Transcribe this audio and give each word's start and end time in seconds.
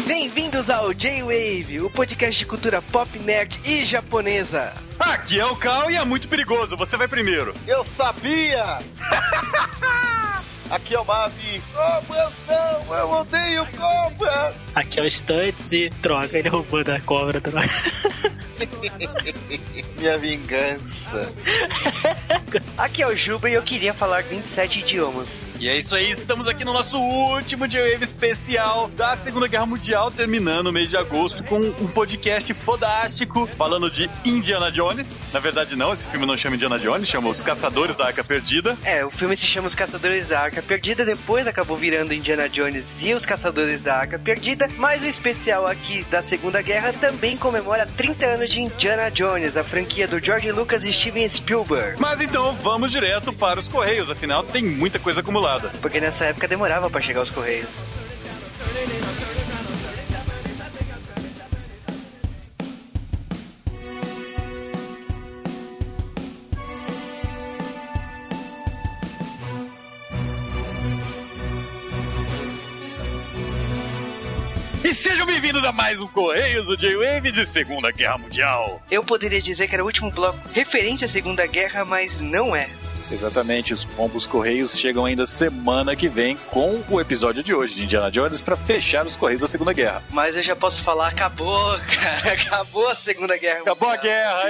Bem-vindos 0.00 0.70
ao 0.70 0.92
J-Wave, 0.94 1.82
o 1.82 1.90
podcast 1.90 2.38
de 2.38 2.46
cultura 2.46 2.80
pop, 2.80 3.18
nerd 3.20 3.60
e 3.64 3.84
japonesa. 3.84 4.72
Aqui 4.98 5.38
é 5.38 5.44
o 5.44 5.54
Cal 5.54 5.90
e 5.90 5.96
é 5.96 6.04
muito 6.04 6.28
perigoso, 6.28 6.76
você 6.76 6.96
vai 6.96 7.06
primeiro. 7.06 7.52
Eu 7.66 7.84
sabia! 7.84 8.78
Aqui 10.70 10.94
é 10.94 11.00
o 11.00 11.04
Mavi. 11.04 11.62
Cobras 11.74 12.38
não, 12.48 12.96
eu 12.96 13.10
odeio 13.10 13.66
cobras! 13.76 14.54
Aqui 14.74 14.98
é 14.98 15.02
o 15.02 15.10
Stunts 15.10 15.70
e 15.72 15.90
droga, 16.00 16.38
ele 16.38 16.48
roubou 16.48 16.82
da 16.82 16.98
cobra, 17.00 17.38
droga. 17.38 17.68
Minha 19.98 20.18
vingança. 20.18 21.30
Aqui 22.76 23.02
é 23.02 23.06
o 23.06 23.16
Juba 23.16 23.48
e 23.48 23.54
eu 23.54 23.62
queria 23.62 23.94
falar 23.94 24.22
27 24.22 24.80
idiomas. 24.80 25.42
E 25.60 25.68
é 25.68 25.78
isso 25.78 25.94
aí, 25.94 26.10
estamos 26.10 26.48
aqui 26.48 26.64
no 26.64 26.72
nosso 26.72 26.98
último 26.98 27.68
J-Wave 27.68 28.02
especial 28.02 28.88
da 28.88 29.14
Segunda 29.14 29.46
Guerra 29.46 29.64
Mundial, 29.64 30.10
terminando 30.10 30.66
o 30.66 30.72
mês 30.72 30.90
de 30.90 30.96
agosto 30.96 31.44
com 31.44 31.60
um 31.60 31.86
podcast 31.86 32.52
fodástico 32.52 33.48
falando 33.56 33.88
de 33.88 34.10
Indiana 34.24 34.72
Jones. 34.72 35.08
Na 35.32 35.38
verdade, 35.38 35.76
não, 35.76 35.92
esse 35.92 36.04
filme 36.08 36.26
não 36.26 36.36
chama 36.36 36.56
Indiana 36.56 36.80
Jones, 36.80 37.08
chama 37.08 37.28
Os 37.28 37.40
Caçadores 37.40 37.96
da 37.96 38.06
Arca 38.06 38.24
Perdida. 38.24 38.76
É, 38.82 39.04
o 39.04 39.10
filme 39.10 39.36
se 39.36 39.46
chama 39.46 39.68
Os 39.68 39.74
Caçadores 39.74 40.26
da 40.26 40.40
Arca 40.40 40.60
Perdida, 40.60 41.04
depois 41.04 41.46
acabou 41.46 41.76
virando 41.76 42.12
Indiana 42.12 42.48
Jones 42.48 42.84
e 43.00 43.14
Os 43.14 43.24
Caçadores 43.24 43.80
da 43.80 43.98
Arca 43.98 44.18
Perdida, 44.18 44.68
mas 44.78 45.04
o 45.04 45.06
especial 45.06 45.64
aqui 45.64 46.04
da 46.10 46.24
Segunda 46.24 46.60
Guerra 46.60 46.92
também 46.92 47.36
comemora 47.36 47.86
30 47.86 48.26
anos 48.26 48.50
de 48.50 48.62
Indiana 48.62 49.12
Jones, 49.12 49.56
a 49.56 49.62
franquia 49.62 50.08
do 50.08 50.18
George 50.18 50.50
Lucas 50.50 50.82
e 50.82 50.92
Steven 50.92 51.28
Spielberg. 51.28 52.00
Mas 52.00 52.20
então 52.20 52.41
vamos 52.50 52.90
direto 52.90 53.32
para 53.32 53.60
os 53.60 53.68
Correios, 53.68 54.10
afinal 54.10 54.42
tem 54.42 54.64
muita 54.64 54.98
coisa 54.98 55.20
acumulada. 55.20 55.70
Porque 55.80 56.00
nessa 56.00 56.24
época 56.24 56.48
demorava 56.48 56.90
para 56.90 57.00
chegar 57.00 57.22
os 57.22 57.30
Correios. 57.30 57.68
Bem-vindos 75.52 75.68
a 75.68 75.72
mais 75.72 76.00
um 76.00 76.08
Correios 76.08 76.64
do 76.64 76.78
J-Wave 76.78 77.30
de 77.30 77.44
Segunda 77.44 77.90
Guerra 77.90 78.16
Mundial. 78.16 78.82
Eu 78.90 79.04
poderia 79.04 79.40
dizer 79.40 79.68
que 79.68 79.74
era 79.74 79.82
o 79.82 79.86
último 79.86 80.10
bloco 80.10 80.38
referente 80.50 81.04
à 81.04 81.08
Segunda 81.08 81.46
Guerra, 81.46 81.84
mas 81.84 82.22
não 82.22 82.56
é. 82.56 82.70
Exatamente, 83.12 83.74
os 83.74 83.84
pombos 83.84 84.26
correios 84.26 84.76
chegam 84.76 85.04
ainda 85.04 85.26
semana 85.26 85.94
que 85.94 86.08
vem 86.08 86.36
com 86.50 86.82
o 86.88 87.00
episódio 87.00 87.42
de 87.42 87.54
hoje 87.54 87.74
de 87.74 87.84
Indiana 87.84 88.10
Jones 88.10 88.40
para 88.40 88.56
fechar 88.56 89.06
os 89.06 89.16
correios 89.16 89.42
da 89.42 89.48
Segunda 89.48 89.72
Guerra. 89.72 90.02
Mas 90.10 90.34
eu 90.34 90.42
já 90.42 90.56
posso 90.56 90.82
falar, 90.82 91.08
acabou, 91.08 91.78
cara, 91.78 92.32
acabou 92.32 92.88
a 92.88 92.96
Segunda 92.96 93.36
Guerra. 93.36 93.60
Acabou 93.60 93.90
a 93.90 93.96
guerra! 93.96 94.42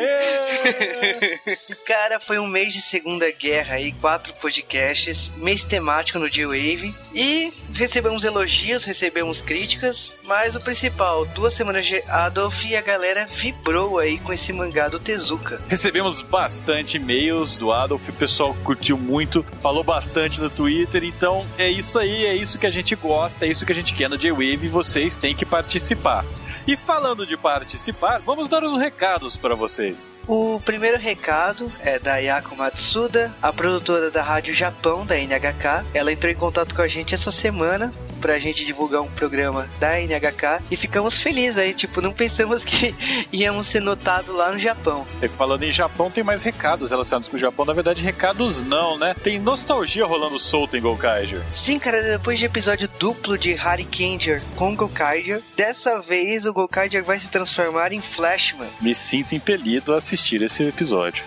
cara, 1.84 2.20
foi 2.20 2.38
um 2.38 2.46
mês 2.46 2.72
de 2.72 2.80
Segunda 2.80 3.30
Guerra 3.32 3.74
aí, 3.74 3.92
quatro 3.92 4.32
podcasts, 4.34 5.32
mês 5.36 5.64
temático 5.64 6.18
no 6.18 6.30
J-Wave 6.30 6.94
e 7.12 7.52
recebemos 7.74 8.22
elogios, 8.22 8.84
recebemos 8.84 9.42
críticas, 9.42 10.16
mas 10.24 10.54
o 10.54 10.60
principal, 10.60 11.24
duas 11.26 11.54
semanas 11.54 11.84
de 11.84 12.02
Adolf 12.08 12.64
e 12.64 12.76
a 12.76 12.80
galera 12.80 13.26
vibrou 13.26 13.98
aí 13.98 14.18
com 14.18 14.32
esse 14.32 14.52
mangá 14.52 14.88
do 14.88 15.00
Tezuka. 15.00 15.60
Recebemos 15.68 16.22
bastante 16.22 16.96
e-mails 16.96 17.56
do 17.56 17.72
Adolf, 17.72 18.08
o 18.08 18.12
pessoal 18.12 18.51
curtiu 18.64 18.98
muito, 18.98 19.44
falou 19.60 19.82
bastante 19.84 20.40
no 20.40 20.50
Twitter, 20.50 21.04
então 21.04 21.46
é 21.58 21.68
isso 21.70 21.98
aí, 21.98 22.26
é 22.26 22.34
isso 22.34 22.58
que 22.58 22.66
a 22.66 22.70
gente 22.70 22.94
gosta, 22.94 23.46
é 23.46 23.48
isso 23.48 23.64
que 23.64 23.72
a 23.72 23.74
gente 23.74 23.94
quer 23.94 24.08
no 24.08 24.18
J-Wave 24.18 24.68
vocês 24.68 25.18
têm 25.18 25.34
que 25.34 25.44
participar. 25.44 26.24
E 26.66 26.76
falando 26.76 27.26
de 27.26 27.36
participar, 27.36 28.20
vamos 28.20 28.48
dar 28.48 28.62
uns 28.62 28.80
recados 28.80 29.36
para 29.36 29.54
vocês. 29.54 30.14
O 30.28 30.60
primeiro 30.64 30.96
recado 30.96 31.70
é 31.80 31.98
da 31.98 32.18
Yako 32.18 32.54
Matsuda, 32.54 33.34
a 33.42 33.52
produtora 33.52 34.10
da 34.10 34.22
Rádio 34.22 34.54
Japão, 34.54 35.04
da 35.04 35.16
NHK. 35.16 35.84
Ela 35.92 36.12
entrou 36.12 36.30
em 36.30 36.36
contato 36.36 36.74
com 36.74 36.82
a 36.82 36.86
gente 36.86 37.14
essa 37.14 37.32
semana 37.32 37.92
pra 38.22 38.38
gente 38.38 38.64
divulgar 38.64 39.02
um 39.02 39.10
programa 39.10 39.68
da 39.80 39.98
NHK 40.00 40.62
e 40.70 40.76
ficamos 40.76 41.20
felizes 41.20 41.58
aí, 41.58 41.74
tipo, 41.74 42.00
não 42.00 42.12
pensamos 42.12 42.64
que 42.64 42.94
íamos 43.32 43.66
ser 43.66 43.80
notados 43.80 44.32
lá 44.32 44.52
no 44.52 44.60
Japão. 44.60 45.04
E 45.20 45.26
falando 45.26 45.64
em 45.64 45.72
Japão, 45.72 46.08
tem 46.08 46.22
mais 46.22 46.42
recados 46.42 46.90
relacionados 46.92 47.28
com 47.28 47.36
o 47.36 47.40
Japão. 47.40 47.64
Na 47.64 47.72
verdade, 47.72 48.00
recados 48.00 48.62
não, 48.62 48.96
né? 48.96 49.14
Tem 49.24 49.40
nostalgia 49.40 50.06
rolando 50.06 50.38
solta 50.38 50.78
em 50.78 50.80
Gokaiger. 50.80 51.42
Sim, 51.52 51.80
cara, 51.80 52.00
depois 52.00 52.38
de 52.38 52.46
episódio 52.46 52.88
duplo 52.98 53.36
de 53.36 53.54
Harry 53.54 53.84
Kenjer 53.84 54.40
com 54.54 54.76
Gokaiger, 54.76 55.42
dessa 55.56 56.00
vez 56.00 56.46
o 56.52 56.54
Gokaiger 56.54 57.02
vai 57.02 57.18
se 57.18 57.28
transformar 57.28 57.92
em 57.92 58.00
Flashman. 58.00 58.68
Me 58.80 58.94
sinto 58.94 59.34
impelido 59.34 59.94
a 59.94 59.96
assistir 59.96 60.42
esse 60.42 60.62
episódio. 60.62 61.24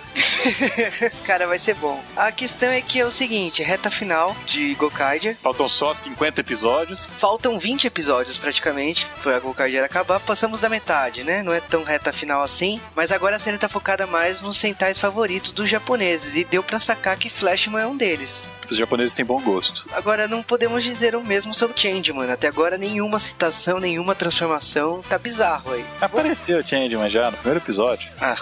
cara, 1.26 1.48
vai 1.48 1.58
ser 1.58 1.74
bom. 1.76 2.02
A 2.16 2.32
questão 2.32 2.70
é 2.70 2.80
que 2.80 3.00
é 3.00 3.06
o 3.06 3.12
seguinte, 3.12 3.64
reta 3.64 3.90
final 3.90 4.36
de 4.46 4.76
Gokaiger. 4.76 5.36
Faltam 5.42 5.68
só 5.68 5.94
50 5.94 6.42
episódios. 6.42 7.10
Faltam 7.18 7.58
20 7.58 7.88
episódios 7.88 8.38
praticamente 8.38 9.08
pra 9.24 9.40
Gokaiger 9.40 9.84
acabar. 9.84 10.20
Passamos 10.20 10.60
da 10.60 10.70
metade, 10.70 11.24
né? 11.24 11.42
Não 11.42 11.54
é 11.54 11.60
tão 11.60 11.84
reta 11.84 12.14
final 12.14 12.44
assim. 12.44 12.80
Mas 12.96 13.12
agora 13.12 13.38
a 13.38 13.40
série 13.40 13.58
tá 13.58 13.68
focada 13.68 14.06
mais 14.06 14.44
nos 14.44 14.58
centais 14.58 15.00
favoritos 15.00 15.50
dos 15.52 15.68
japoneses. 15.68 16.36
E 16.36 16.44
deu 16.44 16.62
pra 16.62 16.80
sacar 16.80 17.18
que 17.18 17.30
Flashman 17.30 17.82
é 17.82 17.88
um 17.88 17.98
deles. 17.98 18.55
Os 18.72 18.78
japoneses 18.78 19.14
têm 19.14 19.26
bom 19.26 19.42
gosto. 19.42 19.86
Agora, 19.94 20.28
não 20.28 20.42
podemos 20.42 20.84
dizer 20.84 21.16
o 21.16 21.24
mesmo 21.24 21.54
sobre 21.54 21.80
Changeman. 21.80 22.32
Até 22.32 22.48
agora, 22.48 22.78
nenhuma 22.78 23.20
citação, 23.20 23.80
nenhuma 23.80 24.16
transformação. 24.16 25.02
Tá 25.08 25.18
bizarro 25.18 25.74
aí. 25.74 25.86
Apareceu 26.02 26.66
Changeman 26.66 27.10
já 27.10 27.32
no 27.32 27.38
primeiro 27.38 27.60
episódio. 27.64 28.10
Ah, 28.20 28.36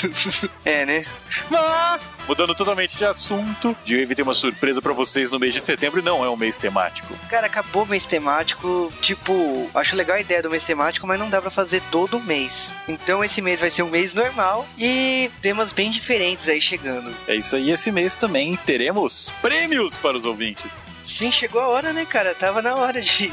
é, 0.64 0.86
né? 0.86 1.04
Mas, 1.50 2.12
mudando 2.28 2.54
totalmente 2.54 2.96
de 2.96 3.04
assunto, 3.04 3.76
Wave 3.86 4.14
tem 4.14 4.22
uma 4.22 4.34
surpresa 4.34 4.80
para 4.80 4.92
vocês 4.92 5.30
no 5.30 5.38
mês 5.38 5.54
de 5.54 5.60
setembro 5.60 6.02
não 6.02 6.24
é 6.24 6.28
um 6.28 6.36
mês 6.36 6.58
temático. 6.58 7.14
Cara, 7.28 7.46
acabou 7.46 7.84
o 7.84 7.86
mês 7.86 8.04
temático. 8.04 8.92
Tipo, 9.00 9.70
acho 9.74 9.96
legal 9.96 10.16
a 10.16 10.20
ideia 10.20 10.42
do 10.42 10.50
mês 10.50 10.62
temático, 10.62 11.06
mas 11.06 11.18
não 11.18 11.30
dá 11.30 11.40
pra 11.40 11.50
fazer 11.50 11.82
todo 11.90 12.20
mês. 12.20 12.70
Então, 12.88 13.24
esse 13.24 13.40
mês 13.40 13.60
vai 13.60 13.70
ser 13.70 13.82
um 13.82 13.90
mês 13.90 14.14
normal 14.14 14.66
e 14.78 15.30
temas 15.40 15.72
bem 15.72 15.90
diferentes 15.90 16.48
aí 16.48 16.60
chegando. 16.60 17.14
É 17.26 17.34
isso 17.34 17.56
aí, 17.56 17.70
esse 17.70 17.90
mês 17.90 18.16
também 18.16 18.54
teremos 18.54 19.32
prêmios 19.54 19.94
para 19.96 20.16
os 20.16 20.24
ouvintes. 20.24 20.93
Sim, 21.04 21.30
chegou 21.30 21.60
a 21.60 21.68
hora, 21.68 21.92
né, 21.92 22.04
cara? 22.04 22.34
Tava 22.34 22.62
na 22.62 22.74
hora 22.74 23.00
de. 23.00 23.32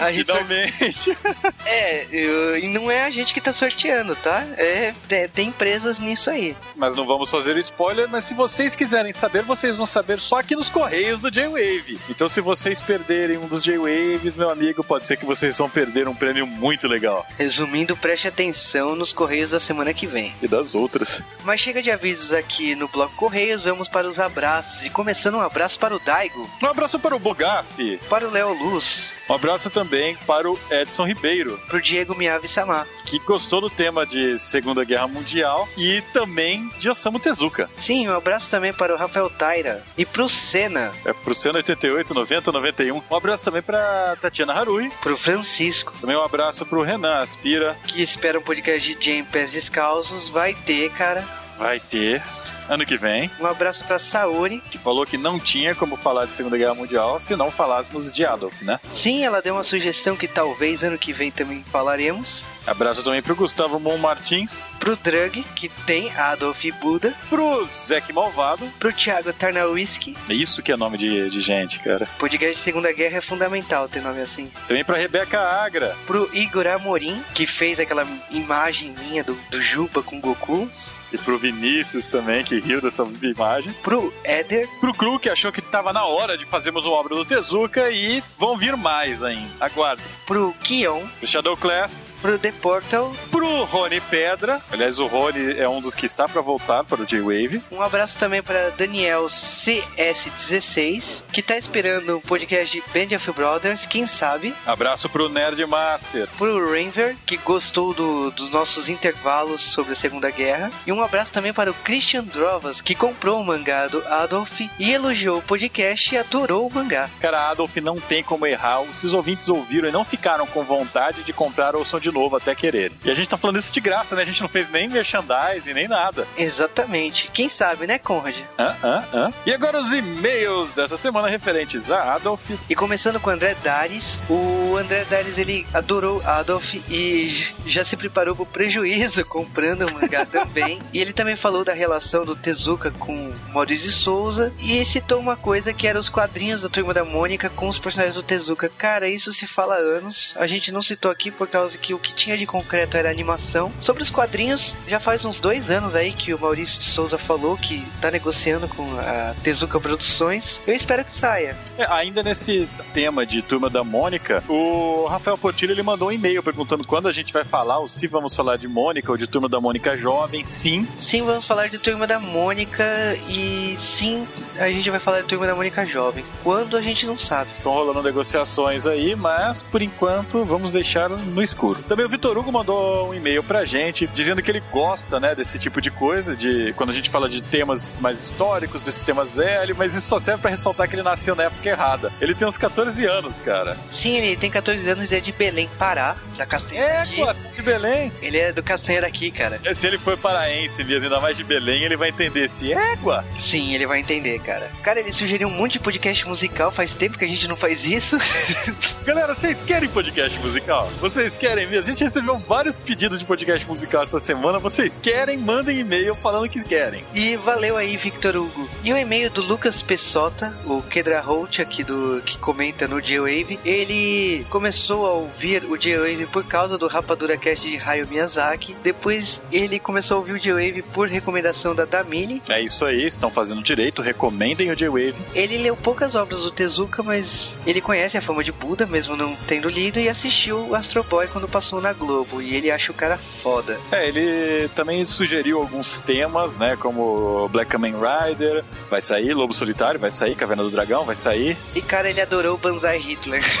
A 0.00 0.10
gente 0.12 0.24
Finalmente. 0.24 1.16
É, 1.66 2.06
eu... 2.12 2.58
e 2.58 2.68
não 2.68 2.90
é 2.90 3.04
a 3.04 3.10
gente 3.10 3.32
que 3.32 3.40
tá 3.40 3.52
sorteando, 3.52 4.14
tá? 4.16 4.44
É, 4.56 4.92
é, 5.08 5.28
tem 5.28 5.48
empresas 5.48 5.98
nisso 5.98 6.30
aí. 6.30 6.56
Mas 6.76 6.94
não 6.94 7.06
vamos 7.06 7.30
fazer 7.30 7.56
spoiler, 7.58 8.08
mas 8.08 8.24
se 8.24 8.34
vocês 8.34 8.76
quiserem 8.76 9.12
saber, 9.12 9.42
vocês 9.42 9.76
vão 9.76 9.86
saber 9.86 10.20
só 10.20 10.38
aqui 10.38 10.54
nos 10.54 10.68
Correios 10.68 11.20
do 11.20 11.30
J-Wave. 11.30 11.98
Então, 12.08 12.28
se 12.28 12.40
vocês 12.40 12.80
perderem 12.80 13.38
um 13.38 13.46
dos 13.46 13.62
J-Waves, 13.62 14.36
meu 14.36 14.50
amigo, 14.50 14.84
pode 14.84 15.04
ser 15.04 15.16
que 15.16 15.24
vocês 15.24 15.56
vão 15.56 15.70
perder 15.70 16.06
um 16.06 16.14
prêmio 16.14 16.46
muito 16.46 16.86
legal. 16.86 17.26
Resumindo, 17.38 17.96
preste 17.96 18.28
atenção 18.28 18.94
nos 18.94 19.12
Correios 19.12 19.50
da 19.50 19.60
semana 19.60 19.94
que 19.94 20.06
vem. 20.06 20.34
E 20.42 20.48
das 20.48 20.74
outras. 20.74 21.22
Mas 21.44 21.60
chega 21.60 21.82
de 21.82 21.90
avisos 21.90 22.32
aqui 22.32 22.74
no 22.74 22.88
Bloco 22.88 23.16
Correios, 23.16 23.62
vamos 23.62 23.88
para 23.88 24.06
os 24.06 24.20
abraços. 24.20 24.84
E 24.84 24.90
começando 24.90 25.36
um 25.36 25.40
abraço 25.40 25.78
para 25.78 25.96
o 25.96 25.98
Daigo. 25.98 26.48
Um 26.62 26.66
abraço 26.66 26.93
para 26.98 27.14
o 27.14 27.18
Bogaf. 27.18 27.98
Para 28.08 28.26
o 28.26 28.30
Léo 28.30 28.52
Luz. 28.52 29.12
Um 29.28 29.34
abraço 29.34 29.70
também 29.70 30.16
para 30.26 30.50
o 30.50 30.58
Edson 30.70 31.06
Ribeiro. 31.06 31.58
Para 31.66 31.78
o 31.78 31.80
Diego 31.80 32.14
Miyavi 32.14 32.46
Samar. 32.46 32.86
Que 33.06 33.18
gostou 33.18 33.60
do 33.60 33.70
tema 33.70 34.04
de 34.04 34.38
Segunda 34.38 34.84
Guerra 34.84 35.08
Mundial 35.08 35.68
e 35.76 36.02
também 36.12 36.68
de 36.78 36.90
Osamu 36.90 37.18
Tezuka. 37.18 37.70
Sim, 37.76 38.08
um 38.08 38.16
abraço 38.16 38.50
também 38.50 38.72
para 38.72 38.94
o 38.94 38.98
Rafael 38.98 39.30
Taira. 39.30 39.82
E 39.96 40.04
para 40.04 40.22
o 40.22 40.28
Senna. 40.28 40.92
É 41.04 41.12
para 41.12 41.32
o 41.32 41.34
Senna 41.34 41.56
88, 41.56 42.12
90, 42.12 42.52
91. 42.52 43.02
Um 43.10 43.16
abraço 43.16 43.44
também 43.44 43.62
para 43.62 44.16
Tatiana 44.20 44.52
Harui. 44.52 44.90
Para 45.02 45.14
o 45.14 45.16
Francisco. 45.16 45.92
Também 46.00 46.16
um 46.16 46.22
abraço 46.22 46.66
para 46.66 46.78
o 46.78 46.82
Renan 46.82 47.16
Aspira. 47.16 47.76
Que 47.86 48.02
espera 48.02 48.38
um 48.38 48.42
podcast 48.42 48.94
de 48.94 49.04
Jay 49.04 49.18
em 49.18 49.24
Pés 49.24 49.52
Descalços. 49.52 50.28
Vai 50.28 50.54
ter, 50.54 50.90
cara. 50.90 51.24
Vai 51.56 51.80
ter 51.80 52.22
ano 52.68 52.86
que 52.86 52.96
vem. 52.96 53.30
Um 53.40 53.46
abraço 53.46 53.84
pra 53.84 53.98
Saori. 53.98 54.62
Que 54.70 54.78
falou 54.78 55.06
que 55.06 55.16
não 55.16 55.38
tinha 55.38 55.74
como 55.74 55.96
falar 55.96 56.26
de 56.26 56.32
Segunda 56.32 56.56
Guerra 56.56 56.74
Mundial 56.74 57.18
se 57.20 57.36
não 57.36 57.50
falássemos 57.50 58.10
de 58.12 58.24
Adolf, 58.24 58.62
né? 58.62 58.78
Sim, 58.92 59.24
ela 59.24 59.42
deu 59.42 59.54
uma 59.54 59.64
sugestão 59.64 60.16
que 60.16 60.28
talvez 60.28 60.82
ano 60.82 60.98
que 60.98 61.12
vem 61.12 61.30
também 61.30 61.64
falaremos. 61.70 62.44
Abraço 62.66 63.02
também 63.02 63.20
pro 63.20 63.34
Gustavo 63.34 63.78
Mon 63.78 63.98
Martins. 63.98 64.66
Pro 64.80 64.96
Drug, 64.96 65.42
que 65.54 65.68
tem 65.86 66.10
Adolf 66.16 66.64
e 66.64 66.72
Buda. 66.72 67.12
Pro 67.28 67.62
Zeke 67.66 68.12
Malvado. 68.12 68.66
Pro 68.78 68.92
Thiago 68.92 69.32
Tarnowski. 69.34 70.16
Isso 70.30 70.62
que 70.62 70.72
é 70.72 70.76
nome 70.76 70.96
de, 70.96 71.28
de 71.28 71.40
gente, 71.42 71.78
cara. 71.80 72.08
Podcast 72.18 72.56
de 72.56 72.62
Segunda 72.62 72.90
Guerra 72.90 73.18
é 73.18 73.20
fundamental 73.20 73.86
ter 73.86 74.00
nome 74.00 74.20
assim. 74.22 74.50
Também 74.66 74.82
pra 74.84 74.96
Rebeca 74.96 75.38
Agra. 75.38 75.94
Pro 76.06 76.30
Igor 76.32 76.66
Amorim, 76.66 77.22
que 77.34 77.46
fez 77.46 77.78
aquela 77.78 78.06
imagem 78.30 78.94
minha 78.98 79.22
do, 79.22 79.34
do 79.50 79.60
Juba 79.60 80.02
com 80.02 80.18
Goku. 80.18 80.68
E 81.14 81.18
pro 81.18 81.38
Vinícius 81.38 82.08
também, 82.08 82.42
que 82.42 82.58
riu 82.58 82.80
dessa 82.80 83.06
imagem. 83.22 83.72
Pro 83.84 84.12
Éder. 84.24 84.68
Pro 84.80 84.92
Cru, 84.92 85.16
que 85.20 85.30
achou 85.30 85.52
que 85.52 85.62
tava 85.62 85.92
na 85.92 86.04
hora 86.04 86.36
de 86.36 86.44
fazermos 86.44 86.84
uma 86.84 86.96
obra 86.96 87.14
do 87.14 87.24
Tezuka 87.24 87.88
e 87.88 88.20
vão 88.36 88.58
vir 88.58 88.76
mais 88.76 89.22
ainda. 89.22 89.48
Aguarde. 89.60 90.02
Pro 90.26 90.52
Kion. 90.64 91.02
Pro 91.20 91.28
Shadow 91.28 91.56
Class. 91.56 92.12
Pro 92.20 92.36
The 92.36 92.50
Portal. 92.52 93.14
Pro 93.30 93.62
Rony 93.64 94.00
Pedra. 94.00 94.60
Aliás, 94.72 94.98
o 94.98 95.06
Rony 95.06 95.56
é 95.56 95.68
um 95.68 95.80
dos 95.80 95.94
que 95.94 96.04
está 96.04 96.26
para 96.26 96.40
voltar 96.40 96.82
para 96.82 97.02
o 97.02 97.06
J-Wave. 97.06 97.62
Um 97.70 97.80
abraço 97.80 98.18
também 98.18 98.42
para 98.42 98.70
Daniel 98.70 99.26
CS16, 99.26 101.22
que 101.30 101.42
tá 101.42 101.56
esperando 101.56 102.16
o 102.16 102.20
podcast 102.20 102.72
de 102.72 102.82
Band 102.92 103.14
of 103.14 103.30
Brothers, 103.32 103.86
quem 103.86 104.08
sabe. 104.08 104.52
Abraço 104.66 105.08
pro 105.08 105.28
Nerd 105.28 105.64
Master. 105.66 106.26
Pro 106.36 106.72
Rainver, 106.72 107.16
que 107.24 107.36
gostou 107.36 107.94
do, 107.94 108.30
dos 108.32 108.50
nossos 108.50 108.88
intervalos 108.88 109.62
sobre 109.62 109.92
a 109.92 109.96
Segunda 109.96 110.30
Guerra. 110.30 110.72
E 110.86 110.92
um 110.92 111.03
abraço 111.04 111.32
também 111.32 111.52
para 111.52 111.70
o 111.70 111.74
Christian 111.74 112.24
Drovas, 112.24 112.80
que 112.80 112.94
comprou 112.94 113.40
o 113.40 113.44
mangá 113.44 113.86
do 113.86 114.06
Adolf 114.06 114.60
e 114.78 114.92
elogiou 114.92 115.38
o 115.38 115.42
podcast 115.42 116.14
e 116.14 116.18
adorou 116.18 116.66
o 116.66 116.72
mangá. 116.72 117.08
Cara, 117.20 117.50
Adolf 117.50 117.76
não 117.76 117.96
tem 117.96 118.22
como 118.22 118.46
errar. 118.46 118.82
Se 118.92 119.06
os 119.06 119.14
ouvintes 119.14 119.48
ouviram 119.48 119.88
e 119.88 119.92
não 119.92 120.04
ficaram 120.04 120.46
com 120.46 120.64
vontade 120.64 121.22
de 121.22 121.32
comprar, 121.32 121.76
ouçam 121.76 122.00
de 122.00 122.10
novo 122.10 122.36
até 122.36 122.54
quererem. 122.54 122.96
E 123.04 123.10
a 123.10 123.14
gente 123.14 123.28
tá 123.28 123.36
falando 123.36 123.58
isso 123.58 123.72
de 123.72 123.80
graça, 123.80 124.16
né? 124.16 124.22
A 124.22 124.24
gente 124.24 124.40
não 124.40 124.48
fez 124.48 124.68
nem 124.70 124.88
merchandising, 124.88 125.72
nem 125.74 125.86
nada. 125.86 126.26
Exatamente. 126.36 127.30
Quem 127.32 127.48
sabe, 127.48 127.86
né, 127.86 127.98
Conrad? 127.98 128.36
Hã, 128.58 128.76
hã, 128.82 129.04
hã? 129.12 129.32
E 129.46 129.52
agora 129.52 129.78
os 129.78 129.92
e-mails 129.92 130.72
dessa 130.72 130.96
semana 130.96 131.28
referentes 131.28 131.90
a 131.90 132.14
Adolf. 132.14 132.50
E 132.68 132.74
começando 132.74 133.20
com 133.20 133.30
o 133.30 133.32
André 133.32 133.56
Dares. 133.62 134.18
O 134.28 134.76
André 134.76 135.04
Dares, 135.08 135.38
ele 135.38 135.66
adorou 135.72 136.22
Adolf 136.26 136.74
e 136.90 137.52
já 137.66 137.84
se 137.84 137.96
preparou 137.96 138.34
pro 138.34 138.46
prejuízo 138.46 139.24
comprando 139.26 139.86
o 139.86 139.94
mangá 139.94 140.24
também. 140.24 140.80
E 140.94 141.00
ele 141.00 141.12
também 141.12 141.34
falou 141.34 141.64
da 141.64 141.72
relação 141.72 142.24
do 142.24 142.36
Tezuka 142.36 142.92
com 142.92 143.32
Maurício 143.52 143.88
de 143.88 143.92
Souza 143.92 144.54
e 144.60 144.84
citou 144.84 145.18
uma 145.18 145.34
coisa 145.34 145.72
que 145.72 145.88
era 145.88 145.98
os 145.98 146.08
quadrinhos 146.08 146.62
da 146.62 146.68
Turma 146.68 146.94
da 146.94 147.04
Mônica 147.04 147.50
com 147.50 147.68
os 147.68 147.80
personagens 147.80 148.14
do 148.14 148.22
Tezuka. 148.22 148.68
Cara, 148.68 149.08
isso 149.08 149.32
se 149.32 149.44
fala 149.44 149.74
há 149.74 149.78
anos. 149.78 150.32
A 150.36 150.46
gente 150.46 150.70
não 150.70 150.80
citou 150.80 151.10
aqui 151.10 151.32
por 151.32 151.48
causa 151.48 151.76
que 151.76 151.92
o 151.92 151.98
que 151.98 152.14
tinha 152.14 152.38
de 152.38 152.46
concreto 152.46 152.96
era 152.96 153.10
animação. 153.10 153.72
Sobre 153.80 154.04
os 154.04 154.10
quadrinhos, 154.10 154.76
já 154.86 155.00
faz 155.00 155.24
uns 155.24 155.40
dois 155.40 155.68
anos 155.68 155.96
aí 155.96 156.12
que 156.12 156.32
o 156.32 156.38
Maurício 156.38 156.78
de 156.78 156.84
Souza 156.84 157.18
falou 157.18 157.56
que 157.56 157.84
tá 158.00 158.08
negociando 158.08 158.68
com 158.68 158.84
a 159.00 159.34
Tezuka 159.42 159.80
Produções. 159.80 160.62
Eu 160.64 160.76
espero 160.76 161.04
que 161.04 161.10
saia. 161.10 161.56
É, 161.76 161.86
ainda 161.90 162.22
nesse 162.22 162.68
tema 162.92 163.26
de 163.26 163.42
Turma 163.42 163.68
da 163.68 163.82
Mônica, 163.82 164.44
o 164.48 165.06
Rafael 165.06 165.36
Portillo 165.36 165.72
ele 165.72 165.82
mandou 165.82 166.06
um 166.06 166.12
e-mail 166.12 166.40
perguntando 166.40 166.84
quando 166.84 167.08
a 167.08 167.12
gente 167.12 167.32
vai 167.32 167.42
falar 167.42 167.80
ou 167.80 167.88
se 167.88 168.06
vamos 168.06 168.32
falar 168.36 168.56
de 168.56 168.68
Mônica 168.68 169.10
ou 169.10 169.18
de 169.18 169.26
Turma 169.26 169.48
da 169.48 169.60
Mônica 169.60 169.96
Jovem. 169.96 170.44
Sim. 170.44 170.73
Sim, 170.98 171.22
vamos 171.22 171.46
falar 171.46 171.68
de 171.68 171.78
Turma 171.78 172.06
da 172.06 172.18
Mônica 172.18 172.84
e 173.28 173.76
sim, 173.78 174.26
a 174.58 174.68
gente 174.68 174.90
vai 174.90 174.98
falar 175.00 175.20
de 175.20 175.28
Turma 175.28 175.46
da 175.46 175.54
Mônica 175.54 175.84
Jovem. 175.84 176.24
Quando 176.42 176.76
a 176.76 176.82
gente 176.82 177.06
não 177.06 177.18
sabe. 177.18 177.50
Estão 177.56 177.72
rolando 177.72 178.02
negociações 178.02 178.86
aí, 178.86 179.14
mas 179.14 179.62
por 179.62 179.82
enquanto 179.82 180.44
vamos 180.44 180.72
deixar 180.72 181.08
no 181.10 181.42
escuro. 181.42 181.82
Também 181.82 182.06
o 182.06 182.08
Vitor 182.08 182.36
Hugo 182.36 182.50
mandou 182.50 183.08
um 183.10 183.14
e-mail 183.14 183.42
pra 183.42 183.64
gente 183.64 184.06
dizendo 184.08 184.42
que 184.42 184.50
ele 184.50 184.62
gosta, 184.72 185.20
né, 185.20 185.34
desse 185.34 185.58
tipo 185.58 185.80
de 185.80 185.90
coisa, 185.90 186.34
de 186.34 186.72
quando 186.76 186.90
a 186.90 186.92
gente 186.92 187.10
fala 187.10 187.28
de 187.28 187.42
temas 187.42 187.94
mais 188.00 188.18
históricos, 188.20 188.82
desses 188.82 189.02
temas 189.02 189.36
velhos, 189.36 189.76
mas 189.76 189.94
isso 189.94 190.08
só 190.08 190.18
serve 190.18 190.40
pra 190.40 190.50
ressaltar 190.50 190.88
que 190.88 190.94
ele 190.94 191.02
nasceu 191.02 191.34
na 191.34 191.44
época 191.44 191.68
errada. 191.68 192.12
Ele 192.20 192.34
tem 192.34 192.46
uns 192.46 192.56
14 192.56 193.04
anos, 193.06 193.38
cara. 193.40 193.76
Sim, 193.88 194.16
ele 194.16 194.36
tem 194.36 194.50
14 194.50 194.88
anos 194.88 195.10
e 195.10 195.16
é 195.16 195.20
de 195.20 195.32
Belém, 195.32 195.68
Pará, 195.78 196.16
da 196.36 196.46
Castanha 196.46 196.80
É, 196.82 197.06
pô, 197.06 197.32
de 197.54 197.62
Belém. 197.62 198.12
Ele 198.22 198.38
é 198.38 198.52
do 198.52 198.62
Castanha 198.62 199.00
daqui, 199.02 199.30
cara. 199.30 199.60
Se 199.74 199.86
ele 199.86 199.98
for 199.98 200.16
paraense 200.16 200.63
mesmo, 200.84 201.04
ainda 201.04 201.20
mais 201.20 201.36
de 201.36 201.44
Belém, 201.44 201.82
ele 201.82 201.96
vai 201.96 202.08
entender 202.08 202.44
esse 202.44 202.72
égua. 202.72 203.24
Sim, 203.38 203.74
ele 203.74 203.86
vai 203.86 204.00
entender, 204.00 204.38
cara. 204.40 204.70
Cara, 204.82 205.00
ele 205.00 205.12
sugeriu 205.12 205.48
um 205.48 205.50
monte 205.50 205.74
de 205.74 205.80
podcast 205.80 206.26
musical, 206.26 206.70
faz 206.70 206.94
tempo 206.94 207.18
que 207.18 207.24
a 207.24 207.28
gente 207.28 207.46
não 207.46 207.56
faz 207.56 207.84
isso. 207.84 208.16
Galera, 209.04 209.34
vocês 209.34 209.62
querem 209.62 209.88
podcast 209.88 210.38
musical? 210.38 210.90
Vocês 211.00 211.36
querem 211.36 211.66
mesmo? 211.66 211.90
A 211.90 211.94
gente 211.94 212.04
recebeu 212.04 212.38
vários 212.38 212.78
pedidos 212.78 213.18
de 213.18 213.24
podcast 213.24 213.66
musical 213.66 214.02
essa 214.02 214.20
semana. 214.20 214.58
Vocês 214.58 214.98
querem? 214.98 215.36
Mandem 215.36 215.78
e-mail 215.78 216.14
falando 216.14 216.48
que 216.48 216.62
querem. 216.62 217.04
E 217.14 217.36
valeu 217.36 217.76
aí, 217.76 217.96
Victor 217.96 218.36
Hugo. 218.36 218.68
E 218.82 218.92
o 218.92 218.96
e-mail 218.96 219.30
do 219.30 219.42
Lucas 219.42 219.82
Pessota, 219.82 220.54
o 220.64 220.82
Kedra 220.82 221.20
Holt 221.20 221.60
aqui 221.60 221.84
do 221.84 222.22
que 222.24 222.38
comenta 222.38 222.88
no 222.88 223.00
J-Wave, 223.00 223.58
ele 223.64 224.46
começou 224.50 225.06
a 225.06 225.10
ouvir 225.10 225.64
o 225.64 225.76
J-Wave 225.76 226.26
por 226.26 226.44
causa 226.46 226.78
do 226.78 226.86
Rapadura 226.86 227.36
Cast 227.36 227.68
de 227.68 227.76
Hayao 227.76 228.08
Miyazaki. 228.08 228.76
Depois 228.82 229.40
ele 229.52 229.78
começou 229.78 230.16
a 230.16 230.20
ouvir 230.20 230.32
o 230.32 230.38
J-Wave 230.54 230.82
por 230.82 231.08
recomendação 231.08 231.74
da 231.74 231.84
Damini. 231.84 232.42
É 232.48 232.60
isso 232.60 232.84
aí, 232.84 233.06
estão 233.06 233.30
fazendo 233.30 233.62
direito. 233.62 234.02
Recomendem 234.02 234.70
o 234.70 234.76
J-Wave. 234.76 235.14
Ele 235.34 235.58
leu 235.58 235.76
poucas 235.76 236.14
obras 236.14 236.40
do 236.40 236.50
Tezuka, 236.50 237.02
mas 237.02 237.54
ele 237.66 237.80
conhece 237.80 238.16
a 238.16 238.20
fama 238.20 238.44
de 238.44 238.52
Buda, 238.52 238.86
mesmo 238.86 239.16
não 239.16 239.34
tendo 239.46 239.68
lido, 239.68 239.98
e 239.98 240.08
assistiu 240.08 240.68
o 240.68 240.74
Astro 240.74 241.02
Boy 241.02 241.26
quando 241.28 241.48
passou 241.48 241.80
na 241.80 241.92
Globo. 241.92 242.40
E 242.40 242.54
ele 242.54 242.70
acha 242.70 242.92
o 242.92 242.94
cara 242.94 243.16
foda. 243.16 243.78
É, 243.90 244.08
ele 244.08 244.68
também 244.68 245.04
sugeriu 245.06 245.58
alguns 245.58 246.00
temas, 246.00 246.58
né? 246.58 246.76
Como 246.76 247.48
Black 247.48 247.70
Kamen 247.70 247.94
Rider, 247.94 248.64
vai 248.88 249.00
sair, 249.00 249.34
Lobo 249.34 249.52
Solitário, 249.52 249.98
vai 249.98 250.10
sair, 250.10 250.34
Caverna 250.34 250.62
do 250.62 250.70
Dragão, 250.70 251.04
vai 251.04 251.16
sair. 251.16 251.56
E 251.74 251.82
cara, 251.82 252.08
ele 252.08 252.20
adorou 252.20 252.54
o 252.54 252.58
Banzai 252.58 252.98
Hitler. 252.98 253.42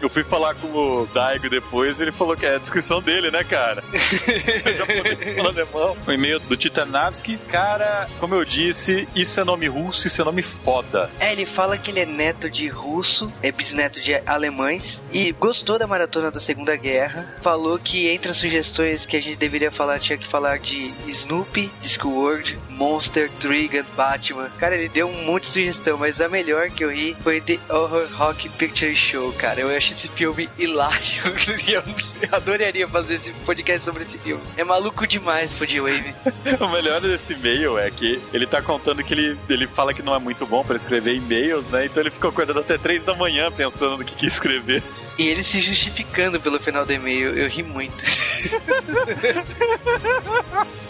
Eu 0.00 0.08
fui 0.08 0.24
falar 0.24 0.54
com 0.54 0.68
o 0.68 1.08
Daigo 1.12 1.50
depois, 1.50 2.00
ele 2.00 2.12
falou 2.12 2.36
que 2.36 2.46
é 2.46 2.54
a 2.54 2.58
descrição 2.58 3.02
dele, 3.02 3.30
né, 3.30 3.44
cara? 3.44 3.82
Japonês 4.78 5.36
falando 5.36 5.48
alemão. 5.48 5.96
O 6.06 6.12
e-mail 6.12 6.40
do 6.40 6.56
Titanavski. 6.56 7.36
Cara, 7.50 8.08
como 8.18 8.34
eu 8.34 8.44
disse, 8.44 9.08
isso 9.14 9.40
é 9.40 9.44
nome 9.44 9.66
russo, 9.66 10.06
isso 10.06 10.20
é 10.20 10.24
nome 10.24 10.42
foda. 10.42 11.10
É, 11.20 11.32
ele 11.32 11.46
fala 11.46 11.76
que 11.76 11.90
ele 11.90 12.00
é 12.00 12.06
neto 12.06 12.48
de 12.50 12.68
russo, 12.68 13.30
é 13.42 13.50
bisneto 13.50 14.00
de 14.00 14.14
alemães 14.26 15.02
e 15.12 15.32
gostou 15.32 15.78
da 15.78 15.86
maratona 15.86 16.30
da 16.30 16.40
Segunda 16.40 16.76
Guerra. 16.76 17.36
Falou 17.42 17.78
que 17.78 18.08
entre 18.08 18.30
as 18.30 18.36
sugestões 18.36 19.06
que 19.06 19.16
a 19.16 19.22
gente 19.22 19.36
deveria 19.36 19.70
falar, 19.70 19.98
tinha 19.98 20.18
que 20.18 20.26
falar 20.26 20.58
de 20.58 20.92
Snoopy, 21.06 21.70
Discworld, 21.80 22.58
Monster, 22.70 23.30
Trigun, 23.40 23.84
Batman. 23.96 24.50
Cara, 24.58 24.76
ele 24.76 24.88
deu 24.88 25.08
um 25.08 25.24
monte 25.24 25.44
de 25.44 25.52
sugestão, 25.52 25.98
mas 25.98 26.20
a 26.20 26.28
melhor 26.28 26.70
que 26.70 26.84
eu 26.84 26.90
ri 26.90 27.16
foi 27.22 27.40
The 27.40 27.58
Horror 27.68 28.08
Rock 28.14 28.48
Picture 28.50 28.94
Show, 28.94 29.32
cara. 29.32 29.60
Eu 29.60 29.76
acho 29.76 29.92
esse 29.92 30.08
filme 30.08 30.48
hilário. 30.58 31.22
e 31.66 31.72
eu 31.74 31.82
adoraria 32.30 32.86
fazer 32.88 33.14
esse 33.14 33.32
podcast 33.44 33.84
sobre 33.84 34.02
esse 34.02 34.18
filme. 34.18 34.42
É 34.56 34.64
maluco 34.68 35.06
demais 35.06 35.52
pro 35.52 35.66
J-Wave. 35.66 36.14
O 36.60 36.68
melhor 36.68 37.00
desse 37.00 37.34
e-mail 37.34 37.78
é 37.78 37.90
que 37.90 38.20
ele 38.32 38.46
tá 38.46 38.60
contando 38.60 39.02
que 39.02 39.14
ele, 39.14 39.38
ele 39.48 39.66
fala 39.66 39.94
que 39.94 40.02
não 40.02 40.14
é 40.14 40.18
muito 40.18 40.46
bom 40.46 40.64
pra 40.64 40.76
escrever 40.76 41.14
e-mails, 41.14 41.68
né? 41.68 41.86
Então 41.86 42.02
ele 42.02 42.10
ficou 42.10 42.30
acordado 42.30 42.58
até 42.60 42.76
três 42.76 43.02
da 43.02 43.14
manhã 43.14 43.50
pensando 43.50 43.96
no 43.96 44.04
que 44.04 44.14
quer 44.14 44.26
escrever. 44.26 44.82
E 45.18 45.26
ele 45.26 45.42
se 45.42 45.60
justificando 45.60 46.40
pelo 46.40 46.60
final 46.60 46.86
do 46.86 46.92
e-mail. 46.92 47.36
Eu 47.36 47.48
ri 47.48 47.64
muito. 47.64 48.04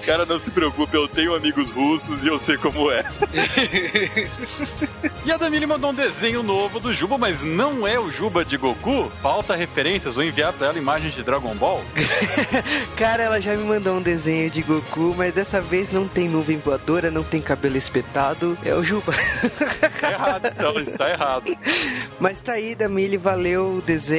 Cara, 0.04 0.26
não 0.26 0.38
se 0.38 0.50
preocupe, 0.50 0.94
eu 0.94 1.08
tenho 1.08 1.34
amigos 1.34 1.70
russos 1.70 2.22
e 2.24 2.28
eu 2.28 2.38
sei 2.38 2.58
como 2.58 2.90
é. 2.90 3.04
e 5.24 5.32
a 5.32 5.36
Damini 5.36 5.66
mandou 5.66 5.90
um 5.90 5.94
desenho 5.94 6.42
novo 6.42 6.80
do 6.80 6.94
Juba, 6.94 7.18
mas 7.18 7.42
não 7.42 7.86
é 7.86 7.98
o 7.98 8.10
Juba 8.10 8.44
de 8.44 8.56
Goku? 8.56 9.10
Falta 9.22 9.54
referências, 9.54 10.14
vou 10.14 10.24
enviar 10.24 10.52
pra 10.52 10.68
ela 10.68 10.78
imagens 10.78 11.14
de 11.14 11.22
Dragon 11.22 11.54
Ball. 11.54 11.82
Cara, 12.96 13.22
ela 13.22 13.40
já 13.40 13.54
me 13.54 13.64
mandou 13.64 13.96
um 13.96 14.02
desenho 14.02 14.50
de 14.50 14.62
Goku, 14.62 15.14
mas 15.16 15.32
dessa 15.34 15.60
vez 15.60 15.92
não 15.92 16.08
tem 16.08 16.28
nuvem 16.28 16.58
voadora, 16.58 17.10
não 17.10 17.22
tem 17.22 17.40
cabelo 17.40 17.76
espetado. 17.76 18.56
É 18.64 18.74
o 18.74 18.82
Juba. 18.82 19.12
Tá 20.00 20.10
errado, 20.10 20.46
então, 20.46 20.80
está 20.80 21.10
errado. 21.10 21.56
Mas 22.18 22.40
tá 22.40 22.52
aí, 22.52 22.74
Damili, 22.74 23.16
valeu 23.16 23.76
o 23.76 23.82
desenho. 23.82 24.17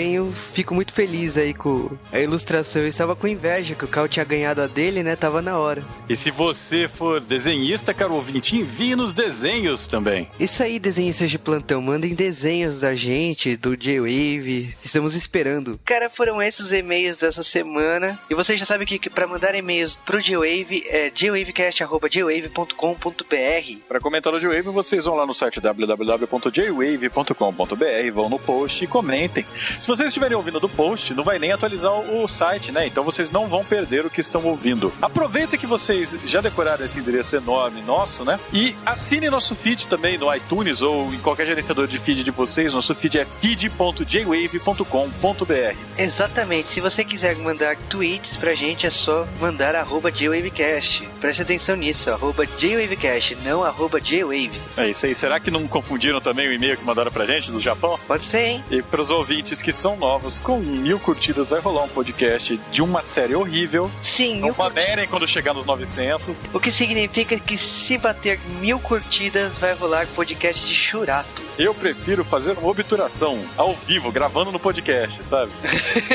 Fico 0.54 0.74
muito 0.74 0.94
feliz 0.94 1.38
aí 1.38 1.54
com 1.54 1.92
a 2.12 2.20
ilustração. 2.20 2.82
Eu 2.82 2.88
estava 2.88 3.16
com 3.16 3.28
inveja 3.28 3.76
que 3.76 3.86
o 3.86 3.88
Cal 3.88 4.08
tinha 4.08 4.24
ganhado 4.24 4.62
a 4.62 4.68
dele, 4.68 5.04
né? 5.04 5.16
Tava 5.16 5.42
na 5.42 5.58
hora. 5.58 5.84
E 6.08 6.16
se 6.16 6.32
você 6.32 6.88
for 6.88 7.20
desenhista, 7.20 7.94
caro 7.94 8.14
ouvinte, 8.14 8.56
envie 8.56 8.96
nos 8.96 9.12
desenhos 9.12 9.88
também. 9.88 10.30
Isso 10.40 10.64
aí, 10.64 10.80
desenhistas 10.80 11.30
de 11.30 11.38
plantão, 11.38 11.82
mandem 11.82 12.16
desenhos 12.16 12.80
da 12.80 12.94
gente, 12.94 13.58
do 13.58 13.76
J-Wave. 13.76 14.74
Estamos 14.84 15.16
esperando. 15.16 15.80
Cara, 15.84 16.10
foram 16.10 16.42
esses 16.42 16.70
os 16.70 16.74
e-mails 16.74 17.18
dessa 17.18 17.44
semana. 17.44 18.18
E 18.30 18.36
você 18.36 18.56
já 18.56 18.66
sabe 18.66 18.86
que, 18.86 19.00
que 19.00 19.10
para 19.10 19.26
mandar 19.26 19.56
e-mails 19.56 19.96
pro 20.06 20.22
J-Wave 20.22 20.86
é 20.88 21.12
jwavecast.jwave.com.br. 21.14 23.80
Para 23.88 24.00
comentar 24.00 24.32
o 24.34 24.40
J-Wave, 24.40 24.70
vocês 24.70 25.06
vão 25.06 25.16
lá 25.16 25.26
no 25.26 25.34
site 25.34 25.60
www.jwave.com.br, 25.60 28.12
vão 28.14 28.30
no 28.30 28.38
post 28.40 28.84
e 28.84 28.88
comentem. 28.88 29.46
Se 29.80 29.88
vocês 29.90 30.10
estiverem 30.10 30.38
ouvindo 30.38 30.60
do 30.60 30.70
post, 30.70 31.16
não 31.16 31.24
vai 31.24 31.40
nem 31.40 31.52
atualizar 31.52 31.92
o 31.92 32.28
site, 32.28 32.72
né? 32.72 32.86
Então 32.86 33.04
vocês 33.04 33.32
não 33.32 33.48
vão 33.48 33.66
perder 33.66 34.06
o 34.06 34.10
que 34.10 34.22
estão 34.22 34.46
ouvindo. 34.46 34.94
Aproveita 35.02 35.58
que 35.58 35.66
vocês 35.66 36.16
já 36.26 36.42
decoraram 36.42 36.86
esse 36.86 37.00
endereço 37.00 37.36
enorme 37.36 37.82
nosso, 37.82 38.24
né? 38.24 38.40
E 38.54 38.78
assine 38.86 39.32
nosso 39.32 39.56
feed 39.56 39.88
também 39.88 40.16
no 40.16 40.32
iTunes 40.34 40.84
ou 40.84 41.12
em 41.12 41.18
qualquer 41.18 41.48
gerenciador 41.48 41.88
de 41.88 41.98
feed 41.98 42.24
de 42.24 42.30
vocês. 42.30 42.72
Nosso 42.72 42.94
feed 42.94 43.18
é 43.18 43.26
feed.jwave.com.br. 43.26 45.78
Exatamente. 45.98 46.70
Se 46.70 46.80
você 46.80 47.04
quiser 47.04 47.36
mandar 47.38 47.76
tweets 47.90 48.38
pra 48.38 48.54
gente, 48.54 48.86
é 48.86 48.92
só 48.92 49.28
mandar 49.40 49.74
arroba 49.74 50.12
JWavecast. 50.12 51.10
Preste 51.20 51.42
atenção 51.42 51.76
nisso, 51.76 52.12
arroba 52.12 52.46
JWavecast, 52.46 53.38
não 53.44 53.64
arroba 53.64 54.00
JWave. 54.00 54.62
É 54.78 54.88
isso 54.88 55.08
aí. 55.08 55.16
Será 55.16 55.40
que 55.40 55.50
não 55.50 55.68
confundiram 55.68 56.22
também 56.22 56.48
o 56.48 56.54
e-mail 56.54 56.78
que 56.78 56.86
mandaram 56.86 57.12
pra 57.12 57.26
gente 57.26 57.52
do 57.52 57.60
Japão? 57.60 58.00
Pode 58.08 58.26
ser, 58.26 58.46
hein? 58.46 58.64
E 58.70 58.84
pros 58.84 59.10
ouvintes 59.10 59.64
que 59.64 59.79
são 59.80 59.96
novos, 59.96 60.40
com 60.40 60.60
mil 60.60 61.00
curtidas 61.00 61.52
vai 61.52 61.62
rolar 61.62 61.84
um 61.84 61.88
podcast 61.88 62.60
de 62.70 62.82
uma 62.82 63.02
série 63.02 63.34
horrível. 63.34 63.90
Sim, 64.02 64.42
Não 64.42 64.48
mil 64.48 64.56
manerem 64.58 65.08
quando 65.08 65.26
chegar 65.26 65.54
nos 65.54 65.64
900. 65.64 66.44
O 66.54 66.60
que 66.60 66.70
significa 66.70 67.40
que 67.40 67.58
se 67.58 67.98
bater 67.98 68.42
mil 68.60 68.78
curtidas, 68.78 69.58
vai 69.58 69.74
rolar 69.74 70.06
podcast 70.08 70.68
de 70.68 70.76
churato. 70.76 71.42
Eu 71.58 71.74
prefiro 71.74 72.26
fazer 72.26 72.58
uma 72.58 72.68
obturação 72.68 73.42
ao 73.56 73.74
vivo, 73.74 74.12
gravando 74.12 74.52
no 74.52 74.60
podcast, 74.60 75.24
sabe? 75.24 75.52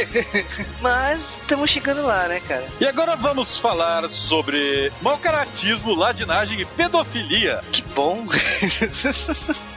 Mas 0.82 1.20
estamos 1.40 1.70
chegando 1.70 2.02
lá, 2.02 2.28
né, 2.28 2.40
cara? 2.46 2.66
E 2.78 2.86
agora 2.86 3.16
vamos 3.16 3.58
falar 3.58 4.06
sobre 4.10 4.92
mau 5.00 5.16
caratismo, 5.16 5.94
ladinagem 5.94 6.60
e 6.60 6.66
pedofilia. 6.66 7.62
Que 7.72 7.80
bom. 7.80 8.26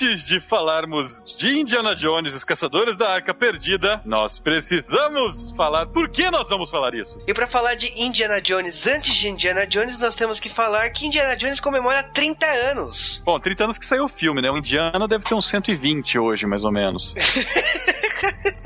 Antes 0.00 0.22
de 0.22 0.38
falarmos 0.38 1.24
de 1.36 1.58
Indiana 1.58 1.92
Jones 1.92 2.32
e 2.32 2.36
os 2.36 2.44
Caçadores 2.44 2.96
da 2.96 3.14
Arca 3.14 3.34
Perdida, 3.34 4.00
nós 4.04 4.38
precisamos 4.38 5.52
falar 5.56 5.86
por 5.86 6.08
que 6.08 6.30
nós 6.30 6.48
vamos 6.48 6.70
falar 6.70 6.94
isso. 6.94 7.18
E 7.26 7.34
pra 7.34 7.48
falar 7.48 7.74
de 7.74 7.92
Indiana 8.00 8.40
Jones, 8.40 8.86
antes 8.86 9.12
de 9.16 9.28
Indiana 9.28 9.66
Jones, 9.66 9.98
nós 9.98 10.14
temos 10.14 10.38
que 10.38 10.48
falar 10.48 10.88
que 10.90 11.04
Indiana 11.04 11.34
Jones 11.34 11.58
comemora 11.58 12.04
30 12.04 12.46
anos. 12.46 13.20
Bom, 13.24 13.40
30 13.40 13.64
anos 13.64 13.76
que 13.76 13.84
saiu 13.84 14.04
o 14.04 14.08
filme, 14.08 14.40
né? 14.40 14.48
O 14.52 14.58
Indiana 14.58 15.08
deve 15.08 15.24
ter 15.24 15.34
uns 15.34 15.48
120 15.48 16.16
hoje, 16.16 16.46
mais 16.46 16.64
ou 16.64 16.70
menos. 16.70 17.16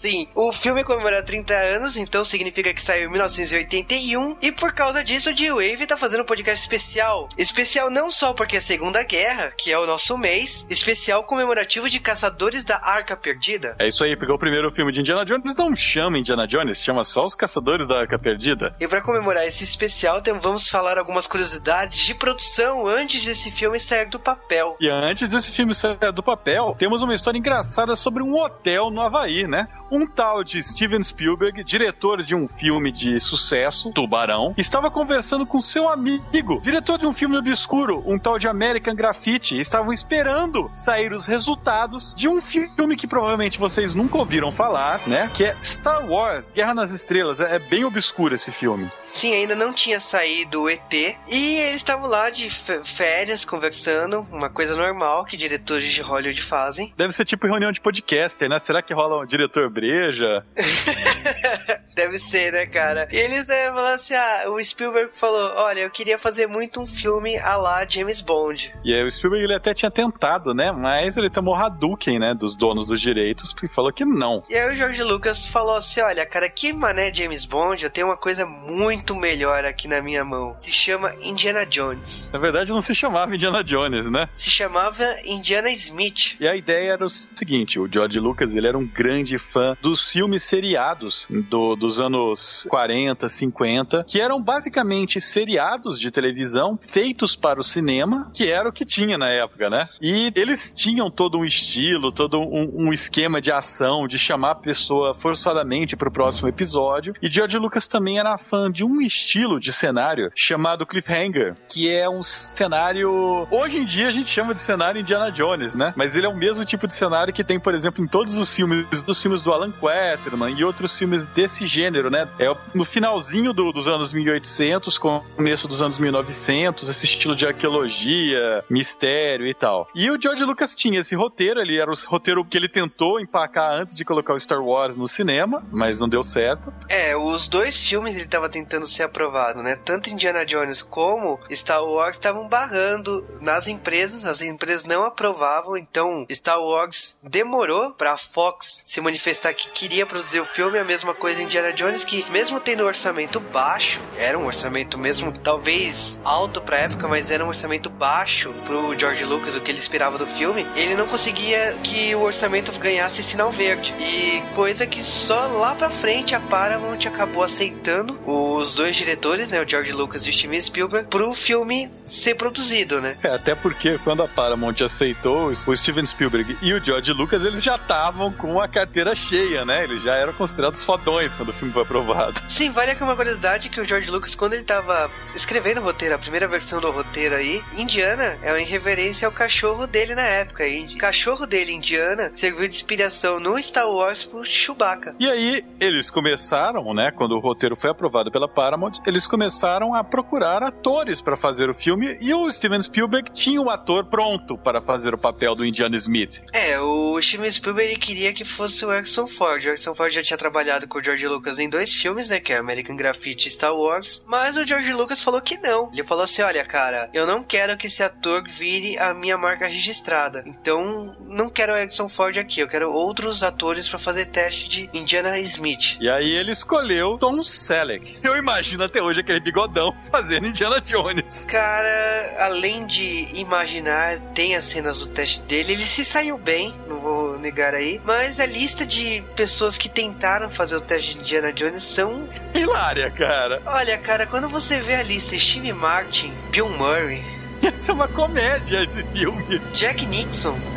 Sim, 0.00 0.28
o 0.34 0.50
filme 0.50 0.82
comemora 0.82 1.22
30 1.22 1.52
anos, 1.52 1.94
então 1.94 2.24
significa 2.24 2.72
que 2.72 2.80
saiu 2.80 3.08
em 3.08 3.12
1981. 3.12 4.38
E 4.40 4.50
por 4.50 4.72
causa 4.72 5.04
disso, 5.04 5.30
o 5.30 5.36
G-Wave 5.36 5.86
tá 5.86 5.94
fazendo 5.94 6.22
um 6.22 6.24
podcast 6.24 6.62
especial. 6.62 7.28
Especial 7.36 7.90
não 7.90 8.10
só 8.10 8.32
porque 8.32 8.56
é 8.56 8.60
Segunda 8.60 9.02
Guerra, 9.02 9.52
que 9.54 9.70
é 9.70 9.78
o 9.78 9.84
nosso 9.84 10.16
mês, 10.16 10.64
especial 10.70 11.24
comemorativo 11.24 11.90
de 11.90 12.00
Caçadores 12.00 12.64
da 12.64 12.76
Arca 12.76 13.14
Perdida. 13.14 13.76
É 13.78 13.88
isso 13.88 14.02
aí, 14.02 14.16
pegou 14.16 14.36
o 14.36 14.38
primeiro 14.38 14.70
filme 14.70 14.90
de 14.90 15.00
Indiana 15.00 15.22
Jones, 15.22 15.54
não 15.54 15.76
chama 15.76 16.18
Indiana 16.18 16.46
Jones, 16.46 16.78
chama 16.78 17.04
só 17.04 17.26
os 17.26 17.34
Caçadores 17.34 17.86
da 17.86 17.98
Arca 17.98 18.18
Perdida. 18.18 18.74
E 18.80 18.88
para 18.88 19.02
comemorar 19.02 19.46
esse 19.46 19.64
especial, 19.64 20.20
então 20.20 20.40
vamos 20.40 20.66
falar 20.66 20.96
algumas 20.96 21.26
curiosidades 21.26 22.06
de 22.06 22.14
produção 22.14 22.86
antes 22.86 23.22
desse 23.22 23.50
filme 23.50 23.78
sair 23.78 24.08
do 24.08 24.18
papel. 24.18 24.78
E 24.80 24.88
antes 24.88 25.28
desse 25.28 25.50
filme 25.50 25.74
sair 25.74 26.10
do 26.14 26.22
papel, 26.22 26.74
temos 26.78 27.02
uma 27.02 27.14
história 27.14 27.36
engraçada 27.36 27.94
sobre 27.94 28.22
um 28.22 28.34
hotel 28.34 28.90
no 28.90 29.02
Havaí, 29.02 29.46
né? 29.46 29.68
Um 29.90 30.06
tal 30.06 30.44
de 30.44 30.62
Steven 30.62 31.02
Spielberg, 31.02 31.64
diretor 31.64 32.22
de 32.22 32.34
um 32.34 32.46
filme 32.46 32.92
de 32.92 33.18
sucesso, 33.18 33.90
Tubarão, 33.92 34.54
estava 34.56 34.90
conversando 34.90 35.44
com 35.44 35.60
seu 35.60 35.88
amigo, 35.88 36.60
diretor 36.62 36.98
de 36.98 37.06
um 37.06 37.12
filme 37.12 37.36
obscuro, 37.36 38.02
um 38.06 38.18
tal 38.18 38.38
de 38.38 38.46
American 38.46 38.94
Graffiti, 38.94 39.58
estavam 39.58 39.92
esperando 39.92 40.70
sair 40.72 41.12
os 41.12 41.26
resultados 41.26 42.14
de 42.16 42.28
um 42.28 42.40
filme 42.40 42.96
que 42.96 43.06
provavelmente 43.06 43.58
vocês 43.58 43.92
nunca 43.92 44.18
ouviram 44.18 44.52
falar, 44.52 45.00
né? 45.08 45.30
Que 45.34 45.46
é 45.46 45.56
Star 45.64 46.08
Wars, 46.08 46.52
Guerra 46.52 46.74
nas 46.74 46.90
Estrelas. 46.92 47.40
É 47.40 47.58
bem 47.58 47.84
obscuro 47.84 48.34
esse 48.34 48.52
filme. 48.52 48.88
Sim, 49.08 49.34
ainda 49.34 49.56
não 49.56 49.72
tinha 49.72 49.98
saído 49.98 50.62
o 50.62 50.70
ET. 50.70 50.92
E 50.92 51.16
eles 51.56 51.76
estavam 51.76 52.08
lá 52.08 52.30
de 52.30 52.48
férias, 52.48 53.44
conversando, 53.44 54.24
uma 54.30 54.48
coisa 54.48 54.76
normal 54.76 55.24
que 55.24 55.36
diretores 55.36 55.92
de 55.92 56.00
Hollywood 56.00 56.40
fazem. 56.40 56.92
Deve 56.96 57.12
ser 57.12 57.24
tipo 57.24 57.46
reunião 57.46 57.72
de 57.72 57.80
podcaster, 57.80 58.48
né? 58.48 58.58
Será 58.60 58.80
que 58.80 58.94
rola 58.94 59.20
um 59.20 59.26
diretor 59.26 59.68
breja? 59.80 60.44
Deve 61.96 62.18
ser, 62.18 62.52
né, 62.52 62.66
cara? 62.66 63.08
E 63.10 63.16
eles 63.16 63.46
né, 63.46 63.66
falaram 63.66 63.94
assim: 63.94 64.14
ah, 64.14 64.44
o 64.48 64.62
Spielberg 64.62 65.10
falou: 65.12 65.52
olha, 65.56 65.80
eu 65.80 65.90
queria 65.90 66.18
fazer 66.18 66.46
muito 66.46 66.80
um 66.80 66.86
filme 66.86 67.36
a 67.38 67.56
lá 67.56 67.86
James 67.86 68.20
Bond. 68.20 68.72
E 68.84 68.94
aí 68.94 69.02
o 69.02 69.10
Spielberg 69.10 69.44
ele 69.44 69.54
até 69.54 69.74
tinha 69.74 69.90
tentado, 69.90 70.54
né? 70.54 70.70
Mas 70.72 71.16
ele 71.16 71.28
tomou 71.28 71.54
Hadouken, 71.54 72.18
né? 72.18 72.34
Dos 72.34 72.56
donos 72.56 72.86
dos 72.86 73.00
direitos, 73.00 73.52
porque 73.52 73.68
falou 73.68 73.92
que 73.92 74.04
não. 74.04 74.42
E 74.48 74.56
aí 74.56 74.70
o 74.70 74.74
George 74.74 75.02
Lucas 75.02 75.46
falou 75.46 75.76
assim: 75.76 76.00
olha, 76.00 76.24
cara, 76.24 76.48
que 76.48 76.72
mané 76.72 77.12
James 77.12 77.44
Bond, 77.44 77.84
eu 77.84 77.90
tenho 77.90 78.06
uma 78.06 78.16
coisa 78.16 78.46
muito 78.46 79.14
melhor 79.14 79.64
aqui 79.64 79.88
na 79.88 80.00
minha 80.00 80.24
mão. 80.24 80.56
Se 80.58 80.72
chama 80.72 81.14
Indiana 81.20 81.66
Jones. 81.66 82.30
Na 82.32 82.38
verdade, 82.38 82.70
não 82.70 82.80
se 82.80 82.94
chamava 82.94 83.34
Indiana 83.34 83.64
Jones, 83.64 84.08
né? 84.08 84.28
Se 84.34 84.50
chamava 84.50 85.04
Indiana 85.24 85.70
Smith. 85.70 86.36
E 86.40 86.46
a 86.46 86.54
ideia 86.54 86.92
era 86.92 87.04
o 87.04 87.08
seguinte: 87.08 87.78
o 87.78 87.88
George 87.90 88.18
Lucas 88.18 88.54
ele 88.54 88.68
era 88.68 88.78
um 88.78 88.86
grande 88.86 89.36
fã 89.36 89.69
dos 89.80 90.08
filmes 90.08 90.42
seriados 90.42 91.26
do- 91.48 91.76
dos 91.76 92.00
anos 92.00 92.66
40, 92.68 93.28
50, 93.28 94.04
que 94.06 94.20
eram 94.20 94.40
basicamente 94.42 95.20
seriados 95.20 95.98
de 95.98 96.10
televisão 96.10 96.78
feitos 96.78 97.36
para 97.36 97.60
o 97.60 97.62
cinema, 97.64 98.30
que 98.34 98.48
era 98.50 98.68
o 98.68 98.72
que 98.72 98.84
tinha 98.84 99.16
na 99.18 99.28
época, 99.28 99.68
né? 99.70 99.88
E 100.00 100.32
eles 100.34 100.72
tinham 100.74 101.10
todo 101.10 101.38
um 101.38 101.44
estilo, 101.44 102.10
todo 102.12 102.38
um, 102.40 102.86
um 102.88 102.92
esquema 102.92 103.40
de 103.40 103.50
ação, 103.52 104.06
de 104.06 104.18
chamar 104.18 104.50
a 104.52 104.54
pessoa 104.54 105.14
forçadamente 105.14 105.96
para 105.96 106.08
o 106.08 106.12
próximo 106.12 106.48
episódio. 106.48 107.14
E 107.22 107.30
George 107.30 107.58
Lucas 107.58 107.86
também 107.88 108.18
era 108.18 108.36
fã 108.38 108.70
de 108.70 108.84
um 108.84 109.00
estilo 109.00 109.58
de 109.60 109.72
cenário 109.72 110.30
chamado 110.34 110.86
cliffhanger, 110.86 111.54
que 111.68 111.90
é 111.90 112.08
um 112.08 112.22
cenário. 112.22 113.46
Hoje 113.50 113.78
em 113.78 113.84
dia 113.84 114.08
a 114.08 114.10
gente 114.12 114.28
chama 114.28 114.52
de 114.54 114.60
cenário 114.60 115.00
Indiana 115.00 115.30
Jones, 115.30 115.74
né? 115.74 115.92
Mas 115.96 116.14
ele 116.14 116.26
é 116.26 116.28
o 116.28 116.36
mesmo 116.36 116.64
tipo 116.64 116.86
de 116.86 116.94
cenário 116.94 117.32
que 117.32 117.42
tem, 117.44 117.58
por 117.58 117.74
exemplo, 117.74 118.02
em 118.04 118.08
todos 118.08 118.34
os 118.36 118.54
filmes 118.54 119.02
dos 119.02 119.20
filmes 119.20 119.42
do 119.42 119.52
Alan 119.60 119.72
Quaterman 119.72 120.54
e 120.58 120.64
outros 120.64 120.96
filmes 120.98 121.26
desse 121.26 121.66
gênero, 121.66 122.10
né? 122.10 122.26
É 122.38 122.54
no 122.74 122.84
finalzinho 122.84 123.52
do- 123.52 123.72
dos 123.72 123.86
anos 123.86 124.12
1800, 124.12 124.96
começo 124.98 125.68
dos 125.68 125.82
anos 125.82 125.98
1900, 125.98 126.88
esse 126.88 127.04
estilo 127.04 127.36
de 127.36 127.46
arqueologia, 127.46 128.64
mistério 128.70 129.46
e 129.46 129.52
tal. 129.54 129.88
E 129.94 130.10
o 130.10 130.20
George 130.20 130.44
Lucas 130.44 130.74
tinha 130.74 131.00
esse 131.00 131.14
roteiro, 131.14 131.60
ele 131.60 131.78
era 131.78 131.90
o 131.90 131.94
roteiro 132.06 132.44
que 132.44 132.56
ele 132.56 132.68
tentou 132.68 133.20
empacar 133.20 133.72
antes 133.72 133.94
de 133.94 134.04
colocar 134.04 134.34
o 134.34 134.40
Star 134.40 134.62
Wars 134.62 134.96
no 134.96 135.06
cinema, 135.08 135.62
mas 135.70 136.00
não 136.00 136.08
deu 136.08 136.22
certo. 136.22 136.72
É, 136.88 137.16
os 137.16 137.46
dois 137.48 137.78
filmes 137.80 138.16
ele 138.16 138.26
tava 138.26 138.48
tentando 138.48 138.86
ser 138.86 139.02
aprovado, 139.02 139.62
né? 139.62 139.76
Tanto 139.76 140.08
Indiana 140.10 140.44
Jones 140.46 140.82
como 140.82 141.38
Star 141.50 141.82
Wars 141.84 142.16
estavam 142.16 142.48
barrando 142.48 143.24
nas 143.42 143.68
empresas, 143.68 144.24
as 144.24 144.40
empresas 144.40 144.84
não 144.84 145.04
aprovavam, 145.04 145.76
então 145.76 146.26
Star 146.30 146.60
Wars 146.60 147.16
demorou 147.22 147.90
pra 147.92 148.16
Fox 148.16 148.82
se 148.84 149.00
manifestar 149.00 149.49
que 149.52 149.70
queria 149.70 150.06
produzir 150.06 150.40
o 150.40 150.44
filme, 150.44 150.78
a 150.78 150.84
mesma 150.84 151.14
coisa 151.14 151.42
Indiana 151.42 151.72
Jones, 151.72 152.04
que 152.04 152.24
mesmo 152.30 152.60
tendo 152.60 152.84
um 152.84 152.86
orçamento 152.86 153.40
baixo, 153.40 154.00
era 154.18 154.38
um 154.38 154.46
orçamento 154.46 154.98
mesmo 154.98 155.32
talvez 155.42 156.18
alto 156.24 156.60
pra 156.60 156.78
época, 156.78 157.08
mas 157.08 157.30
era 157.30 157.44
um 157.44 157.48
orçamento 157.48 157.88
baixo 157.88 158.52
pro 158.66 158.98
George 158.98 159.24
Lucas, 159.24 159.54
o 159.54 159.60
que 159.60 159.70
ele 159.70 159.78
esperava 159.78 160.18
do 160.18 160.26
filme, 160.26 160.66
ele 160.76 160.94
não 160.94 161.06
conseguia 161.06 161.76
que 161.82 162.14
o 162.14 162.22
orçamento 162.22 162.72
ganhasse 162.72 163.22
sinal 163.22 163.50
verde. 163.50 163.92
E 163.98 164.42
coisa 164.54 164.86
que 164.86 165.02
só 165.02 165.46
lá 165.46 165.74
pra 165.74 165.90
frente 165.90 166.34
a 166.34 166.40
Paramount 166.40 167.06
acabou 167.06 167.42
aceitando 167.42 168.18
os 168.26 168.74
dois 168.74 168.96
diretores, 168.96 169.48
né, 169.50 169.62
o 169.62 169.68
George 169.68 169.92
Lucas 169.92 170.26
e 170.26 170.30
o 170.30 170.32
Steven 170.32 170.60
Spielberg, 170.60 171.08
pro 171.08 171.32
filme 171.34 171.88
ser 172.04 172.34
produzido, 172.34 173.00
né? 173.00 173.16
É, 173.22 173.28
até 173.28 173.54
porque 173.54 173.98
quando 174.04 174.22
a 174.22 174.28
Paramount 174.28 174.76
aceitou 174.84 175.52
o 175.66 175.76
Steven 175.76 176.06
Spielberg 176.06 176.56
e 176.62 176.72
o 176.72 176.84
George 176.84 177.12
Lucas, 177.12 177.44
eles 177.44 177.62
já 177.62 177.76
estavam 177.76 178.32
com 178.32 178.60
a 178.60 178.68
carteira 178.68 179.14
cheia, 179.14 179.39
né? 179.64 179.84
Eles 179.84 180.02
já 180.02 180.14
eram 180.14 180.32
considerados 180.32 180.84
fodões 180.84 181.32
quando 181.34 181.48
o 181.48 181.52
filme 181.52 181.72
foi 181.72 181.82
aprovado. 181.82 182.40
Sim, 182.48 182.70
vale 182.70 182.90
aqui 182.90 183.02
uma 183.02 183.16
curiosidade 183.16 183.68
que 183.68 183.80
o 183.80 183.84
George 183.84 184.10
Lucas, 184.10 184.34
quando 184.34 184.52
ele 184.52 184.64
tava 184.64 185.10
escrevendo 185.34 185.80
o 185.80 185.84
roteiro, 185.84 186.14
a 186.14 186.18
primeira 186.18 186.46
versão 186.46 186.80
do 186.80 186.90
roteiro 186.90 187.34
aí, 187.34 187.62
Indiana 187.76 188.38
é 188.42 188.52
uma 188.52 188.58
reverência 188.58 189.26
ao 189.26 189.32
cachorro 189.32 189.86
dele 189.86 190.14
na 190.14 190.22
época. 190.22 190.66
E 190.66 190.84
o 190.94 190.98
cachorro 190.98 191.46
dele, 191.46 191.72
Indiana, 191.72 192.32
serviu 192.36 192.68
de 192.68 192.74
inspiração 192.74 193.40
no 193.40 193.60
Star 193.62 193.88
Wars 193.88 194.24
pro 194.24 194.44
Chewbacca. 194.44 195.14
E 195.18 195.28
aí, 195.28 195.64
eles 195.80 196.10
começaram, 196.10 196.92
né, 196.92 197.10
quando 197.10 197.32
o 197.32 197.40
roteiro 197.40 197.76
foi 197.76 197.90
aprovado 197.90 198.30
pela 198.30 198.48
Paramount, 198.48 198.92
eles 199.06 199.26
começaram 199.26 199.94
a 199.94 200.04
procurar 200.04 200.62
atores 200.62 201.20
para 201.20 201.36
fazer 201.36 201.70
o 201.70 201.74
filme 201.74 202.18
e 202.20 202.34
o 202.34 202.50
Steven 202.52 202.82
Spielberg 202.82 203.30
tinha 203.32 203.60
um 203.60 203.70
ator 203.70 204.04
pronto 204.04 204.58
para 204.58 204.80
fazer 204.80 205.14
o 205.14 205.18
papel 205.18 205.54
do 205.54 205.64
Indiana 205.64 205.96
Smith. 205.96 206.42
É, 206.52 206.78
o 206.80 207.20
Steven 207.22 207.50
Spielberg 207.50 207.96
queria 207.96 208.32
que 208.32 208.44
fosse 208.44 208.84
o 208.84 208.90
Harrison 208.90 209.26
Ford. 209.30 209.62
O 209.62 209.66
Harrison 209.68 209.94
Ford 209.94 210.12
já 210.12 210.22
tinha 210.22 210.36
trabalhado 210.36 210.86
com 210.86 210.98
o 210.98 211.02
George 211.02 211.26
Lucas 211.26 211.58
em 211.58 211.68
dois 211.68 211.94
filmes, 211.94 212.28
né, 212.28 212.40
que 212.40 212.52
é 212.52 212.56
American 212.56 212.96
Graffiti 212.96 213.48
e 213.48 213.50
Star 213.50 213.74
Wars, 213.74 214.24
mas 214.26 214.56
o 214.56 214.66
George 214.66 214.92
Lucas 214.92 215.20
falou 215.20 215.40
que 215.40 215.56
não. 215.56 215.90
Ele 215.92 216.04
falou 216.04 216.24
assim, 216.24 216.42
olha, 216.42 216.64
cara, 216.64 217.08
eu 217.14 217.26
não 217.26 217.42
quero 217.42 217.76
que 217.76 217.86
esse 217.86 218.02
ator 218.02 218.44
vire 218.46 218.98
a 218.98 219.14
minha 219.14 219.38
marca 219.38 219.66
registrada. 219.66 220.42
Então, 220.46 221.16
não 221.26 221.48
quero 221.48 221.72
o 221.72 221.76
Harrison 221.76 222.08
Ford 222.08 222.36
aqui, 222.36 222.60
eu 222.60 222.68
quero 222.68 222.92
outros 222.92 223.42
atores 223.42 223.88
para 223.88 223.98
fazer 223.98 224.26
teste 224.26 224.68
de 224.68 224.90
Indiana 224.92 225.38
Smith. 225.38 225.96
E 226.00 226.08
aí 226.08 226.30
ele 226.30 226.52
escolheu 226.52 227.16
Tom 227.18 227.42
Selleck. 227.42 228.18
Eu 228.22 228.36
imagino 228.36 228.84
até 228.84 229.00
hoje 229.00 229.20
aquele 229.20 229.40
bigodão 229.40 229.94
fazendo 230.10 230.46
Indiana 230.46 230.80
Jones. 230.80 231.46
Cara, 231.48 232.36
além 232.38 232.86
de 232.86 233.28
imaginar, 233.34 234.18
tem 234.34 234.56
as 234.56 234.64
cenas 234.64 235.00
do 235.00 235.06
teste 235.06 235.40
dele, 235.42 235.72
ele 235.72 235.84
se 235.84 236.04
saiu 236.04 236.36
bem, 236.36 236.74
não 236.88 237.00
vou 237.00 237.38
negar 237.38 237.74
aí, 237.74 238.00
mas 238.04 238.40
a 238.40 238.46
lista 238.46 238.86
de 238.86 239.19
pessoas 239.20 239.76
que 239.76 239.88
tentaram 239.88 240.48
fazer 240.50 240.76
o 240.76 240.80
teste 240.80 241.14
de 241.14 241.20
Indiana 241.20 241.52
Jones 241.52 241.82
são... 241.82 242.28
Hilária, 242.54 243.10
cara. 243.10 243.62
Olha, 243.66 243.96
cara, 243.98 244.26
quando 244.26 244.48
você 244.48 244.80
vê 244.80 244.94
a 244.94 245.02
lista 245.02 245.38
Steve 245.38 245.72
Martin, 245.72 246.32
Bill 246.50 246.68
Murray, 246.68 247.22
Ia 247.62 247.76
ser 247.76 247.92
uma 247.92 248.08
comédia 248.08 248.82
esse 248.82 249.02
filme. 249.04 249.58
Jack 249.74 250.06
Nixon. 250.06 250.58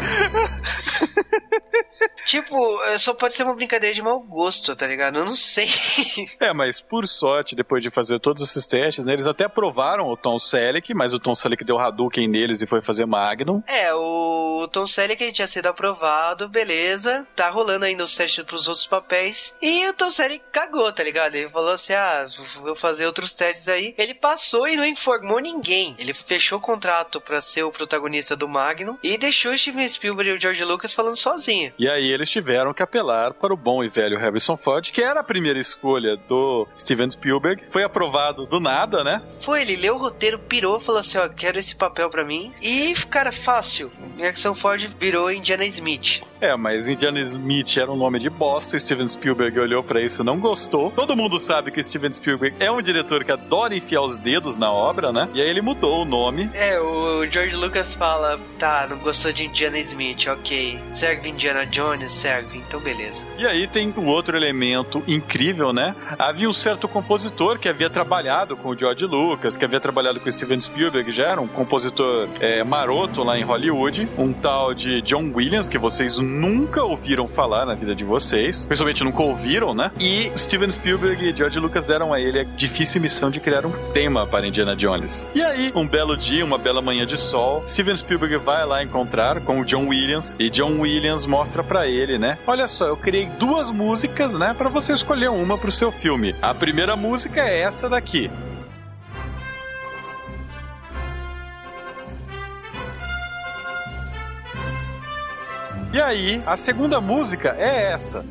tipo, 2.25 2.55
só 2.97 3.13
pode 3.13 3.35
ser 3.35 3.43
uma 3.43 3.55
brincadeira 3.55 3.93
de 3.93 4.01
mau 4.01 4.19
gosto, 4.19 4.75
tá 4.75 4.87
ligado? 4.87 5.19
Eu 5.19 5.25
não 5.25 5.35
sei. 5.35 5.67
É, 6.39 6.51
mas 6.53 6.81
por 6.81 7.07
sorte, 7.07 7.55
depois 7.55 7.81
de 7.81 7.89
fazer 7.89 8.19
todos 8.19 8.43
esses 8.43 8.67
testes, 8.67 9.05
né, 9.05 9.13
eles 9.13 9.27
até 9.27 9.45
aprovaram 9.45 10.07
o 10.07 10.17
Tom 10.17 10.39
Selleck, 10.39 10.93
mas 10.93 11.13
o 11.13 11.19
Tom 11.19 11.35
Selleck 11.35 11.63
deu 11.63 11.79
Hadouken 11.79 12.27
neles 12.27 12.61
e 12.61 12.67
foi 12.67 12.81
fazer 12.81 13.05
Magnum. 13.05 13.61
É, 13.67 13.93
o 13.93 14.67
Tom 14.71 14.85
Selleck 14.85 15.31
tinha 15.31 15.47
sido 15.47 15.67
aprovado, 15.67 16.49
beleza. 16.49 17.27
Tá 17.35 17.49
rolando 17.49 17.85
ainda 17.85 18.03
os 18.03 18.15
testes 18.15 18.43
pros 18.43 18.67
outros 18.67 18.85
papéis. 18.85 19.55
E 19.61 19.87
o 19.87 19.93
Tom 19.93 20.09
Selleck 20.09 20.43
cagou, 20.51 20.91
tá 20.91 21.03
ligado? 21.03 21.35
Ele 21.35 21.49
falou 21.49 21.71
assim: 21.71 21.93
ah, 21.93 22.27
vou 22.61 22.75
fazer 22.75 23.05
outros 23.05 23.33
testes 23.33 23.67
aí. 23.67 23.93
Ele 23.97 24.13
passou 24.13 24.67
e 24.67 24.75
não 24.75 24.85
informou 24.85 25.39
ninguém. 25.39 25.95
Ele 25.97 26.13
fechou 26.13 26.57
o 26.57 26.61
contrato 26.61 27.21
pra 27.21 27.41
ser 27.41 27.63
o 27.63 27.71
protagonista 27.71 28.35
do 28.35 28.47
Magnum 28.47 28.97
e 29.03 29.17
deixou 29.17 29.53
o 29.53 29.57
Steven 29.57 29.87
Spielberg 29.87 30.31
e 30.31 30.33
o 30.33 30.39
George 30.41 30.63
Lucas 30.63 30.93
falando 30.93 31.17
sozinho. 31.17 31.73
E 31.77 31.87
aí 31.93 32.11
eles 32.11 32.29
tiveram 32.29 32.73
que 32.73 32.83
apelar 32.83 33.33
para 33.33 33.53
o 33.53 33.57
bom 33.57 33.83
e 33.83 33.89
velho 33.89 34.17
Harrison 34.17 34.57
Ford, 34.57 34.91
que 34.91 35.01
era 35.01 35.19
a 35.19 35.23
primeira 35.23 35.59
escolha 35.59 36.17
do 36.17 36.67
Steven 36.77 37.09
Spielberg. 37.09 37.63
Foi 37.69 37.83
aprovado 37.83 38.45
do 38.45 38.59
nada, 38.59 39.03
né? 39.03 39.21
Foi, 39.41 39.61
ele 39.61 39.75
leu 39.75 39.95
o 39.95 39.97
roteiro, 39.97 40.39
pirou, 40.39 40.79
falou 40.79 40.99
assim: 40.99 41.17
ó, 41.17 41.27
quero 41.29 41.59
esse 41.59 41.75
papel 41.75 42.09
pra 42.09 42.23
mim. 42.23 42.51
E, 42.61 42.93
cara, 43.09 43.31
fácil. 43.31 43.91
Harrison 44.17 44.53
Ford 44.53 44.87
virou 44.99 45.31
Indiana 45.31 45.65
Smith. 45.65 46.21
É, 46.41 46.55
mas 46.55 46.87
Indiana 46.87 47.19
Smith 47.21 47.77
era 47.77 47.91
um 47.91 47.95
nome 47.95 48.19
de 48.19 48.29
bosta. 48.29 48.75
O 48.75 48.79
Steven 48.79 49.07
Spielberg 49.07 49.59
olhou 49.59 49.81
para 49.83 50.01
isso 50.01 50.21
e 50.21 50.25
não 50.25 50.39
gostou. 50.39 50.91
Todo 50.91 51.15
mundo 51.15 51.39
sabe 51.39 51.71
que 51.71 51.79
o 51.79 51.83
Steven 51.83 52.11
Spielberg 52.11 52.55
é 52.59 52.69
um 52.69 52.81
diretor 52.81 53.23
que 53.23 53.31
adora 53.31 53.75
enfiar 53.75 54.01
os 54.01 54.17
dedos 54.17 54.57
na 54.57 54.71
obra, 54.71 55.11
né? 55.11 55.29
E 55.33 55.41
aí 55.41 55.49
ele 55.49 55.61
mudou 55.61 56.01
o 56.01 56.05
nome. 56.05 56.49
É, 56.53 56.79
o 56.79 57.25
George 57.29 57.55
Lucas 57.55 57.95
fala: 57.95 58.39
tá, 58.59 58.87
não 58.89 58.97
gostou 58.97 59.31
de 59.31 59.45
Indiana 59.45 59.79
Smith, 59.79 60.27
ok. 60.27 60.79
Serve 60.89 61.29
Indiana 61.29 61.65
Jones? 61.65 61.82
Serve, 62.07 62.57
então 62.57 62.79
beleza. 62.79 63.23
E 63.37 63.45
aí 63.45 63.67
tem 63.67 63.93
um 63.97 64.07
outro 64.07 64.35
elemento 64.37 65.03
incrível, 65.07 65.73
né? 65.73 65.95
Havia 66.17 66.49
um 66.49 66.53
certo 66.53 66.87
compositor 66.87 67.57
que 67.59 67.67
havia 67.67 67.89
trabalhado 67.89 68.55
com 68.55 68.69
o 68.69 68.77
George 68.77 69.05
Lucas, 69.05 69.57
que 69.57 69.65
havia 69.65 69.79
trabalhado 69.79 70.19
com 70.19 70.29
o 70.29 70.31
Steven 70.31 70.59
Spielberg, 70.59 71.11
já 71.11 71.27
era 71.29 71.41
um 71.41 71.47
compositor 71.47 72.27
é, 72.39 72.63
maroto 72.63 73.23
lá 73.23 73.37
em 73.37 73.43
Hollywood, 73.43 74.07
um 74.17 74.31
tal 74.31 74.73
de 74.73 75.01
John 75.01 75.31
Williams, 75.33 75.69
que 75.69 75.77
vocês 75.77 76.17
nunca 76.17 76.83
ouviram 76.83 77.27
falar 77.27 77.65
na 77.65 77.73
vida 77.73 77.95
de 77.95 78.03
vocês, 78.03 78.65
principalmente 78.65 79.03
nunca 79.03 79.21
ouviram, 79.21 79.73
né? 79.73 79.91
E 79.99 80.31
Steven 80.37 80.71
Spielberg 80.71 81.29
e 81.29 81.35
George 81.35 81.59
Lucas 81.59 81.83
deram 81.83 82.13
a 82.13 82.19
ele 82.19 82.39
a 82.39 82.43
difícil 82.43 83.01
missão 83.01 83.29
de 83.29 83.39
criar 83.39 83.65
um 83.65 83.71
tema 83.91 84.25
para 84.25 84.47
Indiana 84.47 84.75
Jones. 84.75 85.27
E 85.35 85.41
aí, 85.41 85.71
um 85.75 85.87
belo 85.87 86.15
dia, 86.15 86.43
uma 86.45 86.57
bela 86.57 86.81
manhã 86.81 87.05
de 87.05 87.17
sol, 87.17 87.63
Steven 87.67 87.97
Spielberg 87.97 88.37
vai 88.37 88.65
lá 88.65 88.83
encontrar 88.83 89.41
com 89.41 89.59
o 89.59 89.65
John 89.65 89.87
Williams 89.87 90.35
e 90.39 90.49
John 90.49 90.79
Williams 90.79 91.25
mostra 91.25 91.63
para 91.73 91.87
ele, 91.87 92.19
né? 92.19 92.37
Olha 92.45 92.67
só, 92.67 92.85
eu 92.85 92.95
criei 92.95 93.25
duas 93.25 93.71
músicas, 93.71 94.37
né, 94.37 94.53
para 94.55 94.69
você 94.69 94.93
escolher 94.93 95.31
uma 95.31 95.57
pro 95.57 95.71
seu 95.71 95.91
filme. 95.91 96.35
A 96.39 96.53
primeira 96.53 96.95
música 96.95 97.41
é 97.41 97.61
essa 97.61 97.89
daqui. 97.89 98.29
E 105.91 105.99
aí, 105.99 106.43
a 106.45 106.55
segunda 106.55 107.01
música 107.01 107.55
é 107.57 107.91
essa. 107.91 108.23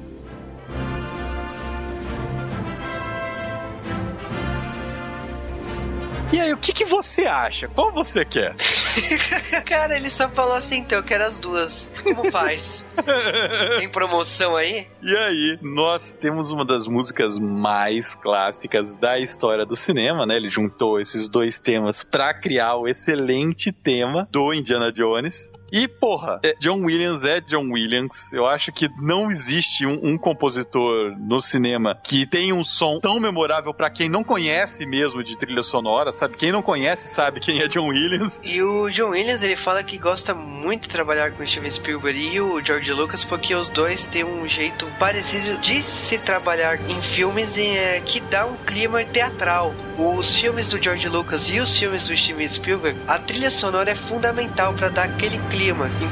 E 6.33 6.41
aí, 6.41 6.53
o 6.53 6.57
que, 6.57 6.73
que 6.73 6.85
você 6.85 7.27
acha? 7.27 7.67
Qual 7.67 7.91
você 7.91 8.25
quer? 8.25 8.55
Cara, 9.65 9.97
ele 9.97 10.11
só 10.11 10.29
falou 10.29 10.55
assim, 10.55 10.79
então 10.79 10.99
eu 10.99 11.05
quero 11.05 11.25
as 11.25 11.41
duas. 11.41 11.91
Como 12.03 12.31
faz? 12.31 12.87
Tem 13.79 13.89
promoção 13.89 14.57
aí? 14.57 14.87
E 15.03 15.17
aí, 15.17 15.59
nós 15.63 16.15
temos 16.15 16.51
uma 16.51 16.65
das 16.65 16.87
músicas 16.87 17.39
mais 17.39 18.15
clássicas 18.15 18.95
da 18.95 19.19
história 19.19 19.65
do 19.65 19.77
cinema, 19.77 20.27
né? 20.27 20.37
Ele 20.37 20.51
juntou 20.51 21.01
esses 21.01 21.29
dois 21.29 21.61
temas 21.61 22.05
para 22.05 22.35
criar 22.35 22.77
o 22.77 22.87
excelente 22.87 23.73
tema 23.73 24.29
do 24.31 24.53
Indiana 24.53 24.93
Jones. 24.93 25.51
E, 25.73 25.89
porra, 25.89 26.39
é, 26.43 26.55
John 26.61 26.85
Williams 26.85 27.25
é 27.25 27.41
John 27.41 27.71
Williams. 27.73 28.31
Eu 28.31 28.47
acho 28.47 28.71
que 28.71 28.91
não 29.01 29.31
existe 29.31 29.87
um, 29.87 29.99
um 30.03 30.19
compositor 30.19 31.17
no 31.19 31.41
cinema 31.41 31.99
que 32.05 32.27
tenha 32.27 32.55
um 32.55 32.63
som 32.63 33.01
tão 33.01 33.19
memorável 33.19 33.73
para 33.73 33.89
quem 33.89 34.07
não 34.07 34.23
conhece 34.23 34.85
mesmo 34.85 35.25
de 35.25 35.35
trilha 35.35 35.63
sonora, 35.63 36.13
sabe? 36.13 36.37
Quem 36.37 36.53
não 36.53 36.61
conhece 36.61 37.09
sabe 37.09 37.41
quem 37.41 37.63
é 37.63 37.69
John 37.69 37.89
Williams. 37.89 38.39
E 38.45 38.61
o 38.61 38.91
John 38.91 39.11
Williams, 39.11 39.43
ele 39.43 39.57
fala 39.57 39.83
que 39.83 39.97
gosta 39.97 40.35
muito 40.35 40.83
de 40.83 40.89
trabalhar 40.91 41.33
com 41.33 41.43
o 41.43 41.47
Steven 41.47 41.71
Spielberg 41.71 42.21
e 42.21 42.39
o 42.39 42.63
George 42.63 42.93
Lucas 42.93 43.25
porque 43.25 43.55
os 43.55 43.71
dois 43.71 44.07
têm 44.07 44.25
um 44.25 44.47
jeito 44.47 44.87
parecido 44.99 45.57
de 45.57 45.83
se 45.83 46.19
trabalhar 46.19 46.79
em 46.91 47.01
filmes 47.01 47.57
é, 47.57 47.99
que 48.05 48.21
dá 48.21 48.45
um 48.45 48.57
clima 48.67 49.03
teatral. 49.07 49.75
Os 49.97 50.39
filmes 50.39 50.69
do 50.69 50.83
George 50.83 51.09
Lucas 51.09 51.49
e 51.49 51.61
os 51.61 51.75
filmes 51.79 52.05
do 52.05 52.15
Steven 52.15 52.47
Spielberg, 52.47 52.99
a 53.09 53.19
trilha 53.19 53.51
sonora 53.51 53.93
é 53.93 53.95
fundamental 53.95 54.75
para 54.75 54.91
dar 54.91 55.05
aquele 55.05 55.39
clima. 55.49 55.62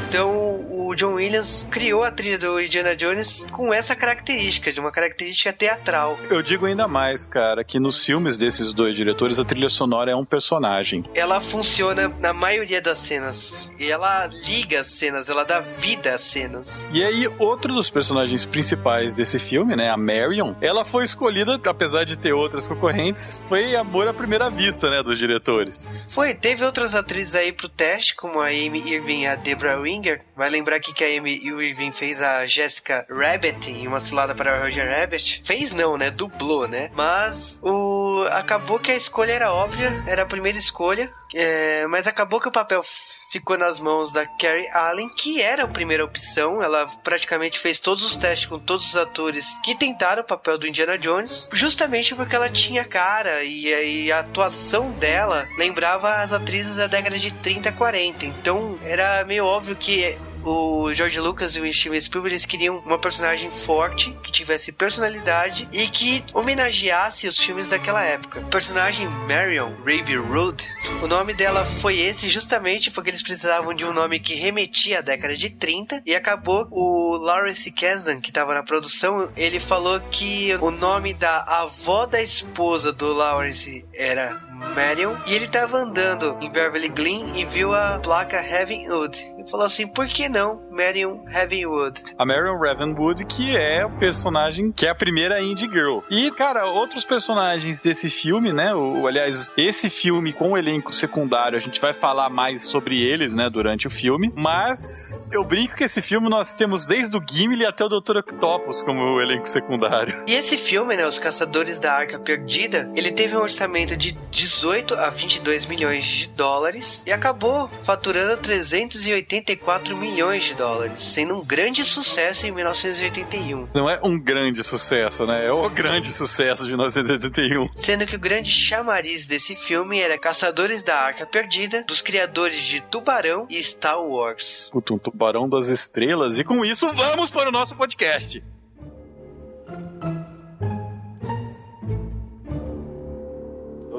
Então, 0.09 0.65
o 0.71 0.95
John 0.95 1.15
Williams 1.15 1.67
criou 1.71 2.05
a 2.05 2.11
trilha 2.13 2.39
do 2.39 2.61
Indiana 2.61 2.95
Jones 2.95 3.45
com 3.51 3.75
essa 3.75 3.97
característica, 3.97 4.73
de 4.73 4.79
uma 4.79 4.93
característica 4.93 5.53
teatral. 5.53 6.17
Eu 6.31 6.41
digo 6.41 6.67
ainda 6.67 6.87
mais, 6.87 7.27
cara, 7.27 7.65
que 7.65 7.81
nos 7.81 8.05
filmes 8.05 8.39
desses 8.39 8.73
dois 8.73 8.97
diretores 8.97 9.41
a 9.41 9.45
trilha 9.45 9.69
sonora 9.69 10.13
é 10.13 10.15
um 10.15 10.25
personagem. 10.25 11.03
Ela 11.17 11.41
funciona 11.41 12.09
na 12.21 12.33
maioria 12.33 12.81
das 12.81 12.99
cenas. 12.99 13.69
E 13.77 13.91
ela 13.91 14.27
liga 14.27 14.83
as 14.83 14.89
cenas, 14.89 15.29
ela 15.29 15.43
dá 15.43 15.61
vida 15.61 16.15
às 16.15 16.21
cenas. 16.21 16.87
E 16.93 17.03
aí, 17.03 17.27
outro 17.39 17.75
dos 17.75 17.91
personagens 17.91 18.45
principais 18.45 19.15
desse 19.15 19.39
filme, 19.39 19.75
né, 19.75 19.91
a 19.91 19.97
Marion, 19.97 20.55
ela 20.61 20.85
foi 20.85 21.05
escolhida, 21.05 21.59
apesar 21.67 22.05
de 22.05 22.17
ter 22.17 22.33
outras 22.33 22.69
concorrentes, 22.69 23.41
foi 23.49 23.75
amor 23.75 24.07
à 24.07 24.15
primeira 24.15 24.49
vista, 24.51 24.91
né, 24.91 25.03
dos 25.03 25.19
diretores. 25.19 25.91
Foi, 26.09 26.35
teve 26.35 26.65
outras 26.65 26.95
atrizes 26.95 27.35
aí 27.35 27.53
pro 27.53 27.69
teste, 27.69 28.15
como 28.15 28.39
a 28.39 28.49
Amy 28.49 28.93
Irving 28.93 29.23
e 29.23 29.27
a 29.27 29.40
Debra 29.43 29.79
Winger. 29.79 30.23
Vai 30.37 30.49
lembrar 30.49 30.81
que 30.81 31.05
a 31.05 31.19
Amy 31.19 31.41
Irving 31.45 31.93
fez 31.93 32.21
a 32.23 32.47
Jessica 32.47 33.07
Rabbit 33.09 33.71
em 33.71 33.87
Uma 33.87 34.01
Cilada 34.01 34.35
para 34.35 34.63
Roger 34.63 34.89
Rabbit. 34.89 35.43
Fez 35.45 35.73
não, 35.73 35.97
né? 35.97 36.11
Dublou, 36.11 36.67
né? 36.69 36.91
Mas 36.95 37.61
o 37.63 38.25
acabou 38.31 38.79
que 38.79 38.91
a 38.91 38.97
escolha 38.97 39.33
era 39.33 39.53
óbvia, 39.53 40.05
era 40.07 40.23
a 40.23 40.27
primeira 40.27 40.59
escolha, 40.59 41.11
é... 41.35 41.87
mas 41.87 42.07
acabou 42.07 42.41
que 42.41 42.49
o 42.49 42.53
papel 42.53 42.83
ficou 43.31 43.57
nas 43.57 43.79
mãos 43.79 44.13
da 44.13 44.27
Carrie 44.27 44.69
Allen, 44.73 45.09
que 45.09 45.41
era 45.41 45.65
a 45.65 45.69
primeira 45.69 46.05
opção. 46.05 46.63
Ela 46.63 46.87
praticamente 47.03 47.59
fez 47.59 47.79
todos 47.79 48.05
os 48.05 48.17
testes 48.17 48.47
com 48.47 48.59
todos 48.59 48.87
os 48.87 48.97
atores 48.97 49.47
que 49.63 49.75
tentaram 49.75 50.23
o 50.23 50.27
papel 50.27 50.59
do 50.59 50.67
Indiana 50.67 50.99
Jones, 50.99 51.49
justamente 51.53 52.15
porque 52.15 52.35
ela 52.35 52.49
tinha 52.49 52.85
cara 52.85 53.43
e, 53.45 53.69
e 53.69 54.13
a 54.13 54.21
atuação 54.21 54.91
dela 54.93 55.49
lembrava 55.57 56.17
as 56.17 56.33
atrizes 56.33 56.77
da 56.77 56.87
década 56.87 57.17
de 57.19 57.31
30, 57.31 57.71
40. 57.73 58.27
Então 58.27 58.79
era 58.85 59.20
meio 59.25 59.45
óbvio 59.45 59.77
que 59.77 60.17
o 60.45 60.93
George 60.95 61.21
Lucas 61.21 61.57
e 61.57 61.61
o 61.61 61.73
Steven 61.73 62.01
Spielberg 62.01 62.35
eles 62.35 62.47
queriam 62.47 62.79
uma 62.79 62.99
personagem 62.99 63.51
forte, 63.51 64.13
que 64.23 64.33
tivesse 64.33 64.73
personalidade 64.73 65.69
e 65.73 65.87
que 65.89 66.25
homenageasse 66.33 67.27
os 67.27 67.39
filmes 67.39 67.69
daquela 67.69 68.03
época. 68.03 68.41
O 68.41 68.47
personagem 68.47 69.07
Marion 69.29 69.73
Railroad, 69.85 70.65
o 71.03 71.07
nome 71.07 71.35
dela 71.35 71.65
foi 71.81 71.99
esse 71.99 72.29
justamente 72.29 72.91
porque 72.91 73.11
eles 73.11 73.23
precisavam 73.23 73.75
de 73.75 73.85
um 73.85 73.93
nome 73.93 74.21
que 74.21 74.35
remetia 74.35 74.99
à 74.99 75.03
década 75.03 75.37
de 75.37 75.51
30 75.51 76.03
e 76.07 76.15
acabou 76.15 76.67
o 76.71 77.17
Lawrence 77.17 77.71
Kasdan, 77.71 78.21
que 78.21 78.31
estava 78.31 78.55
na 78.55 78.63
produção, 78.63 79.31
ele 79.37 79.61
falou 79.61 80.01
que 80.01 80.57
o 80.61 80.71
nome 80.71 81.13
da 81.15 81.43
avó 81.43 82.07
da 82.07 82.23
esposa 82.23 82.93
do 82.93 83.13
Lawrence 83.13 83.85
era 83.95 84.50
Marion 84.75 85.17
e 85.27 85.35
ele 85.35 85.47
estava 85.47 85.79
andando 85.79 86.37
em 86.41 86.51
Beverly 86.51 86.89
Glen 86.89 87.41
e 87.41 87.45
viu 87.45 87.75
a 87.75 87.99
placa 87.99 88.37
Heavenwood 88.37 89.35
e 89.39 89.51
falou 89.51 89.67
assim: 89.67 89.87
por 89.87 90.09
que 90.09 90.29
não 90.29 90.61
Marion 90.81 91.19
Heavenwood? 91.29 92.03
A 92.17 92.25
Marion 92.25 92.57
Ravenwood, 92.57 93.27
que 93.27 93.55
é 93.55 93.85
o 93.85 93.91
personagem 93.91 94.73
que 94.73 94.87
é 94.87 94.89
a 94.89 94.95
primeira 94.95 95.39
Indie 95.43 95.69
Girl. 95.69 95.99
E, 96.09 96.31
cara, 96.31 96.65
outros 96.65 97.05
personagens 97.05 97.81
desse 97.81 98.09
filme, 98.09 98.51
né? 98.51 98.75
O, 98.75 99.07
aliás, 99.07 99.53
esse 99.59 99.91
filme 99.91 100.33
com 100.33 100.53
o 100.53 100.57
elenco 100.57 100.91
secundário, 100.91 101.59
a 101.59 101.61
gente 101.61 101.79
vai 101.79 101.93
falar 101.93 102.31
mais 102.31 102.63
sobre 102.63 102.99
eles, 102.99 103.35
né, 103.35 103.51
durante 103.51 103.87
o 103.87 103.91
filme. 103.91 104.31
Mas 104.35 105.29
eu 105.31 105.45
brinco 105.45 105.77
que 105.77 105.85
esse 105.85 106.01
filme 106.01 106.31
nós 106.31 106.55
temos 106.55 106.87
desde 106.87 107.15
o 107.15 107.23
Gimli 107.31 107.67
até 107.67 107.85
o 107.85 107.89
Dr. 107.89 108.17
Octopus 108.17 108.83
como 108.83 109.21
elenco 109.21 109.47
secundário. 109.47 110.25
E 110.27 110.33
esse 110.33 110.57
filme, 110.57 110.97
né, 110.97 111.07
Os 111.07 111.19
Caçadores 111.19 111.79
da 111.79 111.93
Arca 111.93 112.19
Perdida, 112.19 112.91
ele 112.97 113.13
teve 113.13 113.37
um 113.37 113.41
orçamento 113.41 113.95
de 113.99 114.13
18 114.31 114.95
a 114.95 115.11
22 115.11 115.67
milhões 115.67 116.07
de 116.07 116.29
dólares 116.29 117.03
e 117.07 117.13
acabou 117.13 117.69
faturando 117.83 118.41
384 118.41 119.95
milhões 119.95 120.45
de 120.45 120.55
dólares, 120.55 120.70
sendo 120.97 121.37
um 121.37 121.45
grande 121.45 121.85
sucesso 121.85 122.47
em 122.47 122.53
1981. 122.53 123.69
Não 123.75 123.89
é 123.89 124.01
um 124.03 124.19
grande 124.19 124.63
sucesso, 124.63 125.27
né? 125.27 125.47
É 125.47 125.53
o 125.53 125.69
grande 125.69 126.13
sucesso 126.13 126.65
de 126.65 126.71
1981. 126.71 127.69
Sendo 127.77 128.07
que 128.07 128.17
o 128.17 128.19
grande 128.19 128.51
chamariz 128.51 129.27
desse 129.27 129.55
filme 129.55 130.01
era 130.01 130.19
Caçadores 130.19 130.83
da 130.83 130.97
Arca 130.97 131.27
Perdida, 131.27 131.85
dos 131.85 132.03
criadores 132.03 132.61
de 132.61 132.81
Tubarão 132.81 133.47
e 133.49 133.63
Star 133.63 134.03
Wars. 134.03 134.69
Puta, 134.73 134.95
um 134.95 134.99
tubarão 134.99 135.49
das 135.49 135.69
estrelas. 135.69 136.39
E 136.39 136.45
com 136.45 136.65
isso, 136.65 136.89
vamos 136.93 137.31
para 137.31 137.49
o 137.49 137.53
nosso 137.53 137.75
podcast. 137.77 138.43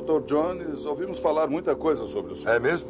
Dr. 0.01 0.25
Jones, 0.25 0.85
ouvimos 0.85 1.19
falar 1.19 1.47
muita 1.47 1.75
coisa 1.75 2.05
sobre 2.07 2.33
o 2.33 2.35
senhor. 2.35 2.55
É 2.55 2.59
mesmo? 2.59 2.89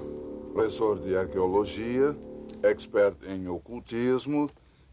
Professor 0.54 1.00
de 1.00 1.16
arqueologia, 1.16 2.16
expert 2.64 3.18
em 3.28 3.48
ocultismo 3.48 4.50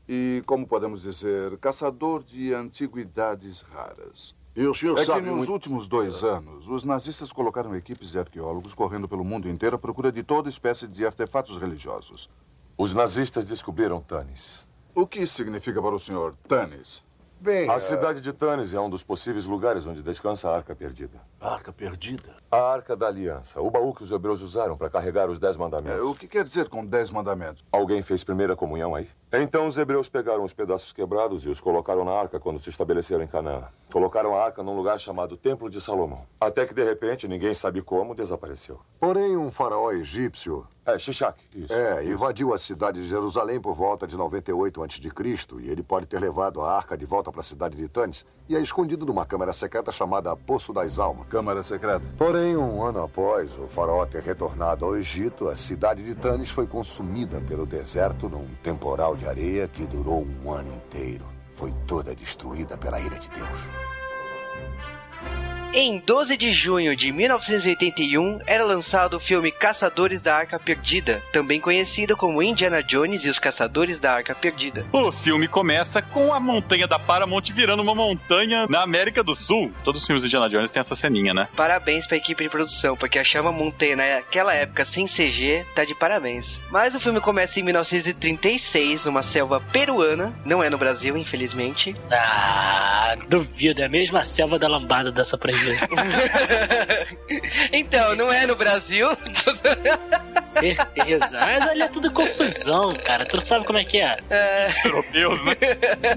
e, 0.08 0.42
como 0.46 0.66
podemos 0.66 1.02
dizer, 1.02 1.56
caçador 1.58 2.22
de 2.22 2.54
antiguidades 2.54 3.60
raras. 3.62 4.34
E 4.56 4.66
o 4.66 4.74
senhor 4.74 4.96
É 4.96 5.00
que 5.00 5.06
sabe 5.06 5.26
nos 5.26 5.36
muito... 5.36 5.52
últimos 5.52 5.86
dois 5.86 6.24
anos, 6.24 6.68
os 6.68 6.82
nazistas 6.82 7.30
colocaram 7.30 7.76
equipes 7.76 8.10
de 8.10 8.18
arqueólogos 8.18 8.74
correndo 8.74 9.08
pelo 9.08 9.24
mundo 9.24 9.48
inteiro 9.48 9.76
à 9.76 9.78
procura 9.78 10.10
de 10.10 10.22
toda 10.22 10.48
espécie 10.48 10.88
de 10.88 11.06
artefatos 11.06 11.56
religiosos. 11.58 12.28
Os 12.76 12.92
nazistas 12.92 13.44
descobriram 13.44 14.00
Tanis. 14.00 14.66
O 14.94 15.06
que 15.06 15.26
significa 15.26 15.80
para 15.80 15.94
o 15.94 15.98
senhor, 15.98 16.34
Tanis? 16.48 17.04
Bem, 17.40 17.70
a 17.70 17.78
cidade 17.78 18.20
de 18.20 18.32
Tanis 18.32 18.74
é 18.74 18.80
um 18.80 18.90
dos 18.90 19.04
possíveis 19.04 19.46
lugares 19.46 19.86
onde 19.86 20.02
descansa 20.02 20.50
a 20.50 20.56
Arca 20.56 20.74
Perdida. 20.74 21.20
Arca 21.40 21.72
perdida? 21.72 22.34
A 22.50 22.58
Arca 22.58 22.96
da 22.96 23.06
Aliança, 23.06 23.60
o 23.60 23.70
baú 23.70 23.94
que 23.94 24.02
os 24.02 24.10
hebreus 24.10 24.42
usaram 24.42 24.76
para 24.76 24.90
carregar 24.90 25.30
os 25.30 25.38
Dez 25.38 25.56
Mandamentos. 25.56 26.00
É, 26.00 26.02
o 26.02 26.14
que 26.14 26.26
quer 26.26 26.44
dizer 26.44 26.68
com 26.68 26.84
dez 26.84 27.12
mandamentos? 27.12 27.64
Alguém 27.70 28.02
fez 28.02 28.24
primeira 28.24 28.56
comunhão 28.56 28.94
aí? 28.94 29.08
Então 29.32 29.66
os 29.68 29.78
hebreus 29.78 30.08
pegaram 30.08 30.42
os 30.42 30.52
pedaços 30.52 30.92
quebrados 30.92 31.44
e 31.44 31.48
os 31.48 31.60
colocaram 31.60 32.04
na 32.04 32.12
arca 32.12 32.40
quando 32.40 32.58
se 32.58 32.70
estabeleceram 32.70 33.22
em 33.22 33.28
Canaã. 33.28 33.64
Colocaram 33.92 34.34
a 34.34 34.42
arca 34.42 34.62
num 34.62 34.74
lugar 34.74 34.98
chamado 34.98 35.36
Templo 35.36 35.70
de 35.70 35.80
Salomão. 35.80 36.26
Até 36.40 36.66
que, 36.66 36.74
de 36.74 36.82
repente, 36.82 37.28
ninguém 37.28 37.54
sabe 37.54 37.82
como, 37.82 38.14
desapareceu. 38.14 38.80
Porém, 38.98 39.36
um 39.36 39.50
faraó 39.50 39.92
egípcio 39.92 40.66
É, 40.88 40.98
Shishak, 40.98 41.38
isso. 41.54 41.70
é, 41.70 42.02
invadiu 42.06 42.54
a 42.54 42.58
cidade 42.58 43.02
de 43.02 43.06
Jerusalém 43.06 43.60
por 43.60 43.74
volta 43.74 44.06
de 44.06 44.16
98 44.16 44.82
a.C. 44.82 45.00
e 45.60 45.68
ele 45.68 45.82
pode 45.82 46.06
ter 46.06 46.18
levado 46.18 46.62
a 46.62 46.74
arca 46.74 46.96
de 46.96 47.04
volta 47.04 47.30
para 47.30 47.42
a 47.42 47.44
cidade 47.44 47.76
de 47.76 47.86
Tanis 47.88 48.24
e 48.48 48.56
a 48.56 48.58
escondido 48.58 49.04
numa 49.04 49.26
câmara 49.26 49.52
secreta 49.52 49.92
chamada 49.92 50.34
Poço 50.34 50.72
das 50.72 50.98
Almas. 50.98 51.26
Câmara 51.28 51.62
secreta. 51.62 52.00
Porém, 52.16 52.56
um 52.56 52.82
ano 52.82 53.02
após 53.02 53.50
o 53.58 53.66
faraó 53.66 54.06
ter 54.06 54.22
retornado 54.22 54.86
ao 54.86 54.96
Egito, 54.96 55.50
a 55.50 55.54
cidade 55.54 56.02
de 56.02 56.14
Tanis 56.14 56.48
foi 56.48 56.66
consumida 56.66 57.38
pelo 57.42 57.66
deserto 57.66 58.26
num 58.26 58.48
temporal 58.62 59.14
de 59.14 59.28
areia 59.28 59.68
que 59.68 59.84
durou 59.84 60.26
um 60.42 60.50
ano 60.50 60.72
inteiro. 60.74 61.26
Foi 61.52 61.70
toda 61.86 62.14
destruída 62.14 62.78
pela 62.78 62.98
ira 62.98 63.18
de 63.18 63.28
Deus. 63.28 63.97
Em 65.72 65.98
12 66.00 66.36
de 66.38 66.50
junho 66.50 66.96
de 66.96 67.12
1981 67.12 68.40
era 68.46 68.64
lançado 68.64 69.18
o 69.18 69.20
filme 69.20 69.52
Caçadores 69.52 70.22
da 70.22 70.34
Arca 70.34 70.58
Perdida, 70.58 71.22
também 71.30 71.60
conhecido 71.60 72.16
como 72.16 72.42
Indiana 72.42 72.82
Jones 72.82 73.24
e 73.26 73.28
os 73.28 73.38
Caçadores 73.38 74.00
da 74.00 74.14
Arca 74.14 74.34
Perdida. 74.34 74.86
O 74.90 75.12
filme 75.12 75.46
começa 75.46 76.00
com 76.00 76.32
a 76.32 76.40
montanha 76.40 76.86
da 76.86 76.98
Paramount 76.98 77.42
virando 77.52 77.82
uma 77.82 77.94
montanha 77.94 78.66
na 78.66 78.82
América 78.82 79.22
do 79.22 79.34
Sul. 79.34 79.70
Todos 79.84 80.00
os 80.00 80.06
filmes 80.06 80.22
de 80.22 80.28
Indiana 80.28 80.48
Jones 80.48 80.70
têm 80.70 80.80
essa 80.80 80.96
ceninha, 80.96 81.34
né? 81.34 81.46
Parabéns 81.54 82.06
pra 82.06 82.16
equipe 82.16 82.42
de 82.42 82.48
produção, 82.50 82.96
porque 82.96 83.18
achar 83.18 83.42
uma 83.42 83.52
montanha 83.52 83.94
naquela 83.94 84.54
época 84.54 84.86
sem 84.86 85.06
CG 85.06 85.66
tá 85.74 85.84
de 85.84 85.94
parabéns. 85.94 86.58
Mas 86.70 86.94
o 86.94 87.00
filme 87.00 87.20
começa 87.20 87.60
em 87.60 87.62
1936, 87.62 89.04
numa 89.04 89.22
selva 89.22 89.60
peruana, 89.70 90.34
não 90.46 90.62
é 90.62 90.70
no 90.70 90.78
Brasil, 90.78 91.14
infelizmente. 91.16 91.94
Ah, 92.10 93.14
duvido, 93.28 93.82
é 93.82 93.84
a 93.84 93.88
mesma 93.88 94.24
selva 94.24 94.58
da 94.58 94.66
lambada 94.66 95.12
dessa 95.12 95.36
pra 95.36 95.52
gente. 95.52 95.57
então, 97.72 98.14
não 98.16 98.32
é 98.32 98.46
no 98.46 98.56
Brasil. 98.56 99.08
Certeza. 100.44 101.40
Mas 101.40 101.68
ali 101.68 101.82
é 101.82 101.88
tudo 101.88 102.10
confusão, 102.10 102.94
cara. 102.94 103.24
Tu 103.24 103.40
sabe 103.40 103.66
como 103.66 103.78
é 103.78 103.84
que 103.84 104.00
é? 104.00 104.16
Os 104.68 104.84
europeus, 104.84 105.44
né? 105.44 105.52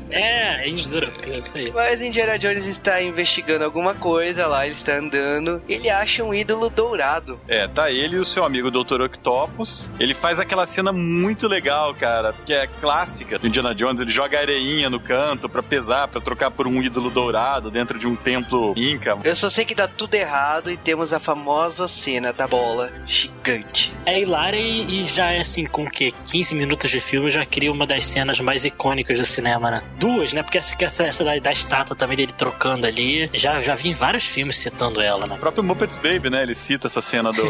É, 0.09 0.67
índios 0.67 0.93
europeus, 0.93 1.45
isso 1.45 1.57
aí. 1.57 1.71
Mas 1.71 2.01
Indiana 2.01 2.37
Jones 2.37 2.65
está 2.65 3.01
investigando 3.01 3.65
alguma 3.65 3.93
coisa 3.93 4.47
lá, 4.47 4.65
ele 4.65 4.75
está 4.75 4.93
andando, 4.93 5.61
ele 5.67 5.89
acha 5.89 6.23
um 6.23 6.33
ídolo 6.33 6.69
dourado. 6.69 7.39
É, 7.47 7.67
tá 7.67 7.91
ele 7.91 8.15
e 8.15 8.19
o 8.19 8.25
seu 8.25 8.45
amigo 8.45 8.71
Dr. 8.71 9.01
Octopus. 9.01 9.89
Ele 9.99 10.13
faz 10.13 10.39
aquela 10.39 10.65
cena 10.65 10.91
muito 10.91 11.47
legal, 11.47 11.93
cara, 11.93 12.33
que 12.45 12.53
é 12.53 12.67
clássica 12.79 13.37
do 13.37 13.47
Indiana 13.47 13.75
Jones. 13.75 14.01
Ele 14.01 14.11
joga 14.11 14.39
areinha 14.39 14.89
no 14.89 14.99
canto 14.99 15.49
pra 15.49 15.61
pesar, 15.61 16.07
pra 16.07 16.21
trocar 16.21 16.51
por 16.51 16.67
um 16.67 16.81
ídolo 16.81 17.09
dourado 17.09 17.69
dentro 17.69 17.99
de 17.99 18.07
um 18.07 18.15
templo 18.15 18.73
inca. 18.75 19.17
Eu 19.31 19.35
só 19.37 19.49
sei 19.49 19.63
que 19.63 19.73
dá 19.73 19.87
tudo 19.87 20.13
errado 20.13 20.69
e 20.69 20.75
temos 20.75 21.13
a 21.13 21.17
famosa 21.17 21.87
cena 21.87 22.33
da 22.33 22.45
bola 22.45 22.91
gigante. 23.07 23.93
É 24.05 24.19
hilária 24.19 24.57
e, 24.57 25.03
e 25.03 25.05
já 25.05 25.31
é 25.31 25.39
assim, 25.39 25.65
com 25.65 25.83
o 25.83 25.89
quê? 25.89 26.13
15 26.25 26.53
minutos 26.53 26.91
de 26.91 26.99
filme 26.99 27.31
já 27.31 27.45
cria 27.45 27.71
uma 27.71 27.87
das 27.87 28.03
cenas 28.03 28.41
mais 28.41 28.65
icônicas 28.65 29.17
do 29.17 29.23
cinema, 29.23 29.71
né? 29.71 29.83
Duas, 29.97 30.33
né? 30.33 30.43
Porque 30.43 30.57
essa, 30.57 30.75
essa, 30.83 31.03
essa 31.05 31.23
da, 31.23 31.39
da 31.39 31.49
estátua 31.49 31.95
também 31.95 32.17
dele 32.17 32.33
trocando 32.37 32.85
ali, 32.85 33.29
já, 33.33 33.61
já 33.61 33.73
vi 33.73 33.87
em 33.87 33.93
vários 33.93 34.25
filmes 34.25 34.57
citando 34.57 34.99
ela, 34.99 35.25
né? 35.25 35.35
O 35.35 35.37
próprio 35.37 35.63
Muppets 35.63 35.95
Baby, 35.95 36.29
né? 36.29 36.43
Ele 36.43 36.53
cita 36.53 36.87
essa 36.87 36.99
cena 36.99 37.31
do. 37.31 37.41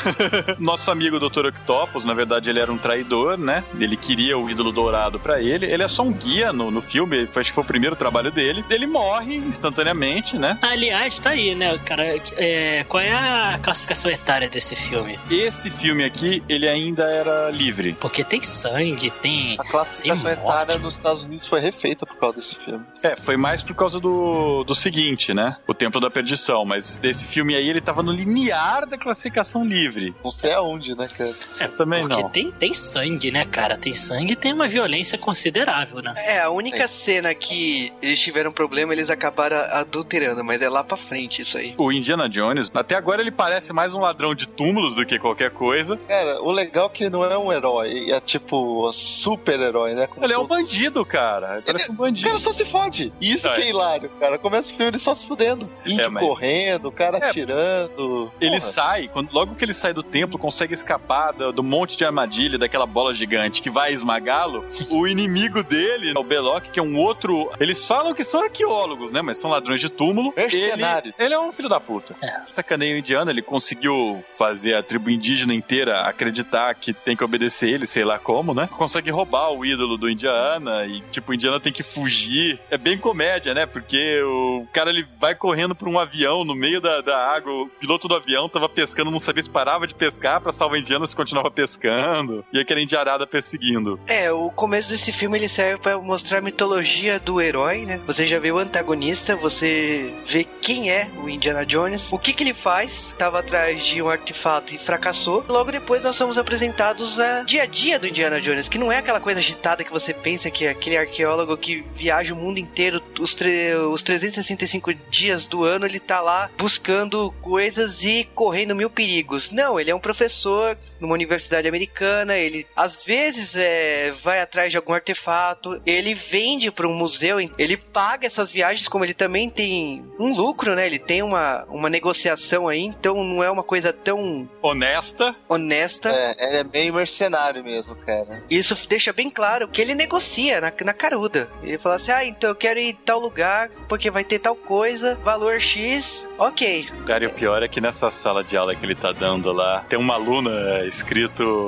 Nosso 0.58 0.90
amigo 0.90 1.20
Dr. 1.20 1.48
Octopus, 1.48 2.06
na 2.06 2.14
verdade, 2.14 2.48
ele 2.48 2.58
era 2.58 2.72
um 2.72 2.78
traidor, 2.78 3.36
né? 3.36 3.62
Ele 3.78 3.98
queria 3.98 4.38
o 4.38 4.48
ídolo 4.48 4.72
dourado 4.72 5.20
pra 5.20 5.42
ele. 5.42 5.66
Ele 5.66 5.82
é 5.82 5.88
só 5.88 6.04
um 6.04 6.10
guia 6.10 6.54
no, 6.54 6.70
no 6.70 6.80
filme, 6.80 7.26
foi, 7.26 7.42
acho 7.42 7.50
que 7.50 7.54
foi 7.54 7.64
o 7.64 7.66
primeiro 7.66 7.96
trabalho 7.96 8.32
dele. 8.32 8.64
Ele 8.70 8.86
morre 8.86 9.36
instantaneamente, 9.36 10.38
né? 10.38 10.58
Aliás, 10.62 11.17
tá 11.20 11.30
aí, 11.30 11.54
né, 11.54 11.76
cara? 11.78 12.04
É, 12.36 12.84
qual 12.88 13.02
é 13.02 13.12
a 13.12 13.58
classificação 13.62 14.10
etária 14.10 14.48
desse 14.48 14.74
filme? 14.76 15.18
Esse 15.30 15.70
filme 15.70 16.04
aqui, 16.04 16.42
ele 16.48 16.68
ainda 16.68 17.04
era 17.04 17.50
livre. 17.50 17.94
Porque 17.94 18.24
tem 18.24 18.42
sangue, 18.42 19.10
tem. 19.10 19.56
A 19.58 19.64
classificação 19.64 20.24
Tem 20.24 20.32
etária 20.32 20.78
nos 20.78 20.94
Estados 20.94 21.24
Unidos 21.24 21.46
foi 21.46 21.60
refeita 21.60 22.04
por 22.06 22.16
causa 22.16 22.36
desse 22.36 22.54
filme. 22.56 22.84
É, 23.02 23.16
foi 23.16 23.36
mais 23.36 23.62
por 23.62 23.74
causa 23.74 24.00
do, 24.00 24.64
do 24.64 24.74
seguinte, 24.74 25.32
né? 25.32 25.56
O 25.66 25.74
Templo 25.74 26.00
da 26.00 26.10
Perdição. 26.10 26.64
Mas 26.64 26.98
desse 26.98 27.24
filme 27.24 27.54
aí, 27.54 27.68
ele 27.68 27.80
tava 27.80 28.02
no 28.02 28.12
limiar 28.12 28.86
da 28.86 28.98
classificação 28.98 29.64
livre. 29.64 30.14
Não 30.22 30.30
sei 30.30 30.52
aonde, 30.52 30.94
né, 30.96 31.08
cara? 31.08 31.36
É, 31.58 31.68
também 31.68 32.00
Porque 32.00 32.22
não. 32.22 32.28
tem, 32.28 32.50
tem 32.50 32.74
sangue, 32.74 33.30
né, 33.30 33.44
cara? 33.44 33.76
Tem 33.76 33.94
sangue 33.94 34.32
e 34.32 34.36
tem 34.36 34.52
uma 34.52 34.68
violência 34.68 35.18
considerável, 35.18 36.02
né? 36.02 36.14
É, 36.16 36.40
a 36.40 36.50
única 36.50 36.86
cena 36.88 37.34
que 37.34 37.92
eles 38.02 38.20
tiveram 38.20 38.52
problema, 38.52 38.92
eles 38.92 39.10
acabaram 39.10 39.56
adulterando, 39.56 40.42
mas 40.44 40.62
é 40.62 40.68
lá 40.68 40.82
pra 40.82 40.96
frente 41.08 41.42
isso 41.42 41.56
aí. 41.58 41.74
O 41.78 41.90
Indiana 41.90 42.28
Jones, 42.28 42.70
até 42.74 42.94
agora 42.94 43.20
ele 43.22 43.30
parece 43.30 43.72
mais 43.72 43.94
um 43.94 44.00
ladrão 44.00 44.34
de 44.34 44.46
túmulos 44.46 44.94
do 44.94 45.04
que 45.06 45.18
qualquer 45.18 45.50
coisa. 45.50 45.96
Cara, 46.08 46.42
o 46.42 46.52
legal 46.52 46.86
é 46.86 46.88
que 46.90 47.04
ele 47.04 47.10
não 47.10 47.24
é 47.24 47.36
um 47.38 47.52
herói, 47.52 48.10
é 48.10 48.20
tipo 48.20 48.90
super-herói, 48.92 49.94
né? 49.94 50.06
Como 50.06 50.24
Ele 50.24 50.32
é 50.34 50.38
um 50.38 50.46
todos- 50.46 50.64
bandido, 50.68 51.04
cara. 51.04 51.54
Ele 51.54 51.62
parece 51.62 51.90
um 51.90 51.94
O 51.94 51.98
bandido. 51.98 52.26
cara 52.28 52.38
só 52.40 52.52
se 52.52 52.64
fode. 52.64 53.12
E 53.20 53.32
isso 53.32 53.48
É. 53.48 53.54
que 53.54 53.62
é 53.62 53.68
hilário, 53.70 54.10
cara. 54.20 54.38
Começa 54.38 54.70
o 54.72 54.76
filme 54.76 54.90
ele 54.90 54.98
só 54.98 55.14
se 55.14 55.26
fudendo. 55.26 55.66
Índio 55.86 56.10
mas- 56.10 56.26
correndo, 56.26 56.88
o 56.88 56.92
cara 56.92 57.18
É. 57.18 57.28
atirando. 57.28 58.32
Ele 58.40 58.50
Porra. 58.58 58.60
sai, 58.60 59.08
quando, 59.08 59.32
logo 59.32 59.54
que 59.54 59.64
ele 59.64 59.72
sai 59.72 59.92
do 59.92 60.02
templo, 60.02 60.38
consegue 60.38 60.74
escapar 60.74 61.32
do, 61.32 61.52
do 61.52 61.62
monte 61.62 61.96
de 61.96 62.04
armadilha, 62.04 62.58
daquela 62.58 62.86
bola 62.86 63.14
gigante 63.14 63.62
que 63.62 63.70
vai 63.70 63.92
esmagá-lo. 63.92 64.64
o 64.90 65.06
inimigo 65.06 65.62
dele, 65.62 66.12
o 66.16 66.22
Belloc, 66.22 66.64
que 66.70 66.78
é 66.78 66.82
um 66.82 66.98
outro. 66.98 67.50
Eles 67.60 67.86
falam 67.86 68.14
que 68.14 68.24
são 68.24 68.42
arqueólogos, 68.42 69.10
né? 69.10 69.22
Mas 69.22 69.38
são 69.38 69.50
ladrões 69.50 69.80
de 69.80 69.88
túmulo. 69.88 70.32
Mercenário. 70.36 70.74
Ele, 70.74 70.97
ele 71.18 71.34
é 71.34 71.38
um 71.38 71.52
filho 71.52 71.68
da 71.68 71.80
puta. 71.80 72.14
Sacaneio 72.48 72.98
indiano, 72.98 73.30
ele 73.30 73.42
conseguiu 73.42 74.24
fazer 74.36 74.74
a 74.74 74.82
tribo 74.82 75.10
indígena 75.10 75.54
inteira 75.54 76.02
acreditar 76.02 76.74
que 76.74 76.92
tem 76.92 77.16
que 77.16 77.24
obedecer 77.24 77.70
ele, 77.70 77.86
sei 77.86 78.04
lá 78.04 78.18
como, 78.18 78.54
né? 78.54 78.68
Consegue 78.70 79.10
roubar 79.10 79.50
o 79.50 79.64
ídolo 79.64 79.96
do 79.96 80.08
Indiana 80.08 80.86
e, 80.86 81.00
tipo, 81.10 81.32
o 81.32 81.34
Indiana 81.34 81.60
tem 81.60 81.72
que 81.72 81.82
fugir. 81.82 82.58
É 82.70 82.78
bem 82.78 82.98
comédia, 82.98 83.54
né? 83.54 83.66
Porque 83.66 84.20
o 84.22 84.66
cara 84.72 84.90
ele 84.90 85.06
vai 85.18 85.34
correndo 85.34 85.74
pra 85.74 85.88
um 85.88 85.98
avião 85.98 86.44
no 86.44 86.54
meio 86.54 86.80
da, 86.80 87.00
da 87.00 87.16
água. 87.16 87.52
O 87.52 87.68
piloto 87.68 88.08
do 88.08 88.14
avião 88.14 88.48
tava 88.48 88.68
pescando, 88.68 89.10
não 89.10 89.18
sabia 89.18 89.42
se 89.42 89.50
parava 89.50 89.86
de 89.86 89.94
pescar 89.94 90.40
pra 90.40 90.52
salvar 90.52 90.78
Indiana 90.78 91.06
se 91.06 91.16
continuava 91.16 91.50
pescando. 91.50 92.44
E 92.52 92.60
aquela 92.60 92.80
indiarada 92.80 93.26
perseguindo. 93.26 93.98
É, 94.06 94.30
o 94.32 94.50
começo 94.50 94.90
desse 94.90 95.12
filme 95.12 95.38
ele 95.38 95.48
serve 95.48 95.80
pra 95.80 95.98
mostrar 95.98 96.38
a 96.38 96.42
mitologia 96.42 97.18
do 97.18 97.40
herói, 97.40 97.84
né? 97.84 98.00
Você 98.06 98.26
já 98.26 98.38
vê 98.38 98.50
o 98.50 98.58
antagonista, 98.58 99.36
você 99.36 100.12
vê 100.26 100.44
quem 100.60 100.87
é 100.90 101.08
o 101.22 101.28
Indiana 101.28 101.64
Jones, 101.64 102.12
o 102.12 102.18
que 102.18 102.32
que 102.32 102.42
ele 102.42 102.54
faz, 102.54 103.14
tava 103.18 103.38
atrás 103.40 103.84
de 103.84 104.00
um 104.02 104.08
artefato 104.08 104.74
e 104.74 104.78
fracassou. 104.78 105.44
Logo 105.48 105.70
depois 105.72 106.02
nós 106.02 106.16
somos 106.16 106.38
apresentados 106.38 107.18
a 107.20 107.42
dia 107.42 107.62
a 107.62 107.66
dia 107.66 107.98
do 107.98 108.06
Indiana 108.06 108.40
Jones, 108.40 108.68
que 108.68 108.78
não 108.78 108.90
é 108.92 108.98
aquela 108.98 109.20
coisa 109.20 109.40
agitada 109.40 109.84
que 109.84 109.90
você 109.92 110.12
pensa 110.14 110.50
que 110.50 110.64
é 110.66 110.70
aquele 110.70 110.96
arqueólogo 110.96 111.56
que 111.56 111.84
viaja 111.94 112.34
o 112.34 112.36
mundo 112.36 112.58
inteiro, 112.58 113.02
os, 113.20 113.34
tre- 113.34 113.74
os 113.74 114.02
365 114.02 114.92
dias 115.10 115.46
do 115.46 115.64
ano 115.64 115.86
ele 115.86 116.00
tá 116.00 116.20
lá 116.20 116.50
buscando 116.56 117.32
coisas 117.40 118.02
e 118.04 118.24
correndo 118.34 118.74
mil 118.74 118.90
perigos. 118.90 119.50
Não, 119.50 119.78
ele 119.78 119.90
é 119.90 119.94
um 119.94 120.00
professor 120.00 120.76
numa 121.00 121.14
universidade 121.14 121.68
americana, 121.68 122.36
ele 122.36 122.66
às 122.76 123.04
vezes 123.04 123.54
é, 123.56 124.10
vai 124.22 124.40
atrás 124.40 124.70
de 124.70 124.76
algum 124.76 124.92
artefato, 124.92 125.80
ele 125.86 126.14
vende 126.14 126.70
para 126.70 126.86
um 126.88 126.94
museu, 126.94 127.38
ele 127.58 127.76
paga 127.76 128.26
essas 128.26 128.50
viagens, 128.50 128.88
como 128.88 129.04
ele 129.04 129.14
também 129.14 129.48
tem 129.48 130.04
um 130.18 130.34
lucro, 130.34 130.74
né? 130.78 130.86
Ele 130.86 130.98
tem 130.98 131.22
uma, 131.22 131.64
uma 131.68 131.90
negociação 131.90 132.68
aí, 132.68 132.80
então 132.80 133.22
não 133.24 133.42
é 133.42 133.50
uma 133.50 133.62
coisa 133.62 133.92
tão 133.92 134.48
Honesta. 134.62 135.34
honesta. 135.48 136.08
É, 136.10 136.46
ele 136.48 136.56
é 136.58 136.64
meio 136.64 136.94
mercenário 136.94 137.62
mesmo, 137.62 137.94
cara. 137.96 138.42
Isso 138.48 138.76
deixa 138.88 139.12
bem 139.12 139.28
claro 139.30 139.68
que 139.68 139.80
ele 139.82 139.94
negocia 139.94 140.60
na, 140.60 140.72
na 140.84 140.92
caruda. 140.92 141.48
Ele 141.62 141.78
fala 141.78 141.96
assim: 141.96 142.10
ah, 142.12 142.24
então 142.24 142.50
eu 142.50 142.54
quero 142.56 142.78
ir 142.78 142.90
em 142.90 142.94
tal 142.94 143.18
lugar 143.18 143.68
porque 143.88 144.10
vai 144.10 144.24
ter 144.24 144.38
tal 144.38 144.54
coisa, 144.56 145.16
valor 145.24 145.60
X, 145.60 146.26
ok. 146.38 146.88
Cara, 147.06 147.24
e 147.24 147.26
o 147.26 147.30
pior 147.32 147.62
é 147.62 147.68
que 147.68 147.80
nessa 147.80 148.10
sala 148.10 148.44
de 148.44 148.56
aula 148.56 148.74
que 148.74 148.84
ele 148.84 148.94
tá 148.94 149.12
dando 149.12 149.52
lá, 149.52 149.84
tem 149.88 149.98
uma 149.98 150.14
aluna 150.14 150.84
escrito 150.86 151.66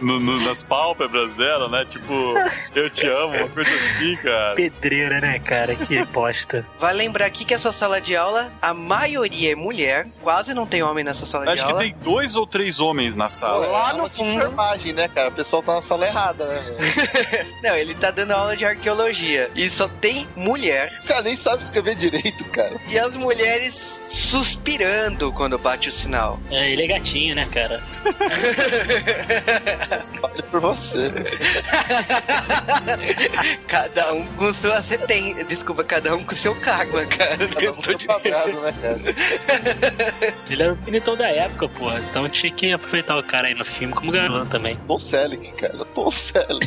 no- 0.00 0.20
no- 0.20 0.40
nas 0.44 0.62
pálpebras 0.62 1.34
dela, 1.34 1.68
né? 1.68 1.84
Tipo, 1.88 2.34
eu 2.74 2.88
te 2.90 3.06
amo, 3.06 3.34
uma 3.36 3.48
coisa 3.48 3.70
assim, 3.70 4.16
cara. 4.16 4.54
Pedreira, 4.54 5.20
né, 5.20 5.38
cara? 5.38 5.74
Que 5.74 6.04
bosta. 6.06 6.64
Vale 6.78 6.98
lembrar 6.98 7.26
aqui 7.26 7.44
que 7.44 7.54
essa 7.54 7.72
sala 7.72 8.00
de 8.00 8.05
aula, 8.14 8.52
a 8.62 8.72
maioria 8.74 9.52
é 9.52 9.54
mulher, 9.54 10.06
quase 10.22 10.52
não 10.54 10.66
tem 10.66 10.82
homem 10.82 11.02
nessa 11.02 11.24
sala 11.26 11.44
de 11.46 11.52
Acho 11.52 11.64
que 11.64 11.72
aula. 11.72 11.82
tem 11.82 11.94
dois 12.02 12.36
ou 12.36 12.46
três 12.46 12.78
homens 12.78 13.16
na 13.16 13.24
Pô, 13.24 13.30
sala. 13.30 13.64
é 13.66 13.68
lá 13.68 13.88
aula 13.90 14.02
no 14.04 14.08
de 14.10 14.16
fundo- 14.16 14.30
enfermagem, 14.36 14.92
né, 14.92 15.08
cara? 15.08 15.28
O 15.28 15.32
pessoal 15.32 15.62
tá 15.62 15.74
na 15.74 15.80
sala 15.80 16.06
errada, 16.06 16.46
né? 16.46 16.76
Não, 17.64 17.74
ele 17.74 17.94
tá 17.94 18.10
dando 18.10 18.32
aula 18.32 18.56
de 18.56 18.64
arqueologia 18.64 19.50
e 19.54 19.68
só 19.70 19.88
tem 19.88 20.28
mulher 20.36 20.92
O 21.04 21.06
cara 21.08 21.22
nem 21.22 21.34
sabe 21.36 21.62
escrever 21.62 21.94
direito, 21.94 22.44
cara. 22.50 22.76
e 22.88 22.98
as 22.98 23.14
mulheres 23.16 23.96
suspirando 24.08 25.32
quando 25.32 25.58
bate 25.58 25.88
o 25.88 25.92
sinal. 25.92 26.38
É, 26.50 26.70
ele 26.70 26.84
é 26.84 26.86
gatinho, 26.86 27.34
né, 27.34 27.46
cara? 27.50 27.82
Fale 30.20 30.42
por 30.50 30.60
você. 30.60 31.10
cada 33.66 34.12
um 34.12 34.24
com 34.34 34.52
sua 34.54 34.82
seten... 34.82 35.44
Desculpa, 35.44 35.84
cada 35.84 36.14
um 36.14 36.24
com 36.24 36.34
seu 36.34 36.54
karma, 36.56 37.04
cara. 37.06 37.48
Cada 37.48 37.72
um 37.72 37.80
seu 37.80 37.98
quadrado, 37.98 38.60
né, 38.60 38.74
cara? 38.80 39.00
Ele 40.50 40.62
era 40.62 40.72
o 40.72 40.76
bonitão 40.76 41.16
da 41.16 41.28
época, 41.28 41.68
porra. 41.68 42.00
Então 42.00 42.28
tinha 42.28 42.52
que 42.52 42.72
aproveitar 42.72 43.16
o 43.16 43.22
cara 43.22 43.48
aí 43.48 43.54
no 43.54 43.64
filme 43.64 43.94
como 43.94 44.12
galã 44.12 44.46
também. 44.46 44.76
Tom 44.86 44.98
Selleck, 44.98 45.52
cara. 45.54 45.84
Tom 45.84 46.10
Selleck. 46.10 46.66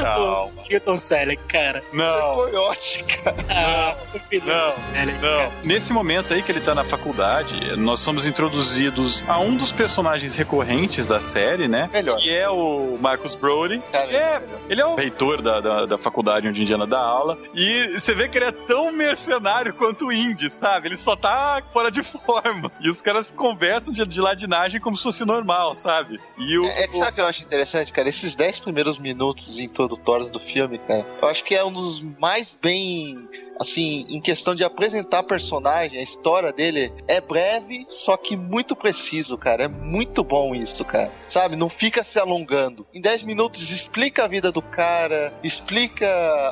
Calma. 0.00 0.62
Que 0.62 0.78
Tom 0.80 0.96
Selleck, 0.96 1.42
cara. 1.44 1.82
Não, 1.92 2.34
Coyote, 2.36 3.04
cara. 3.04 3.36
Ah, 3.48 3.96
não. 4.32 4.74
Selleck, 4.92 5.12
Não. 5.20 5.20
cara. 5.20 5.52
Nesse 5.64 5.92
momento 5.92 6.34
aí 6.34 6.42
que 6.42 6.52
ele 6.52 6.60
tá 6.60 6.74
na 6.74 6.84
faculdade, 6.84 7.76
nós 7.76 8.00
somos 8.00 8.26
introduzidos 8.26 9.22
a 9.26 9.38
um 9.38 9.56
dos 9.56 9.72
personagens 9.72 10.34
recorrentes 10.34 11.06
da 11.06 11.20
série, 11.20 11.68
né? 11.68 11.88
Melhor. 11.92 12.18
Que 12.18 12.34
é 12.36 12.48
o 12.48 12.98
Marcus 13.00 13.34
Brody. 13.34 13.80
Cara, 13.92 14.10
É, 14.12 14.42
ele 14.68 14.80
é 14.80 14.86
o 14.86 14.94
reitor 14.96 15.40
da, 15.42 15.60
da, 15.60 15.86
da 15.86 15.98
faculdade 15.98 16.48
onde 16.48 16.62
Indiana 16.62 16.86
dá 16.86 16.98
aula. 17.00 17.38
E 17.54 17.98
você 17.98 18.14
vê 18.14 18.28
que 18.28 18.38
ele 18.38 18.46
é 18.46 18.52
tão 18.52 18.92
mercenário 18.92 19.72
quanto 19.74 20.06
o 20.06 20.12
Indy, 20.12 20.50
sabe? 20.50 20.88
Ele 20.88 20.96
só 20.96 21.16
tá 21.16 21.62
fora 21.72 21.90
de 21.90 22.02
forma. 22.24 22.70
E 22.80 22.88
os 22.88 23.00
caras 23.02 23.30
conversam 23.30 23.92
de, 23.92 24.04
de 24.06 24.20
ladinagem 24.20 24.80
como 24.80 24.96
se 24.96 25.02
fosse 25.02 25.24
normal, 25.24 25.74
sabe? 25.74 26.20
E 26.36 26.58
o. 26.58 26.64
É, 26.66 26.82
é 26.84 26.88
que 26.88 26.96
sabe 26.96 27.12
o 27.12 27.14
que 27.14 27.20
eu 27.20 27.26
acho 27.26 27.42
interessante, 27.42 27.92
cara? 27.92 28.08
Esses 28.08 28.34
10 28.34 28.60
primeiros 28.60 28.98
minutos 28.98 29.37
introdutórios 29.58 30.30
do 30.30 30.40
filme, 30.40 30.78
cara, 30.78 31.06
eu 31.22 31.28
acho 31.28 31.44
que 31.44 31.54
é 31.54 31.64
um 31.64 31.72
dos 31.72 32.02
mais 32.18 32.58
bem. 32.60 33.28
Assim, 33.60 34.06
em 34.08 34.20
questão 34.20 34.54
de 34.54 34.64
apresentar 34.64 35.22
personagem, 35.22 35.98
a 35.98 36.02
história 36.02 36.52
dele 36.52 36.92
é 37.06 37.20
breve, 37.20 37.86
só 37.88 38.16
que 38.16 38.36
muito 38.36 38.76
preciso, 38.76 39.36
cara. 39.36 39.64
É 39.64 39.68
muito 39.68 40.22
bom 40.22 40.54
isso, 40.54 40.84
cara. 40.84 41.12
Sabe? 41.28 41.56
Não 41.56 41.68
fica 41.68 42.04
se 42.04 42.18
alongando. 42.18 42.86
Em 42.94 43.00
10 43.00 43.24
minutos 43.24 43.70
explica 43.70 44.24
a 44.24 44.28
vida 44.28 44.52
do 44.52 44.62
cara, 44.62 45.34
explica 45.42 46.06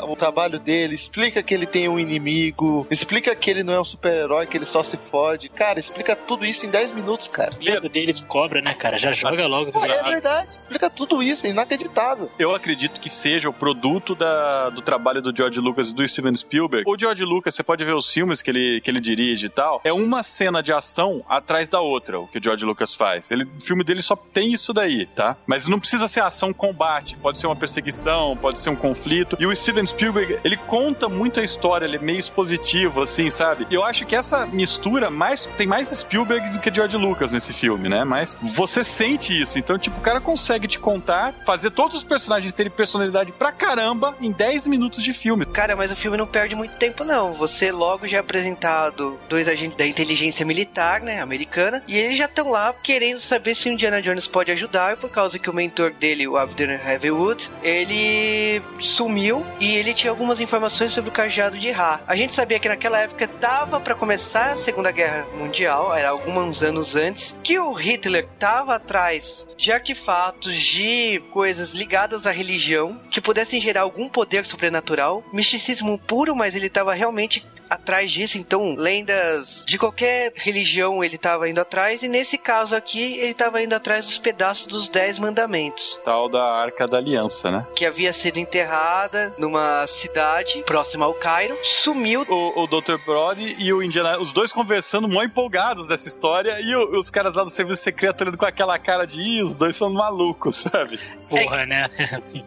o 0.08 0.16
trabalho 0.16 0.58
dele, 0.58 0.94
explica 0.94 1.42
que 1.42 1.54
ele 1.54 1.66
tem 1.66 1.88
um 1.88 1.98
inimigo, 1.98 2.86
explica 2.90 3.34
que 3.34 3.50
ele 3.50 3.62
não 3.62 3.74
é 3.74 3.80
um 3.80 3.84
super-herói, 3.84 4.46
que 4.46 4.56
ele 4.56 4.66
só 4.66 4.82
se 4.82 4.96
fode. 4.96 5.48
Cara, 5.48 5.78
explica 5.78 6.16
tudo 6.16 6.44
isso 6.44 6.66
em 6.66 6.70
10 6.70 6.92
minutos, 6.92 7.28
cara. 7.28 7.52
O 7.60 7.64
medo 7.64 7.88
dele 7.88 8.12
de 8.12 8.26
cobra, 8.26 8.60
né, 8.60 8.74
cara? 8.74 8.98
Já 8.98 9.12
joga 9.12 9.46
logo 9.46 9.70
Pô, 9.72 9.84
é 9.84 9.88
lado. 9.88 10.10
verdade, 10.10 10.48
explica 10.48 10.90
tudo 10.90 11.22
isso, 11.22 11.46
é 11.46 11.50
inacreditável. 11.50 12.30
Eu 12.38 12.54
acredito 12.54 13.00
que 13.00 13.08
seja 13.08 13.48
o 13.48 13.52
produto 13.52 14.14
da, 14.14 14.70
do 14.70 14.82
trabalho 14.82 15.22
do 15.22 15.34
George 15.34 15.58
Lucas 15.60 15.90
e 15.90 15.94
do 15.94 16.06
Steven 16.06 16.36
Spielberg. 16.36 16.84
O 16.96 16.98
George 16.98 17.24
Lucas, 17.26 17.54
você 17.54 17.62
pode 17.62 17.84
ver 17.84 17.94
os 17.94 18.10
filmes 18.10 18.40
que 18.40 18.50
ele, 18.50 18.80
que 18.80 18.90
ele 18.90 19.02
dirige 19.02 19.46
e 19.46 19.48
tal, 19.50 19.82
é 19.84 19.92
uma 19.92 20.22
cena 20.22 20.62
de 20.62 20.72
ação 20.72 21.22
atrás 21.28 21.68
da 21.68 21.78
outra, 21.78 22.18
o 22.18 22.26
que 22.26 22.38
o 22.38 22.42
George 22.42 22.64
Lucas 22.64 22.94
faz. 22.94 23.30
Ele, 23.30 23.44
o 23.44 23.60
filme 23.60 23.84
dele 23.84 24.00
só 24.00 24.16
tem 24.16 24.54
isso 24.54 24.72
daí, 24.72 25.04
tá? 25.04 25.36
Mas 25.46 25.68
não 25.68 25.78
precisa 25.78 26.08
ser 26.08 26.20
ação-combate, 26.20 27.14
pode 27.18 27.38
ser 27.38 27.48
uma 27.48 27.54
perseguição, 27.54 28.34
pode 28.38 28.60
ser 28.60 28.70
um 28.70 28.76
conflito. 28.76 29.36
E 29.38 29.44
o 29.44 29.54
Steven 29.54 29.86
Spielberg, 29.86 30.38
ele 30.42 30.56
conta 30.56 31.06
muito 31.06 31.38
a 31.38 31.44
história, 31.44 31.84
ele 31.84 31.96
é 31.96 32.00
meio 32.00 32.18
expositivo, 32.18 33.02
assim, 33.02 33.28
sabe? 33.28 33.66
Eu 33.70 33.84
acho 33.84 34.06
que 34.06 34.16
essa 34.16 34.46
mistura 34.46 35.10
mais 35.10 35.44
tem 35.58 35.66
mais 35.66 35.90
Spielberg 35.90 36.48
do 36.48 36.60
que 36.60 36.74
George 36.74 36.96
Lucas 36.96 37.30
nesse 37.30 37.52
filme, 37.52 37.90
né? 37.90 38.04
Mas 38.04 38.38
você 38.40 38.82
sente 38.82 39.38
isso. 39.38 39.58
Então, 39.58 39.78
tipo, 39.78 39.98
o 39.98 40.02
cara 40.02 40.18
consegue 40.18 40.66
te 40.66 40.78
contar, 40.78 41.34
fazer 41.44 41.72
todos 41.72 41.94
os 41.94 42.04
personagens 42.04 42.54
terem 42.54 42.72
personalidade 42.72 43.32
pra 43.32 43.52
caramba 43.52 44.16
em 44.18 44.32
10 44.32 44.66
minutos 44.66 45.04
de 45.04 45.12
filme. 45.12 45.44
Cara, 45.44 45.76
mas 45.76 45.90
o 45.90 45.96
filme 45.96 46.16
não 46.16 46.26
perde 46.26 46.56
muito 46.56 46.74
tempo, 46.85 46.85
não. 47.04 47.32
Você 47.34 47.70
logo 47.70 48.06
já 48.06 48.18
é 48.18 48.20
apresentado 48.20 49.18
dois 49.28 49.48
agentes 49.48 49.76
da 49.76 49.86
inteligência 49.86 50.44
militar, 50.44 51.00
né, 51.00 51.20
americana, 51.20 51.82
e 51.86 51.96
eles 51.96 52.16
já 52.16 52.26
estão 52.26 52.50
lá 52.50 52.74
querendo 52.82 53.18
saber 53.18 53.54
se 53.54 53.68
o 53.68 53.72
Indiana 53.72 54.02
Jones 54.02 54.26
pode 54.26 54.52
ajudar, 54.52 54.96
por 54.96 55.10
causa 55.10 55.38
que 55.38 55.50
o 55.50 55.54
mentor 55.54 55.92
dele, 55.92 56.26
o 56.26 56.36
Abner 56.36 56.80
Heavywood, 56.86 57.50
ele 57.62 58.62
sumiu 58.80 59.44
e 59.60 59.76
ele 59.76 59.94
tinha 59.94 60.10
algumas 60.10 60.40
informações 60.40 60.92
sobre 60.92 61.10
o 61.10 61.12
cajado 61.12 61.58
de 61.58 61.70
Ra. 61.70 62.00
A 62.06 62.16
gente 62.16 62.34
sabia 62.34 62.58
que 62.58 62.68
naquela 62.68 62.98
época 62.98 63.28
dava 63.40 63.80
pra 63.80 63.94
começar 63.94 64.52
a 64.52 64.56
Segunda 64.56 64.90
Guerra 64.90 65.26
Mundial, 65.36 65.94
era 65.94 66.10
alguns 66.10 66.62
anos 66.62 66.96
antes, 66.96 67.34
que 67.42 67.58
o 67.58 67.72
Hitler 67.72 68.26
tava 68.38 68.74
atrás 68.74 69.46
de 69.56 69.72
artefatos, 69.72 70.54
de 70.56 71.22
coisas 71.30 71.70
ligadas 71.70 72.26
à 72.26 72.30
religião 72.30 73.00
que 73.10 73.20
pudessem 73.20 73.60
gerar 73.60 73.82
algum 73.82 74.08
poder 74.08 74.44
sobrenatural, 74.44 75.24
misticismo 75.32 75.98
puro, 75.98 76.36
mas 76.36 76.54
ele 76.54 76.68
estava 76.76 76.92
realmente 76.92 77.42
atrás 77.68 78.10
disso, 78.10 78.38
então 78.38 78.74
lendas 78.74 79.64
de 79.66 79.78
qualquer 79.78 80.32
religião 80.34 81.02
ele 81.02 81.18
tava 81.18 81.48
indo 81.48 81.60
atrás, 81.60 82.02
e 82.02 82.08
nesse 82.08 82.38
caso 82.38 82.74
aqui 82.76 83.18
ele 83.18 83.34
tava 83.34 83.62
indo 83.62 83.74
atrás 83.74 84.04
dos 84.06 84.18
pedaços 84.18 84.66
dos 84.66 84.88
Dez 84.88 85.18
Mandamentos, 85.18 85.98
Tal 86.04 86.28
da 86.28 86.42
Arca 86.42 86.86
da 86.86 86.98
Aliança, 86.98 87.50
né? 87.50 87.66
que 87.74 87.84
havia 87.86 88.12
sido 88.12 88.38
enterrada 88.38 89.34
numa 89.38 89.86
cidade 89.86 90.62
próxima 90.64 91.04
ao 91.06 91.14
Cairo, 91.14 91.56
sumiu. 91.62 92.22
O, 92.28 92.62
o 92.62 92.66
Dr. 92.66 92.96
Brody 93.04 93.56
e 93.58 93.72
o 93.72 93.82
Indiana, 93.82 94.18
os 94.18 94.32
dois 94.32 94.52
conversando 94.52 95.08
mó 95.08 95.22
empolgados 95.22 95.86
dessa 95.88 96.08
história, 96.08 96.60
e 96.60 96.74
o- 96.74 96.98
os 96.98 97.10
caras 97.10 97.34
lá 97.34 97.44
do 97.44 97.50
serviço 97.50 97.82
secreto 97.82 98.22
olhando 98.22 98.38
com 98.38 98.46
aquela 98.46 98.78
cara 98.78 99.06
de 99.06 99.20
Ih, 99.20 99.42
os 99.42 99.54
dois 99.54 99.76
são 99.76 99.90
malucos, 99.90 100.56
sabe? 100.70 100.98
Porra, 101.28 101.66
né? 101.66 101.88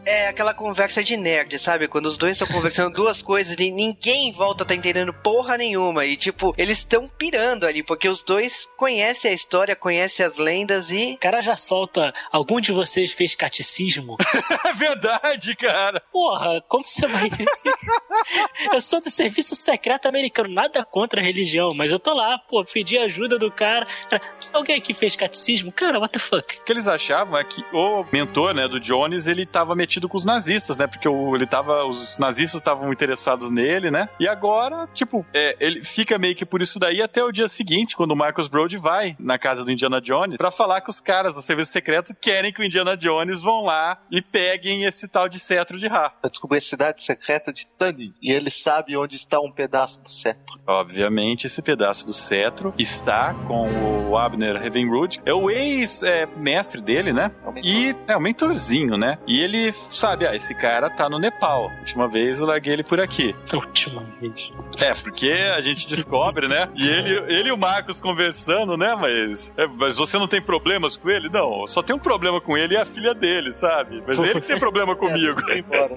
É 0.06 0.28
aquela 0.28 0.54
conversa 0.54 1.04
de 1.04 1.16
nerd, 1.18 1.58
sabe? 1.60 1.88
Quando 1.88 2.06
os 2.06 2.18
dois 2.18 2.40
estão 2.40 2.56
conversando 2.56 2.94
duas 2.96 3.22
coisas 3.22 3.56
e 3.60 3.72
ninguém 3.72 4.32
volta 4.32 4.66
tá 4.66 4.74
entendendo 4.76 5.09
porra 5.14 5.58
nenhuma. 5.58 6.06
E, 6.06 6.16
tipo, 6.16 6.54
eles 6.58 6.80
estão 6.80 7.08
pirando 7.08 7.66
ali, 7.66 7.84
porque 7.84 8.08
os 8.08 8.24
dois 8.24 8.68
conhecem 8.78 9.32
a 9.32 9.34
história, 9.34 9.76
conhecem 9.76 10.26
as 10.26 10.38
lendas 10.38 10.90
e. 10.90 11.14
O 11.14 11.18
cara 11.18 11.42
já 11.42 11.56
solta. 11.56 12.14
Algum 12.32 12.60
de 12.60 12.72
vocês 12.72 13.12
fez 13.12 13.36
catecismo? 13.36 14.18
É 14.66 14.74
verdade, 14.76 15.56
cara. 15.56 16.02
Porra, 16.12 16.62
como 16.68 16.84
você 16.84 17.08
vai. 17.08 17.30
eu 18.74 18.82
sou 18.82 19.02
do 19.02 19.10
serviço 19.10 19.56
secreto 19.56 20.08
americano, 20.08 20.50
nada 20.50 20.84
contra 20.84 21.22
a 21.22 21.24
religião, 21.24 21.74
mas 21.74 21.92
eu 21.92 22.00
tô 22.00 22.14
lá, 22.14 22.38
pô, 22.38 22.64
pedi 22.64 22.98
ajuda 22.98 23.38
do 23.38 23.52
cara. 23.52 23.88
Cara, 24.10 24.22
Alguém 24.54 24.76
aqui 24.76 24.94
fez 24.94 25.16
catecismo? 25.16 25.72
Cara, 25.72 26.00
what 26.00 26.12
the 26.12 26.20
fuck? 26.20 26.58
O 26.60 26.64
que 26.64 26.72
eles 26.72 26.88
achavam 26.88 27.38
é 27.38 27.44
que 27.44 27.64
o 27.74 28.06
mentor, 28.12 28.54
né, 28.54 28.68
do 28.68 28.80
Jones, 28.80 29.28
ele 29.28 29.46
tava 29.46 29.76
metido 29.76 30.08
com 30.08 30.18
os 30.18 30.26
nazistas, 30.26 30.78
né? 30.78 30.88
Porque 30.88 31.08
o, 31.08 31.36
ele 31.36 31.46
tava. 31.46 31.86
Os 31.86 32.18
nazistas 32.18 32.60
estavam 32.60 32.92
interessados 32.92 33.50
nele, 33.52 33.92
né? 33.92 34.10
E 34.20 34.28
agora, 34.28 34.88
tipo, 35.00 35.26
é, 35.34 35.56
ele 35.60 35.84
fica 35.84 36.18
meio 36.18 36.36
que 36.36 36.46
por 36.46 36.62
isso 36.62 36.80
daí 36.80 37.02
até 37.02 37.24
o 37.24 37.32
dia 37.32 37.48
seguinte, 37.48 37.96
quando 37.96 38.12
o 38.12 38.16
Marcus 38.16 38.48
Brody 38.48 38.78
vai 38.78 39.16
na 39.20 39.40
casa 39.40 39.64
do 39.64 39.72
Indiana 39.72 40.02
Jones 40.02 40.38
pra 40.38 40.52
falar 40.52 40.82
que 40.82 40.90
os 40.90 41.00
caras 41.00 41.36
do 41.36 41.42
serviço 41.42 41.72
secreto 41.72 42.14
querem 42.14 42.52
que 42.52 42.62
o 42.62 42.64
Indiana 42.64 42.98
Jones 42.98 43.42
vão 43.42 43.64
lá 43.64 44.00
e 44.12 44.22
peguem 44.22 44.84
esse 44.84 45.08
tal 45.08 45.30
de 45.30 45.40
cetro 45.40 45.78
de 45.78 45.88
Ra. 45.88 46.10
Pra 46.10 46.30
descobrir 46.30 46.58
a 46.58 46.62
cidade 46.62 47.02
secreta 47.02 47.54
de 47.54 47.66
Tani. 47.68 48.14
E 48.22 48.32
ele 48.32 48.50
sabe 48.50 48.98
onde 48.98 49.16
está 49.16 49.40
um 49.40 49.52
pedaço 49.52 50.04
do 50.04 50.10
cetro. 50.10 50.60
Obviamente, 50.68 51.48
esse 51.48 51.62
pedaço 51.62 52.06
do 52.06 52.14
cetro 52.14 52.74
está 52.78 53.34
com 53.48 53.68
o 54.10 54.18
Abner 54.18 54.62
Ravenwood. 54.62 55.22
É 55.26 55.34
o 55.34 55.50
ex-mestre 55.50 56.82
dele, 56.82 57.14
né? 57.14 57.32
É 57.46 57.50
um. 57.50 57.58
E 57.58 57.96
é 58.08 58.18
o 58.18 58.22
mentorzinho, 58.22 58.98
né? 58.98 59.18
E 59.26 59.40
ele 59.40 59.74
sabe, 59.92 60.28
ah, 60.28 60.36
esse 60.36 60.54
cara 60.54 60.90
tá 60.90 61.10
no 61.10 61.20
Nepal. 61.20 61.72
Última 61.80 62.08
vez 62.08 62.40
eu 62.40 62.48
larguei 62.48 62.74
ele 62.74 62.84
por 62.84 63.00
aqui. 63.00 63.36
Última 63.54 64.04
vez. 64.20 64.52
É, 64.82 64.89
porque 64.96 65.32
a 65.32 65.62
gente 65.62 65.88
descobre, 65.88 66.48
né? 66.48 66.70
E 66.76 66.88
ele, 66.88 67.34
ele 67.34 67.50
e 67.50 67.52
o 67.52 67.58
Marcos 67.58 68.00
conversando, 68.02 68.76
né? 68.78 68.96
Mas, 69.00 69.52
é, 69.58 69.68
mas 69.68 69.98
você 69.98 70.18
não 70.18 70.28
tem 70.28 70.42
problemas 70.42 70.96
com 70.98 71.10
ele? 71.10 71.30
Não, 71.30 71.66
só 71.68 71.82
tenho 71.82 71.98
um 71.98 72.02
problema 72.02 72.40
com 72.42 72.58
ele 72.58 72.74
e 72.74 72.78
a 72.78 72.86
filha 72.86 73.14
dele, 73.14 73.52
sabe? 73.52 74.04
Mas 74.08 74.18
ele 74.20 74.42
que 74.42 74.48
tem 74.48 74.60
problema 74.60 74.96
comigo. 74.98 75.40
É, 75.40 75.44
foi 75.44 75.60
embora. 75.60 75.96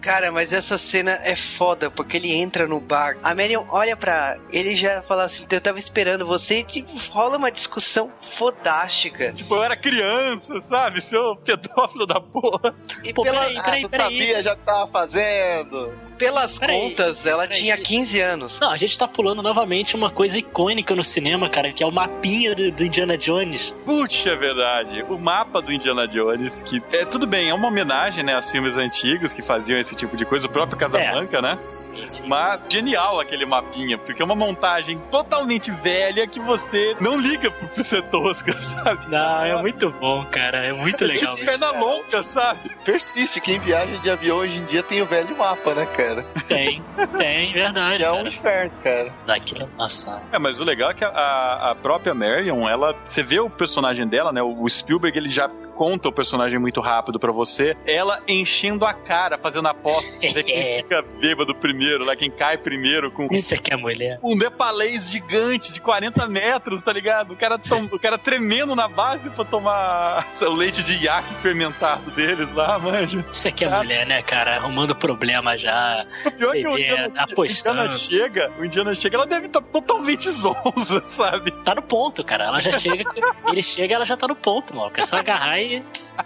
Cara, 0.00 0.32
mas 0.32 0.50
essa 0.52 0.78
cena 0.78 1.20
é 1.22 1.36
foda, 1.36 1.90
porque 1.90 2.16
ele 2.16 2.32
entra 2.32 2.66
no 2.66 2.80
bar. 2.80 3.16
A 3.22 3.34
Marion 3.34 3.66
olha 3.68 3.94
pra 3.96 4.38
ele 4.50 4.70
e 4.70 4.76
já 4.76 5.02
fala 5.02 5.24
assim: 5.24 5.44
Eu 5.50 5.60
tava 5.60 5.78
esperando 5.78 6.24
você. 6.24 6.60
E, 6.60 6.64
tipo, 6.64 6.90
rola 7.10 7.36
uma 7.36 7.50
discussão 7.50 8.10
fodástica. 8.22 9.32
Tipo, 9.32 9.54
eu 9.56 9.62
era 9.62 9.76
criança, 9.76 10.58
sabe? 10.60 11.00
Seu 11.02 11.36
pedófilo 11.36 12.06
da 12.06 12.18
porra. 12.20 12.74
E 13.04 13.12
Pô, 13.12 13.22
pela- 13.22 13.40
peraí, 13.40 13.56
Ah, 13.58 13.62
peraí, 13.62 13.82
tu 13.82 13.90
peraí. 13.90 14.04
sabia 14.22 14.42
já 14.42 14.56
que 14.56 14.62
tava 14.62 14.90
fazendo. 14.90 15.94
Pelas 16.20 16.58
Peraí, 16.58 16.78
contas, 16.78 17.24
ela 17.24 17.44
peraí. 17.46 17.58
tinha 17.58 17.76
15 17.78 18.20
anos. 18.20 18.60
Não, 18.60 18.70
a 18.70 18.76
gente 18.76 18.96
tá 18.98 19.08
pulando 19.08 19.42
novamente 19.42 19.96
uma 19.96 20.10
coisa 20.10 20.38
icônica 20.38 20.94
no 20.94 21.02
cinema, 21.02 21.48
cara, 21.48 21.72
que 21.72 21.82
é 21.82 21.86
o 21.86 21.90
mapinha 21.90 22.54
do, 22.54 22.70
do 22.70 22.84
Indiana 22.84 23.16
Jones. 23.16 23.74
Putz, 23.86 24.26
é 24.26 24.36
verdade. 24.36 25.02
O 25.08 25.18
mapa 25.18 25.62
do 25.62 25.72
Indiana 25.72 26.06
Jones, 26.06 26.60
que 26.60 26.82
é 26.92 27.06
tudo 27.06 27.26
bem, 27.26 27.48
é 27.48 27.54
uma 27.54 27.68
homenagem, 27.68 28.22
né, 28.22 28.34
aos 28.34 28.50
filmes 28.50 28.76
antigos 28.76 29.32
que 29.32 29.40
faziam 29.40 29.78
esse 29.78 29.94
tipo 29.96 30.14
de 30.14 30.26
coisa, 30.26 30.46
o 30.46 30.50
próprio 30.50 30.76
Casablanca, 30.78 31.40
né? 31.40 31.58
Sim, 31.64 32.06
sim. 32.06 32.26
Mas 32.26 32.66
genial 32.70 33.18
aquele 33.18 33.46
mapinha, 33.46 33.96
porque 33.96 34.20
é 34.20 34.24
uma 34.24 34.36
montagem 34.36 35.00
totalmente 35.10 35.70
velha 35.70 36.26
que 36.26 36.38
você 36.38 36.94
não 37.00 37.16
liga 37.16 37.50
por 37.50 37.82
ser 37.82 38.02
tosca, 38.02 38.52
sabe? 38.60 39.08
Não, 39.08 39.44
é 39.44 39.60
muito 39.62 39.90
bom, 39.90 40.22
cara. 40.26 40.58
É 40.58 40.72
muito 40.74 41.02
legal. 41.02 41.34
Tipo, 41.34 41.46
perna 41.46 41.70
longa, 41.70 42.22
sabe? 42.22 42.68
Persiste, 42.84 43.40
quem 43.40 43.58
viaja 43.58 43.96
de 43.96 44.10
avião 44.10 44.36
hoje 44.36 44.58
em 44.58 44.64
dia 44.66 44.82
tem 44.82 45.00
o 45.00 45.06
velho 45.06 45.34
mapa, 45.38 45.74
né, 45.74 45.86
cara? 45.86 46.09
Tem, 46.48 46.82
tem, 47.16 47.52
verdade. 47.52 47.98
Que 47.98 48.04
é 48.04 48.10
um 48.10 48.16
cara. 48.16 48.28
inferno, 48.28 48.72
cara. 48.82 49.12
Daquilo, 49.26 49.68
nossa. 49.78 50.22
É, 50.32 50.38
mas 50.38 50.60
o 50.60 50.64
legal 50.64 50.90
é 50.90 50.94
que 50.94 51.04
a, 51.04 51.08
a- 51.08 51.70
a 51.70 51.74
própria 51.74 52.14
Marion, 52.14 52.68
ela, 52.68 52.94
você 53.04 53.22
vê 53.22 53.38
o 53.40 53.48
personagem 53.50 54.06
dela, 54.06 54.32
né? 54.32 54.42
O 54.42 54.68
Spielberg, 54.68 55.16
ele 55.18 55.28
já 55.30 55.48
conta 55.80 56.10
o 56.10 56.12
personagem 56.12 56.58
muito 56.58 56.78
rápido 56.82 57.18
pra 57.18 57.32
você. 57.32 57.74
Ela 57.86 58.22
enchendo 58.28 58.84
a 58.84 58.92
cara, 58.92 59.38
fazendo 59.38 59.66
aposta. 59.66 60.20
Vê 60.20 60.42
quem 60.42 60.76
fica 60.84 61.00
bêbado 61.18 61.54
primeiro, 61.54 62.04
lá 62.04 62.14
quem 62.14 62.30
cai 62.30 62.58
primeiro 62.58 63.10
com 63.10 63.26
Isso 63.32 63.54
aqui 63.54 63.72
é 63.72 63.76
mulher. 63.78 64.18
um 64.22 64.36
nepalês 64.36 65.10
gigante 65.10 65.72
de 65.72 65.80
40 65.80 66.28
metros, 66.28 66.82
tá 66.82 66.92
ligado? 66.92 67.32
O 67.32 67.36
cara, 67.36 67.56
tom- 67.58 67.88
o 67.90 67.98
cara 67.98 68.18
tremendo 68.18 68.76
na 68.76 68.88
base 68.88 69.30
pra 69.30 69.42
tomar 69.42 70.28
o 70.42 70.50
leite 70.52 70.82
de 70.82 71.02
iaque 71.02 71.32
fermentado 71.36 72.10
deles 72.10 72.52
lá, 72.52 72.78
manja. 72.78 73.24
Isso 73.32 73.48
aqui 73.48 73.64
é 73.64 73.68
Ah. 73.72 73.78
mulher, 73.78 74.06
né, 74.06 74.20
cara? 74.20 74.56
Arrumando 74.56 74.94
problema 74.94 75.56
já. 75.56 75.94
O 76.26 76.30
pior 76.36 76.54
é 76.54 76.60
que 76.60 76.66
o 76.68 76.78
Indiana, 76.78 77.22
apostando. 77.22 77.80
Indiana 77.80 77.98
chega, 77.98 78.52
o 78.58 78.64
Indiana 78.66 78.94
chega, 78.94 79.16
ela 79.16 79.26
deve 79.26 79.46
estar 79.46 79.62
totalmente 79.62 80.30
zonza, 80.30 81.02
sabe? 81.06 81.50
Tá 81.64 81.74
no 81.74 81.80
ponto, 81.80 82.22
cara. 82.22 82.44
Ela 82.44 82.60
já 82.60 82.78
chega. 82.78 83.02
ele 83.48 83.62
chega, 83.62 83.94
ela 83.94 84.04
já 84.04 84.14
tá 84.16 84.28
no 84.28 84.36
ponto, 84.36 84.76
mano. 84.76 84.90
É 84.94 85.00
só 85.00 85.16
agarrar 85.16 85.58
e. 85.58 85.69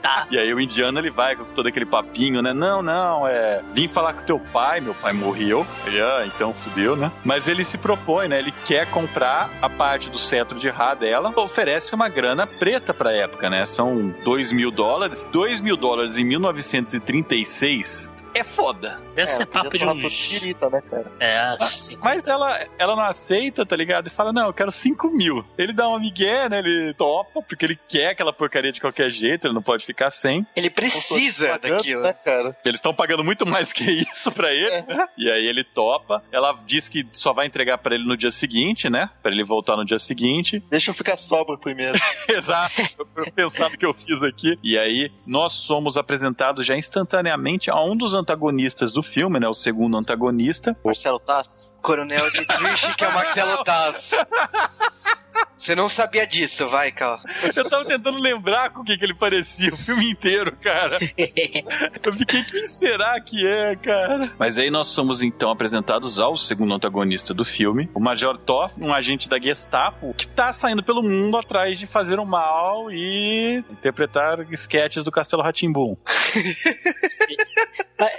Tá. 0.02 0.26
E 0.30 0.38
aí 0.38 0.52
o 0.52 0.60
indiano 0.60 0.98
ele 0.98 1.10
vai 1.10 1.36
com 1.36 1.44
todo 1.44 1.68
aquele 1.68 1.86
papinho, 1.86 2.42
né? 2.42 2.52
Não, 2.52 2.82
não, 2.82 3.26
é. 3.26 3.62
Vim 3.72 3.86
falar 3.86 4.14
com 4.14 4.24
teu 4.24 4.38
pai, 4.38 4.80
meu 4.80 4.94
pai 4.94 5.12
morreu. 5.12 5.66
Ele, 5.86 6.00
ah, 6.00 6.24
então 6.26 6.52
fudeu, 6.52 6.96
né? 6.96 7.12
Mas 7.24 7.48
ele 7.48 7.64
se 7.64 7.78
propõe, 7.78 8.28
né? 8.28 8.38
Ele 8.38 8.52
quer 8.66 8.90
comprar 8.90 9.48
a 9.62 9.68
parte 9.68 10.10
do 10.10 10.18
cetro 10.18 10.58
de 10.58 10.68
Ra 10.68 10.94
dela, 10.94 11.32
oferece 11.36 11.94
uma 11.94 12.08
grana 12.08 12.46
preta 12.46 12.92
pra 12.92 13.12
época, 13.12 13.48
né? 13.48 13.64
São 13.66 14.14
2 14.24 14.52
mil 14.52 14.70
dólares. 14.70 15.26
2 15.30 15.60
mil 15.60 15.76
dólares 15.76 16.18
em 16.18 16.24
1936 16.24 18.13
é 18.34 18.44
foda. 18.44 19.00
Deve 19.14 19.30
ser 19.30 19.46
podia 19.46 19.62
papo 19.86 19.98
de 19.98 20.06
uns. 20.06 20.16
tirita, 20.16 20.68
né, 20.70 20.82
cara? 20.90 21.12
É, 21.20 21.56
sim. 21.66 21.96
Mas 22.02 22.26
ela, 22.26 22.66
ela 22.78 22.96
não 22.96 23.02
aceita, 23.04 23.64
tá 23.64 23.76
ligado? 23.76 24.08
E 24.08 24.10
fala, 24.10 24.32
não, 24.32 24.46
eu 24.46 24.52
quero 24.52 24.70
5 24.72 25.08
mil. 25.10 25.44
Ele 25.56 25.72
dá 25.72 25.88
uma 25.88 26.00
migué, 26.00 26.48
né? 26.48 26.58
Ele 26.58 26.92
topa, 26.94 27.40
porque 27.42 27.64
ele 27.64 27.78
quer 27.88 28.08
aquela 28.08 28.32
porcaria 28.32 28.72
de 28.72 28.80
qualquer 28.80 29.10
jeito, 29.10 29.46
ele 29.46 29.54
não 29.54 29.62
pode 29.62 29.86
ficar 29.86 30.10
sem. 30.10 30.46
Ele 30.56 30.68
precisa 30.70 31.58
Pagando, 31.58 31.76
daquilo. 31.76 32.02
Né, 32.02 32.12
cara? 32.12 32.56
Eles 32.64 32.78
estão 32.78 32.92
pagando 32.94 33.22
muito 33.22 33.46
mais 33.46 33.72
que 33.72 33.84
isso 34.12 34.32
pra 34.32 34.52
ele, 34.52 34.66
É. 34.74 34.82
né? 34.82 35.06
E 35.16 35.30
aí 35.30 35.46
ele 35.46 35.62
topa. 35.64 36.22
Ela 36.32 36.58
diz 36.66 36.88
que 36.88 37.06
só 37.12 37.32
vai 37.32 37.46
entregar 37.46 37.78
pra 37.78 37.94
ele 37.94 38.04
no 38.04 38.16
dia 38.16 38.30
seguinte, 38.30 38.90
né? 38.90 39.10
Pra 39.22 39.30
ele 39.30 39.44
voltar 39.44 39.76
no 39.76 39.84
dia 39.84 39.98
seguinte. 39.98 40.62
Deixa 40.70 40.90
eu 40.90 40.94
ficar 40.94 41.16
sobra 41.16 41.56
primeiro. 41.56 41.98
Exato. 42.28 42.82
Eu 43.16 43.30
pensava 43.32 43.76
que 43.76 43.86
eu 43.86 43.94
fiz 43.94 44.22
aqui. 44.22 44.58
E 44.62 44.76
aí 44.78 45.12
nós 45.26 45.52
somos 45.52 45.96
apresentados 45.96 46.66
já 46.66 46.76
instantaneamente 46.76 47.70
a 47.70 47.80
um 47.80 47.96
dos 47.96 48.14
antagonistas 48.24 48.92
do 48.92 49.02
filme, 49.02 49.38
né? 49.38 49.46
O 49.46 49.54
segundo 49.54 49.96
antagonista. 49.96 50.76
Marcelo 50.84 51.20
Tass. 51.20 51.76
Coronel 51.82 52.30
Dietrich, 52.30 52.96
que 52.96 53.04
é 53.04 53.08
o 53.08 53.12
Marcelo 53.12 53.62
Taz. 53.62 54.10
Você 55.64 55.74
não 55.74 55.88
sabia 55.88 56.26
disso, 56.26 56.68
vai, 56.68 56.92
Cal. 56.92 57.18
Eu 57.56 57.68
tava 57.70 57.86
tentando 57.86 58.18
lembrar 58.18 58.68
com 58.68 58.82
o 58.82 58.84
que, 58.84 58.98
que 58.98 59.04
ele 59.04 59.14
parecia 59.14 59.72
o 59.72 59.76
filme 59.78 60.10
inteiro, 60.10 60.54
cara. 60.60 60.98
Eu 62.02 62.12
fiquei, 62.12 62.44
quem 62.44 62.66
será 62.66 63.18
que 63.18 63.46
é, 63.46 63.74
cara? 63.76 64.30
Mas 64.38 64.58
aí 64.58 64.70
nós 64.70 64.88
somos 64.88 65.22
então 65.22 65.50
apresentados 65.50 66.18
ao 66.20 66.36
segundo 66.36 66.74
antagonista 66.74 67.32
do 67.32 67.46
filme, 67.46 67.88
o 67.94 68.00
Major 68.00 68.36
Toff, 68.36 68.74
um 68.78 68.92
agente 68.92 69.26
da 69.26 69.40
Gestapo, 69.40 70.12
que 70.12 70.28
tá 70.28 70.52
saindo 70.52 70.82
pelo 70.82 71.02
mundo 71.02 71.38
atrás 71.38 71.78
de 71.78 71.86
fazer 71.86 72.18
o 72.18 72.26
mal 72.26 72.90
e 72.90 73.64
interpretar 73.70 74.40
sketches 74.52 75.02
do 75.02 75.10
Castelo 75.10 75.42
Ratimbum. 75.42 75.96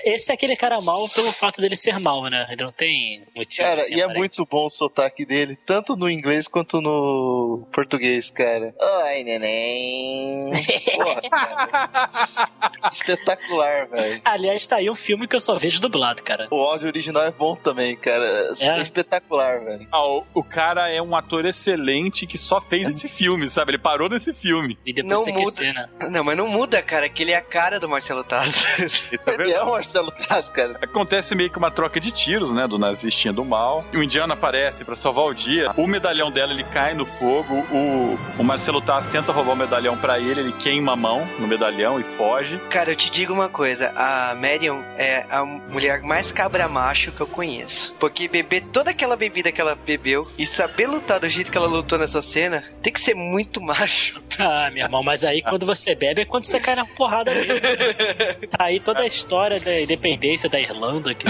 Esse 0.06 0.32
é 0.32 0.34
aquele 0.34 0.56
cara 0.56 0.80
mal 0.80 1.08
pelo 1.10 1.32
fato 1.34 1.60
dele 1.60 1.76
ser 1.76 2.00
mal, 2.00 2.24
né? 2.30 2.46
Ele 2.50 2.64
não 2.64 2.72
tem 2.72 3.26
motivo. 3.36 3.68
Cara, 3.68 3.82
assim, 3.82 3.96
e 3.96 4.02
é 4.02 4.08
muito 4.08 4.46
bom 4.46 4.66
o 4.66 4.70
sotaque 4.70 5.26
dele, 5.26 5.58
tanto 5.66 5.96
no 5.98 6.10
inglês 6.10 6.48
quanto 6.48 6.80
no 6.80 7.68
português, 7.74 8.30
cara. 8.30 8.74
Oi, 8.80 9.24
neném. 9.24 10.52
Espetacular, 12.92 13.88
velho. 13.88 14.22
Aliás, 14.24 14.66
tá 14.68 14.78
aí 14.78 14.90
um 14.90 14.96
filme 14.96 15.28
que 15.28 15.36
eu 15.36 15.40
só 15.42 15.56
vejo 15.58 15.80
dublado, 15.82 16.24
cara. 16.24 16.48
O 16.52 16.56
áudio 16.62 16.88
original 16.88 17.24
é 17.24 17.32
bom 17.32 17.56
também, 17.56 17.96
cara. 17.96 18.26
É, 18.60 18.68
É? 18.70 18.82
espetacular, 18.82 19.60
velho. 19.64 19.88
Ah, 19.92 20.06
o, 20.06 20.24
o 20.34 20.44
cara 20.44 20.90
é 20.90 21.02
um 21.02 21.16
ator 21.16 21.46
excelente 21.46 22.26
que 22.28 22.38
só 22.38 22.62
fez 22.62 22.90
esse 22.90 23.08
filme, 23.08 23.50
sabe? 23.50 23.72
Ele 23.72 23.78
parou 23.78 24.10
nesse 24.10 24.34
filme. 24.34 24.78
E 24.86 24.94
depois 24.94 25.14
Não 25.14 25.24
você 25.24 25.32
muda. 25.32 25.42
aquecer, 25.44 25.74
né? 25.74 25.90
Não, 26.10 26.24
mas 26.24 26.38
não 26.38 26.48
muda, 26.48 26.82
cara, 26.82 27.10
que 27.10 27.24
ele 27.24 27.32
é 27.32 27.38
a 27.38 27.42
cara 27.42 27.80
do 27.80 27.90
Marcelo 27.90 28.24
Taz. 28.24 28.64
É 28.80 28.86
Ele 29.46 29.52
é 29.52 29.62
o 29.62 29.72
Marcelo 29.72 30.12
Taz, 30.12 30.50
cara. 30.50 30.78
Acontece 30.82 31.36
meio 31.36 31.50
que 31.50 31.58
uma 31.58 31.70
troca 31.72 32.00
de 32.00 32.12
tiros, 32.12 32.52
né, 32.54 32.68
do 32.68 32.78
nazistinha 32.78 33.34
do 33.34 33.44
mal. 33.44 33.84
O 33.94 34.02
indiano 34.02 34.34
aparece 34.34 34.84
pra 34.86 34.96
salvar 34.96 35.26
o 35.26 35.34
dia. 35.34 35.72
O 35.78 35.88
medalhão 35.88 36.32
dela, 36.32 36.54
ele 36.54 36.64
cai 36.64 36.94
no 36.94 37.06
fogo. 37.06 37.54
O, 37.72 38.18
o 38.40 38.44
Marcelo 38.44 38.82
Taz 38.82 39.08
tenta 39.08 39.32
roubar 39.32 39.54
o 39.54 39.56
medalhão 39.56 39.98
pra 39.98 40.20
ele, 40.20 40.40
ele 40.40 40.54
queima 40.54 40.94
a 40.94 40.96
mão 41.06 41.28
no 41.40 41.48
medalhão 41.48 42.00
e 42.00 42.04
foge. 42.04 42.60
Cara, 42.70 42.90
eu 42.92 42.96
te 42.96 43.12
digo 43.12 43.32
uma 43.32 43.48
coisa, 43.48 43.92
a 43.96 44.34
Marion 44.34 44.82
é 44.98 45.24
a 45.30 45.46
mulher 45.46 46.02
mais 46.02 46.32
cabra 46.32 46.68
macho 46.68 47.12
que 47.12 47.22
eu 47.22 47.28
conheço. 47.28 47.94
Porque 48.00 48.28
beber 48.28 48.62
toda 48.74 48.90
aquela 48.90 49.16
bebida 49.16 49.52
que 49.52 49.62
ela 49.62 49.76
bebeu 49.76 50.28
e 50.36 50.48
saber 50.48 50.88
lutar 50.88 51.20
do 51.20 51.30
jeito 51.30 51.52
que 51.52 51.58
ela 51.58 51.68
lutou 51.68 52.00
nessa 52.00 52.24
cena, 52.24 52.64
tem 52.82 52.92
que 52.92 53.00
ser 53.00 53.14
muito 53.14 53.62
macho. 53.62 54.20
Ah, 54.40 54.70
meu 54.74 54.84
irmão, 54.84 55.04
mas 55.04 55.24
aí 55.24 55.42
quando 55.44 55.66
você 55.66 55.94
bebe 55.96 56.22
é 56.22 56.26
quando 56.26 56.46
você 56.46 56.60
cai 56.60 56.76
na 56.76 56.86
porrada 56.86 57.32
mesmo. 57.34 57.54
Tá 58.50 58.66
aí 58.66 58.80
toda 58.80 59.04
a 59.04 59.06
história 59.06 59.60
da 59.60 59.80
independência 59.80 60.50
da 60.50 60.60
Irlanda. 60.60 61.14
Que... 61.14 61.26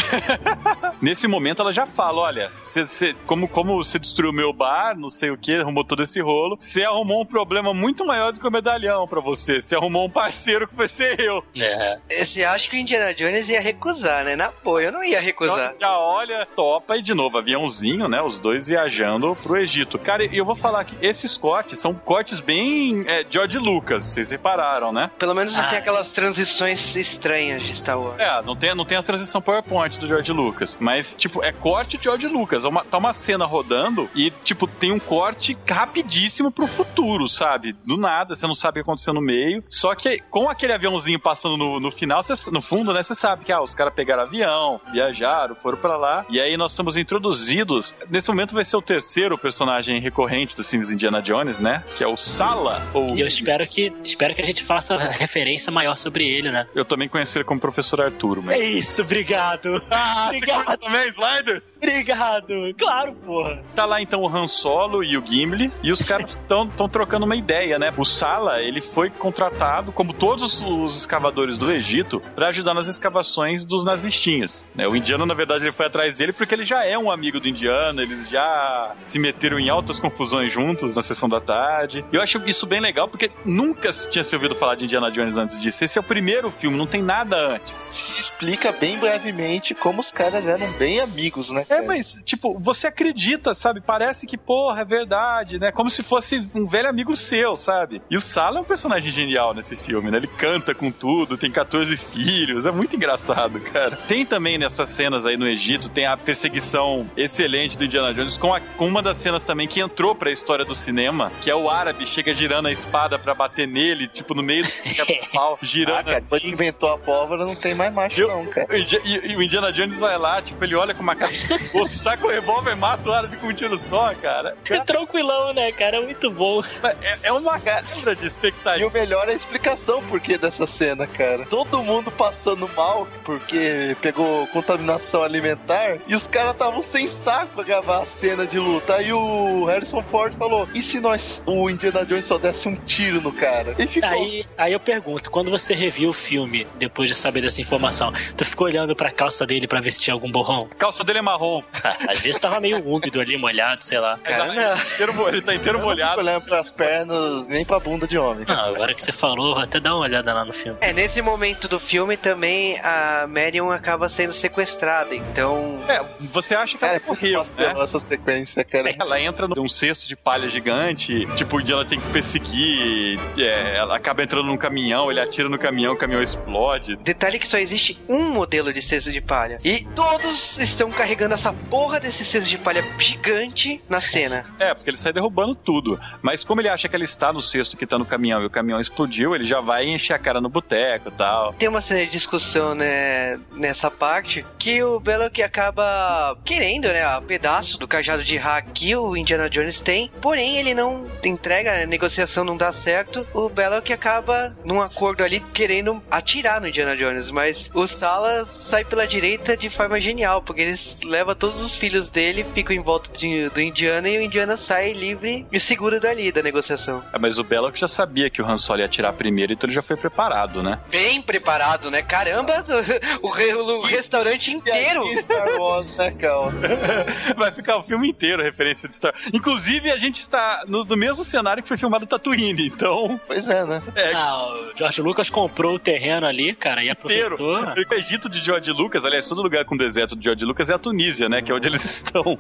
Nesse 1.01 1.27
momento 1.27 1.61
ela 1.61 1.71
já 1.71 1.85
fala: 1.85 2.21
olha, 2.21 2.51
cê, 2.61 2.87
cê- 2.87 3.15
como, 3.27 3.47
como 3.47 3.75
você 3.75 3.99
destruiu 3.99 4.31
meu 4.33 4.51
bar, 4.51 4.97
não 4.97 5.09
sei 5.09 5.29
o 5.29 5.37
que, 5.37 5.53
arrumou 5.55 5.83
todo 5.83 6.01
esse 6.01 6.19
rolo, 6.21 6.57
você 6.59 6.83
arrumou 6.83 7.21
um 7.21 7.25
problema 7.25 7.73
muito 7.75 8.05
maior 8.05 8.31
do 8.31 8.39
que 8.39 8.47
o 8.47 8.51
medalhão 8.51 9.07
pra 9.07 9.19
você. 9.21 9.61
Você 9.65 9.75
arrumou 9.75 10.05
um 10.05 10.09
parceiro 10.09 10.67
que 10.67 10.75
vai 10.75 10.87
ser 10.87 11.19
eu. 11.19 11.43
É. 11.59 11.97
Você 12.23 12.43
acha 12.43 12.69
que 12.69 12.75
o 12.75 12.79
Indiana 12.79 13.13
Jones 13.15 13.49
ia 13.49 13.59
recusar, 13.59 14.23
né? 14.23 14.35
Na 14.35 14.51
boa, 14.63 14.81
eu 14.81 14.91
não 14.91 15.03
ia 15.03 15.19
recusar. 15.19 15.73
Então, 15.75 15.79
já 15.89 15.97
olha, 15.97 16.45
topa 16.55 16.95
e 16.97 17.01
de 17.01 17.13
novo, 17.15 17.37
aviãozinho, 17.39 18.07
né? 18.07 18.21
Os 18.21 18.39
dois 18.39 18.67
viajando 18.67 19.35
pro 19.41 19.57
Egito. 19.57 19.97
Cara, 19.97 20.23
e 20.23 20.37
eu 20.37 20.45
vou 20.45 20.55
falar 20.55 20.83
que 20.85 20.95
esses 21.05 21.35
cortes 21.37 21.79
são 21.79 21.93
cortes 21.95 22.39
bem 22.39 23.03
é, 23.07 23.25
George 23.29 23.57
Lucas, 23.57 24.03
vocês 24.03 24.29
repararam, 24.29 24.93
né? 24.93 25.09
Pelo 25.17 25.33
menos 25.33 25.53
não 25.55 25.63
Ah, 25.63 25.67
tem 25.67 25.79
aquelas 25.79 26.11
transições 26.11 26.95
estranhas 26.95 27.63
de 27.63 27.75
Star 27.75 27.99
Wars. 27.99 28.19
É, 28.19 28.41
não 28.43 28.55
tem, 28.55 28.75
não 28.75 28.85
tem 28.85 28.97
a 28.97 29.01
transição 29.03 29.41
PowerPoint 29.41 29.97
do 29.99 30.07
George 30.07 30.31
Lucas. 30.31 30.77
Mas, 30.79 31.15
tipo, 31.15 31.43
é 31.43 31.51
corte 31.51 31.97
de 31.97 32.03
George 32.03 32.27
Lucas. 32.27 32.65
É 32.65 32.67
uma- 32.67 32.85
tá 32.85 32.97
uma 32.99 33.13
cena 33.13 33.45
rodando 33.45 34.07
e, 34.13 34.29
tipo, 34.43 34.67
tem 34.67 34.91
um 34.91 34.99
corte 34.99 35.57
rapidíssimo 35.67 36.51
pro 36.51 36.67
futuro, 36.67 37.27
sabe? 37.27 37.73
Do 37.85 37.97
nada, 37.97 38.35
você 38.35 38.45
não 38.45 38.53
sabe 38.53 38.79
o 38.79 38.83
que 38.83 38.89
aconteceu 38.89 39.13
no 39.13 39.21
meio. 39.21 39.54
Só 39.67 39.93
que 39.95 40.19
com 40.29 40.49
aquele 40.49 40.73
aviãozinho 40.73 41.19
passando 41.19 41.57
no, 41.57 41.79
no 41.79 41.91
final, 41.91 42.21
cê- 42.23 42.49
no 42.51 42.61
fundo, 42.61 42.93
né? 42.93 43.01
Você 43.03 43.15
sabe 43.15 43.45
que 43.45 43.51
ah, 43.51 43.61
os 43.61 43.73
caras 43.75 43.93
pegaram 43.93 44.23
avião, 44.23 44.79
viajaram, 44.91 45.55
foram 45.55 45.77
pra 45.77 45.97
lá. 45.97 46.25
E 46.29 46.39
aí 46.39 46.55
nós 46.57 46.71
somos 46.71 46.97
introduzidos. 46.97 47.95
Nesse 48.09 48.29
momento 48.29 48.53
vai 48.53 48.63
ser 48.65 48.77
o 48.77 48.81
terceiro 48.81 49.37
personagem 49.37 49.99
recorrente 49.99 50.55
dos 50.55 50.69
filmes 50.69 50.89
Indiana 50.89 51.21
Jones, 51.21 51.59
né? 51.59 51.83
Que 51.97 52.03
é 52.03 52.07
o 52.07 52.17
Sala. 52.17 52.81
Ou 52.93 53.15
E 53.15 53.21
eu 53.21 53.27
espero 53.27 53.65
que, 53.67 53.91
espero 54.03 54.33
que 54.35 54.41
a 54.41 54.45
gente 54.45 54.63
faça 54.63 54.97
referência 54.97 55.71
maior 55.71 55.95
sobre 55.95 56.27
ele, 56.27 56.51
né? 56.51 56.67
eu 56.75 56.85
também 56.85 57.07
conheci 57.09 57.37
ele 57.37 57.45
como 57.45 57.59
Professor 57.59 58.01
Arturo, 58.01 58.41
mas. 58.43 58.55
É 58.55 58.63
isso, 58.63 59.01
obrigado. 59.01 59.81
Ah, 59.91 60.27
Obrigado. 60.27 60.77
também, 60.77 61.07
Sliders? 61.09 61.73
Obrigado. 61.77 62.53
Claro, 62.77 63.13
porra. 63.13 63.63
Tá 63.75 63.85
lá 63.85 64.01
então 64.01 64.21
o 64.21 64.27
Han 64.27 64.47
Solo 64.47 65.03
e 65.03 65.17
o 65.17 65.25
Gimli, 65.25 65.71
e 65.81 65.91
os 65.91 66.01
caras 66.03 66.31
estão 66.41 66.67
trocando 66.89 67.25
uma 67.25 67.35
ideia, 67.35 67.79
né? 67.79 67.91
O 67.97 68.03
Sala, 68.05 68.61
ele 68.61 68.81
foi 68.81 69.09
contratado, 69.49 69.91
como 69.91 70.13
todos 70.13 70.61
os 70.61 70.97
escavadores 70.97 71.57
do 71.57 71.71
Egito, 71.71 72.21
pra 72.33 72.47
ajudar 72.47 72.73
nas 72.73 72.87
escavações 72.87 73.63
dos 73.65 73.83
nazistinhas. 73.83 74.67
né? 74.73 74.87
O 74.87 74.95
indiano, 74.95 75.25
na 75.25 75.33
verdade, 75.33 75.65
ele 75.65 75.71
foi 75.71 75.85
atrás 75.85 76.15
dele 76.15 76.33
porque 76.33 76.53
ele 76.53 76.65
já 76.65 76.83
é 76.85 76.97
um 76.97 77.11
amigo 77.11 77.39
do 77.39 77.47
indiano, 77.47 78.01
eles 78.01 78.27
já 78.29 78.93
se 79.03 79.19
meteram 79.19 79.59
em 79.59 79.69
altas 79.69 79.99
confusões 79.99 80.51
juntos 80.51 80.95
na 80.95 81.01
sessão 81.01 81.29
da 81.29 81.39
tarde. 81.39 82.03
E 82.11 82.15
eu 82.15 82.21
acho 82.21 82.41
isso 82.45 82.65
bem 82.65 82.79
legal 82.79 83.07
porque 83.07 83.31
nunca 83.43 83.91
tinha 84.09 84.23
se 84.23 84.35
ouvido 84.35 84.55
falar 84.55 84.75
de 84.75 84.85
Indiana 84.85 85.11
Jones 85.11 85.37
antes 85.37 85.61
disso. 85.61 85.83
Esse 85.83 85.97
é 85.97 86.01
o 86.01 86.03
primeiro 86.03 86.49
filme, 86.49 86.77
não 86.77 86.87
tem 86.87 87.01
nada 87.01 87.35
antes. 87.37 87.77
Se 87.91 88.21
explica 88.21 88.71
bem 88.71 88.97
brevemente 88.97 89.73
como 89.75 89.99
os 89.99 90.11
caras 90.11 90.47
eram 90.47 90.71
bem 90.73 90.99
amigos, 90.99 91.51
né? 91.51 91.61
É, 91.61 91.65
cara? 91.65 91.87
mas, 91.87 92.21
tipo, 92.25 92.57
você 92.59 92.87
acredita, 92.87 93.53
sabe? 93.53 93.81
Parece 93.81 94.25
que, 94.25 94.37
porra, 94.37 94.81
é 94.81 94.85
verdade, 94.85 95.59
né? 95.59 95.71
Como 95.71 95.89
se 95.89 96.03
fosse 96.03 96.49
um 96.53 96.65
velho 96.65 96.89
amigo 96.89 97.15
seu, 97.15 97.55
sabe? 97.55 98.01
E 98.09 98.17
o 98.17 98.21
Sala 98.21 98.57
é 98.59 98.61
um 98.61 98.65
personagem 98.65 99.11
genial 99.11 99.34
nesse 99.53 99.75
filme, 99.75 100.09
né? 100.09 100.17
Ele 100.17 100.27
canta 100.27 100.73
com 100.73 100.91
tudo, 100.91 101.37
tem 101.37 101.51
14 101.51 101.95
filhos, 101.97 102.65
é 102.65 102.71
muito 102.71 102.95
engraçado, 102.95 103.59
cara. 103.59 103.97
Tem 104.07 104.25
também 104.25 104.57
nessas 104.57 104.89
cenas 104.89 105.25
aí 105.25 105.35
no 105.37 105.47
Egito, 105.47 105.89
tem 105.89 106.05
a 106.05 106.15
perseguição 106.17 107.09
excelente 107.17 107.77
do 107.77 107.83
Indiana 107.85 108.13
Jones, 108.13 108.37
com, 108.37 108.53
a- 108.53 108.59
com 108.59 108.87
uma 108.87 109.01
das 109.01 109.17
cenas 109.17 109.43
também 109.43 109.67
que 109.67 109.79
entrou 109.79 110.15
pra 110.15 110.31
história 110.31 110.63
do 110.63 110.73
cinema, 110.75 111.31
que 111.41 111.49
é 111.49 111.55
o 111.55 111.69
árabe 111.69 112.05
chega 112.05 112.33
girando 112.33 112.67
a 112.67 112.71
espada 112.71 113.17
pra 113.19 113.33
bater 113.33 113.67
nele, 113.67 114.07
tipo, 114.07 114.33
no 114.33 114.41
meio 114.43 114.63
do 114.63 114.69
pau, 115.33 115.57
girando 115.61 115.97
Ah, 115.99 116.03
cara, 116.03 116.21
depois 116.21 116.41
que 116.41 116.47
assim. 116.47 116.55
inventou 116.55 116.89
a 116.89 116.97
pólvora, 116.97 117.45
não 117.45 117.55
tem 117.55 117.73
mais 117.75 117.93
macho, 117.93 118.21
Eu- 118.21 118.27
não, 118.27 118.45
cara. 118.45 118.67
E, 118.77 119.31
e 119.31 119.35
o 119.35 119.41
Indiana 119.41 119.71
Jones 119.71 119.99
vai 119.99 120.17
lá, 120.17 120.41
tipo, 120.41 120.63
ele 120.63 120.75
olha 120.75 120.93
com 120.93 121.01
uma 121.03 121.15
cara 121.15 121.31
de 121.31 121.47
bolso, 121.73 121.95
saca 121.95 122.25
o 122.25 122.29
revólver 122.29 122.71
e 122.71 122.75
mata 122.75 123.09
o 123.09 123.13
árabe 123.13 123.35
com 123.37 123.47
um 123.47 123.53
tiro 123.53 123.77
só, 123.79 124.13
cara. 124.15 124.55
É 124.69 124.79
tranquilão, 124.81 125.53
né, 125.53 125.71
cara? 125.71 125.97
É 125.97 126.01
muito 126.01 126.29
bom. 126.31 126.61
É, 127.01 127.17
é 127.23 127.31
uma 127.33 127.59
quebra 127.59 128.15
de 128.15 128.23
E 128.23 128.27
expectativa. 128.27 128.87
o 128.87 128.91
melhor 128.93 129.14
é 129.23 129.33
a 129.33 129.35
explicação 129.35 130.01
por 130.03 130.19
que 130.19 130.37
dessa 130.37 130.65
cena, 130.67 131.07
cara. 131.07 131.45
Todo 131.45 131.81
mundo 131.83 132.11
passando 132.11 132.69
mal 132.75 133.07
porque 133.23 133.95
pegou 134.01 134.47
contaminação 134.47 135.23
alimentar 135.23 135.97
e 136.07 136.15
os 136.15 136.27
caras 136.27 136.51
estavam 136.53 136.81
sem 136.81 137.07
saco 137.09 137.53
pra 137.55 137.63
gravar 137.63 138.01
a 138.01 138.05
cena 138.05 138.45
de 138.45 138.59
luta. 138.59 138.95
Aí 138.95 139.11
o 139.13 139.65
Harrison 139.65 140.01
Ford 140.01 140.33
falou: 140.35 140.67
e 140.73 140.81
se 140.81 140.99
nós, 140.99 141.41
o 141.45 141.69
Indiana 141.69 142.05
Jones 142.05 142.25
só 142.25 142.37
desse 142.37 142.67
um 142.67 142.75
tiro 142.75 143.21
no 143.21 143.31
cara? 143.31 143.75
E 143.77 143.87
ficou. 143.87 144.09
Aí, 144.09 144.45
aí 144.57 144.73
eu 144.73 144.79
pergunto, 144.79 145.29
quando 145.31 145.49
você 145.51 145.73
reviu 145.73 146.09
o 146.09 146.13
filme, 146.13 146.67
depois 146.75 147.09
de 147.09 147.15
saber 147.15 147.41
dessa 147.41 147.61
informação, 147.61 148.11
tu 148.35 148.45
ficou 148.45 148.67
olhando 148.67 148.95
pra 148.95 149.11
calça 149.11 149.45
dele 149.45 149.67
pra 149.67 149.79
ver 149.81 149.91
se 149.91 150.01
tinha 150.01 150.13
algum 150.13 150.31
borrão? 150.31 150.67
A 150.71 150.75
calça 150.75 151.03
dele 151.03 151.19
é 151.19 151.21
marrom. 151.21 151.61
Às 152.09 152.19
vezes 152.19 152.39
tava 152.39 152.59
meio 152.59 152.83
úmido 152.85 153.19
ali, 153.19 153.37
molhado, 153.37 153.83
sei 153.83 153.99
lá. 153.99 154.17
Cara, 154.23 154.47
ele, 154.47 154.55
tá 154.61 154.83
inteiro, 154.93 155.13
mo- 155.13 155.27
ele 155.29 155.41
tá 155.41 155.53
inteiro 155.55 155.77
Eu 155.77 155.81
não 155.81 155.89
fico 155.89 156.01
molhado. 156.01 156.21
olhando 156.21 156.41
pras 156.43 156.71
pernas 156.71 157.47
nem 157.47 157.65
pra 157.65 157.79
bunda 157.79 158.07
de 158.07 158.17
homem. 158.17 158.45
Não, 158.47 158.65
agora 158.65 158.93
que 158.93 159.01
você 159.05 159.11
falou, 159.11 159.53
vou 159.53 159.63
até 159.63 159.79
dar 159.79 159.93
uma 159.95 160.03
olhada 160.03 160.33
lá 160.33 160.43
no 160.43 160.51
filme. 160.51 160.77
É, 160.81 160.91
nesse 160.91 161.21
momento 161.21 161.67
do 161.67 161.79
filme 161.79 162.17
também 162.17 162.79
a 162.79 163.27
Marion 163.27 163.71
acaba 163.71 164.09
sendo 164.09 164.33
sequestrada, 164.33 165.13
então. 165.13 165.79
É, 165.87 166.03
você 166.19 166.55
acha 166.55 166.73
que 166.73 166.79
Cara, 166.79 166.93
ela 166.93 167.03
é 167.03 167.07
morreu, 167.07 167.43
né? 167.57 167.73
essa 167.83 167.99
sequência, 167.99 168.63
cara. 168.63 168.95
Ela 168.99 169.19
entra 169.19 169.47
num 169.47 169.69
cesto 169.69 170.07
de 170.07 170.15
palha 170.15 170.49
gigante, 170.49 171.27
tipo, 171.35 171.57
onde 171.57 171.71
ela 171.71 171.85
tem 171.85 171.99
que 171.99 172.07
perseguir. 172.09 173.19
é, 173.37 173.77
ela 173.77 173.95
acaba 173.95 174.23
entrando 174.23 174.47
num 174.47 174.57
caminhão, 174.57 175.11
ele 175.11 175.19
atira 175.19 175.47
no 175.49 175.59
caminhão, 175.59 175.93
o 175.93 175.97
caminhão 175.97 176.21
explode. 176.21 176.95
Detalhe 176.95 177.37
que 177.37 177.47
só 177.47 177.57
existe 177.57 177.99
um 178.09 178.29
modelo 178.31 178.73
de 178.73 178.81
cesto 178.81 179.11
de 179.11 179.21
palha. 179.21 179.59
E 179.63 179.85
todos 179.95 180.57
estão 180.57 180.89
carregando 180.89 181.35
essa 181.35 181.53
porra 181.53 181.99
desse 181.99 182.25
cesto 182.25 182.49
de 182.49 182.57
palha 182.57 182.83
gigante 182.97 183.81
na 183.87 184.01
cena. 184.01 184.45
É, 184.57 184.73
porque 184.73 184.89
ele 184.89 184.97
sai 184.97 185.13
derrubando 185.13 185.53
tudo. 185.53 185.99
Mas 186.21 186.43
como 186.43 186.61
ele 186.61 186.69
acha 186.69 186.89
que 186.89 186.95
ela 186.95 187.03
está 187.03 187.31
no 187.31 187.41
cesto 187.41 187.77
que 187.77 187.85
tá 187.85 187.99
no 187.99 188.05
caminhão 188.05 188.41
e 188.41 188.45
o 188.45 188.49
caminhão 188.49 188.79
explodiu, 188.95 189.35
ele 189.35 189.45
já 189.45 189.59
vai 189.59 189.85
encher 189.85 190.13
a 190.13 190.19
cara 190.19 190.39
no 190.39 190.47
boteco 190.47 191.09
e 191.09 191.11
tal. 191.11 191.53
Tem 191.53 191.67
uma 191.67 191.81
cena 191.81 192.05
de 192.05 192.11
discussão, 192.11 192.73
né, 192.73 193.37
nessa 193.51 193.91
parte, 193.91 194.45
que 194.57 194.81
o 194.81 194.99
Belloc 194.99 195.37
acaba 195.41 196.37
querendo, 196.45 196.85
né, 196.87 197.03
a 197.03 197.21
pedaço 197.21 197.77
do 197.77 197.87
cajado 197.87 198.23
de 198.23 198.37
hack 198.37 198.67
que 198.73 198.95
o 198.95 199.17
Indiana 199.17 199.49
Jones 199.49 199.81
tem, 199.81 200.09
porém 200.21 200.57
ele 200.57 200.73
não 200.73 201.05
entrega, 201.23 201.83
a 201.83 201.85
negociação 201.85 202.43
não 202.45 202.55
dá 202.55 202.71
certo, 202.71 203.27
o 203.33 203.49
Belloc 203.49 203.89
acaba 203.91 204.55
num 204.63 204.81
acordo 204.81 205.23
ali 205.23 205.39
querendo 205.53 206.01
atirar 206.09 206.61
no 206.61 206.67
Indiana 206.67 206.95
Jones, 206.95 207.29
mas 207.31 207.69
o 207.73 207.85
Sala 207.87 208.45
sai 208.69 208.85
pela 208.85 209.05
direita 209.05 209.57
de 209.57 209.69
forma 209.69 209.99
genial, 209.99 210.41
porque 210.41 210.61
eles 210.61 210.97
levam 211.03 211.35
todos 211.35 211.61
os 211.61 211.75
filhos 211.75 212.09
dele, 212.09 212.45
ficam 212.53 212.75
em 212.75 212.79
volta 212.81 213.11
de- 213.17 213.49
do 213.49 213.59
Indiana 213.61 214.07
e 214.07 214.17
o 214.17 214.21
Indiana 214.21 214.55
sai 214.55 214.93
livre 214.93 215.45
e 215.51 215.59
seguro 215.59 215.99
dali 215.99 216.31
da 216.31 216.41
negociação. 216.41 217.03
É, 217.13 217.19
mas 217.19 217.37
o 217.39 217.43
Belloc 217.43 217.75
já 217.75 217.87
sabia 217.87 218.29
que 218.29 218.41
o 218.41 218.45
Han 218.45 218.57
Solo 218.57 218.84
ia 218.85 218.87
atirar 218.87 219.13
primeiro, 219.13 219.53
então 219.53 219.67
ele 219.67 219.75
já 219.75 219.81
foi 219.81 219.95
preparado, 219.97 220.61
né? 220.63 220.79
Bem 220.89 221.21
preparado, 221.21 221.89
né? 221.91 222.01
Caramba, 222.01 222.63
o, 223.21 223.29
re- 223.29 223.53
o 223.53 223.81
restaurante 223.81 224.51
inteiro. 224.51 225.03
E 225.05 225.17
Star 225.21 225.47
Wars, 225.59 225.93
né, 225.95 226.11
cara? 226.11 226.53
Vai 227.37 227.51
ficar 227.51 227.77
o 227.77 227.83
filme 227.83 228.09
inteiro 228.09 228.41
referência 228.43 228.87
de 228.87 228.95
Star 228.95 229.13
Inclusive, 229.33 229.91
a 229.91 229.97
gente 229.97 230.19
está 230.21 230.63
no, 230.67 230.83
no 230.83 230.95
mesmo 230.97 231.23
cenário 231.23 231.61
que 231.63 231.67
foi 231.69 231.77
filmado 231.77 232.05
Tatooine, 232.05 232.67
então... 232.67 233.19
Pois 233.27 233.47
é, 233.49 233.65
né? 233.65 233.81
É, 233.95 234.13
Ah, 234.13 234.45
o 234.47 234.77
George 234.77 235.01
Lucas 235.01 235.29
comprou 235.29 235.75
o 235.75 235.79
terreno 235.79 236.25
ali, 236.27 236.53
cara, 236.53 236.83
e 236.83 236.89
inteiro. 236.89 237.33
aproveitou. 237.33 237.85
O 237.89 237.93
Egito 237.97 238.29
de 238.29 238.39
George 238.43 238.71
Lucas, 238.71 239.05
aliás, 239.05 239.27
todo 239.27 239.41
lugar 239.41 239.65
com 239.65 239.75
deserto 239.77 240.15
do 240.15 240.23
George 240.23 240.43
Lucas 240.45 240.69
é 240.69 240.73
a 240.73 240.77
Tunísia, 240.77 241.27
né? 241.29 241.41
Que 241.41 241.51
é 241.51 241.55
onde 241.55 241.67
eles 241.67 241.83
estão. 241.85 242.37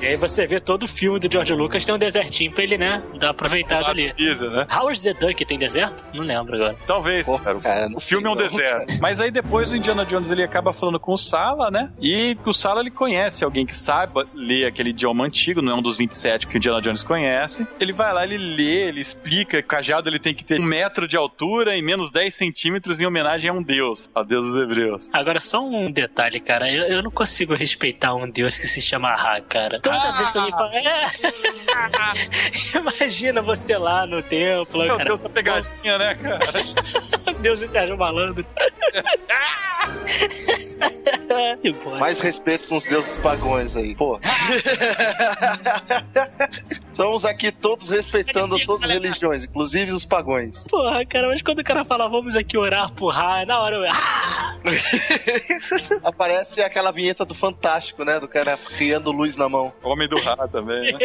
E 0.00 0.06
aí 0.06 0.16
você 0.16 0.46
vê 0.46 0.58
todo 0.60 0.84
o 0.84 0.88
filme 0.88 1.18
do 1.20 1.30
George 1.30 1.52
Lucas, 1.54 1.84
tem 1.84 1.94
um 1.94 1.98
desertinho 1.98 2.50
pra 2.52 2.62
ele, 2.64 2.78
né? 2.78 3.02
Dar 3.18 3.30
aproveitado 3.30 3.86
ali. 3.90 4.12
Tunísia, 4.14 4.48
né? 4.50 4.66
Howard 4.74 5.02
the 5.02 5.14
Duck 5.14 5.44
tem 5.44 5.58
deserto? 5.58 5.75
Não 6.14 6.24
lembro 6.24 6.54
agora. 6.56 6.76
Talvez, 6.86 7.26
Porra, 7.26 7.54
cara. 7.60 7.88
O 7.94 8.00
filme 8.00 8.26
é 8.26 8.30
um 8.30 8.34
não, 8.34 8.42
deserto. 8.42 8.86
cara. 8.86 8.98
Mas 9.00 9.20
aí 9.20 9.30
depois 9.30 9.70
o 9.72 9.76
Indiana 9.76 10.04
Jones 10.04 10.30
ele 10.30 10.42
acaba 10.42 10.72
falando 10.72 10.98
com 10.98 11.12
o 11.12 11.18
Sala, 11.18 11.70
né? 11.70 11.90
E 12.00 12.36
o 12.44 12.52
Sala 12.52 12.80
ele 12.80 12.90
conhece 12.90 13.44
alguém 13.44 13.66
que 13.66 13.76
saiba 13.76 14.26
ler 14.34 14.66
aquele 14.66 14.90
idioma 14.90 15.24
antigo, 15.24 15.62
não 15.62 15.72
é 15.72 15.74
um 15.74 15.82
dos 15.82 15.96
27 15.96 16.46
que 16.46 16.56
o 16.56 16.58
Indiana 16.58 16.80
Jones 16.80 17.02
conhece. 17.02 17.66
Ele 17.80 17.92
vai 17.92 18.12
lá, 18.12 18.24
ele 18.24 18.36
lê, 18.38 18.88
ele 18.88 19.00
explica 19.00 19.58
que 19.62 19.64
o 19.64 19.68
cajado 19.68 20.08
ele 20.08 20.18
tem 20.18 20.34
que 20.34 20.44
ter 20.44 20.60
um 20.60 20.64
metro 20.64 21.06
de 21.06 21.16
altura 21.16 21.76
e 21.76 21.82
menos 21.82 22.10
10 22.10 22.34
centímetros 22.34 23.00
em 23.00 23.06
homenagem 23.06 23.50
a 23.50 23.52
um 23.52 23.62
deus, 23.62 24.10
ao 24.14 24.24
deus 24.24 24.44
dos 24.44 24.56
hebreus. 24.56 25.08
Agora, 25.12 25.40
só 25.40 25.64
um 25.64 25.90
detalhe, 25.90 26.40
cara. 26.40 26.70
Eu, 26.70 26.84
eu 26.84 27.02
não 27.02 27.10
consigo 27.10 27.54
respeitar 27.54 28.14
um 28.14 28.28
deus 28.28 28.58
que 28.58 28.66
se 28.66 28.80
chama 28.80 29.14
Ra, 29.14 29.40
cara. 29.40 29.80
Toda 29.80 29.96
Ah! 29.96 30.12
vez 30.12 30.30
que 30.30 30.38
alguém 30.38 30.50
fala. 30.52 30.72
É. 30.76 31.76
Imagina 32.78 33.42
você 33.42 33.76
lá 33.76 34.06
no 34.06 34.22
templo, 34.22 34.80
Meu 34.82 34.96
cara. 34.96 35.04
Deus, 35.04 35.20
pegadinha, 35.32 35.65
né, 35.98 36.14
cara? 36.14 36.38
Deus 37.40 37.60
de 37.60 37.68
Sérgio 37.68 37.96
Malandro. 37.96 38.44
Mais 41.98 42.18
respeito 42.18 42.68
com 42.68 42.76
os 42.76 42.84
deuses 42.84 43.18
pagões 43.18 43.76
aí, 43.76 43.94
pô. 43.94 44.18
Estamos 46.96 47.26
aqui 47.26 47.52
todos 47.52 47.90
respeitando 47.90 48.58
todas 48.64 48.84
as 48.84 48.88
religiões, 48.88 49.44
inclusive 49.44 49.92
os 49.92 50.06
pagões. 50.06 50.66
Porra, 50.66 51.04
cara, 51.04 51.28
mas 51.28 51.42
quando 51.42 51.58
o 51.58 51.62
cara 51.64 51.84
fala, 51.84 52.08
vamos 52.08 52.34
aqui 52.34 52.56
orar 52.56 52.90
por 52.90 53.08
Ra, 53.08 53.44
na 53.44 53.60
hora 53.60 53.76
eu. 53.76 53.84
Ah! 53.84 54.56
Aparece 56.02 56.62
aquela 56.62 56.90
vinheta 56.90 57.22
do 57.26 57.34
Fantástico, 57.34 58.02
né? 58.02 58.18
Do 58.18 58.26
cara 58.26 58.56
criando 58.56 59.12
luz 59.12 59.36
na 59.36 59.46
mão. 59.46 59.74
Homem 59.82 60.08
do 60.08 60.18
Ra 60.18 60.48
também, 60.48 60.90
né? 60.90 60.98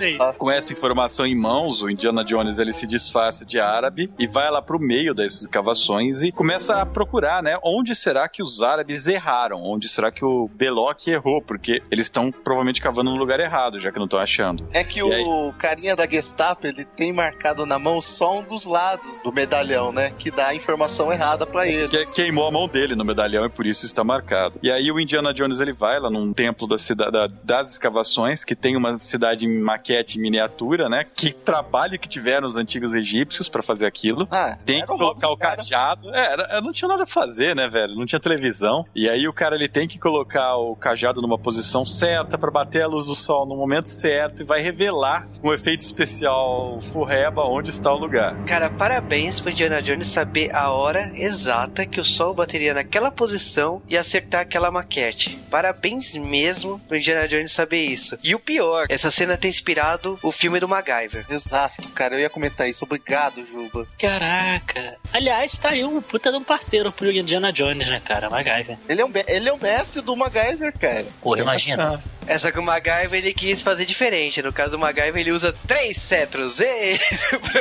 Aí. 0.00 0.16
Com 0.38 0.50
essa 0.50 0.72
informação 0.72 1.26
em 1.26 1.36
mãos, 1.36 1.82
o 1.82 1.90
Indiana 1.90 2.24
Jones 2.24 2.58
ele 2.58 2.72
se 2.72 2.86
disfarça 2.86 3.44
de 3.44 3.60
árabe 3.60 4.10
e 4.18 4.26
vai 4.26 4.50
lá 4.50 4.62
pro 4.62 4.78
meio 4.78 5.12
dessas 5.12 5.42
escavações 5.42 6.22
e 6.22 6.32
começa 6.32 6.80
a 6.80 6.86
procurar, 6.86 7.42
né? 7.42 7.58
Onde 7.62 7.94
será 7.94 8.26
que 8.26 8.42
os 8.42 8.62
árabes 8.62 9.06
erraram? 9.06 9.62
Onde 9.62 9.86
será 9.86 10.10
que 10.10 10.24
o 10.24 10.48
Belloc 10.48 11.06
errou? 11.06 11.42
Porque 11.42 11.82
eles 11.90 12.06
estão 12.06 12.32
provavelmente 12.32 12.80
cavando 12.80 13.10
no 13.10 13.16
lugar 13.16 13.38
errado, 13.38 13.78
já 13.78 13.92
que 13.92 13.98
não 13.98 14.06
estão 14.06 14.18
achando. 14.18 14.66
É 14.72 14.82
que 14.82 14.93
E 15.00 15.12
aí? 15.12 15.22
o 15.24 15.52
carinha 15.58 15.96
da 15.96 16.06
Gestapo, 16.08 16.66
ele 16.66 16.84
tem 16.84 17.12
marcado 17.12 17.64
na 17.66 17.78
mão 17.78 18.00
só 18.00 18.38
um 18.38 18.42
dos 18.42 18.64
lados 18.64 19.18
do 19.20 19.32
medalhão, 19.32 19.92
né? 19.92 20.10
Que 20.18 20.30
dá 20.30 20.48
a 20.48 20.54
informação 20.54 21.12
errada 21.12 21.46
pra 21.46 21.66
ele. 21.66 21.88
Que 21.88 22.04
queimou 22.14 22.46
a 22.46 22.50
mão 22.50 22.68
dele 22.68 22.94
no 22.94 23.04
medalhão 23.04 23.44
e 23.44 23.48
por 23.48 23.66
isso 23.66 23.86
está 23.86 24.04
marcado. 24.04 24.58
E 24.62 24.70
aí 24.70 24.90
o 24.90 25.00
Indiana 25.00 25.32
Jones 25.32 25.60
ele 25.60 25.72
vai 25.72 25.98
lá 25.98 26.10
num 26.10 26.32
templo 26.32 26.66
da 26.66 26.78
cidade 26.78 27.12
da- 27.12 27.26
das 27.42 27.70
escavações 27.72 28.44
que 28.44 28.54
tem 28.54 28.76
uma 28.76 28.96
cidade 28.98 29.46
em 29.46 29.58
maquete 29.60 30.18
em 30.18 30.22
miniatura, 30.22 30.88
né? 30.88 31.04
Que 31.14 31.32
trabalho 31.32 31.98
que 31.98 32.08
tiveram 32.08 32.46
os 32.46 32.56
antigos 32.56 32.94
egípcios 32.94 33.48
para 33.48 33.62
fazer 33.62 33.86
aquilo. 33.86 34.26
Ah, 34.30 34.56
Tem 34.64 34.80
que 34.80 34.86
colocar 34.86 35.28
o 35.30 35.36
cara. 35.36 35.56
cajado. 35.56 36.14
É, 36.14 36.32
era- 36.32 36.60
não 36.60 36.72
tinha 36.72 36.88
nada 36.88 37.04
pra 37.04 37.12
fazer, 37.14 37.54
né, 37.54 37.68
velho? 37.68 37.94
Não 37.94 38.06
tinha 38.06 38.20
televisão. 38.20 38.84
E 38.94 39.08
aí 39.08 39.26
o 39.28 39.32
cara 39.32 39.54
ele 39.56 39.68
tem 39.68 39.86
que 39.88 39.98
colocar 39.98 40.56
o 40.56 40.74
cajado 40.76 41.20
numa 41.22 41.38
posição 41.38 41.84
certa 41.86 42.36
pra 42.38 42.50
bater 42.50 42.82
a 42.82 42.86
luz 42.86 43.04
do 43.04 43.14
sol 43.14 43.46
no 43.46 43.56
momento 43.56 43.86
certo 43.88 44.42
e 44.42 44.44
vai 44.44 44.60
revelar 44.84 45.26
um 45.42 45.52
efeito 45.52 45.82
especial 45.82 46.80
furreba 46.92 47.42
onde 47.44 47.70
está 47.70 47.92
o 47.92 47.98
lugar. 47.98 48.34
Cara, 48.44 48.70
parabéns 48.70 49.40
pro 49.40 49.50
Indiana 49.50 49.80
Jones 49.80 50.08
saber 50.08 50.54
a 50.54 50.70
hora 50.70 51.10
exata 51.14 51.86
que 51.86 52.00
o 52.00 52.04
sol 52.04 52.34
bateria 52.34 52.74
naquela 52.74 53.10
posição 53.10 53.82
e 53.88 53.96
acertar 53.96 54.42
aquela 54.42 54.70
maquete. 54.70 55.38
Parabéns 55.50 56.14
mesmo 56.14 56.78
pro 56.80 56.96
Indiana 56.96 57.26
Jones 57.28 57.52
saber 57.52 57.84
isso. 57.84 58.18
E 58.22 58.34
o 58.34 58.38
pior, 58.38 58.86
essa 58.88 59.10
cena 59.10 59.36
ter 59.36 59.48
inspirado 59.48 60.18
o 60.22 60.32
filme 60.32 60.60
do 60.60 60.68
MacGyver. 60.68 61.26
Exato, 61.28 61.88
cara, 61.90 62.14
eu 62.14 62.20
ia 62.20 62.30
comentar 62.30 62.68
isso. 62.68 62.84
Obrigado, 62.84 63.44
Juba. 63.44 63.86
Caraca. 63.98 64.96
Aliás, 65.12 65.56
tá 65.58 65.70
aí 65.70 65.84
um 65.84 66.00
puta 66.00 66.30
de 66.30 66.36
um 66.36 66.44
parceiro 66.44 66.90
pro 66.92 67.10
Indiana 67.10 67.52
Jones, 67.52 67.88
né, 67.88 68.00
cara? 68.04 68.30
MacGyver. 68.30 68.78
Ele 68.88 69.00
é, 69.00 69.04
um, 69.04 69.12
ele 69.26 69.48
é 69.48 69.52
o 69.52 69.60
mestre 69.60 70.00
do 70.00 70.16
MacGyver, 70.16 70.72
cara. 70.78 71.06
Porra, 71.22 71.40
imagina. 71.40 72.00
Essa 72.26 72.50
que 72.50 72.58
o 72.58 72.62
MacGyver 72.62 73.14
ele 73.14 73.34
quis 73.34 73.60
fazer 73.62 73.84
diferente. 73.84 74.42
No 74.42 74.52
caso 74.52 74.72
do 74.72 74.78
MacGyver 74.78 75.16
ele 75.20 75.32
usa 75.32 75.52
três 75.66 75.96
cetros. 75.98 76.54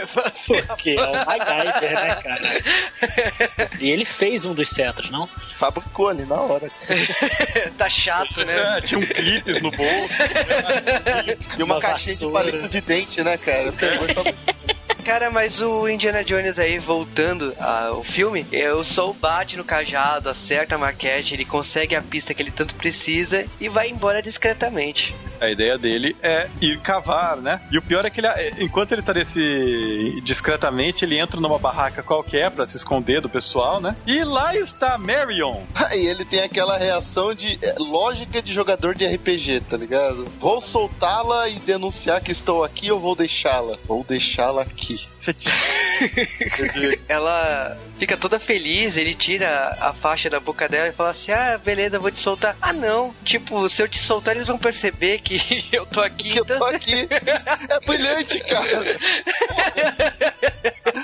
Fazer 0.07 0.65
Porque 0.67 0.91
é 0.91 1.03
o 1.03 1.25
MacGyver, 1.25 1.93
né, 1.93 2.15
cara? 2.15 2.41
E 3.79 3.89
ele 3.89 4.05
fez 4.05 4.45
um 4.45 4.53
dos 4.53 4.69
cetros, 4.69 5.09
não? 5.09 5.27
Fabricou 5.27 6.09
ali 6.09 6.25
na 6.25 6.35
hora. 6.35 6.69
tá 7.77 7.89
chato, 7.89 8.43
né? 8.45 8.77
É, 8.77 8.81
tinha 8.81 8.99
um 8.99 9.05
clipes 9.05 9.61
no 9.61 9.71
bolso. 9.71 10.13
E 11.57 11.63
uma, 11.63 11.75
Uma 11.75 11.81
caixinha 11.81 12.15
vassoura. 12.15 12.45
de 12.45 12.51
palito 12.51 12.69
de 12.69 12.81
dente, 12.81 13.23
né, 13.23 13.37
cara? 13.37 13.71
Pegou 13.73 14.07
e 14.09 14.62
Cara, 15.03 15.29
mas 15.29 15.61
o 15.61 15.87
Indiana 15.87 16.23
Jones 16.23 16.57
aí, 16.57 16.79
voltando 16.79 17.53
ao 17.59 18.03
filme, 18.03 18.45
é, 18.51 18.73
o 18.73 18.83
sol 18.83 19.13
bate 19.13 19.57
no 19.57 19.63
cajado, 19.63 20.29
acerta 20.29 20.75
a 20.75 20.77
maquete, 20.77 21.33
ele 21.33 21.43
consegue 21.43 21.95
a 21.95 22.01
pista 22.01 22.33
que 22.33 22.41
ele 22.41 22.51
tanto 22.51 22.73
precisa 22.75 23.45
e 23.59 23.67
vai 23.67 23.89
embora 23.89 24.21
discretamente. 24.21 25.13
A 25.43 25.49
ideia 25.49 25.77
dele 25.77 26.15
é 26.21 26.47
ir 26.61 26.79
cavar, 26.79 27.35
né? 27.35 27.59
E 27.69 27.77
o 27.77 27.81
pior 27.81 28.05
é 28.05 28.09
que 28.09 28.21
ele, 28.21 28.27
enquanto 28.59 28.93
ele 28.93 29.01
tá 29.01 29.13
nesse 29.13 30.21
discretamente, 30.23 31.03
ele 31.03 31.19
entra 31.19 31.37
numa 31.37 31.59
barraca 31.59 32.01
qualquer 32.01 32.49
pra 32.49 32.65
se 32.65 32.77
esconder 32.77 33.19
do 33.19 33.27
pessoal, 33.27 33.81
né? 33.81 33.93
E 34.07 34.23
lá 34.23 34.55
está 34.55 34.97
Marion. 34.97 35.63
Aí 35.75 36.05
ele 36.07 36.23
tem 36.23 36.39
aquela 36.39 36.77
reação 36.77 37.33
de 37.33 37.59
é, 37.61 37.75
lógica 37.77 38.41
de 38.41 38.53
jogador 38.53 38.95
de 38.95 39.05
RPG, 39.05 39.63
tá 39.69 39.75
ligado? 39.75 40.25
Vou 40.39 40.61
soltá-la 40.61 41.49
e 41.49 41.55
denunciar 41.55 42.21
que 42.21 42.31
estou 42.31 42.63
aqui 42.63 42.89
ou 42.89 42.99
vou 42.99 43.13
deixá-la? 43.13 43.77
Vou 43.85 44.05
deixá-la 44.07 44.61
aqui. 44.61 44.92
Ela 47.07 47.77
fica 47.97 48.17
toda 48.17 48.39
feliz, 48.39 48.97
ele 48.97 49.13
tira 49.13 49.77
a 49.79 49.93
faixa 49.93 50.29
da 50.29 50.39
boca 50.39 50.67
dela 50.67 50.89
e 50.89 50.91
fala 50.91 51.11
assim: 51.11 51.31
Ah, 51.31 51.57
beleza, 51.63 51.97
vou 51.99 52.11
te 52.11 52.19
soltar. 52.19 52.55
Ah, 52.61 52.73
não. 52.73 53.13
Tipo, 53.23 53.69
se 53.69 53.81
eu 53.81 53.87
te 53.87 53.99
soltar, 53.99 54.35
eles 54.35 54.47
vão 54.47 54.57
perceber 54.57 55.19
que 55.19 55.39
eu 55.71 55.85
tô 55.85 56.01
aqui. 56.01 56.29
Que 56.31 56.39
eu 56.39 56.43
então- 56.43 56.59
tô 56.59 56.65
aqui. 56.65 57.07
É 57.69 57.79
brilhante, 57.85 58.39
cara. 58.41 58.97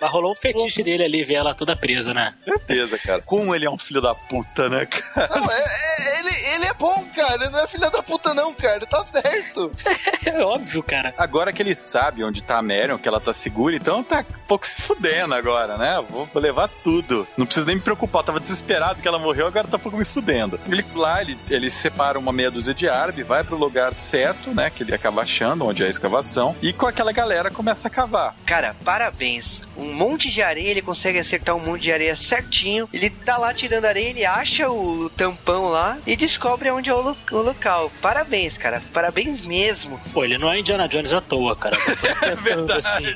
Mas 0.00 0.10
rolou 0.10 0.32
um 0.32 0.36
fetiche 0.36 0.82
dele 0.82 1.04
ali, 1.04 1.24
ver 1.24 1.34
ela 1.34 1.54
toda 1.54 1.74
presa, 1.76 2.12
né? 2.14 2.34
Certeza, 2.44 2.98
cara. 2.98 3.22
Como 3.22 3.54
ele 3.54 3.64
é 3.66 3.70
um 3.70 3.78
filho 3.78 4.00
da 4.00 4.14
puta, 4.14 4.68
né, 4.68 4.86
cara? 4.86 5.28
Não, 5.36 5.50
é, 5.50 5.58
é- 5.58 6.20
ele, 6.20 6.54
ele 6.54 6.64
é 6.66 6.74
bom, 6.74 7.04
cara. 7.14 7.34
Ele 7.44 7.48
não 7.50 7.60
é 7.60 7.66
filha 7.66 7.90
da 7.90 8.02
puta, 8.02 8.32
não, 8.34 8.52
cara. 8.54 8.86
Tá 8.86 9.02
certo. 9.02 9.72
É 10.26 10.42
óbvio, 10.42 10.82
cara. 10.82 11.14
Agora 11.16 11.52
que 11.52 11.62
ele 11.62 11.72
sabe 11.74 12.24
onde 12.24 12.42
tá 12.42 12.58
a 12.58 12.62
Marion, 12.62 12.98
que 12.98 13.06
ela 13.06 13.20
tá 13.20 13.32
segura, 13.32 13.76
então 13.76 14.02
tá 14.02 14.20
um 14.28 14.46
pouco 14.48 14.66
se 14.66 14.74
fudendo 14.82 15.34
agora, 15.34 15.76
né? 15.78 16.04
Vou 16.10 16.28
levar 16.34 16.68
tudo. 16.82 17.26
Não 17.36 17.46
preciso 17.46 17.64
nem 17.66 17.76
me 17.76 17.80
preocupar. 17.82 18.22
Eu 18.22 18.26
tava 18.26 18.40
desesperado 18.40 19.00
que 19.00 19.06
ela 19.06 19.20
morreu, 19.20 19.46
agora 19.46 19.68
tá 19.68 19.76
um 19.76 19.80
pouco 19.80 19.96
me 19.96 20.04
fudendo. 20.04 20.58
Ele, 20.66 20.84
lá, 20.96 21.20
ele, 21.22 21.38
ele 21.48 21.70
separa 21.70 22.18
uma 22.18 22.32
meia 22.32 22.50
dúzia 22.50 22.74
de 22.74 22.88
árabe, 22.88 23.22
vai 23.22 23.44
pro 23.44 23.56
lugar 23.56 23.94
certo, 23.94 24.50
né? 24.52 24.68
Que 24.68 24.82
ele 24.82 24.94
acaba 24.94 25.22
achando, 25.22 25.64
onde 25.64 25.84
é 25.84 25.86
a 25.86 25.90
escavação. 25.90 26.56
E 26.60 26.72
com 26.72 26.86
aquela 26.86 27.12
galera 27.12 27.48
começa 27.50 27.86
a 27.86 27.90
cavar. 27.90 28.34
Cara, 28.44 28.74
parabéns. 28.84 29.62
Um 29.76 29.92
monte 29.92 30.30
de 30.30 30.42
areia, 30.42 30.70
ele 30.70 30.82
consegue 30.82 31.18
acertar 31.18 31.54
um 31.54 31.60
monte 31.60 31.82
de 31.82 31.92
areia 31.92 32.16
certinho. 32.16 32.88
Ele 32.92 33.10
tá 33.10 33.36
lá 33.38 33.52
tirando 33.52 33.84
areia, 33.84 34.08
ele 34.10 34.24
acha 34.24 34.68
o 34.70 35.10
tampão 35.10 35.68
lá 35.68 35.98
e 36.06 36.16
descobre 36.16 36.70
onde 36.70 36.90
é 36.90 36.94
o, 36.94 37.00
lo- 37.00 37.16
o 37.32 37.36
local. 37.36 37.90
Parabéns, 38.00 38.56
cara. 38.58 38.82
Parabéns 38.92 39.40
mesmo. 39.40 40.00
Pô, 40.12 40.24
ele 40.24 40.38
não 40.38 40.50
é 40.50 40.58
Indiana 40.58 40.88
Jones 40.88 41.12
à 41.12 41.20
toa, 41.20 41.54
cara. 41.54 41.76
Não 41.76 41.96
foi 41.96 42.14
tentando 42.36 42.72
assim. 42.72 43.14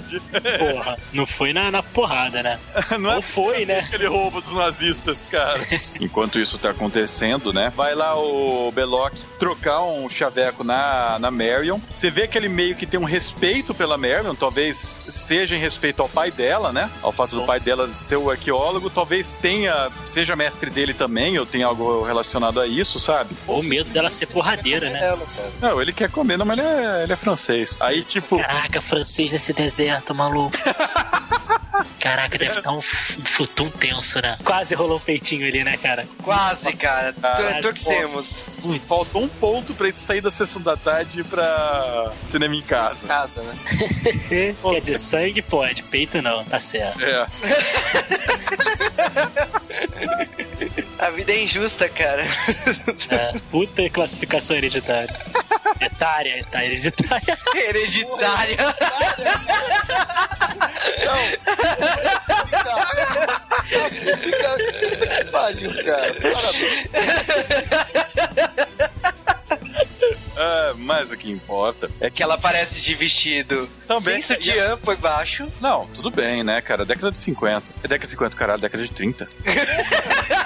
Porra, 0.59 0.97
não 1.13 1.27
foi 1.27 1.53
na, 1.53 1.71
na 1.71 1.83
porrada, 1.83 2.43
né? 2.43 2.59
Não 2.99 3.11
é 3.13 3.17
Ou 3.17 3.23
foi, 3.23 3.65
né? 3.65 3.79
Aquele 3.81 4.07
roubo 4.07 4.41
dos 4.41 4.53
nazistas, 4.53 5.19
cara. 5.31 5.61
Enquanto 6.01 6.39
isso 6.39 6.59
tá 6.59 6.71
acontecendo, 6.71 7.53
né? 7.53 7.73
Vai 7.75 7.95
lá 7.95 8.17
o 8.19 8.71
Belloc 8.73 9.15
trocar 9.39 9.83
um 9.83 10.09
chaveco 10.11 10.63
na, 10.65 11.19
na 11.19 11.31
Marion. 11.31 11.79
Você 11.93 12.11
vê 12.11 12.27
que 12.29 12.37
ele 12.37 12.49
meio 12.49 12.75
que 12.77 12.87
tem 12.87 12.99
um 13.01 13.05
respeito 13.05 13.75
pela 13.75 13.97
Marion, 13.97 14.35
talvez 14.35 14.99
seja 15.09 15.55
em 15.55 15.59
respeito 15.59 16.03
ao 16.03 16.09
pai 16.09 16.31
dela, 16.31 16.50
né? 16.59 16.91
Ao 17.03 17.13
fato 17.13 17.37
do 17.37 17.45
pai 17.45 17.61
dela 17.61 17.93
ser 17.93 18.17
o 18.17 18.31
arqueólogo, 18.31 18.91
talvez 18.91 19.35
tenha, 19.35 19.91
seja 20.07 20.35
mestre 20.35 20.71
dele 20.71 20.93
também, 20.93 21.39
ou 21.39 21.47
tenha 21.47 21.67
algo 21.67 22.03
relacionado 22.03 22.61
a 22.61 22.67
isso, 22.67 22.99
sabe? 22.99 23.37
Ou 23.47 23.63
medo 23.63 23.91
dela 23.91 24.11
ser 24.11 24.27
porradeira, 24.27 24.91
né? 24.91 24.99
Ela, 25.03 25.27
cara. 25.37 25.51
Não, 25.61 25.81
ele 25.83 25.93
quer 25.93 26.11
comer, 26.11 26.37
não, 26.37 26.47
mas 26.47 26.59
ele 26.59 26.67
é, 26.67 27.03
ele 27.05 27.13
é 27.13 27.17
francês. 27.17 27.77
Aí, 27.81 28.03
tipo, 28.03 28.39
Caraca, 28.39 28.81
francês 28.81 29.33
nesse 29.33 29.53
deserto, 29.53 30.15
maluco. 30.15 30.57
Caraca, 32.01 32.39
deve 32.39 32.55
ficar 32.55 32.73
um, 32.73 32.79
um 32.79 32.81
futum 32.81 33.69
tenso, 33.69 34.23
né? 34.23 34.39
Quase 34.43 34.75
rolou 34.75 34.97
um 34.97 35.01
peitinho 35.01 35.47
ali, 35.47 35.63
né, 35.63 35.77
cara? 35.77 36.07
Quase, 36.23 36.73
cara. 36.73 37.15
Torcemos. 37.61 38.27
Putz. 38.63 38.83
Faltou 38.89 39.23
um 39.23 39.29
ponto 39.29 39.75
pra 39.75 39.89
isso 39.89 40.01
sair 40.01 40.21
da 40.21 40.31
sessão 40.31 40.63
da 40.63 40.77
tarde 40.77 41.23
pra 41.25 42.13
cinema 42.27 42.55
em 42.55 42.63
casa. 42.63 43.07
Casa, 43.07 43.43
né? 43.43 43.55
Quer 44.71 44.81
dizer, 44.81 44.99
sangue 44.99 45.43
pode, 45.43 45.83
peito 45.85 46.23
não, 46.23 46.45
tá 46.45 46.59
certo. 46.59 47.05
É. 47.05 47.27
A 50.99 51.11
vida 51.11 51.33
é 51.33 51.43
injusta, 51.43 51.89
cara. 51.89 52.25
É, 53.09 53.39
puta 53.51 53.89
classificação 53.89 54.57
hereditária. 54.57 55.15
Etária, 55.81 56.39
etária, 56.39 56.67
hereditária. 56.67 57.39
Hereditária. 57.55 58.57
Que 65.09 65.25
pariu, 65.31 65.85
cara. 65.85 66.15
Parabéns. 66.15 66.87
Ah, 70.43 70.73
mas 70.75 71.11
o 71.11 71.17
que 71.19 71.31
importa 71.31 71.91
é 72.01 72.09
que 72.09 72.23
ela 72.23 72.35
aparece 72.37 72.81
de 72.81 72.95
vestido 72.95 73.69
Também. 73.87 74.23
sem 74.23 74.37
sutiã 74.37 74.75
por 74.79 74.97
baixo. 74.97 75.47
Não, 75.61 75.87
tudo 75.89 76.11
bem, 76.11 76.43
né, 76.43 76.63
cara? 76.63 76.83
Década 76.83 77.13
de 77.13 77.21
50. 77.21 77.67
É 77.85 77.89
década 77.89 78.07
de 78.07 78.11
50, 78.13 78.37
caralho, 78.37 78.61
década 78.63 78.83
de 78.83 78.91
30. 78.95 79.29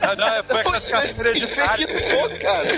ah, 0.00 0.16
não, 0.16 0.28
é, 0.28 0.42
foi 0.42 0.60
a 0.60 0.64
classificação 0.64 1.26
hereditária. 1.26 1.86
Pô, 1.86 2.38
cara. 2.40 2.68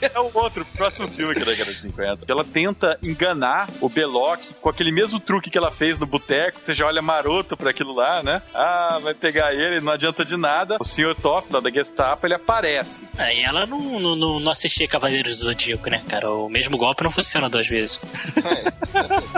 É 0.00 0.20
o 0.20 0.30
outro, 0.34 0.64
próximo 0.76 1.08
filme 1.08 1.34
que 1.34 1.42
é 1.42 1.44
da 1.44 1.50
década 1.50 1.72
de 1.72 1.80
50. 1.80 2.24
Ela 2.28 2.44
tenta 2.44 2.98
enganar 3.02 3.68
o 3.80 3.88
Belloc 3.88 4.40
com 4.60 4.68
aquele 4.68 4.90
mesmo 4.90 5.20
truque 5.20 5.50
que 5.50 5.58
ela 5.58 5.70
fez 5.70 5.98
no 5.98 6.06
boteco. 6.06 6.60
Você 6.60 6.74
já 6.74 6.86
olha 6.86 7.02
maroto 7.02 7.56
pra 7.56 7.70
aquilo 7.70 7.94
lá, 7.94 8.22
né? 8.22 8.42
Ah, 8.54 8.98
vai 9.02 9.14
pegar 9.14 9.54
ele, 9.54 9.80
não 9.80 9.92
adianta 9.92 10.24
de 10.24 10.36
nada. 10.36 10.76
O 10.80 10.84
Sr. 10.84 11.14
Toff, 11.20 11.52
lá 11.52 11.60
da 11.60 11.70
Gestapo, 11.70 12.26
ele 12.26 12.34
aparece. 12.34 13.02
Aí 13.16 13.40
ela 13.40 13.66
não, 13.66 14.00
não, 14.00 14.16
não, 14.16 14.40
não 14.40 14.50
assistia 14.50 14.88
Cavaleiros 14.88 15.38
do 15.38 15.44
Zodíaco, 15.44 15.88
né, 15.90 16.02
cara? 16.08 16.30
O 16.30 16.48
mesmo 16.48 16.76
golpe 16.76 17.02
não 17.02 17.10
funciona 17.10 17.48
duas 17.48 17.66
vezes. 17.66 18.00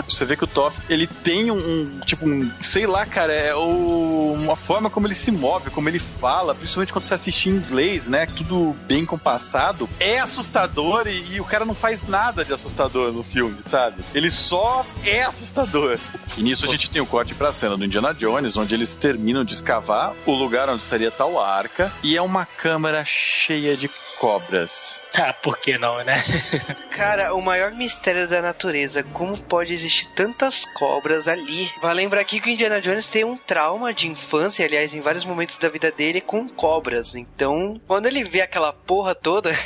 Você 0.07 0.25
vê 0.25 0.35
que 0.35 0.43
o 0.43 0.47
Toff, 0.47 0.77
ele 0.89 1.07
tem 1.07 1.51
um, 1.51 1.57
um, 1.57 1.99
tipo, 2.05 2.27
um, 2.27 2.51
sei 2.61 2.85
lá, 2.87 3.05
cara, 3.05 3.33
é 3.33 3.55
o, 3.55 4.33
uma 4.33 4.55
forma 4.55 4.89
como 4.89 5.07
ele 5.07 5.15
se 5.15 5.31
move, 5.31 5.69
como 5.69 5.89
ele 5.89 5.99
fala, 6.19 6.55
principalmente 6.55 6.93
quando 6.93 7.03
você 7.03 7.13
assiste 7.13 7.49
em 7.49 7.53
inglês, 7.53 8.07
né? 8.07 8.25
Tudo 8.25 8.75
bem 8.87 9.05
compassado. 9.05 9.89
É 9.99 10.19
assustador 10.19 11.07
e, 11.07 11.33
e 11.33 11.41
o 11.41 11.45
cara 11.45 11.65
não 11.65 11.75
faz 11.75 12.07
nada 12.07 12.45
de 12.45 12.53
assustador 12.53 13.11
no 13.11 13.23
filme, 13.23 13.57
sabe? 13.65 14.03
Ele 14.13 14.31
só 14.31 14.85
é 15.05 15.23
assustador. 15.23 15.97
E 16.37 16.43
nisso 16.43 16.65
a 16.65 16.69
gente 16.69 16.89
tem 16.89 17.01
o 17.01 17.05
corte 17.05 17.35
pra 17.35 17.51
cena 17.51 17.77
do 17.77 17.85
Indiana 17.85 18.13
Jones, 18.13 18.57
onde 18.57 18.73
eles 18.73 18.95
terminam 18.95 19.43
de 19.43 19.53
escavar 19.53 20.13
o 20.25 20.33
lugar 20.33 20.69
onde 20.69 20.83
estaria 20.83 21.11
tal 21.11 21.39
arca, 21.39 21.91
e 22.01 22.15
é 22.15 22.21
uma 22.21 22.45
câmara 22.45 23.03
cheia 23.05 23.75
de 23.75 23.89
cobras. 24.23 25.01
Ah, 25.19 25.33
por 25.33 25.57
que 25.57 25.77
não, 25.77 26.01
né? 26.01 26.15
Cara, 26.89 27.35
o 27.35 27.41
maior 27.41 27.73
mistério 27.73 28.25
da 28.25 28.41
natureza, 28.41 29.03
como 29.03 29.37
pode 29.37 29.73
existir 29.73 30.07
tantas 30.15 30.63
cobras 30.63 31.27
ali? 31.27 31.69
Vai 31.81 31.93
lembrar 31.93 32.21
aqui 32.21 32.39
que 32.39 32.49
o 32.49 32.53
Indiana 32.53 32.79
Jones 32.79 33.05
tem 33.05 33.25
um 33.25 33.35
trauma 33.35 33.93
de 33.93 34.07
infância, 34.07 34.65
aliás, 34.65 34.95
em 34.95 35.01
vários 35.01 35.25
momentos 35.25 35.57
da 35.57 35.67
vida 35.67 35.91
dele, 35.91 36.21
com 36.21 36.47
cobras. 36.47 37.15
Então, 37.15 37.81
quando 37.85 38.05
ele 38.05 38.23
vê 38.23 38.39
aquela 38.39 38.71
porra 38.71 39.13
toda, 39.13 39.51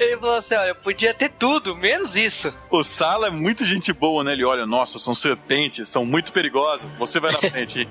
ele 0.00 0.16
falou 0.16 0.38
assim: 0.38 0.54
olha, 0.54 0.74
podia 0.74 1.14
ter 1.14 1.28
tudo, 1.28 1.76
menos 1.76 2.16
isso. 2.16 2.52
O 2.68 2.82
Sala 2.82 3.28
é 3.28 3.30
muito 3.30 3.64
gente 3.64 3.92
boa, 3.92 4.24
né? 4.24 4.32
Ele 4.32 4.44
olha, 4.44 4.66
nossa, 4.66 4.98
são 4.98 5.14
serpentes, 5.14 5.88
são 5.88 6.04
muito 6.04 6.32
perigosas. 6.32 6.96
Você 6.96 7.20
vai 7.20 7.30
na 7.30 7.38
frente. 7.38 7.88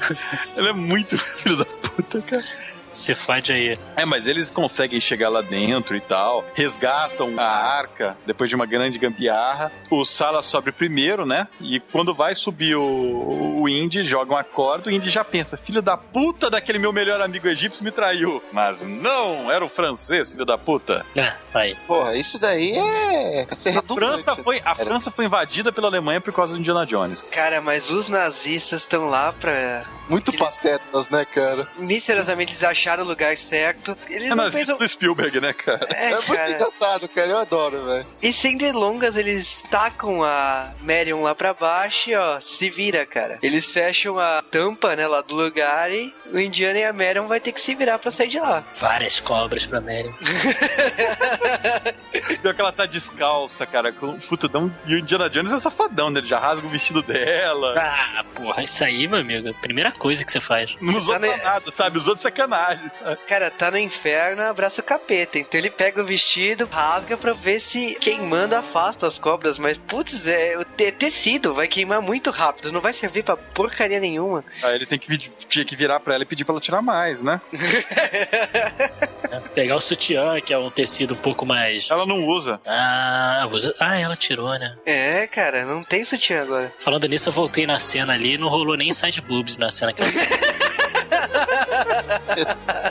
Ele 0.56 0.68
é 0.68 0.72
muito 0.72 1.18
filho 1.18 1.58
da 1.58 1.66
puta, 1.66 2.22
cara. 2.22 2.67
Se 2.90 3.14
fode 3.14 3.52
aí. 3.52 3.76
É, 3.96 4.04
mas 4.04 4.26
eles 4.26 4.50
conseguem 4.50 5.00
chegar 5.00 5.28
lá 5.28 5.40
dentro 5.42 5.96
e 5.96 6.00
tal, 6.00 6.44
resgatam 6.54 7.34
a 7.38 7.44
arca 7.44 8.16
depois 8.26 8.48
de 8.48 8.56
uma 8.56 8.66
grande 8.66 8.98
gambiarra. 8.98 9.70
O 9.90 10.04
Sala 10.04 10.42
sobe 10.42 10.72
primeiro, 10.72 11.24
né? 11.26 11.46
E 11.60 11.80
quando 11.80 12.14
vai 12.14 12.34
subir 12.34 12.76
o, 12.76 13.60
o 13.60 13.68
Indy, 13.68 14.04
joga 14.04 14.32
uma 14.32 14.44
corda, 14.44 14.88
o 14.88 14.92
Indy 14.92 15.10
já 15.10 15.24
pensa: 15.24 15.56
filho 15.56 15.82
da 15.82 15.96
puta 15.96 16.48
daquele 16.50 16.78
meu 16.78 16.92
melhor 16.92 17.20
amigo 17.20 17.46
egípcio 17.48 17.84
me 17.84 17.90
traiu. 17.90 18.42
Mas 18.52 18.82
não, 18.86 19.50
era 19.50 19.64
o 19.64 19.68
francês, 19.68 20.32
filho 20.32 20.44
da 20.46 20.56
puta. 20.58 21.04
Ah, 21.16 21.34
aí. 21.54 21.74
Porra, 21.86 22.16
isso 22.16 22.38
daí 22.38 22.72
é. 22.72 23.46
é 23.50 23.54
ser 23.54 23.76
A. 23.78 23.82
França, 23.82 24.36
foi, 24.36 24.60
a 24.64 24.70
Era- 24.70 24.84
França 24.84 25.10
foi 25.10 25.24
invadida 25.24 25.72
pela 25.72 25.88
Alemanha 25.88 26.20
por 26.20 26.32
causa 26.32 26.54
do 26.54 26.58
Indiana 26.60 26.86
Jones. 26.86 27.22
Cara, 27.30 27.60
mas 27.60 27.90
os 27.90 28.08
nazistas 28.08 28.82
estão 28.82 29.08
lá 29.08 29.32
pra. 29.32 29.84
Muito 30.08 30.32
patetas, 30.32 31.10
né, 31.10 31.24
cara? 31.24 31.68
Misteriosamente 31.76 32.52
eles 32.54 32.64
acharam 32.64 33.04
o 33.04 33.06
lugar 33.06 33.36
certo. 33.36 33.96
Eles 34.08 34.30
É 34.30 34.34
não 34.34 34.50
pensam. 34.50 34.78
do 34.78 34.88
Spielberg, 34.88 35.40
né, 35.40 35.52
cara? 35.52 35.86
É, 35.90 36.06
É, 36.06 36.10
muito 36.12 36.32
cara. 36.34 36.50
engraçado, 36.50 37.08
cara. 37.08 37.28
Eu 37.28 37.38
adoro, 37.38 37.84
velho. 37.84 38.06
E 38.22 38.32
sem 38.32 38.56
delongas, 38.56 39.16
eles 39.16 39.62
tacam 39.70 40.22
a 40.22 40.70
Marion 40.80 41.22
lá 41.22 41.34
pra 41.34 41.52
baixo 41.52 42.10
e, 42.10 42.16
ó, 42.16 42.40
se 42.40 42.70
vira, 42.70 43.04
cara. 43.04 43.38
Eles 43.42 43.66
fecham 43.70 44.18
a 44.18 44.42
tampa, 44.42 44.96
né, 44.96 45.06
lá 45.06 45.20
do 45.20 45.34
lugar 45.34 45.92
e 45.92 46.12
o 46.32 46.38
Indiana 46.38 46.78
e 46.78 46.84
a 46.84 46.92
Marion 46.92 47.26
vai 47.26 47.40
ter 47.40 47.52
que 47.52 47.60
se 47.60 47.74
virar 47.74 47.98
pra 47.98 48.10
sair 48.10 48.28
de 48.28 48.38
lá. 48.40 48.64
Várias 48.76 49.20
cobras 49.20 49.66
pra 49.66 49.80
Mary. 49.80 50.10
Pior 52.42 52.54
que 52.54 52.60
ela 52.60 52.72
tá 52.72 52.86
descalça, 52.86 53.66
cara. 53.66 53.92
com- 53.92 54.18
Puta, 54.20 54.48
dá 54.48 54.58
um... 54.58 54.70
E 54.86 54.94
o 54.94 54.98
Indiana 54.98 55.28
Jones 55.28 55.52
é 55.52 55.58
safadão, 55.58 56.10
né? 56.10 56.20
Ele 56.20 56.26
já 56.26 56.38
rasga 56.38 56.66
o 56.66 56.70
vestido 56.70 57.02
dela. 57.02 57.74
Ah, 57.78 58.24
porra, 58.34 58.62
isso 58.62 58.82
aí, 58.84 59.06
meu 59.08 59.18
amigo. 59.20 59.52
Primeira 59.54 59.90
coisa 59.98 60.24
que 60.24 60.32
você 60.32 60.40
faz. 60.40 60.76
Não 60.80 60.96
usou 60.96 61.14
Tá 61.14 61.20
pra 61.20 61.36
nada, 61.36 61.70
sabe? 61.70 61.98
Usou 61.98 62.14
de 62.14 62.20
sacanagem, 62.20 62.88
sabe? 62.90 63.16
Cara, 63.26 63.50
tá 63.50 63.70
no 63.70 63.78
inferno, 63.78 64.42
abraça 64.42 64.80
o 64.80 64.84
capeta. 64.84 65.38
Então 65.38 65.58
ele 65.58 65.70
pega 65.70 66.02
o 66.02 66.06
vestido, 66.06 66.68
rasga 66.70 67.16
pra 67.16 67.32
ver 67.32 67.60
se 67.60 67.96
queimando 68.00 68.54
afasta 68.56 69.06
as 69.06 69.18
cobras. 69.18 69.58
Mas, 69.58 69.76
putz, 69.76 70.26
é, 70.26 70.54
é 70.78 70.90
tecido, 70.92 71.54
vai 71.54 71.68
queimar 71.68 72.00
muito 72.00 72.30
rápido. 72.30 72.72
Não 72.72 72.80
vai 72.80 72.92
servir 72.92 73.22
pra 73.24 73.36
porcaria 73.36 74.00
nenhuma. 74.00 74.44
Aí 74.62 74.74
ele 74.76 74.86
tem 74.86 74.98
que, 74.98 75.18
tinha 75.18 75.64
que 75.64 75.76
virar 75.76 76.00
pra 76.00 76.14
ela 76.14 76.22
e 76.22 76.26
pedir 76.26 76.44
pra 76.44 76.52
ela 76.54 76.60
tirar 76.60 76.82
mais, 76.82 77.22
né? 77.22 77.40
né? 77.52 77.60
Pegar 79.54 79.76
o 79.76 79.80
sutiã, 79.80 80.40
que 80.40 80.52
é 80.52 80.58
um 80.58 80.70
tecido 80.70 81.14
um 81.14 81.16
pouco 81.16 81.44
mais. 81.44 81.90
Ela 81.90 82.06
não 82.06 82.24
usa. 82.26 82.60
Ah, 82.64 83.46
usa- 83.50 83.74
ah, 83.78 83.98
ela 83.98 84.16
tirou, 84.16 84.48
né? 84.58 84.76
É, 84.86 85.26
cara, 85.26 85.64
não 85.64 85.82
tem 85.82 86.04
sutiã 86.04 86.42
agora. 86.42 86.72
Falando 86.78 87.06
nisso, 87.08 87.28
eu 87.28 87.32
voltei 87.32 87.66
na 87.66 87.78
cena 87.78 88.14
ali 88.14 88.34
e 88.34 88.38
não 88.38 88.48
rolou 88.48 88.76
nem 88.76 88.92
side 88.92 89.20
boobs 89.20 89.58
na 89.58 89.70
cena 89.70 89.87
que 89.92 90.02
ela... 90.02 90.12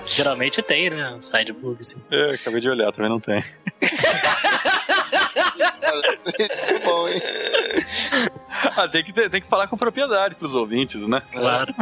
Geralmente 0.06 0.62
tem, 0.62 0.89
né? 0.89 1.12
Um 1.12 1.22
Side 1.22 1.54
boobs. 1.54 1.91
Assim. 1.91 2.02
É, 2.12 2.36
acabei 2.36 2.62
de 2.62 2.70
olhar, 2.70 2.91
também 2.91 3.10
não 3.10 3.20
tem. 3.20 3.43
Cara, 6.02 6.18
é 6.39 6.72
muito 6.72 6.84
bom, 6.86 7.08
hein? 7.10 7.22
Ah, 8.76 8.88
tem 8.88 9.04
que, 9.04 9.14
ter- 9.14 9.30
tem 9.30 9.41
que 9.41 9.48
falar 9.48 9.68
com 9.68 9.78
propriedade 9.78 10.36
pros 10.36 10.56
ouvintes, 10.56 11.08
né? 11.08 11.22
Claro. 11.32 11.74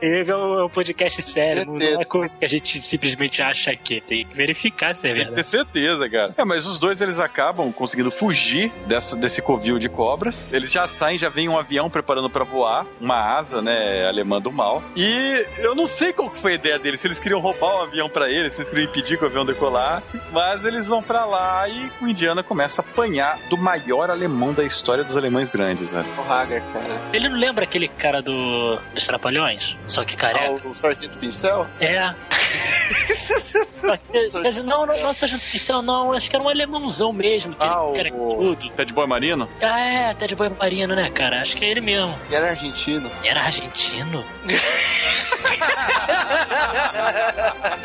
Esse 0.00 0.30
é 0.30 0.36
um, 0.36 0.60
é 0.60 0.64
um 0.64 0.68
podcast 0.68 1.20
sério, 1.22 1.66
não 1.66 1.80
é 2.00 2.04
coisa 2.04 2.36
que 2.36 2.44
a 2.44 2.48
gente 2.48 2.80
simplesmente 2.80 3.42
acha 3.42 3.74
que. 3.76 4.00
Tem 4.00 4.24
que 4.26 4.34
verificar 4.36 4.94
se 4.94 5.06
é 5.08 5.10
Tem 5.10 5.14
que 5.14 5.24
ter 5.24 5.34
verdade. 5.34 5.46
certeza, 5.48 6.08
cara. 6.08 6.34
É, 6.36 6.44
mas 6.44 6.66
os 6.66 6.78
dois 6.78 7.00
eles 7.00 7.18
acabam 7.18 7.72
conseguindo 7.72 8.10
fugir 8.10 8.70
dessa, 8.86 9.16
desse 9.16 9.42
covil 9.42 9.78
de 9.78 9.88
cobras. 9.88 10.44
Eles 10.52 10.70
já 10.72 10.86
saem, 10.86 11.18
já 11.18 11.28
vem 11.28 11.48
um 11.48 11.58
avião 11.58 11.90
preparando 11.90 12.30
pra 12.30 12.44
voar, 12.44 12.86
uma 13.00 13.16
asa, 13.36 13.60
né, 13.60 14.06
alemã 14.06 14.40
do 14.40 14.52
mal. 14.52 14.82
E 14.96 15.44
eu 15.58 15.74
não 15.74 15.86
sei 15.86 16.12
qual 16.12 16.30
que 16.30 16.38
foi 16.38 16.52
a 16.52 16.54
ideia 16.54 16.78
deles, 16.78 17.00
se 17.00 17.06
eles 17.06 17.18
queriam 17.20 17.40
roubar 17.40 17.76
o 17.76 17.82
avião 17.82 18.08
pra 18.08 18.30
eles, 18.30 18.54
se 18.54 18.60
eles 18.60 18.70
queriam 18.70 18.88
impedir 18.88 19.18
que 19.18 19.24
o 19.24 19.26
avião 19.26 19.44
decolasse. 19.44 20.20
Mas 20.32 20.64
eles 20.64 20.86
vão 20.86 21.02
pra 21.02 21.24
lá 21.24 21.68
e 21.68 21.90
o 22.00 22.06
Indiana 22.08 22.42
começa 22.42 22.80
a 22.80 22.84
apanhar 22.84 23.05
do 23.48 23.56
maior 23.56 24.10
alemão 24.10 24.52
da 24.52 24.64
história 24.64 25.04
dos 25.04 25.16
alemães 25.16 25.48
grandes, 25.48 25.88
velho. 25.90 26.06
O 26.18 26.22
Hagar, 26.32 26.60
cara. 26.72 27.00
Ele 27.12 27.28
não 27.28 27.36
lembra 27.38 27.64
aquele 27.64 27.86
cara 27.88 28.20
do, 28.20 28.76
dos 28.94 29.06
Trapalhões? 29.06 29.76
Só 29.86 30.04
que 30.04 30.14
Ah, 30.14 30.18
careca? 30.18 30.66
o, 30.66 30.70
o 30.70 30.74
Sargento 30.74 31.16
Pincel? 31.18 31.66
É. 31.80 32.12
Que- 34.10 34.26
dizer, 34.42 34.64
não, 34.64 34.84
não, 34.84 34.98
não, 35.00 35.14
Sargento 35.14 35.44
Pincel, 35.48 35.80
não. 35.80 36.12
Acho 36.12 36.28
que 36.28 36.34
era 36.34 36.44
um 36.44 36.48
alemãozão 36.48 37.12
mesmo. 37.12 37.52
Aquele 37.52 37.72
Ah, 37.72 37.82
o- 37.84 37.92
cara 37.92 38.10
tudo. 38.10 38.68
Ted 38.70 38.92
Boy 38.92 39.06
Marino? 39.06 39.48
Ah, 39.62 39.80
é, 39.80 40.10
até 40.10 40.26
de 40.26 40.34
boi 40.34 40.48
marino, 40.48 40.96
né, 40.96 41.08
cara? 41.10 41.40
Acho 41.40 41.56
que 41.56 41.64
é 41.64 41.68
ele 41.70 41.80
mesmo. 41.80 42.12
Que 42.28 42.34
era 42.34 42.48
argentino. 42.48 43.08
Era 43.22 43.42
argentino? 43.42 44.24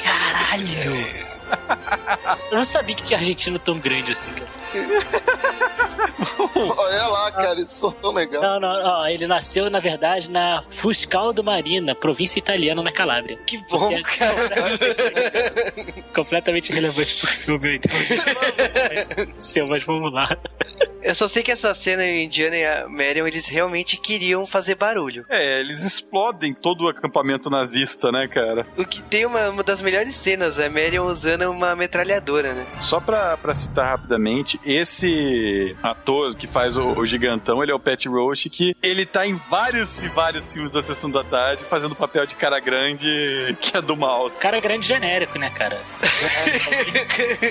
Caralho! 0.03 1.31
Eu 2.49 2.57
não 2.57 2.65
sabia 2.65 2.95
que 2.95 3.03
tinha 3.03 3.17
argentino 3.19 3.57
tão 3.57 3.79
grande 3.79 4.11
assim, 4.11 4.29
cara. 4.31 4.49
Olha 6.77 7.07
lá, 7.07 7.31
cara, 7.31 7.61
isso 7.61 7.73
sou 7.75 7.91
tão 7.91 8.11
legal. 8.11 8.41
Não, 8.41 8.59
não, 8.59 8.69
ó, 8.83 9.07
ele 9.07 9.25
nasceu, 9.27 9.69
na 9.69 9.79
verdade, 9.79 10.29
na 10.29 10.61
Fuscaldo 10.69 11.43
Marina, 11.43 11.95
província 11.95 12.39
italiana 12.39 12.81
na 12.83 12.91
Calábria. 12.91 13.37
Que 13.45 13.57
bom, 13.69 13.91
É 13.91 14.01
cara. 14.01 14.49
Completamente 16.13 16.71
relevante 16.73 17.15
pro 17.15 17.27
filme, 17.27 17.75
então. 17.77 17.91
Seu, 19.37 19.67
mas 19.67 19.83
vamos 19.83 20.11
lá. 20.13 20.37
Eu 21.03 21.15
só 21.15 21.27
sei 21.27 21.41
que 21.41 21.51
essa 21.51 21.73
cena, 21.73 22.03
o 22.03 22.05
Indiana 22.05 22.55
e 22.55 22.65
a 22.65 22.87
Marion, 22.87 23.25
eles 23.25 23.47
realmente 23.47 23.97
queriam 23.97 24.45
fazer 24.45 24.75
barulho. 24.75 25.25
É, 25.27 25.59
eles 25.59 25.83
explodem 25.83 26.53
todo 26.53 26.85
o 26.85 26.87
acampamento 26.87 27.49
nazista, 27.49 28.11
né, 28.11 28.27
cara? 28.27 28.67
O 28.77 28.85
que 28.85 29.01
tem 29.03 29.25
uma, 29.25 29.49
uma 29.49 29.63
das 29.63 29.81
melhores 29.81 30.15
cenas, 30.15 30.59
a 30.59 30.69
Marion 30.69 31.05
usando 31.05 31.49
uma 31.49 31.75
metralhadora, 31.75 32.53
né? 32.53 32.65
Só 32.81 32.99
pra, 32.99 33.35
pra 33.37 33.53
citar 33.53 33.87
rapidamente, 33.87 34.59
esse 34.63 35.75
ator 35.81 36.35
que 36.35 36.45
faz 36.47 36.77
o, 36.77 36.89
o 36.89 37.05
gigantão, 37.05 37.63
ele 37.63 37.71
é 37.71 37.75
o 37.75 37.79
Pat 37.79 38.05
Roach, 38.05 38.49
que 38.49 38.75
ele 38.81 39.05
tá 39.05 39.25
em 39.25 39.35
vários 39.49 40.03
e 40.03 40.07
vários 40.07 40.53
filmes 40.53 40.71
da 40.71 40.83
Sessão 40.83 41.09
da 41.09 41.23
Tarde, 41.23 41.63
fazendo 41.63 41.95
papel 41.95 42.25
de 42.27 42.35
cara 42.35 42.59
grande, 42.59 43.55
que 43.59 43.75
é 43.75 43.81
do 43.81 43.97
mal. 43.97 44.29
Cara 44.29 44.59
grande 44.59 44.87
genérico, 44.87 45.39
né, 45.39 45.49
cara? 45.49 45.79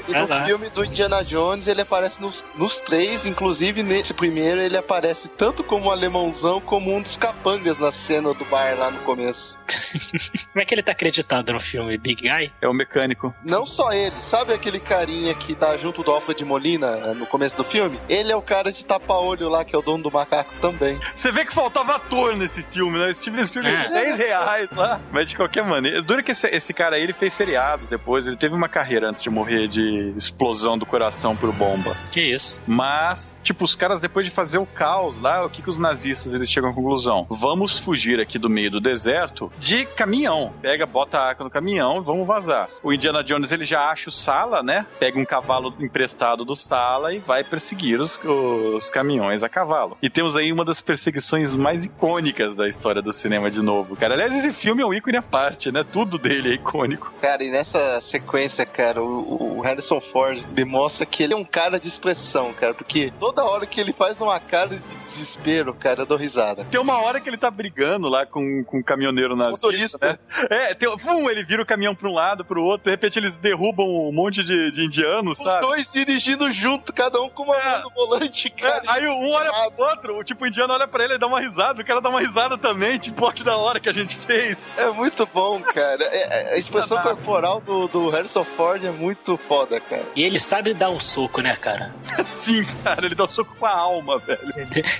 E 0.09 0.12
no 0.12 0.46
filme 0.46 0.70
do 0.70 0.84
Indiana 0.84 1.24
Jones, 1.24 1.66
ele 1.66 1.80
aparece 1.80 2.20
nos, 2.20 2.44
nos 2.57 2.78
três, 2.78 3.26
inclusive 3.26 3.39
nesse 3.82 4.12
primeiro, 4.12 4.61
ele 4.61 4.76
aparece 4.76 5.28
tanto 5.28 5.64
como 5.64 5.86
um 5.86 5.91
alemãozão 5.91 6.61
como 6.61 6.95
um 6.95 7.01
dos 7.01 7.16
capangas 7.16 7.78
na 7.78 7.91
cena 7.91 8.34
do 8.34 8.45
bar 8.45 8.76
lá 8.78 8.91
no 8.91 8.99
começo. 9.01 9.59
Como 10.53 10.61
é 10.61 10.64
que 10.64 10.74
ele 10.74 10.82
tá 10.82 10.93
acreditado 10.93 11.53
no 11.53 11.59
filme? 11.61 11.97
Big 11.97 12.22
Guy? 12.28 12.53
É 12.61 12.68
o 12.68 12.72
mecânico. 12.72 13.34
Não 13.45 13.64
só 13.64 13.93
ele, 13.93 14.14
sabe 14.20 14.53
aquele 14.53 14.78
carinha 14.80 15.34
que 15.34 15.55
tá 15.55 15.76
junto 15.76 16.03
do 16.03 16.11
Alfred 16.11 16.45
Molina 16.45 16.86
eh, 17.07 17.14
no 17.14 17.26
começo 17.26 17.57
do 17.57 17.64
filme? 17.64 17.99
Ele 18.09 18.30
é 18.32 18.36
o 18.36 18.43
cara 18.43 18.70
de 18.72 18.84
tapa-olho 18.84 19.49
lá, 19.49 19.64
que 19.64 19.74
é 19.74 19.78
o 19.78 19.82
dono 19.82 20.03
do 20.05 20.11
macaco 20.11 20.53
também. 20.61 20.99
Você 21.14 21.30
vê 21.32 21.45
que 21.45 21.53
faltava 21.53 21.97
ator 21.97 22.36
nesse 22.36 22.62
filme, 22.64 22.99
né? 22.99 23.11
Esse 23.11 23.20
Steven 23.22 23.47
Spielberg 23.47 23.78
É. 23.78 23.82
de 23.82 23.88
10 23.95 24.16
reais 24.18 24.70
lá. 24.72 25.01
Mas 25.12 25.28
de 25.28 25.36
qualquer 25.36 25.64
maneira. 25.64 26.03
Dura 26.03 26.22
que 26.22 26.32
esse, 26.32 26.47
esse 26.49 26.72
cara 26.74 26.97
aí, 26.97 27.03
ele 27.03 27.12
fez 27.12 27.32
seriados 27.32 27.86
depois. 27.86 28.26
Ele 28.26 28.36
teve 28.36 28.55
uma 28.55 28.68
carreira 28.68 29.09
antes 29.09 29.22
de 29.22 29.30
morrer 29.30 29.68
de 29.68 30.12
explosão 30.16 30.76
do 30.78 30.84
coração 30.86 31.34
por 31.36 31.53
bomba. 31.53 31.97
Que 32.11 32.20
isso? 32.20 32.61
Mas, 32.66 33.30
tipo, 33.43 33.64
os 33.64 33.74
caras 33.74 34.01
depois 34.01 34.26
de 34.26 34.33
fazer 34.33 34.59
o 34.59 34.66
caos 34.66 35.18
lá, 35.18 35.45
o 35.45 35.51
que, 35.51 35.62
que 35.62 35.70
os 35.70 35.78
nazistas 35.78 36.35
eles 36.35 36.51
chegam 36.51 36.70
à 36.70 36.74
conclusão? 36.74 37.26
Vamos 37.28 37.78
fugir 37.78 38.20
aqui 38.20 38.39
do 38.39 38.51
meio 38.51 38.70
do 38.70 38.81
deserto 38.81 39.51
de 39.59 39.85
caminhão. 39.85 40.53
Pega, 40.61 40.87
bota 40.87 41.18
a 41.18 41.28
arca 41.28 41.45
no 41.45 41.51
caminhão 41.51 42.01
vamos 42.03 42.26
vazar. 42.26 42.68
O 42.83 42.93
Indiana 42.93 43.22
Jones 43.22 43.53
ele 43.53 43.64
já 43.64 43.89
acha 43.89 44.09
o 44.09 44.12
Sala, 44.12 44.62
né? 44.62 44.87
Pega 44.99 45.18
um 45.18 45.24
cavalo 45.24 45.74
emprestado 45.81 46.45
do 46.45 46.55
Sala 46.55 47.14
e 47.14 47.18
vai 47.18 47.43
perseguir 47.43 48.01
os, 48.01 48.20
os 48.24 48.91
caminhões 48.91 49.43
a 49.43 49.49
cavalo. 49.49 49.97
E 50.03 50.11
temos 50.11 50.37
aí 50.37 50.53
uma 50.53 50.64
das 50.64 50.81
perseguições 50.81 51.55
mais 51.55 51.85
icônicas 51.85 52.57
da 52.57 52.68
história 52.68 53.03
do 53.03 53.12
cinema 53.12 53.51
de 53.51 53.62
novo, 53.62 53.97
cara. 53.97 54.14
Aliás, 54.14 54.35
esse 54.35 54.53
filme 54.53 54.83
é 54.83 54.87
um 54.87 54.93
ícone 54.95 55.16
à 55.16 55.22
parte, 55.22 55.72
né? 55.72 55.85
Tudo 55.85 56.18
dele 56.18 56.51
é 56.51 56.55
icônico. 56.55 57.12
Cara, 57.20 57.43
e 57.43 57.51
nessa 57.51 58.01
sequência, 58.01 58.66
cara, 58.66 59.03
o, 59.03 59.59
o 59.59 59.61
Harrison 59.61 60.01
Ford 60.01 60.43
demonstra 60.51 61.07
que 61.07 61.22
ele 61.22 61.35
é 61.35 61.37
um 61.37 61.45
cara 61.45 61.78
de 61.78 61.89
expressão, 61.89 62.53
cara, 62.53 62.74
porque 62.74 63.12
toda 63.21 63.45
hora 63.45 63.66
que 63.66 63.81
ele 63.81 63.93
faz 63.93 64.21
uma 64.21 64.41
cara 64.41 64.68
de 64.71 64.79
desespero, 64.79 65.75
cara, 65.75 66.01
eu 66.01 66.07
dou 66.07 66.16
risada. 66.16 66.64
Tem 66.64 66.81
uma 66.81 66.99
hora 67.01 67.21
que 67.21 67.29
ele 67.29 67.37
tá 67.37 67.51
brigando 67.51 68.09
lá 68.09 68.25
com, 68.27 68.64
com 68.64 68.79
um 68.79 68.83
caminhoneiro 68.83 69.37
nazista, 69.37 69.66
Motorista. 69.66 69.99
né? 70.07 70.18
É, 70.51 70.75
tem, 70.75 70.89
pum, 70.97 71.29
ele 71.31 71.45
vira 71.45 71.62
o 71.62 71.66
caminhão 71.66 71.95
pra 71.95 72.09
um 72.09 72.14
lado, 72.14 72.45
pro 72.45 72.62
outro, 72.62 72.85
de 72.87 72.91
repente 72.91 73.18
eles 73.18 73.37
derrubam 73.37 73.87
um 73.87 74.12
monte 74.12 74.43
de, 74.43 74.71
de 74.73 74.85
indianos, 74.87 75.39
Os 75.39 75.45
sabe? 75.45 75.61
dois 75.66 75.93
dirigindo 75.93 76.51
junto, 76.51 76.93
cada 76.93 77.21
um 77.21 77.29
com 77.29 77.43
uma 77.45 77.57
É. 77.57 77.71
mão 77.73 77.83
no 77.83 77.91
volante, 77.91 78.49
É, 78.49 78.51
cara. 78.62 78.81
aí 78.89 79.07
um 79.07 79.29
olha 79.31 79.51
pro 79.71 79.85
outro, 79.85 80.18
o 80.18 80.25
tipo 80.25 80.45
o 80.45 80.47
indiano 80.49 80.73
olha 80.73 80.89
pra 80.89 81.05
ele 81.05 81.14
e 81.14 81.18
dá 81.18 81.27
uma 81.27 81.41
risada, 81.41 81.83
o 81.83 81.85
cara 81.85 82.01
dá 82.01 82.09
uma 82.09 82.21
risada 82.21 82.57
também, 82.57 82.99
tipo, 82.99 83.25
ó, 83.27 83.31
que 83.31 83.45
da 83.45 83.57
hora 83.57 83.79
que 83.79 83.89
a 83.89 83.93
gente 83.93 84.16
fez. 84.16 84.73
É 84.79 84.87
muito 84.91 85.27
bom, 85.27 85.61
cara. 85.61 86.03
É- 86.05 86.51
é- 86.53 86.55
a 86.55 86.59
expressão 86.59 86.99
corporal 87.03 87.61
do, 87.61 87.87
do 87.89 88.09
Harrison 88.09 88.45
Ford 88.45 88.83
é 88.85 88.91
muito 88.91 89.37
foda, 89.37 89.79
cara. 89.81 90.05
E 90.16 90.23
ele 90.23 90.41
sabe 90.41 90.73
dar 90.73 90.89
um 90.91 90.99
soco, 91.01 91.41
né, 91.43 91.55
cara? 91.57 91.95
Sim, 92.25 92.64
cara, 92.83 93.10
ele 93.11 93.17
dá 93.17 93.25
um 93.25 93.29
soco 93.31 93.55
com 93.59 93.67
a 93.67 93.71
alma, 93.71 94.19
velho. 94.19 94.41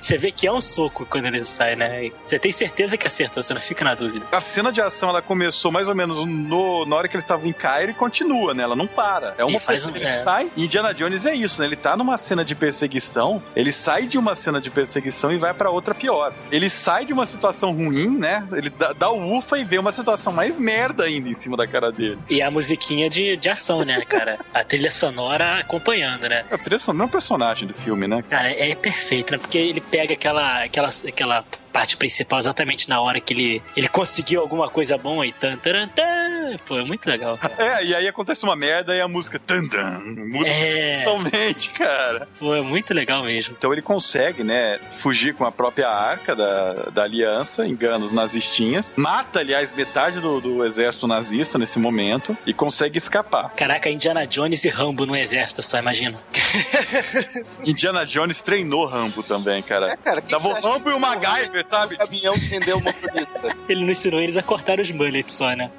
Você 0.01 0.19
vê 0.19 0.31
que 0.31 0.47
é 0.47 0.53
um 0.53 0.61
soco 0.61 1.07
quando 1.07 1.27
ele 1.27 1.45
sai, 1.45 1.77
né? 1.77 2.11
Você 2.21 2.39
tem 2.39 2.53
certeza 2.53 2.97
que 2.97 3.07
acertou, 3.07 3.43
você 3.43 3.55
não 3.55 3.61
fica 3.61 3.85
na 3.85 3.95
dúvida. 3.95 4.27
A 4.33 4.41
cena 4.41 4.73
de 4.73 4.81
ação, 4.81 5.09
ela 5.11 5.23
começou 5.23 5.71
mais 5.71 5.89
ou 5.89 5.95
menos 5.95 6.25
no, 6.27 6.85
na 6.87 6.97
hora 6.97 7.09
que 7.09 7.15
eles 7.15 7.25
estavam 7.25 7.47
em 7.47 7.53
Cairo 7.53 7.93
e 7.93 7.95
continua, 7.95 8.53
né? 8.55 8.63
Ela 8.63 8.77
não 8.77 8.87
para. 8.87 9.35
É 9.39 9.45
uma 9.45 9.57
E 9.57 9.61
faz 9.61 9.87
um-. 9.87 9.91
Ele 9.95 10.05
é. 10.05 10.09
sai. 10.09 10.51
E 10.57 10.65
Indiana 10.65 10.93
Jones 10.93 11.27
é 11.27 11.35
isso, 11.35 11.61
né? 11.61 11.67
Ele 11.67 11.77
tá 11.77 11.97
numa 11.97 12.19
cena 12.19 12.45
de 12.45 12.55
perseguição, 12.55 13.43
ele 13.55 13.71
sai 13.73 14.07
de 14.07 14.19
uma 14.19 14.35
cena 14.35 14.61
de 14.61 14.71
perseguição 14.71 15.33
e 15.33 15.37
vai 15.37 15.55
pra 15.55 15.71
outra 15.71 15.95
pior. 15.95 16.33
Ele 16.51 16.69
sai 16.69 17.05
de 17.05 17.13
uma 17.13 17.27
situação 17.27 17.73
ruim, 17.73 18.09
né? 18.09 18.47
Ele 18.53 18.71
dá, 18.71 18.93
dá 18.93 19.11
o 19.11 19.39
ufa 19.39 19.59
e 19.59 19.65
vê 19.65 19.79
uma 19.79 19.93
situação 19.93 20.33
mais 20.33 20.59
merda 20.59 21.05
ainda 21.05 21.29
em 21.29 21.35
cima 21.35 21.57
da 21.57 21.67
cara 21.67 21.93
dele. 21.93 22.19
E 22.29 22.43
a 22.43 22.51
musiquinha 22.51 23.09
de, 23.09 23.37
de 23.37 23.49
ação, 23.49 23.85
né, 23.85 24.01
cara? 24.03 24.39
A 24.53 24.65
trilha 24.65 24.91
sonora 24.91 25.59
acompanhando, 25.61 26.29
né? 26.29 26.45
A 26.51 26.59
trilha 26.59 26.79
sonora 26.79 27.05
é 27.05 27.07
um 27.07 27.11
personagem 27.11 27.67
do 27.69 27.75
filme, 27.75 28.00
né? 28.09 28.23
Cara, 28.29 28.49
é 28.51 28.75
perfeito, 28.75 29.33
né? 29.33 29.39
Porque 29.39 29.59
ele 29.59 29.81
pega 29.81 30.15
aquela, 30.15 30.65
aquela, 30.65 30.89
aquela 30.89 31.45
parte 31.73 31.97
principal 31.97 32.39
exatamente 32.39 32.89
na 32.89 33.01
hora 33.01 33.21
que 33.21 33.33
ele, 33.33 33.63
ele 33.77 33.89
conseguiu 33.89 34.41
alguma 34.41 34.69
coisa 34.69 34.99
boa 34.99 35.27
e 35.27 35.33
tan, 35.33 35.57
taran, 35.57 35.89
tan. 35.89 36.57
Pô, 36.67 36.79
é 36.79 36.85
muito 36.85 37.09
legal, 37.09 37.39
cara. 37.39 37.55
É, 37.59 37.85
e 37.85 37.95
aí 37.95 38.09
acontece 38.09 38.43
uma 38.45 38.57
merda 38.57 38.95
e 38.95 39.01
a 39.01 39.07
música 39.07 39.39
tan, 39.39 39.67
tan, 39.69 40.01
muda 40.01 40.49
É, 40.49 41.03
totalmente, 41.05 41.71
cara. 41.71 42.29
pô, 42.39 42.55
é 42.55 42.61
muito 42.61 42.93
legal 42.93 43.23
mesmo. 43.23 43.55
Então 43.57 43.73
ele 43.73 43.83
consegue, 43.83 44.43
né, 44.43 44.79
fugir 44.99 45.35
com 45.35 45.45
a 45.45 45.53
própria 45.53 45.89
arca 45.89 46.35
da, 46.35 46.73
da 46.91 47.03
aliança, 47.05 47.67
engana 47.67 48.05
os 48.05 48.11
nazistinhas, 48.13 48.95
mata, 48.97 49.39
aliás, 49.41 49.73
metade 49.73 50.19
do, 50.21 50.41
do 50.41 50.65
exército 50.65 51.07
nazista 51.07 51.57
nesse 51.59 51.79
momento 51.79 52.37
e 52.45 52.53
consegue 52.53 52.99
escapar. 52.99 53.51
Caraca, 53.55 53.89
Indiana 53.89 54.27
Jones 54.27 54.65
e 54.65 54.69
Rambo 54.69 55.07
no 55.07 55.15
exército, 55.17 55.63
só 55.63 55.79
imagina. 55.79 56.19
Indiana 57.65 58.05
Jones 58.05 58.43
treinou 58.43 58.87
Rambo 58.87 59.23
também, 59.23 59.59
É, 59.59 59.63
cara. 59.63 59.97
cara, 59.97 60.21
que 60.21 60.31
Tava 60.31 60.49
o 60.49 60.53
Rambo 60.61 60.91
e 60.91 60.93
o 60.93 60.99
MacGyver, 61.01 61.60
sabe? 61.63 61.95
O 61.95 61.99
caminhão 61.99 62.35
prendeu 62.39 62.79
o 62.79 62.83
motorista. 62.83 63.41
Ele 63.69 63.83
não 63.85 63.91
ensinou 63.91 64.21
eles 64.21 64.37
a 64.37 64.43
cortar 64.43 64.81
os 64.81 64.91
mullets 64.91 65.35
só, 65.35 65.51
né? 65.55 65.71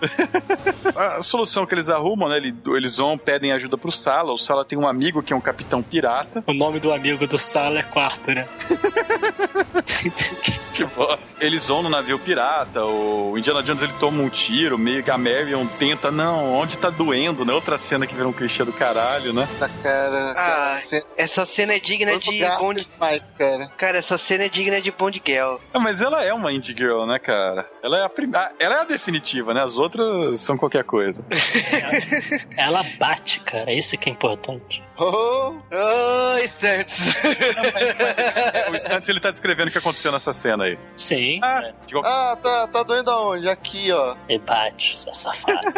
A 0.96 1.22
solução 1.22 1.66
que 1.66 1.74
eles 1.74 1.90
arrumam, 1.90 2.30
né, 2.30 2.38
ele- 2.38 2.56
eles 2.76 2.98
vão, 2.98 3.18
pedem 3.18 3.52
ajuda 3.52 3.78
pro 3.78 3.92
Sala, 3.92 4.32
o 4.32 4.38
Sala 4.38 4.64
tem 4.64 4.78
um 4.78 4.88
amigo 4.88 5.22
que 5.22 5.34
é 5.34 5.36
um 5.36 5.42
capitão 5.42 5.82
pirata, 5.84 6.42
O 6.48 6.54
nome 6.54 6.80
do 6.80 6.94
amigo 6.94 7.28
do 7.28 7.38
Sala 7.38 7.80
é 7.80 7.84
quarto, 7.84 8.32
né? 8.32 8.48
que 10.74 10.84
bosta. 10.86 11.44
Eles 11.44 11.68
vão 11.68 11.82
no 11.84 11.90
navio 11.90 12.18
pirata, 12.20 12.84
o 12.86 13.38
Indiana 13.38 13.62
Jones 13.64 13.84
ele 13.84 13.94
toma 14.00 14.22
um 14.24 14.30
tiro, 14.30 14.78
meio 14.78 15.04
que 15.04 15.12
a 15.12 15.18
Marion 15.18 15.66
tenta, 15.80 16.12
não, 16.12 16.54
onde 16.54 16.78
tá 16.78 16.90
doendo, 16.90 17.44
né? 17.46 17.54
Outra 17.54 17.78
cena 17.78 18.06
que 18.08 18.14
vira 18.16 18.28
um 18.28 18.34
clichê 18.34 18.64
do 18.64 18.72
caralho, 18.74 19.34
né? 19.34 19.48
Tá, 19.60 19.70
cara. 19.84 20.34
Ah, 20.38 20.78
cena- 20.80 21.06
Essa 21.18 21.46
cena 21.46 21.74
é 21.74 21.80
digna 21.80 22.18
de 22.18 22.46
Bond. 22.60 22.88
demais, 22.94 23.32
cara. 23.32 23.68
Cara, 23.78 23.98
essa 23.98 24.18
cena 24.18 24.46
é 24.46 24.50
digna 24.50 24.80
de 24.82 24.92
Bond 24.92 25.22
Girl. 25.26 25.56
Ah, 25.74 25.80
mas 25.80 26.02
ela 26.02 26.24
é 26.24 26.34
uma 26.34 26.52
indie 26.52 26.76
girl, 26.76 27.06
né, 27.06 27.18
cara? 27.18 27.66
Ela 27.82 28.00
é 28.00 28.04
a 28.04 28.10
primeira. 28.10 28.52
Ela 28.60 28.76
é 28.76 28.82
a 28.82 28.84
definitiva, 28.84 29.54
né? 29.54 29.64
As 29.64 29.78
outras 29.78 30.42
são 30.42 30.58
qualquer 30.58 30.84
coisa. 30.84 31.24
Ela 32.58 32.84
bate, 33.00 33.40
cara. 33.40 33.72
Isso 33.74 33.98
que 33.98 34.10
é 34.10 34.12
importante. 34.12 34.84
Oh, 34.98 35.54
Oi, 35.72 36.48
Santos. 36.60 37.00
o 38.70 38.76
Stantz, 38.76 39.10
ele 39.10 39.20
tá 39.20 39.32
descrevendo 39.32 39.70
o 39.70 39.72
que 39.72 39.78
aconteceu 39.78 40.12
nessa 40.12 40.34
cena 40.34 40.66
aí. 40.66 40.78
Sim, 40.96 41.40
Ah, 41.42 41.62
é. 41.64 41.86
de 41.88 41.98
ah, 42.04 42.38
tá, 42.42 42.68
tá 42.68 42.84
doendo 42.84 43.10
aonde? 43.10 43.50
Aqui, 43.50 43.92
ó. 43.92 44.16
ele 44.30 44.40
bate, 44.40 45.00
seu 45.00 45.14
safado. 45.14 45.60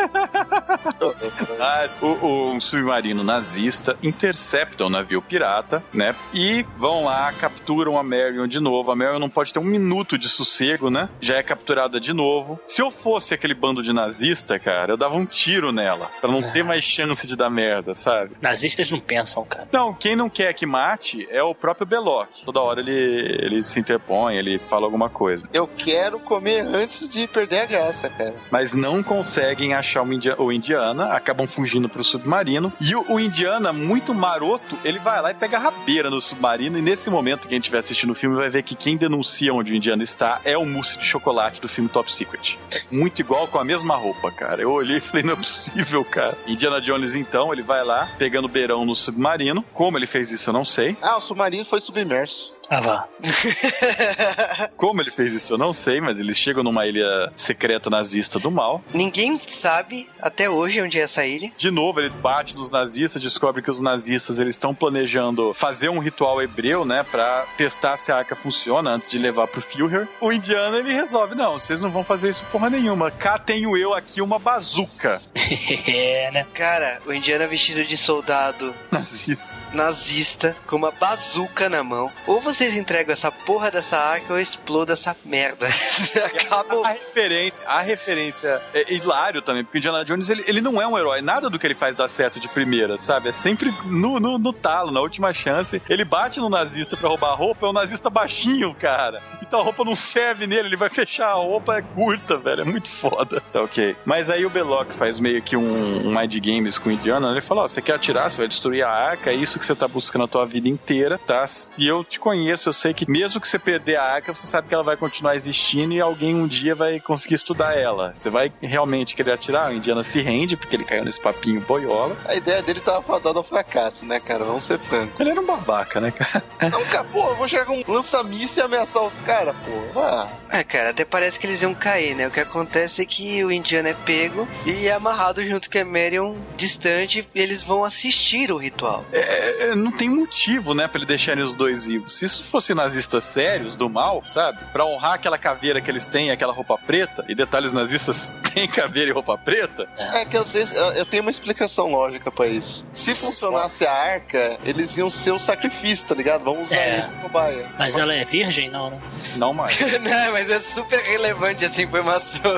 Ah, 1.59 1.87
o, 2.01 2.05
o- 2.07 2.51
um 2.53 2.59
submarino 2.61 3.23
nazista 3.23 3.97
intercepta 4.03 4.85
o 4.85 4.89
navio 4.89 5.21
pirata, 5.21 5.83
né? 5.93 6.15
E 6.33 6.65
vão 6.75 7.05
lá, 7.05 7.31
capturam 7.33 7.97
a 7.97 8.03
Marion 8.03 8.47
de 8.47 8.59
novo. 8.59 8.91
A 8.91 8.95
Marion 8.95 9.19
não 9.19 9.29
pode 9.29 9.53
ter 9.53 9.59
um 9.59 9.63
minuto 9.63 10.17
de 10.17 10.27
sossego, 10.27 10.89
né? 10.89 11.09
Já 11.21 11.35
é 11.35 11.43
capturada 11.43 11.99
de 11.99 12.11
novo. 12.13 12.59
Se 12.67 12.81
eu 12.81 12.91
fosse 12.91 13.33
aquele 13.33 13.53
bando 13.53 13.81
de 13.83 13.93
nazista, 13.93 14.57
cara, 14.59 14.93
eu 14.93 14.97
dava 14.97 15.15
um 15.15 15.25
tiro 15.25 15.71
nela. 15.71 16.09
Pra 16.19 16.29
não 16.31 16.41
ter 16.51 16.63
mais 16.63 16.83
chance 16.83 17.25
de 17.27 17.35
dar 17.35 17.49
merda, 17.49 17.93
sabe? 17.93 18.35
Nazistas 18.41 18.89
não 18.91 18.99
pensam, 19.03 19.43
cara. 19.45 19.67
Não, 19.71 19.93
quem 19.93 20.15
não 20.15 20.29
quer 20.29 20.53
que 20.53 20.65
mate 20.65 21.27
é 21.29 21.43
o 21.43 21.53
próprio 21.53 21.85
Belloc. 21.85 22.29
Toda 22.45 22.59
hora 22.61 22.79
ele, 22.79 22.91
ele 22.91 23.63
se 23.63 23.79
interpõe, 23.79 24.35
ele 24.37 24.57
fala 24.57 24.85
alguma 24.85 25.09
coisa. 25.09 25.47
Eu 25.53 25.67
quero 25.67 26.19
comer 26.19 26.61
antes 26.61 27.07
de 27.09 27.27
perder 27.27 27.61
a 27.61 27.65
graça, 27.65 28.09
cara. 28.09 28.33
Mas 28.49 28.73
não 28.73 29.03
conseguem 29.03 29.73
achar 29.73 30.01
o, 30.03 30.13
Indi- 30.13 30.33
o 30.37 30.51
Indiana, 30.51 31.13
acabam 31.13 31.45
fugindo 31.47 31.87
pro 31.89 32.03
submarino. 32.03 32.71
E 32.81 32.95
o, 32.95 33.05
o 33.13 33.19
Indiana, 33.19 33.71
muito 33.73 34.13
maroto, 34.13 34.77
ele 34.83 34.99
vai 34.99 35.21
lá 35.21 35.31
e 35.31 35.35
pega 35.35 35.57
a 35.57 35.59
rabeira 35.59 36.09
no 36.09 36.19
submarino. 36.21 36.77
E 36.77 36.81
nesse 36.81 37.09
momento 37.09 37.41
que 37.47 37.53
a 37.53 37.57
gente 37.57 37.63
estiver 37.63 37.79
assistindo 37.79 38.11
o 38.11 38.15
filme, 38.15 38.35
vai 38.35 38.49
ver 38.49 38.63
que 38.63 38.75
quem 38.75 38.97
denuncia 38.97 39.53
onde 39.53 39.71
o 39.71 39.75
Indiana 39.75 40.03
está 40.03 40.39
é 40.43 40.57
o 40.57 40.65
mousse 40.65 40.97
de 40.97 41.05
chocolate 41.05 41.59
do 41.61 41.67
filme 41.67 41.89
Top 41.89 42.11
Secret. 42.11 42.57
Muito 42.91 43.19
igual, 43.19 43.47
com 43.47 43.59
a 43.59 43.63
mesma 43.63 43.95
roupa, 43.95 44.31
cara. 44.31 44.61
Eu 44.61 44.71
olhei 44.71 44.97
e 44.97 45.01
falei, 45.01 45.23
não 45.23 45.33
é 45.33 45.35
possível, 45.35 46.03
cara. 46.05 46.37
Indiana 46.47 46.79
Jones, 46.81 47.15
então, 47.15 47.51
ele 47.51 47.61
vai 47.61 47.83
lá, 47.83 48.09
pegando 48.17 48.45
o 48.45 48.49
beirão 48.49 48.85
no 48.85 48.92
submarino. 48.95 49.63
Como 49.73 49.97
ele 49.97 50.07
fez 50.07 50.31
isso, 50.31 50.49
eu 50.49 50.53
não 50.53 50.65
sei. 50.65 50.95
Ah, 51.01 51.17
o 51.17 51.21
submarino 51.21 51.65
foi 51.65 51.81
submerso. 51.81 52.52
Ah, 52.69 52.81
vá. 52.81 53.07
Como 54.77 55.01
ele 55.01 55.11
fez 55.11 55.33
isso, 55.33 55.53
eu 55.53 55.57
não 55.57 55.71
sei, 55.71 56.01
mas 56.01 56.19
eles 56.19 56.37
chegam 56.37 56.63
numa 56.63 56.85
ilha 56.87 57.31
secreta 57.35 57.89
nazista 57.89 58.39
do 58.39 58.49
mal. 58.49 58.81
Ninguém 58.93 59.39
sabe 59.47 60.09
até 60.21 60.49
hoje 60.49 60.81
onde 60.81 60.99
é 60.99 61.03
essa 61.03 61.25
ilha. 61.25 61.51
De 61.57 61.69
novo, 61.69 61.99
ele 61.99 62.09
bate 62.09 62.55
nos 62.55 62.71
nazistas, 62.71 63.21
descobre 63.21 63.61
que 63.61 63.69
os 63.71 63.81
nazistas 63.81 64.39
eles 64.39 64.55
estão 64.55 64.73
planejando 64.73 65.53
fazer 65.53 65.89
um 65.89 65.99
ritual 65.99 66.41
hebreu, 66.41 66.85
né, 66.85 67.03
para 67.03 67.45
testar 67.57 67.97
se 67.97 68.11
a 68.11 68.17
arca 68.17 68.35
funciona 68.35 68.91
antes 68.91 69.09
de 69.09 69.17
levar 69.17 69.47
pro 69.47 69.61
Führer. 69.61 70.07
O 70.19 70.31
indiano 70.31 70.77
ele 70.77 70.93
resolve, 70.93 71.35
não, 71.35 71.59
vocês 71.59 71.79
não 71.79 71.91
vão 71.91 72.03
fazer 72.03 72.29
isso 72.29 72.45
porra 72.51 72.69
nenhuma. 72.69 73.11
Cá 73.11 73.37
tenho 73.37 73.75
eu 73.77 73.93
aqui 73.93 74.21
uma 74.21 74.39
bazuca 74.39 75.21
é, 75.87 76.31
né? 76.31 76.45
Cara, 76.53 77.01
o 77.05 77.13
indiano 77.13 77.43
é 77.43 77.47
vestido 77.47 77.83
de 77.83 77.97
soldado 77.97 78.73
nazista. 78.91 79.53
nazista 79.73 80.55
com 80.67 80.75
uma 80.75 80.91
bazuca 80.91 81.69
na 81.69 81.83
mão. 81.83 82.11
Ou 82.25 82.39
vocês 82.53 82.75
entregam 82.75 83.13
essa 83.13 83.31
porra 83.31 83.71
dessa 83.71 83.97
arca 83.97 84.31
ou 84.31 84.37
eu 84.37 84.41
explodo 84.41 84.93
essa 84.93 85.15
merda. 85.25 85.67
Acabou. 86.25 86.85
A 86.85 86.89
referência, 86.89 87.67
a 87.67 87.81
referência 87.81 88.61
é 88.73 88.93
hilário 88.93 89.41
também, 89.41 89.63
porque 89.63 89.79
Indiana 89.79 90.05
Jones 90.05 90.29
ele, 90.29 90.43
ele 90.47 90.61
não 90.61 90.81
é 90.81 90.87
um 90.87 90.97
herói, 90.97 91.21
nada 91.21 91.49
do 91.49 91.57
que 91.57 91.65
ele 91.65 91.75
faz 91.75 91.95
dá 91.95 92.07
certo 92.07 92.39
de 92.39 92.47
primeira, 92.47 92.97
sabe? 92.97 93.29
É 93.29 93.31
sempre 93.31 93.73
no, 93.85 94.19
no, 94.19 94.37
no 94.37 94.53
talo, 94.53 94.91
na 94.91 95.01
última 95.01 95.33
chance. 95.33 95.81
Ele 95.89 96.05
bate 96.05 96.39
no 96.39 96.49
nazista 96.49 96.95
pra 96.95 97.09
roubar 97.09 97.31
a 97.31 97.35
roupa, 97.35 97.65
é 97.65 97.69
um 97.69 97.73
nazista 97.73 98.09
baixinho, 98.09 98.73
cara. 98.75 99.21
Então 99.41 99.59
a 99.59 99.63
roupa 99.63 99.83
não 99.83 99.95
serve 99.95 100.47
nele, 100.47 100.67
ele 100.67 100.75
vai 100.75 100.89
fechar 100.89 101.29
a 101.29 101.33
roupa, 101.33 101.77
é 101.77 101.81
curta, 101.81 102.37
velho, 102.37 102.61
é 102.61 102.65
muito 102.65 102.89
foda. 102.89 103.41
Tá 103.51 103.61
ok. 103.61 103.95
Mas 104.05 104.29
aí 104.29 104.45
o 104.45 104.49
Belloc 104.49 104.91
faz 104.93 105.19
meio 105.19 105.41
que 105.41 105.57
um, 105.57 106.07
um 106.07 106.19
Mind 106.19 106.35
Games 106.39 106.77
com 106.77 106.89
o 106.89 106.91
Indiana, 106.91 107.31
ele 107.31 107.41
fala, 107.41 107.63
ó, 107.63 107.67
você 107.67 107.81
quer 107.81 107.95
atirar, 107.95 108.29
você 108.29 108.37
vai 108.37 108.47
destruir 108.47 108.83
a 108.83 108.89
arca, 108.89 109.31
é 109.31 109.33
isso 109.33 109.59
que 109.59 109.65
você 109.65 109.75
tá 109.75 109.87
buscando 109.87 110.25
a 110.25 110.27
tua 110.27 110.45
vida 110.45 110.69
inteira, 110.69 111.17
tá? 111.17 111.43
E 111.77 111.87
eu 111.87 112.03
te 112.03 112.19
conheço, 112.19 112.42
eu 112.49 112.73
sei 112.73 112.93
que 112.93 113.09
mesmo 113.09 113.39
que 113.39 113.47
você 113.47 113.59
perder 113.59 113.95
a 113.95 114.03
arca, 114.03 114.33
você 114.33 114.47
sabe 114.47 114.67
que 114.67 114.73
ela 114.73 114.83
vai 114.83 114.97
continuar 114.97 115.35
existindo 115.35 115.93
e 115.93 116.01
alguém 116.01 116.35
um 116.35 116.47
dia 116.47 116.75
vai 116.75 116.99
conseguir 116.99 117.35
estudar 117.35 117.77
ela. 117.77 118.13
Você 118.15 118.29
vai 118.29 118.51
realmente 118.61 119.15
querer 119.15 119.33
atirar? 119.33 119.71
O 119.71 119.73
Indiana 119.73 120.03
se 120.03 120.21
rende, 120.21 120.55
porque 120.55 120.75
ele 120.75 120.83
caiu 120.83 121.05
nesse 121.05 121.19
papinho 121.19 121.61
boiola. 121.61 122.15
A 122.25 122.35
ideia 122.35 122.61
dele 122.61 122.79
tava 122.79 123.01
fadada 123.01 123.37
ao 123.37 123.43
fracasso, 123.43 124.05
né, 124.05 124.19
cara? 124.19 124.43
Vamos 124.43 124.63
ser 124.63 124.79
franco. 124.79 125.21
Ele 125.21 125.31
era 125.31 125.41
um 125.41 125.45
babaca, 125.45 125.99
né, 125.99 126.11
cara? 126.11 126.43
Não, 126.71 126.83
cara, 126.85 127.03
pô, 127.05 127.29
eu 127.29 127.35
vou 127.35 127.47
chegar 127.47 127.65
com 127.65 127.79
um 127.79 127.83
lança-míssil 127.87 128.63
e 128.63 128.65
ameaçar 128.65 129.03
os 129.03 129.17
caras, 129.17 129.55
pô. 129.65 129.99
Ah. 129.99 130.27
É, 130.49 130.63
cara, 130.63 130.89
até 130.89 131.03
parece 131.05 131.39
que 131.39 131.47
eles 131.47 131.61
iam 131.61 131.73
cair, 131.73 132.15
né? 132.15 132.27
O 132.27 132.31
que 132.31 132.39
acontece 132.39 133.01
é 133.01 133.05
que 133.05 133.43
o 133.43 133.51
indiano 133.51 133.87
é 133.87 133.93
pego 133.93 134.47
e 134.65 134.87
é 134.87 134.93
amarrado 134.93 135.45
junto 135.45 135.69
com 135.69 135.77
a 135.77 135.85
Merion 135.85 136.35
distante 136.55 137.27
e 137.33 137.39
eles 137.39 137.63
vão 137.63 137.83
assistir 137.83 138.51
o 138.51 138.57
ritual. 138.57 139.05
É, 139.11 139.71
é, 139.71 139.75
não 139.75 139.91
tem 139.91 140.09
motivo, 140.09 140.73
né, 140.73 140.87
pra 140.87 140.99
ele 140.99 141.05
deixarem 141.05 141.43
os 141.43 141.53
dois 141.53 141.87
vivos. 141.87 142.15
Se 142.15 142.25
isso 142.33 142.43
fosse 142.45 142.73
nazistas 142.73 143.23
sérios, 143.23 143.75
do 143.77 143.89
mal, 143.89 144.23
sabe? 144.25 144.57
Pra 144.71 144.85
honrar 144.85 145.13
aquela 145.13 145.37
caveira 145.37 145.81
que 145.81 145.89
eles 145.89 146.05
têm, 146.05 146.31
aquela 146.31 146.53
roupa 146.53 146.77
preta, 146.77 147.23
e 147.27 147.35
detalhes 147.35 147.71
nazistas 147.73 148.35
têm 148.53 148.67
caveira 148.67 149.09
e 149.09 149.13
roupa 149.13 149.37
preta, 149.37 149.87
É 149.97 150.25
que 150.25 150.37
às 150.37 150.53
vezes 150.53 150.73
eu, 150.75 150.85
eu 150.93 151.05
tenho 151.05 151.21
uma 151.23 151.31
explicação 151.31 151.87
lógica 151.91 152.31
pra 152.31 152.47
isso. 152.47 152.87
Se 152.93 153.13
funcionasse 153.15 153.85
a 153.85 153.91
arca, 153.91 154.57
eles 154.63 154.97
iam 154.97 155.09
ser 155.09 155.31
o 155.31 155.39
sacrifício, 155.39 156.07
tá 156.07 156.15
ligado? 156.15 156.43
Vamos 156.43 156.67
usar 156.69 156.75
É. 156.77 156.93
eles 156.97 157.05
como 157.09 157.21
cobaia. 157.21 157.65
Mas 157.77 157.97
ela 157.97 158.13
é 158.13 158.23
virgem? 158.25 158.69
Não, 158.69 158.89
né? 158.89 158.99
não 159.35 159.53
mais. 159.53 159.77
não, 160.01 160.31
mas 160.31 160.49
é 160.49 160.59
super 160.59 160.99
relevante 161.01 161.65
essa 161.65 161.81
informação. 161.81 162.53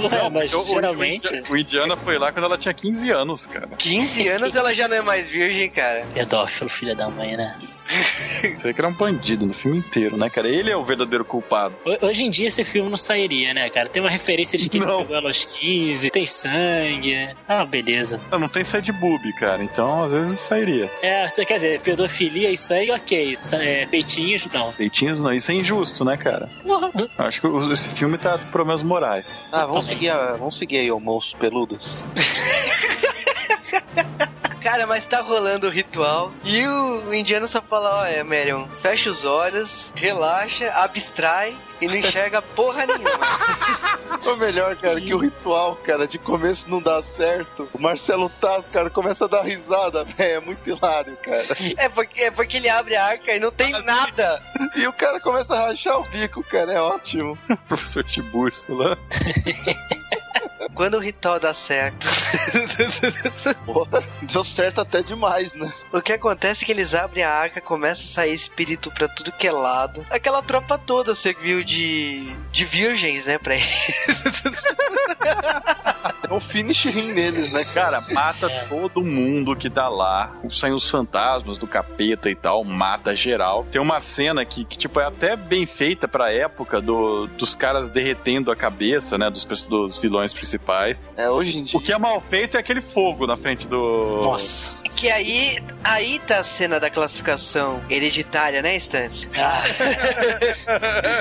Não 0.00 0.18
é, 0.18 0.28
mas 0.30 0.52
O- 0.54 0.62
o- 0.62 0.66
geralmente. 0.66 1.42
O, 1.50 1.56
Indiana 1.56 1.96
foi 1.96 2.18
lá 2.18 2.32
quando 2.32 2.44
ela 2.44 2.58
tinha 2.58 2.74
15 2.74 3.10
anos, 3.10 3.46
cara. 3.46 3.68
15 3.78 4.28
anos 4.28 4.54
ela 4.54 4.74
já 4.74 4.88
não 4.88 4.96
é 4.96 5.02
mais 5.02 5.28
virgem, 5.28 5.68
cara. 5.70 6.04
Pedófilo, 6.14 6.68
filha 6.70 6.94
da 6.94 7.08
mãe, 7.08 7.36
né? 7.36 7.56
Você 7.88 8.72
que 8.72 8.80
era 8.80 8.88
um 8.88 8.92
bandido 8.92 9.46
no 9.46 9.52
filme 9.54 9.78
inteiro, 9.78 10.16
né, 10.16 10.28
cara? 10.30 10.48
Ele 10.48 10.70
é 10.70 10.76
o 10.76 10.84
verdadeiro 10.84 11.24
culpado. 11.24 11.74
Ho- 11.84 12.06
Hoje 12.06 12.24
em 12.24 12.30
dia 12.30 12.46
esse 12.48 12.64
filme 12.64 12.88
não 12.90 12.96
sairia, 12.96 13.52
né, 13.54 13.68
cara? 13.70 13.88
Tem 13.88 14.02
uma 14.02 14.10
referência 14.10 14.58
de 14.58 14.68
que 14.68 14.78
ele 14.78 14.86
Não. 14.86 14.98
pegou 15.02 15.16
ela 15.16 15.28
aos 15.28 15.44
15, 15.44 16.10
tem 16.10 16.26
sangue. 16.26 17.30
Ah, 17.48 17.64
beleza. 17.64 18.20
Não, 18.30 18.38
não 18.40 18.48
tem 18.48 18.62
side 18.62 18.92
boob, 18.92 19.32
cara. 19.34 19.62
Então, 19.62 20.04
às 20.04 20.12
vezes 20.12 20.38
sairia. 20.38 20.90
É, 21.02 21.28
você 21.28 21.44
quer 21.44 21.54
dizer, 21.54 21.80
pedofilia 21.80 22.50
e 22.50 22.58
sangue, 22.58 22.92
ok. 22.92 23.32
É, 23.52 23.86
peitinhos, 23.86 24.46
não. 24.52 24.72
Peitinhos 24.72 25.18
não. 25.20 25.32
Isso 25.32 25.50
é 25.50 25.54
injusto, 25.54 26.04
né, 26.04 26.16
cara? 26.16 26.48
Acho 27.18 27.40
que 27.40 27.46
esse 27.72 27.88
filme 27.88 28.18
tá 28.18 28.38
com 28.38 28.46
problemas 28.50 28.82
morais. 28.82 29.42
Ah, 29.50 29.66
vamos 29.66 29.86
seguir, 29.86 30.10
a, 30.10 30.34
vamos 30.34 30.56
seguir 30.58 30.78
aí, 30.78 30.90
ô 30.90 31.00
monstros 31.00 31.38
peludos. 31.40 32.04
Cara, 34.62 34.86
mas 34.86 35.04
tá 35.04 35.20
rolando 35.20 35.66
o 35.66 35.70
ritual 35.70 36.32
e 36.44 36.66
o, 36.66 37.08
o 37.08 37.14
indiano 37.14 37.46
só 37.48 37.60
fala: 37.62 38.02
Olha, 38.02 38.24
Marion, 38.24 38.66
fecha 38.82 39.08
os 39.10 39.24
olhos, 39.24 39.92
relaxa, 39.94 40.70
abstrai 40.72 41.56
e 41.80 41.86
não 41.86 41.94
enxerga 41.96 42.42
porra 42.42 42.86
nenhuma. 42.86 43.08
O 44.26 44.36
melhor, 44.36 44.76
cara, 44.76 45.00
que 45.00 45.14
o 45.14 45.18
ritual, 45.18 45.76
cara, 45.76 46.06
de 46.06 46.18
começo 46.18 46.68
não 46.68 46.82
dá 46.82 47.00
certo. 47.02 47.66
O 47.72 47.80
Marcelo 47.80 48.28
Taz, 48.28 48.66
cara, 48.66 48.90
começa 48.90 49.24
a 49.24 49.28
dar 49.28 49.42
risada, 49.42 50.04
velho. 50.16 50.36
É 50.36 50.40
muito 50.40 50.68
hilário, 50.68 51.16
cara. 51.22 51.46
é, 51.78 51.88
porque, 51.88 52.22
é 52.22 52.30
porque 52.30 52.56
ele 52.58 52.68
abre 52.68 52.94
a 52.94 53.06
arca 53.06 53.32
e 53.32 53.40
não 53.40 53.50
tem 53.50 53.70
nada. 53.84 54.42
E 54.76 54.86
o 54.86 54.92
cara 54.92 55.18
começa 55.20 55.54
a 55.54 55.68
rachar 55.68 55.98
o 56.00 56.04
bico, 56.04 56.42
cara. 56.42 56.72
É 56.72 56.80
ótimo. 56.80 57.38
Professor 57.68 58.04
Tiburcio 58.04 58.74
lá. 58.74 58.98
Quando 60.78 60.94
o 60.94 61.00
ritual 61.00 61.40
dá 61.40 61.52
certo, 61.52 62.06
Porra, 63.66 64.00
deu 64.22 64.44
certo 64.44 64.80
até 64.80 65.02
demais, 65.02 65.52
né? 65.52 65.68
o 65.92 66.00
que 66.00 66.12
acontece 66.12 66.62
é 66.62 66.66
que 66.66 66.70
eles 66.70 66.94
abrem 66.94 67.24
a 67.24 67.34
arca, 67.34 67.60
começa 67.60 68.04
a 68.04 68.06
sair 68.06 68.32
espírito 68.32 68.88
pra 68.92 69.08
tudo 69.08 69.32
que 69.32 69.48
é 69.48 69.50
lado. 69.50 70.06
Aquela 70.08 70.40
tropa 70.40 70.78
toda 70.78 71.16
serviu 71.16 71.64
de, 71.64 72.32
de 72.52 72.64
virgens, 72.64 73.26
né, 73.26 73.38
pra 73.38 73.56
eles. 73.56 74.04
É 76.28 76.32
um 76.32 76.40
finish 76.40 76.84
rim 76.84 77.12
neles, 77.12 77.50
né, 77.52 77.64
cara? 77.64 78.02
Mata 78.12 78.48
todo 78.68 79.02
mundo 79.02 79.56
que 79.56 79.70
tá 79.70 79.88
lá. 79.88 80.30
Saem 80.50 80.74
os 80.74 80.88
fantasmas 80.88 81.58
do 81.58 81.66
capeta 81.66 82.28
e 82.28 82.34
tal, 82.34 82.62
mata 82.64 83.16
geral. 83.16 83.64
Tem 83.64 83.80
uma 83.80 83.98
cena 83.98 84.44
que, 84.44 84.64
que 84.64 84.76
tipo, 84.76 85.00
é 85.00 85.06
até 85.06 85.36
bem 85.36 85.64
feita 85.66 86.06
pra 86.06 86.30
época 86.30 86.80
do, 86.80 87.26
dos 87.26 87.54
caras 87.56 87.88
derretendo 87.90 88.52
a 88.52 88.56
cabeça, 88.56 89.16
né, 89.16 89.30
dos, 89.30 89.44
dos 89.64 89.98
vilões 89.98 90.32
principais. 90.32 90.67
É, 91.16 91.30
hoje 91.30 91.58
em 91.58 91.64
dia. 91.64 91.78
O 91.78 91.82
que 91.82 91.92
é 91.92 91.98
mal 91.98 92.20
feito 92.20 92.56
é 92.56 92.60
aquele 92.60 92.82
fogo 92.82 93.26
na 93.26 93.36
frente 93.36 93.66
do... 93.66 94.20
Nossa. 94.22 94.76
Que 94.98 95.08
aí, 95.12 95.62
aí 95.84 96.18
tá 96.26 96.40
a 96.40 96.44
cena 96.44 96.80
da 96.80 96.90
classificação 96.90 97.80
hereditária, 97.88 98.60
né, 98.60 98.74
Instantes? 98.74 99.28
Ah, 99.38 99.62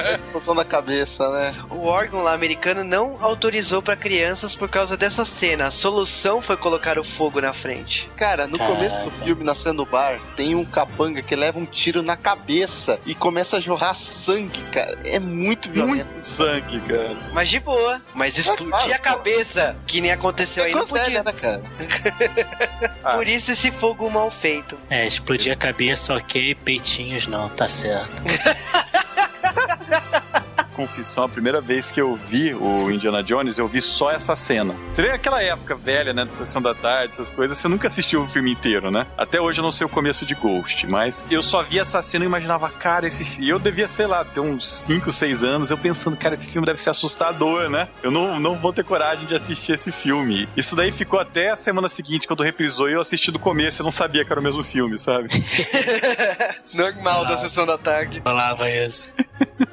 A 0.09 0.13
explosão 0.17 0.55
da 0.55 0.65
cabeça, 0.65 1.29
né? 1.29 1.55
O 1.69 1.85
órgão 1.85 2.23
lá 2.23 2.33
americano 2.33 2.83
não 2.83 3.19
autorizou 3.23 3.83
pra 3.83 3.95
crianças 3.95 4.55
por 4.55 4.67
causa 4.67 4.97
dessa 4.97 5.23
cena. 5.25 5.67
A 5.67 5.71
solução 5.71 6.41
foi 6.41 6.57
colocar 6.57 6.97
o 6.97 7.03
fogo 7.03 7.39
na 7.39 7.53
frente. 7.53 8.09
Cara, 8.17 8.47
no 8.47 8.57
Caraca. 8.57 8.75
começo 8.75 9.03
do 9.03 9.11
filme, 9.11 9.43
na 9.43 9.53
cena 9.53 9.75
do 9.75 9.85
bar, 9.85 10.19
tem 10.35 10.55
um 10.55 10.65
capanga 10.65 11.21
que 11.21 11.35
leva 11.35 11.59
um 11.59 11.65
tiro 11.65 12.01
na 12.01 12.17
cabeça 12.17 12.99
e 13.05 13.13
começa 13.13 13.57
a 13.57 13.59
jorrar 13.59 13.93
sangue, 13.93 14.59
cara. 14.71 14.97
É 15.05 15.19
muito 15.19 15.69
violento. 15.69 16.07
Muito 16.13 16.23
sangue, 16.25 16.79
cara. 16.79 17.15
Mas 17.31 17.47
de 17.49 17.59
boa. 17.59 18.01
Mas 18.15 18.35
explodir 18.39 18.69
claro, 18.69 18.91
a 18.91 18.97
cabeça, 18.97 19.75
que 19.85 20.01
nem 20.01 20.11
aconteceu 20.11 20.63
aí, 20.63 20.71
É 20.71 20.73
não 20.75 20.83
groselha, 20.83 21.23
podia. 21.23 21.23
né, 21.23 21.33
cara? 21.39 21.61
Ah. 23.03 23.11
Por 23.13 23.27
isso 23.27 23.51
esse 23.51 23.66
fogo 23.71 24.09
mal 24.09 24.29
feito. 24.31 24.77
é, 24.89 25.05
explodir 25.05 25.51
a 25.53 25.55
cabeça, 25.55 26.15
ok. 26.15 26.55
Peitinhos, 26.55 27.27
não, 27.27 27.49
tá 27.49 27.67
certo. 27.67 28.23
confissão, 30.77 31.23
a 31.23 31.29
primeira 31.29 31.59
vez 31.59 31.89
que 31.91 31.99
eu 31.99 32.15
vi 32.15 32.53
o 32.53 32.89
Indiana 32.91 33.23
Jones, 33.23 33.57
eu 33.57 33.67
vi 33.67 33.81
só 33.81 34.11
essa 34.11 34.35
cena. 34.35 34.75
Você 34.87 35.01
vê 35.01 35.09
aquela 35.09 35.41
época 35.41 35.75
velha, 35.75 36.13
né, 36.13 36.23
de 36.23 36.33
Sessão 36.33 36.61
da 36.61 36.73
Tarde, 36.75 37.13
essas 37.13 37.31
coisas, 37.31 37.57
você 37.57 37.67
nunca 37.67 37.87
assistiu 37.87 38.21
o 38.21 38.27
filme 38.27 38.51
inteiro, 38.51 38.91
né? 38.91 39.07
Até 39.17 39.41
hoje 39.41 39.59
eu 39.59 39.63
não 39.63 39.71
sei 39.71 39.85
o 39.85 39.89
começo 39.89 40.25
de 40.25 40.35
Ghost, 40.35 40.85
mas 40.87 41.25
eu 41.31 41.41
só 41.41 41.63
vi 41.63 41.79
essa 41.79 42.01
cena 42.01 42.23
e 42.23 42.27
imaginava, 42.27 42.69
cara, 42.69 43.07
esse 43.07 43.25
filme... 43.25 43.49
Eu 43.49 43.57
devia, 43.59 43.87
sei 43.87 44.05
lá, 44.05 44.23
ter 44.23 44.39
uns 44.39 44.67
5, 44.83 45.11
6 45.11 45.43
anos, 45.43 45.71
eu 45.71 45.77
pensando, 45.77 46.15
cara, 46.15 46.35
esse 46.35 46.49
filme 46.49 46.65
deve 46.65 46.79
ser 46.79 46.91
assustador, 46.91 47.69
né? 47.69 47.87
Eu 48.03 48.11
não, 48.11 48.39
não 48.39 48.55
vou 48.55 48.71
ter 48.71 48.83
coragem 48.83 49.25
de 49.25 49.33
assistir 49.35 49.71
esse 49.73 49.91
filme. 49.91 50.47
Isso 50.55 50.75
daí 50.75 50.91
ficou 50.91 51.19
até 51.19 51.49
a 51.49 51.55
semana 51.55 51.89
seguinte, 51.89 52.27
quando 52.27 52.43
reprisou, 52.43 52.87
e 52.89 52.93
eu 52.93 53.01
assisti 53.01 53.31
do 53.31 53.39
começo 53.39 53.81
e 53.81 53.83
não 53.83 53.91
sabia 53.91 54.23
que 54.23 54.31
era 54.31 54.39
o 54.39 54.43
mesmo 54.43 54.63
filme, 54.63 54.97
sabe? 54.99 55.29
Normal 56.73 57.25
da 57.25 57.33
Ah. 57.33 57.37
sessão 57.37 57.65
da 57.65 57.77
tarde. 57.77 58.21
Falava 58.23 58.69
isso. 58.69 59.11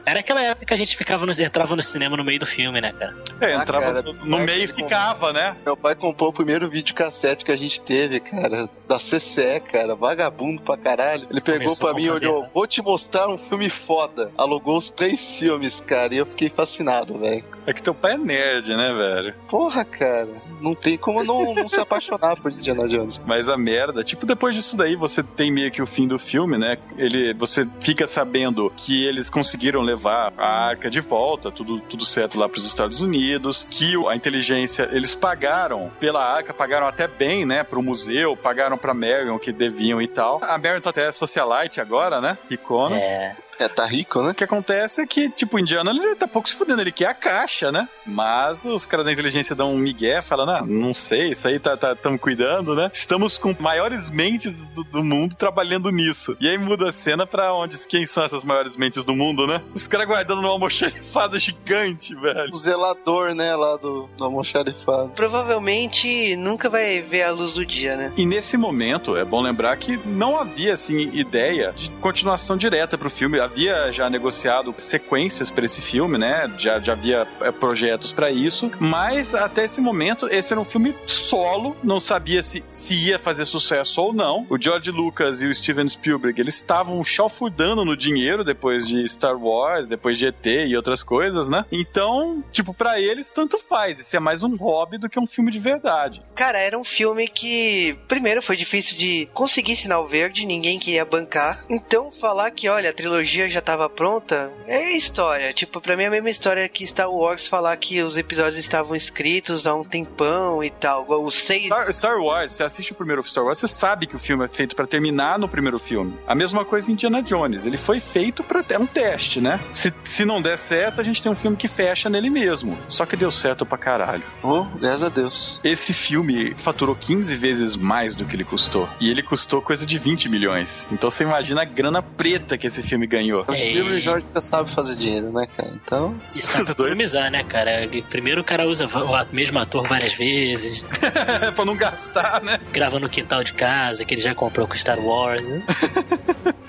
Era 0.06 0.20
aquela 0.20 0.42
época 0.42 0.66
que 0.66 0.74
a 0.74 0.76
gente 0.76 0.96
ficava 0.96 1.26
no, 1.26 1.32
entrava 1.32 1.74
no 1.76 1.82
cinema 1.82 2.16
no 2.16 2.24
meio 2.24 2.38
do 2.38 2.46
filme, 2.46 2.80
né, 2.80 2.92
cara? 2.92 3.16
É, 3.40 3.54
Ah, 3.54 3.62
entrava 3.62 3.84
cara, 3.86 4.02
no, 4.02 4.12
no 4.12 4.38
meio 4.40 4.64
e 4.64 4.68
ficava, 4.68 5.32
né? 5.32 5.56
Meu 5.64 5.76
pai 5.76 5.94
comprou 5.94 6.30
o 6.30 6.32
primeiro 6.32 6.68
videocassete 6.68 7.44
que 7.44 7.52
a 7.52 7.56
gente 7.56 7.80
teve, 7.80 8.20
cara, 8.20 8.68
da 8.88 8.96
CCE, 8.96 9.60
cara, 9.60 9.94
vagabundo 9.94 10.62
pra 10.62 10.76
caralho. 10.76 11.26
Ele 11.30 11.40
pegou 11.40 11.60
Começou 11.60 11.88
pra 11.88 11.96
mim 11.96 12.04
e 12.04 12.10
olhou, 12.10 12.42
né? 12.42 12.50
vou 12.54 12.66
te 12.66 12.82
mostrar 12.82 13.28
um 13.28 13.38
filme 13.38 13.68
foda. 13.68 14.32
Alugou 14.36 14.78
os 14.78 14.90
três 14.90 15.38
filmes, 15.38 15.80
cara, 15.80 16.14
e 16.14 16.18
eu 16.18 16.26
fiquei 16.26 16.48
fascinado, 16.50 17.18
velho. 17.18 17.44
É 17.66 17.72
que 17.72 17.82
teu 17.82 17.94
pai 17.94 18.12
é 18.12 18.18
nerd, 18.18 18.68
né, 18.68 18.92
velho? 18.92 19.34
Porra, 19.48 19.84
cara, 19.86 20.28
não 20.60 20.74
tem 20.74 20.98
como 20.98 21.24
não, 21.24 21.54
não 21.54 21.68
se 21.68 21.80
apaixonar 21.80 22.36
por 22.36 22.52
Indiana 22.52 22.86
Jones. 22.86 23.22
Mas 23.26 23.48
a 23.48 23.56
merda, 23.56 24.04
tipo, 24.04 24.26
depois 24.26 24.54
disso 24.54 24.76
daí 24.76 24.94
você 24.96 25.22
tem 25.22 25.50
meio 25.50 25.70
que 25.70 25.80
o 25.80 25.86
fim 25.86 26.06
do 26.06 26.18
filme, 26.18 26.58
né? 26.58 26.76
Ele, 26.98 27.32
você 27.32 27.66
fica 27.80 28.06
sabendo 28.06 28.70
que 28.76 29.04
eles 29.06 29.30
conseguiram 29.30 29.73
levar 29.82 30.32
a 30.36 30.66
arca 30.66 30.90
de 30.90 31.00
volta, 31.00 31.50
tudo, 31.50 31.80
tudo 31.80 32.04
certo 32.04 32.38
lá 32.38 32.48
pros 32.48 32.66
Estados 32.66 33.00
Unidos, 33.00 33.66
que 33.70 33.96
o- 33.96 34.08
a 34.08 34.16
inteligência, 34.16 34.88
eles 34.92 35.14
pagaram 35.14 35.90
pela 36.00 36.24
arca, 36.24 36.52
pagaram 36.54 36.86
até 36.86 37.06
bem, 37.06 37.44
né, 37.44 37.62
pro 37.64 37.82
museu, 37.82 38.36
pagaram 38.36 38.76
pra 38.78 38.94
Marion 38.94 39.38
que 39.38 39.52
deviam 39.52 40.00
e 40.00 40.08
tal. 40.08 40.40
A 40.42 40.58
Marion 40.58 40.80
tá 40.80 40.90
até 40.90 41.10
socialite 41.12 41.80
agora, 41.80 42.20
né? 42.20 42.38
Icona. 42.50 42.96
É. 42.96 43.36
É, 43.58 43.68
tá 43.68 43.86
rico, 43.86 44.22
né? 44.22 44.30
O 44.30 44.34
que 44.34 44.44
acontece 44.44 45.00
é 45.00 45.06
que, 45.06 45.28
tipo, 45.30 45.56
o 45.56 45.60
indiano 45.60 45.90
ele 45.90 46.14
tá 46.14 46.26
pouco 46.26 46.48
se 46.48 46.56
fudendo, 46.56 46.80
ele 46.80 46.92
quer 46.92 47.06
a 47.06 47.14
caixa, 47.14 47.70
né? 47.70 47.88
Mas 48.06 48.64
os 48.64 48.86
caras 48.86 49.06
da 49.06 49.12
inteligência 49.12 49.54
dão 49.54 49.74
um 49.74 49.78
migué, 49.78 50.20
falando, 50.22 50.50
ah, 50.50 50.64
não 50.66 50.94
sei, 50.94 51.30
isso 51.30 51.46
aí 51.46 51.58
tá, 51.58 51.76
tá, 51.76 51.94
tamo 51.94 52.18
cuidando, 52.18 52.74
né? 52.74 52.90
Estamos 52.92 53.38
com 53.38 53.54
maiores 53.58 54.08
mentes 54.10 54.66
do, 54.68 54.84
do 54.84 55.04
mundo 55.04 55.36
trabalhando 55.36 55.90
nisso. 55.90 56.36
E 56.40 56.48
aí 56.48 56.58
muda 56.58 56.88
a 56.88 56.92
cena 56.92 57.26
pra 57.26 57.52
onde? 57.54 57.78
Quem 57.86 58.06
são 58.06 58.24
essas 58.24 58.44
maiores 58.44 58.76
mentes 58.76 59.04
do 59.04 59.14
mundo, 59.14 59.46
né? 59.46 59.60
Os 59.74 59.86
caras 59.86 60.06
guardando 60.06 60.40
numa 60.40 60.52
almoxarifada 60.52 61.38
gigante, 61.38 62.14
velho. 62.14 62.50
O 62.52 62.56
zelador, 62.56 63.34
né, 63.34 63.54
lá 63.54 63.76
do, 63.76 64.08
do 64.16 64.24
almoxarifado. 64.24 65.10
Provavelmente 65.10 66.36
nunca 66.36 66.68
vai 66.68 67.00
ver 67.00 67.22
a 67.22 67.30
luz 67.30 67.52
do 67.52 67.64
dia, 67.64 67.96
né? 67.96 68.12
E 68.16 68.26
nesse 68.26 68.56
momento, 68.56 69.16
é 69.16 69.24
bom 69.24 69.40
lembrar 69.40 69.76
que 69.76 69.96
não 70.04 70.38
havia, 70.38 70.72
assim, 70.72 71.10
ideia 71.12 71.72
de 71.76 71.90
continuação 71.90 72.56
direta 72.56 72.96
pro 72.96 73.10
filme. 73.10 73.38
Havia 73.44 73.92
já 73.92 74.08
negociado 74.08 74.74
sequências 74.78 75.50
para 75.50 75.66
esse 75.66 75.82
filme, 75.82 76.16
né? 76.16 76.50
Já, 76.56 76.80
já 76.80 76.92
havia 76.92 77.28
é, 77.42 77.50
projetos 77.50 78.10
para 78.10 78.30
isso. 78.30 78.72
Mas 78.80 79.34
até 79.34 79.64
esse 79.64 79.82
momento, 79.82 80.26
esse 80.30 80.52
era 80.52 80.60
um 80.60 80.64
filme 80.64 80.94
solo. 81.06 81.76
Não 81.84 82.00
sabia 82.00 82.42
se, 82.42 82.64
se 82.70 82.94
ia 82.94 83.18
fazer 83.18 83.44
sucesso 83.44 84.00
ou 84.00 84.14
não. 84.14 84.46
O 84.48 84.60
George 84.60 84.90
Lucas 84.90 85.42
e 85.42 85.46
o 85.46 85.54
Steven 85.54 85.86
Spielberg, 85.86 86.40
eles 86.40 86.54
estavam 86.54 87.04
chafurdando 87.04 87.84
no 87.84 87.94
dinheiro 87.94 88.42
depois 88.42 88.88
de 88.88 89.06
Star 89.06 89.36
Wars, 89.36 89.86
depois 89.86 90.18
de 90.18 90.26
ET 90.26 90.46
e 90.46 90.74
outras 90.74 91.02
coisas, 91.02 91.48
né? 91.48 91.66
Então, 91.70 92.42
tipo, 92.50 92.72
para 92.72 92.98
eles, 92.98 93.30
tanto 93.30 93.58
faz. 93.58 94.00
Esse 94.00 94.16
é 94.16 94.20
mais 94.20 94.42
um 94.42 94.56
hobby 94.56 94.96
do 94.96 95.08
que 95.08 95.20
um 95.20 95.26
filme 95.26 95.50
de 95.50 95.58
verdade. 95.58 96.22
Cara, 96.34 96.58
era 96.58 96.78
um 96.78 96.84
filme 96.84 97.28
que, 97.28 97.94
primeiro, 98.08 98.40
foi 98.40 98.56
difícil 98.56 98.96
de 98.96 99.28
conseguir 99.34 99.76
sinal 99.76 100.06
verde, 100.08 100.46
ninguém 100.46 100.78
queria 100.78 101.04
bancar. 101.04 101.62
Então, 101.68 102.10
falar 102.10 102.50
que, 102.50 102.68
olha, 102.68 102.88
a 102.88 102.94
trilogia 102.94 103.33
já 103.48 103.60
tava 103.60 103.88
pronta 103.88 104.50
é 104.66 104.92
história. 104.96 105.52
Tipo, 105.52 105.80
pra 105.80 105.96
mim 105.96 106.04
é 106.04 106.06
a 106.06 106.10
mesma 106.10 106.30
história 106.30 106.68
que 106.68 106.86
Star 106.86 107.10
Wars 107.10 107.46
falar 107.46 107.76
que 107.76 108.02
os 108.02 108.16
episódios 108.16 108.56
estavam 108.56 108.94
escritos 108.94 109.66
há 109.66 109.74
um 109.74 109.84
tempão 109.84 110.62
e 110.62 110.70
tal. 110.70 111.06
Os 111.24 111.34
seis. 111.34 111.66
Star, 111.66 111.92
Star 111.94 112.18
Wars, 112.18 112.52
você 112.52 112.62
assiste 112.62 112.92
o 112.92 112.94
primeiro 112.94 113.22
Star 113.24 113.44
Wars, 113.44 113.58
você 113.58 113.68
sabe 113.68 114.06
que 114.06 114.16
o 114.16 114.18
filme 114.18 114.44
é 114.44 114.48
feito 114.48 114.76
pra 114.76 114.86
terminar 114.86 115.38
no 115.38 115.48
primeiro 115.48 115.78
filme. 115.78 116.14
A 116.26 116.34
mesma 116.34 116.64
coisa 116.64 116.90
em 116.90 116.94
Indiana 116.94 117.22
Jones, 117.22 117.66
ele 117.66 117.76
foi 117.76 118.00
feito 118.00 118.42
para 118.42 118.64
é 118.68 118.78
um 118.78 118.86
teste, 118.86 119.40
né? 119.40 119.60
Se, 119.72 119.92
se 120.04 120.24
não 120.24 120.42
der 120.42 120.56
certo, 120.56 121.00
a 121.00 121.04
gente 121.04 121.22
tem 121.22 121.30
um 121.30 121.34
filme 121.34 121.56
que 121.56 121.68
fecha 121.68 122.08
nele 122.08 122.30
mesmo. 122.30 122.76
Só 122.88 123.06
que 123.06 123.16
deu 123.16 123.30
certo 123.30 123.64
pra 123.64 123.78
caralho. 123.78 124.22
Oh, 124.42 124.64
graças 124.64 125.02
a 125.02 125.08
Deus. 125.08 125.60
Esse 125.62 125.92
filme 125.92 126.54
faturou 126.56 126.94
15 126.94 127.34
vezes 127.36 127.76
mais 127.76 128.14
do 128.14 128.24
que 128.24 128.34
ele 128.34 128.44
custou. 128.44 128.88
E 129.00 129.10
ele 129.10 129.22
custou 129.22 129.62
coisa 129.62 129.86
de 129.86 129.98
20 129.98 130.28
milhões. 130.28 130.86
Então 130.90 131.10
você 131.10 131.22
imagina 131.22 131.62
a 131.62 131.64
grana 131.64 132.02
preta 132.02 132.58
que 132.58 132.66
esse 132.66 132.82
filme 132.82 133.06
ganhou. 133.06 133.23
O 133.32 133.56
Spielberg 133.56 133.94
e 133.94 133.96
o 133.96 134.00
Jorge 134.00 134.26
já 134.34 134.40
sabe 134.40 134.70
fazer 134.72 134.94
dinheiro, 134.94 135.32
né, 135.32 135.46
cara? 135.56 135.70
Então, 135.74 136.14
E 136.34 136.42
sabe 136.42 136.64
Os 136.64 136.70
economizar, 136.70 137.30
né, 137.30 137.42
cara? 137.44 137.82
Ele- 137.82 138.02
Primeiro 138.02 138.40
o 138.40 138.44
cara 138.44 138.66
usa 138.66 138.86
o 138.86 139.26
mesmo 139.34 139.58
ator 139.58 139.86
várias 139.88 140.12
vezes, 140.14 140.84
pra 141.54 141.64
não 141.64 141.76
gastar, 141.76 142.42
né? 142.42 142.58
grava 142.72 142.98
no 142.98 143.08
quintal 143.08 143.42
de 143.44 143.52
casa, 143.52 144.04
que 144.04 144.14
ele 144.14 144.20
já 144.22 144.34
comprou 144.34 144.66
com 144.66 144.74
Star 144.76 144.98
Wars. 145.00 145.48
né? 145.48 145.62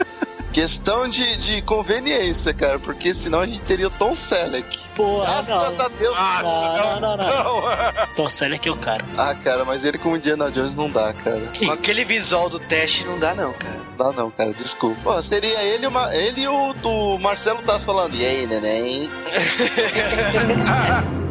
questão 0.56 1.06
de, 1.10 1.36
de 1.36 1.62
conveniência, 1.64 2.54
cara, 2.54 2.80
porque 2.80 3.14
senão 3.14 3.42
a 3.42 3.46
gente 3.46 3.60
teria 3.64 3.88
o 3.88 3.92
Tom 3.92 4.16
Selleck. 4.16 4.80
Porra, 4.96 5.44
Graças 5.46 5.78
não. 5.78 5.86
a 5.86 5.90
Deus. 5.90 6.18
Não, 6.18 7.00
não, 7.02 7.18
não, 7.18 7.18
não. 7.18 8.08
Tom 8.16 8.30
Selleck 8.30 8.66
é 8.66 8.72
o 8.72 8.78
cara. 8.78 9.04
Ah, 9.18 9.36
cara, 9.36 9.66
mas 9.66 9.84
ele 9.84 9.98
com 9.98 10.16
Indiana 10.16 10.50
Jones 10.50 10.74
não 10.74 10.90
dá, 10.90 11.12
cara. 11.14 11.42
Que 11.52 11.66
Com 11.66 11.74
aquele 11.74 12.06
visual 12.06 12.50
do 12.50 12.58
teste 12.58 13.04
não 13.04 13.20
dá, 13.20 13.36
não, 13.36 13.52
cara. 13.52 13.76
Não 13.76 13.98
dá 13.98 14.14
não, 14.14 14.32
cara, 14.32 14.54
desculpa. 14.54 14.98
Pô, 15.04 15.22
seria 15.22 15.62
ele, 15.62 15.84
e 15.84 15.88
o 15.88 15.92
Ma- 15.92 16.16
ele 16.16 16.42
e 16.44 16.48
o 16.48 16.72
do 16.76 17.18
Marcelo 17.20 17.62
Tass 17.62 17.84
falando, 17.84 18.16
e 18.16 18.26
aí, 18.26 18.48
neném? 18.48 19.10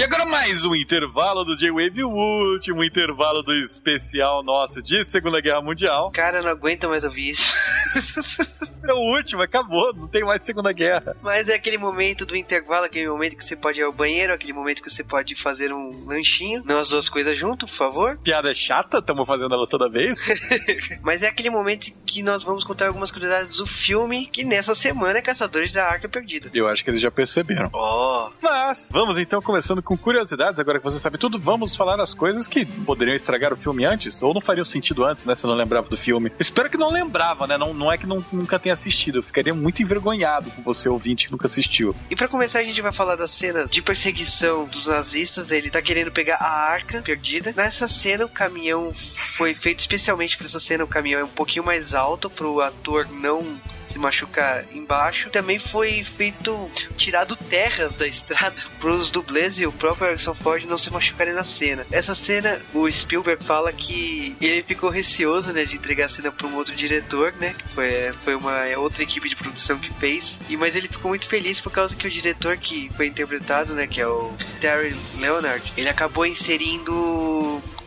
E 0.00 0.02
agora 0.02 0.24
mais 0.24 0.64
um 0.64 0.74
intervalo 0.74 1.44
do 1.44 1.54
J-Wave, 1.54 2.04
o 2.04 2.08
último 2.08 2.82
intervalo 2.82 3.42
do 3.42 3.52
especial 3.52 4.42
nosso 4.42 4.82
de 4.82 5.04
Segunda 5.04 5.42
Guerra 5.42 5.60
Mundial. 5.60 6.10
Cara, 6.12 6.38
eu 6.38 6.42
não 6.42 6.52
aguento 6.52 6.88
mais 6.88 7.04
ouvir 7.04 7.28
isso. 7.28 7.52
É 8.90 8.92
o 8.92 8.98
último, 8.98 9.40
acabou, 9.40 9.94
não 9.94 10.08
tem 10.08 10.24
mais 10.24 10.42
Segunda 10.42 10.72
Guerra. 10.72 11.16
Mas 11.22 11.48
é 11.48 11.54
aquele 11.54 11.78
momento 11.78 12.26
do 12.26 12.34
intervalo, 12.34 12.86
aquele 12.86 13.08
momento 13.08 13.36
que 13.36 13.44
você 13.44 13.54
pode 13.54 13.78
ir 13.78 13.84
ao 13.84 13.92
banheiro, 13.92 14.32
aquele 14.32 14.52
momento 14.52 14.82
que 14.82 14.90
você 14.90 15.04
pode 15.04 15.36
fazer 15.36 15.72
um 15.72 16.06
lanchinho. 16.06 16.64
Não 16.66 16.80
as 16.80 16.88
duas 16.88 17.08
coisas 17.08 17.38
junto, 17.38 17.66
por 17.66 17.72
favor. 17.72 18.18
Piada 18.18 18.52
chata, 18.52 18.98
estamos 18.98 19.28
fazendo 19.28 19.54
ela 19.54 19.64
toda 19.64 19.88
vez. 19.88 20.18
Mas 21.02 21.22
é 21.22 21.28
aquele 21.28 21.50
momento 21.50 21.92
que 22.04 22.20
nós 22.20 22.42
vamos 22.42 22.64
contar 22.64 22.88
algumas 22.88 23.12
curiosidades 23.12 23.58
do 23.58 23.64
filme, 23.64 24.26
que 24.26 24.42
nessa 24.42 24.74
semana 24.74 25.20
é 25.20 25.22
Caçadores 25.22 25.72
da 25.72 25.86
Arca 25.86 26.08
Perdida. 26.08 26.50
Eu 26.52 26.66
acho 26.66 26.82
que 26.82 26.90
eles 26.90 27.00
já 27.00 27.12
perceberam. 27.12 27.70
Oh, 27.72 28.28
Mas, 28.42 28.88
vamos 28.90 29.18
então 29.18 29.40
começando 29.40 29.80
com 29.80 29.96
curiosidades. 29.96 30.58
Agora 30.58 30.78
que 30.78 30.84
você 30.84 30.98
sabe 30.98 31.16
tudo, 31.16 31.38
vamos 31.38 31.76
falar 31.76 32.00
as 32.00 32.12
coisas 32.12 32.48
que 32.48 32.66
poderiam 32.66 33.14
estragar 33.14 33.52
o 33.52 33.56
filme 33.56 33.84
antes, 33.84 34.20
ou 34.20 34.34
não 34.34 34.40
fariam 34.40 34.64
sentido 34.64 35.04
antes, 35.04 35.24
né? 35.24 35.36
Se 35.36 35.46
não 35.46 35.54
lembrava 35.54 35.88
do 35.88 35.96
filme. 35.96 36.32
Espero 36.40 36.68
que 36.68 36.76
não 36.76 36.90
lembrava, 36.90 37.46
né? 37.46 37.56
Não, 37.56 37.72
não 37.72 37.92
é 37.92 37.96
que 37.96 38.06
não, 38.06 38.24
nunca 38.32 38.58
tenha 38.58 38.79
assistido. 38.80 39.18
Eu 39.18 39.22
ficaria 39.22 39.54
muito 39.54 39.82
envergonhado 39.82 40.50
com 40.50 40.62
você, 40.62 40.88
ouvinte, 40.88 41.26
que 41.26 41.32
nunca 41.32 41.46
assistiu. 41.46 41.94
E 42.10 42.16
pra 42.16 42.28
começar, 42.28 42.60
a 42.60 42.64
gente 42.64 42.80
vai 42.82 42.92
falar 42.92 43.16
da 43.16 43.28
cena 43.28 43.66
de 43.66 43.82
perseguição 43.82 44.64
dos 44.64 44.86
nazistas. 44.86 45.50
Ele 45.50 45.70
tá 45.70 45.80
querendo 45.80 46.10
pegar 46.10 46.36
a 46.36 46.70
arca 46.70 47.02
perdida. 47.02 47.52
Nessa 47.56 47.86
cena, 47.86 48.24
o 48.24 48.28
caminhão 48.28 48.92
foi 49.36 49.54
feito 49.54 49.80
especialmente 49.80 50.36
pra 50.36 50.46
essa 50.46 50.60
cena. 50.60 50.84
O 50.84 50.88
caminhão 50.88 51.20
é 51.20 51.24
um 51.24 51.28
pouquinho 51.28 51.64
mais 51.64 51.94
alto 51.94 52.30
pro 52.30 52.60
ator 52.60 53.06
não 53.10 53.44
se 53.90 53.98
machucar 53.98 54.64
embaixo. 54.72 55.30
Também 55.30 55.58
foi 55.58 56.04
feito 56.04 56.70
tirado 56.96 57.36
terras 57.36 57.94
da 57.94 58.06
estrada 58.06 58.56
pros 58.78 59.10
dublês 59.10 59.58
e 59.60 59.66
o 59.66 59.72
próprio 59.72 60.06
Harrison 60.06 60.34
Ford 60.34 60.64
não 60.64 60.78
se 60.78 60.90
machucarem 60.90 61.34
na 61.34 61.44
cena. 61.44 61.86
Essa 61.90 62.14
cena, 62.14 62.60
o 62.72 62.90
Spielberg 62.90 63.42
fala 63.44 63.72
que 63.72 64.36
ele 64.40 64.62
ficou 64.62 64.90
receoso, 64.90 65.52
né, 65.52 65.64
de 65.64 65.76
entregar 65.76 66.06
a 66.06 66.08
cena 66.08 66.30
para 66.30 66.46
um 66.46 66.56
outro 66.56 66.74
diretor, 66.74 67.32
né, 67.32 67.54
que 67.54 67.68
foi, 67.68 68.12
foi 68.24 68.34
uma 68.34 68.64
outra 68.78 69.02
equipe 69.02 69.28
de 69.28 69.36
produção 69.36 69.78
que 69.78 69.92
fez. 69.94 70.38
E 70.48 70.56
mas 70.56 70.76
ele 70.76 70.88
ficou 70.88 71.08
muito 71.08 71.26
feliz 71.26 71.60
por 71.60 71.72
causa 71.72 71.96
que 71.96 72.06
o 72.06 72.10
diretor 72.10 72.56
que 72.56 72.90
foi 72.96 73.06
interpretado, 73.06 73.74
né, 73.74 73.86
que 73.86 74.00
é 74.00 74.06
o 74.06 74.32
Terry 74.60 74.94
Leonard, 75.18 75.72
ele 75.76 75.88
acabou 75.88 76.26
inserindo 76.26 77.29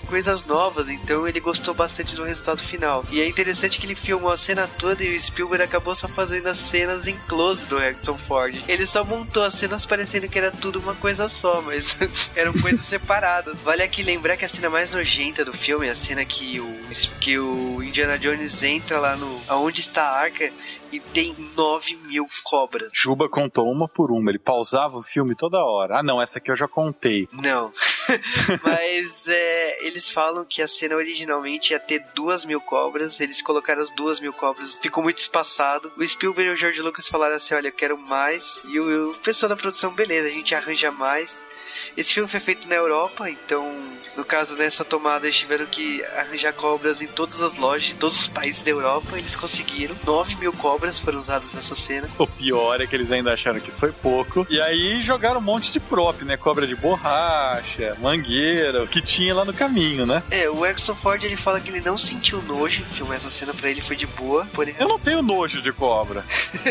coisas 0.04 0.46
novas, 0.46 0.90
então 0.90 1.28
ele 1.28 1.40
gostou 1.40 1.74
bastante 1.74 2.16
do 2.16 2.24
resultado 2.24 2.62
final. 2.62 3.04
E 3.12 3.22
é 3.22 3.28
interessante 3.28 3.80
que 3.80 3.86
ele 3.86 3.96
filmou 3.96 4.32
a 4.32 4.38
cena 4.38 4.68
toda 4.78 5.04
e 5.04 5.16
o 5.16 5.20
Spielberg 5.20 5.64
acabou 5.64 5.96
só 5.96 6.08
fazendo 6.08 6.48
as 6.48 6.60
cenas 6.60 7.08
em 7.08 7.18
close 7.28 7.64
do 7.66 7.78
Harrison 7.78 8.18
Ford. 8.18 8.56
Ele 8.68 8.86
só 8.86 9.04
montou 9.04 9.44
as 9.44 9.56
cenas 9.56 9.86
parecendo 9.86 10.28
que 10.28 10.38
era 10.38 10.52
tudo 10.52 10.80
uma 10.80 10.96
coisa 10.96 11.28
só, 11.30 11.62
mas 11.62 11.98
eram 12.36 12.54
coisas 12.54 12.86
separadas. 12.86 13.58
Vale 13.60 13.84
aqui 13.84 14.04
lembrar 14.04 14.38
que 14.38 14.46
a 14.46 14.50
cena 14.50 14.70
mais 14.70 14.92
nojenta 14.92 15.44
do 15.44 15.54
filme 15.54 15.88
é 15.88 15.92
a 15.92 15.96
cena 15.96 16.24
que 16.26 16.60
o, 16.60 16.80
que 17.20 17.38
o 17.38 17.82
Indiana 17.84 18.18
Jones 18.18 18.62
entra 18.64 19.00
lá 19.00 19.16
no 19.16 19.42
aonde 19.48 19.82
está 19.82 20.04
a 20.04 20.20
arca 20.20 20.52
e 20.94 21.00
tem 21.00 21.36
9 21.58 21.96
mil 22.06 22.28
cobras. 22.44 22.92
Juba 22.94 23.28
contou 23.28 23.72
uma 23.72 23.88
por 23.88 24.12
uma, 24.12 24.30
ele 24.30 24.38
pausava 24.38 24.98
o 24.98 25.02
filme 25.02 25.36
toda 25.36 25.58
hora. 25.58 26.00
Ah, 26.00 26.04
não, 26.04 26.22
essa 26.22 26.38
aqui 26.38 26.52
eu 26.52 26.56
já 26.56 26.68
contei. 26.68 27.28
Não. 27.42 27.72
Mas 28.64 29.28
é, 29.28 29.88
eles 29.88 30.10
falam 30.10 30.46
que 30.46 30.62
a 30.62 30.68
cena 30.68 30.96
originalmente 30.96 31.74
ia 31.74 31.80
ter 31.80 32.06
duas 32.14 32.46
mil 32.46 32.62
cobras, 32.62 33.20
eles 33.20 33.42
colocaram 33.42 33.82
as 33.82 33.90
duas 33.90 34.20
mil 34.20 34.34
cobras, 34.34 34.76
ficou 34.76 35.04
muito 35.04 35.18
espaçado. 35.18 35.92
O 35.98 36.08
Spielberg 36.08 36.52
e 36.52 36.54
o 36.54 36.56
George 36.56 36.82
Lucas 36.82 37.08
falaram 37.08 37.38
assim: 37.38 37.56
olha, 37.56 37.70
eu 37.70 37.74
quero 37.74 37.98
mais. 37.98 38.62
E 38.66 38.80
o, 38.80 39.12
o 39.12 39.16
pessoal 39.16 39.50
da 39.50 39.56
produção, 39.56 39.92
beleza, 39.92 40.28
a 40.28 40.32
gente 40.32 40.54
arranja 40.54 40.92
mais. 40.92 41.44
Esse 41.96 42.14
filme 42.14 42.30
foi 42.30 42.40
feito 42.40 42.68
na 42.68 42.76
Europa, 42.76 43.30
então, 43.30 43.74
no 44.16 44.24
caso, 44.24 44.56
nessa 44.56 44.86
tomada, 44.86 45.26
eles 45.26 45.38
tiveram 45.38 45.66
que 45.66 46.04
arranjar 46.18 46.54
cobras 46.54 47.02
em 47.02 47.08
todas 47.08 47.42
as 47.42 47.58
lojas 47.58 47.84
de 47.84 47.96
todos 47.96 48.22
os 48.22 48.28
países 48.28 48.62
da 48.62 48.72
Europa. 48.72 49.18
Eles 49.18 49.36
conseguiram. 49.36 49.96
9 50.06 50.36
mil 50.36 50.54
cobras 50.54 51.00
foram 51.00 51.20
usadas 51.20 51.54
nessa 51.54 51.76
cena. 51.76 52.10
O 52.18 52.28
pior 52.28 52.80
é 52.80 52.88
que 52.88 52.96
eles 52.96 53.12
ainda 53.12 53.34
acharam 53.34 53.60
que 53.60 53.72
foi 53.72 53.92
pouco. 53.92 54.46
E 54.50 54.62
aí 54.62 55.02
jogaram 55.02 55.40
um 55.40 55.44
monte 55.44 55.72
de 55.72 55.80
prop, 55.80 56.24
né? 56.24 56.38
Cobra 56.38 56.68
de 56.68 56.76
borracha, 56.76 57.98
mangueira, 58.00 58.84
o 58.84 58.88
que 58.88 59.02
tinha 59.02 59.34
lá 59.34 59.44
no 59.44 59.54
caminho, 59.54 60.06
né? 60.06 60.22
É, 60.30 60.50
o 60.50 60.66
Exxon 60.66 60.96
Ford 60.96 61.24
ele 61.24 61.36
fala 61.36 61.60
que 61.60 61.70
ele 61.70 61.82
não 61.82 61.98
sentiu 61.98 62.42
nojo 62.44 62.84
filmar 62.84 63.18
essa 63.18 63.30
cena, 63.30 63.54
pra 63.54 63.70
ele 63.70 63.82
foi 63.82 63.96
de 63.96 64.06
boa. 64.06 64.48
Porém... 64.54 64.76
Eu 64.80 64.88
não 64.88 65.00
tenho 65.00 65.22
nojo 65.22 65.62
de 65.62 65.72
cobra. 65.72 66.24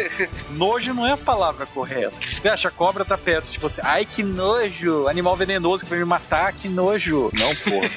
nojo 0.51 0.95
não 0.95 1.07
é 1.07 1.13
a 1.13 1.17
palavra 1.17 1.67
correta. 1.67 2.15
Você 2.21 2.49
acha 2.49 2.69
a 2.69 2.71
cobra 2.71 3.05
tá 3.05 3.19
perto 3.19 3.51
de 3.51 3.59
você. 3.59 3.81
Ai, 3.85 4.05
que 4.05 4.23
nojo! 4.23 5.02
Animal 5.09 5.37
venenoso 5.37 5.85
que 5.85 5.91
vai 5.91 5.99
me 5.99 6.05
matar, 6.05 6.53
que 6.53 6.69
nojo! 6.69 7.31
Não, 7.33 7.55
porra. 7.57 7.89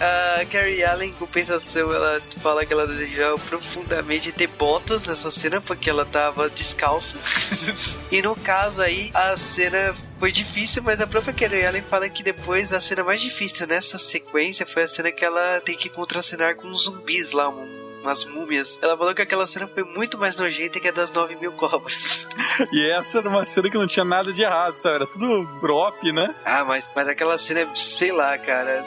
a 0.40 0.44
Carrie 0.46 0.84
Allen, 0.84 1.10
em 1.10 1.12
compensação, 1.12 1.92
ela 1.92 2.20
fala 2.42 2.64
que 2.64 2.72
ela 2.72 2.86
desejava 2.86 3.38
profundamente 3.38 4.32
ter 4.32 4.46
botas 4.46 5.02
nessa 5.04 5.30
cena, 5.30 5.60
porque 5.60 5.88
ela 5.90 6.04
tava 6.04 6.48
descalça. 6.50 7.18
e 8.10 8.20
no 8.22 8.34
caso 8.36 8.82
aí, 8.82 9.10
a 9.14 9.36
cena 9.36 9.94
foi 10.18 10.32
difícil, 10.32 10.82
mas 10.82 11.00
a 11.00 11.06
própria 11.06 11.32
Carrie 11.32 11.66
Allen 11.66 11.82
fala 11.82 12.08
que 12.08 12.22
depois 12.22 12.72
a 12.72 12.80
cena 12.80 13.04
mais 13.04 13.20
difícil 13.20 13.66
nessa 13.66 13.98
sequência 13.98 14.66
foi 14.66 14.84
a 14.84 14.88
cena 14.88 15.12
que 15.12 15.24
ela 15.24 15.60
tem 15.60 15.76
que 15.76 15.88
contracenar 15.88 16.56
com 16.56 16.74
zumbis 16.74 17.32
lá, 17.32 17.48
um 17.48 17.85
umas 18.06 18.24
múmias. 18.24 18.78
Ela 18.80 18.96
falou 18.96 19.14
que 19.14 19.22
aquela 19.22 19.46
cena 19.46 19.66
foi 19.66 19.82
muito 19.82 20.16
mais 20.16 20.36
nojenta 20.36 20.78
que 20.78 20.88
a 20.88 20.92
das 20.92 21.12
9 21.12 21.36
mil 21.36 21.52
cobras. 21.52 22.28
e 22.72 22.88
essa 22.88 23.18
era 23.18 23.28
uma 23.28 23.44
cena 23.44 23.68
que 23.68 23.76
não 23.76 23.86
tinha 23.86 24.04
nada 24.04 24.32
de 24.32 24.42
errado, 24.42 24.76
sabe? 24.76 24.96
Era 24.96 25.06
tudo 25.06 25.46
prop, 25.60 26.12
né? 26.12 26.34
Ah, 26.44 26.64
mas, 26.64 26.88
mas 26.94 27.08
aquela 27.08 27.36
cena, 27.38 27.68
sei 27.74 28.12
lá, 28.12 28.38
cara. 28.38 28.86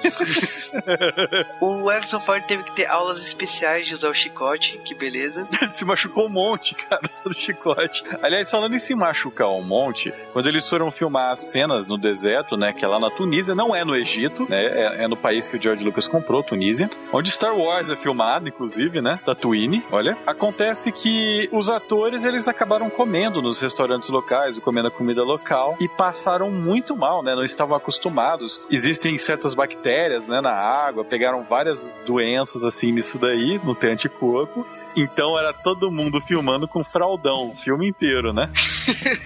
o 1.60 1.88
Harrison 1.88 2.20
Ford 2.20 2.44
teve 2.46 2.64
que 2.64 2.72
ter 2.72 2.86
aulas 2.86 3.20
especiais 3.20 3.86
de 3.88 3.94
usar 3.94 4.10
o 4.10 4.14
chicote, 4.14 4.78
que 4.80 4.94
beleza. 4.94 5.48
Ele 5.62 5.72
se 5.72 5.86
machucou 5.86 6.26
um 6.26 6.30
monte, 6.30 6.76
cara, 6.76 7.02
usando 7.14 7.38
chicote. 7.38 8.04
Aliás, 8.22 8.50
falando 8.50 8.76
em 8.76 8.80
se 8.80 8.96
machucar 8.96 9.50
um 9.50 9.62
monte, 9.62 10.14
quando 10.32 10.48
eles 10.48 10.68
foram 10.68 10.92
filmar 10.92 11.32
as 11.32 11.40
cenas 11.40 11.88
no 11.88 11.98
deserto, 11.98 12.56
né, 12.56 12.74
que 12.74 12.84
é 12.84 12.88
lá 12.88 13.00
na 13.00 13.10
Tunísia, 13.10 13.54
não 13.54 13.76
é 13.76 13.84
no 13.84 13.96
Egito, 13.96 14.48
né, 14.50 14.66
é, 14.66 15.04
é 15.04 15.08
no 15.08 15.18
país 15.18 15.48
que 15.48 15.58
o 15.58 15.62
George 15.62 15.84
Lucas 15.84 16.08
comprou, 16.08 16.44
Tunísia, 16.44 16.90
onde 17.12 17.32
Star 17.32 17.56
Wars 17.56 17.90
é 17.90 17.96
filmado, 17.96 18.48
inclusive, 18.48 19.02
né, 19.02 19.09
da 19.26 19.34
Twine, 19.34 19.84
olha. 19.92 20.18
Acontece 20.26 20.92
que 20.92 21.50
os 21.52 21.70
atores, 21.70 22.24
eles 22.24 22.48
acabaram 22.48 22.90
comendo 22.90 23.42
nos 23.42 23.60
restaurantes 23.60 24.10
locais, 24.10 24.60
comendo 24.60 24.88
a 24.88 24.92
comida 24.92 25.24
local, 25.24 25.78
e 25.80 25.88
passaram 25.88 26.52
muito 26.52 26.96
mal, 26.96 27.24
né, 27.24 27.36
não 27.36 27.44
estavam 27.44 27.76
acostumados. 27.76 28.62
Existem 28.70 29.18
certas 29.18 29.54
bactérias, 29.54 30.28
né, 30.28 30.42
na 30.42 30.54
água, 30.54 31.04
pegaram 31.06 31.44
várias 31.44 31.96
doenças, 32.06 32.64
assim, 32.64 32.92
nisso 32.92 33.18
daí, 33.18 33.60
no 33.64 33.76
ter 33.76 33.92
anticorpo, 33.92 34.66
então 34.96 35.38
era 35.38 35.54
todo 35.54 35.92
mundo 35.92 36.20
filmando 36.22 36.68
com 36.68 36.84
fraldão, 36.84 37.50
o 37.50 37.56
filme 37.56 37.88
inteiro, 37.88 38.34
né? 38.34 38.50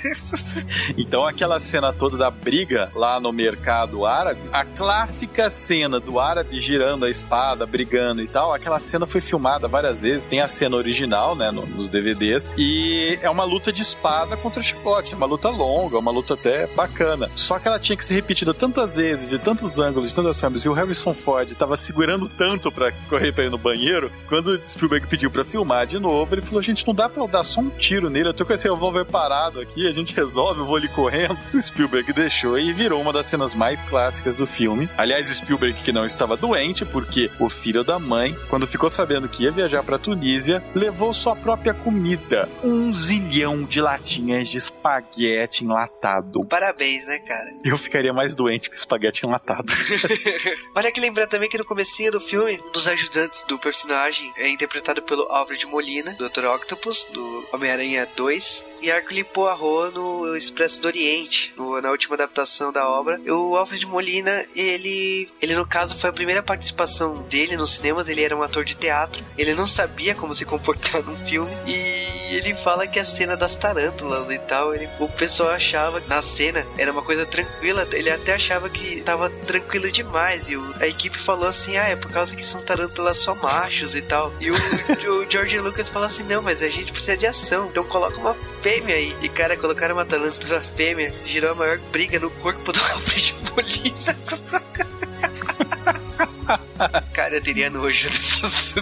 então 0.97 1.25
aquela 1.25 1.59
cena 1.59 1.93
toda 1.93 2.17
da 2.17 2.29
briga 2.29 2.91
lá 2.95 3.19
no 3.19 3.31
mercado 3.31 4.05
árabe, 4.05 4.41
a 4.51 4.65
clássica 4.65 5.49
cena 5.49 5.99
do 5.99 6.19
árabe 6.19 6.59
girando 6.59 7.05
a 7.05 7.09
espada, 7.09 7.65
brigando 7.65 8.21
e 8.21 8.27
tal, 8.27 8.53
aquela 8.53 8.79
cena 8.79 9.05
foi 9.05 9.21
filmada 9.21 9.67
várias 9.67 10.01
vezes, 10.01 10.27
tem 10.27 10.41
a 10.41 10.47
cena 10.47 10.75
original, 10.75 11.35
né, 11.35 11.51
nos 11.51 11.87
DVDs, 11.87 12.51
e 12.57 13.17
é 13.21 13.29
uma 13.29 13.43
luta 13.43 13.71
de 13.71 13.81
espada 13.81 14.35
contra 14.37 14.61
chicote, 14.61 15.13
é 15.13 15.15
uma 15.15 15.25
luta 15.25 15.49
longa, 15.49 15.97
uma 15.97 16.11
luta 16.11 16.33
até 16.33 16.67
bacana. 16.67 17.29
Só 17.35 17.59
que 17.59 17.67
ela 17.67 17.79
tinha 17.79 17.97
que 17.97 18.05
ser 18.05 18.13
repetida 18.13 18.53
tantas 18.53 18.95
vezes, 18.95 19.29
de 19.29 19.39
tantos 19.39 19.79
ângulos, 19.79 20.09
de 20.09 20.15
tantas 20.15 20.39
formas, 20.39 20.63
e 20.65 20.69
o 20.69 20.73
Harrison 20.73 21.13
Ford 21.13 21.51
tava 21.53 21.77
segurando 21.77 22.29
tanto 22.29 22.71
para 22.71 22.91
correr 23.09 23.31
para 23.31 23.45
ir 23.45 23.49
no 23.49 23.57
banheiro, 23.57 24.11
quando 24.27 24.47
o 24.47 24.67
Spielberg 24.67 25.07
pediu 25.07 25.31
para 25.31 25.43
filmar 25.53 25.85
de 25.85 25.99
novo, 25.99 26.33
ele 26.33 26.41
falou: 26.41 26.63
gente, 26.63 26.85
não 26.87 26.95
dá 26.95 27.07
pra 27.07 27.21
eu 27.21 27.27
dar 27.27 27.43
só 27.43 27.61
um 27.61 27.69
tiro 27.69 28.09
nele, 28.09 28.29
eu 28.29 28.33
tô 28.33 28.43
com 28.43 28.53
esse 28.53 28.67
revólver 28.67 29.05
parado 29.05 29.59
aqui, 29.59 29.87
a 29.87 29.91
gente 29.91 30.11
resolve, 30.15 30.61
eu 30.61 30.65
vou 30.65 30.75
ali 30.75 30.87
correndo. 30.87 31.37
O 31.53 31.61
Spielberg 31.61 32.11
deixou 32.11 32.57
e 32.57 32.73
virou 32.73 32.99
uma 32.99 33.13
das 33.13 33.27
cenas 33.27 33.53
mais 33.53 33.79
clássicas 33.83 34.35
do 34.35 34.47
filme. 34.47 34.89
Aliás, 34.97 35.27
Spielberg 35.27 35.79
que 35.83 35.91
não 35.91 36.05
estava 36.05 36.35
doente, 36.35 36.83
porque 36.83 37.29
o 37.39 37.47
filho 37.47 37.83
da 37.83 37.99
mãe, 37.99 38.35
quando 38.49 38.65
ficou 38.65 38.89
sabendo 38.89 39.29
que 39.29 39.43
ia 39.43 39.51
viajar 39.51 39.83
pra 39.83 39.99
Tunísia, 39.99 40.63
levou 40.73 41.13
sua 41.13 41.35
própria 41.35 41.73
comida. 41.73 42.49
Um 42.63 42.93
zilhão 42.93 43.63
de 43.63 43.79
latinhas 43.79 44.47
de 44.47 44.57
espaguete 44.57 45.63
enlatado. 45.63 46.43
Parabéns, 46.45 47.05
né, 47.05 47.19
cara? 47.19 47.53
Eu 47.63 47.77
ficaria 47.77 48.11
mais 48.11 48.33
doente 48.33 48.69
que 48.69 48.75
espaguete 48.75 49.25
enlatado. 49.25 49.71
Olha 50.75 50.91
que 50.91 50.99
lembrar 50.99 51.27
também 51.27 51.49
que 51.49 51.57
no 51.57 51.65
comecinho 51.65 52.11
do 52.11 52.19
filme, 52.19 52.59
um 52.67 52.71
dos 52.71 52.87
ajudantes 52.87 53.43
do 53.43 53.59
personagem 53.59 54.31
é 54.37 54.49
interpretado 54.49 55.03
pelo 55.03 55.27
Alfred 55.43 55.65
Molina, 55.65 56.13
Dr. 56.13 56.45
Octopus, 56.45 57.05
do 57.11 57.45
Homem-Aranha 57.51 58.07
2, 58.15 58.63
e 58.83 58.89
Hercule 58.89 59.23
Poirot 59.23 59.93
no 59.95 60.35
Expresso 60.35 60.81
do 60.81 60.87
Oriente, 60.87 61.53
no, 61.55 61.81
na 61.81 61.89
última 61.89 62.15
adaptação 62.15 62.71
da 62.71 62.87
obra. 62.87 63.19
O 63.31 63.55
Alfred 63.55 63.85
Molina, 63.85 64.45
ele, 64.53 65.29
ele 65.41 65.55
no 65.55 65.65
caso 65.65 65.95
foi 65.95 66.09
a 66.09 66.13
primeira 66.13 66.43
participação 66.43 67.13
dele 67.29 67.55
nos 67.55 67.71
cinemas, 67.71 68.09
ele 68.09 68.21
era 68.21 68.35
um 68.35 68.43
ator 68.43 68.65
de 68.65 68.75
teatro, 68.75 69.23
ele 69.37 69.53
não 69.53 69.65
sabia 69.65 70.13
como 70.13 70.35
se 70.35 70.43
comportar 70.43 71.01
num 71.01 71.15
filme. 71.15 71.49
E 71.65 72.35
ele 72.35 72.53
fala 72.55 72.85
que 72.85 72.99
a 72.99 73.05
cena 73.05 73.37
das 73.37 73.55
tarântulas 73.55 74.29
e 74.29 74.37
tal, 74.39 74.75
ele, 74.75 74.89
o 74.99 75.07
pessoal 75.07 75.51
achava 75.51 76.01
na 76.07 76.21
cena 76.21 76.65
era 76.77 76.91
uma 76.91 77.01
coisa 77.01 77.25
tranquila, 77.25 77.87
ele 77.93 78.09
até 78.09 78.33
achava 78.33 78.69
que 78.69 79.01
tava 79.01 79.29
tranquilo 79.47 79.89
demais. 79.89 80.49
E 80.49 80.57
o, 80.57 80.75
a 80.81 80.87
equipe 80.87 81.17
falou 81.17 81.47
assim, 81.47 81.77
ah, 81.77 81.87
é 81.87 81.95
por 81.95 82.11
causa 82.11 82.35
que 82.35 82.43
são 82.43 82.61
tarântulas 82.61 83.19
só 83.19 83.33
machos 83.35 83.95
e 83.95 84.01
tal. 84.01 84.33
E 84.41 84.51
o, 84.51 84.55
o 85.23 85.29
George 85.29 85.57
Lucas 85.59 85.87
falou 85.87 86.07
assim, 86.07 86.23
não, 86.23 86.41
mas 86.41 86.61
a 86.61 86.67
gente 86.67 86.91
precisa 86.91 87.15
de 87.15 87.27
ação, 87.27 87.67
então 87.67 87.83
coloca 87.85 88.17
uma 88.17 88.35
fêmea 88.63 88.95
aí. 88.95 89.15
E, 89.21 89.29
cara, 89.29 89.57
colocaram 89.57 89.93
uma 89.93 90.05
tarântula 90.05 90.61
fêmea, 90.61 91.13
girou 91.25 91.51
a 91.51 91.55
maior 91.55 91.77
briga 91.91 92.17
no 92.17 92.31
corpo 92.31 92.71
do 92.71 92.79
Alfred 92.93 93.35
Molina. 93.51 94.17
cara, 97.13 97.35
eu 97.35 97.41
teria 97.41 97.69
nojo 97.69 98.09
dessas... 98.09 98.73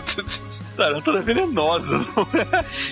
Tarântula 0.78 1.22
venenosa. 1.22 2.00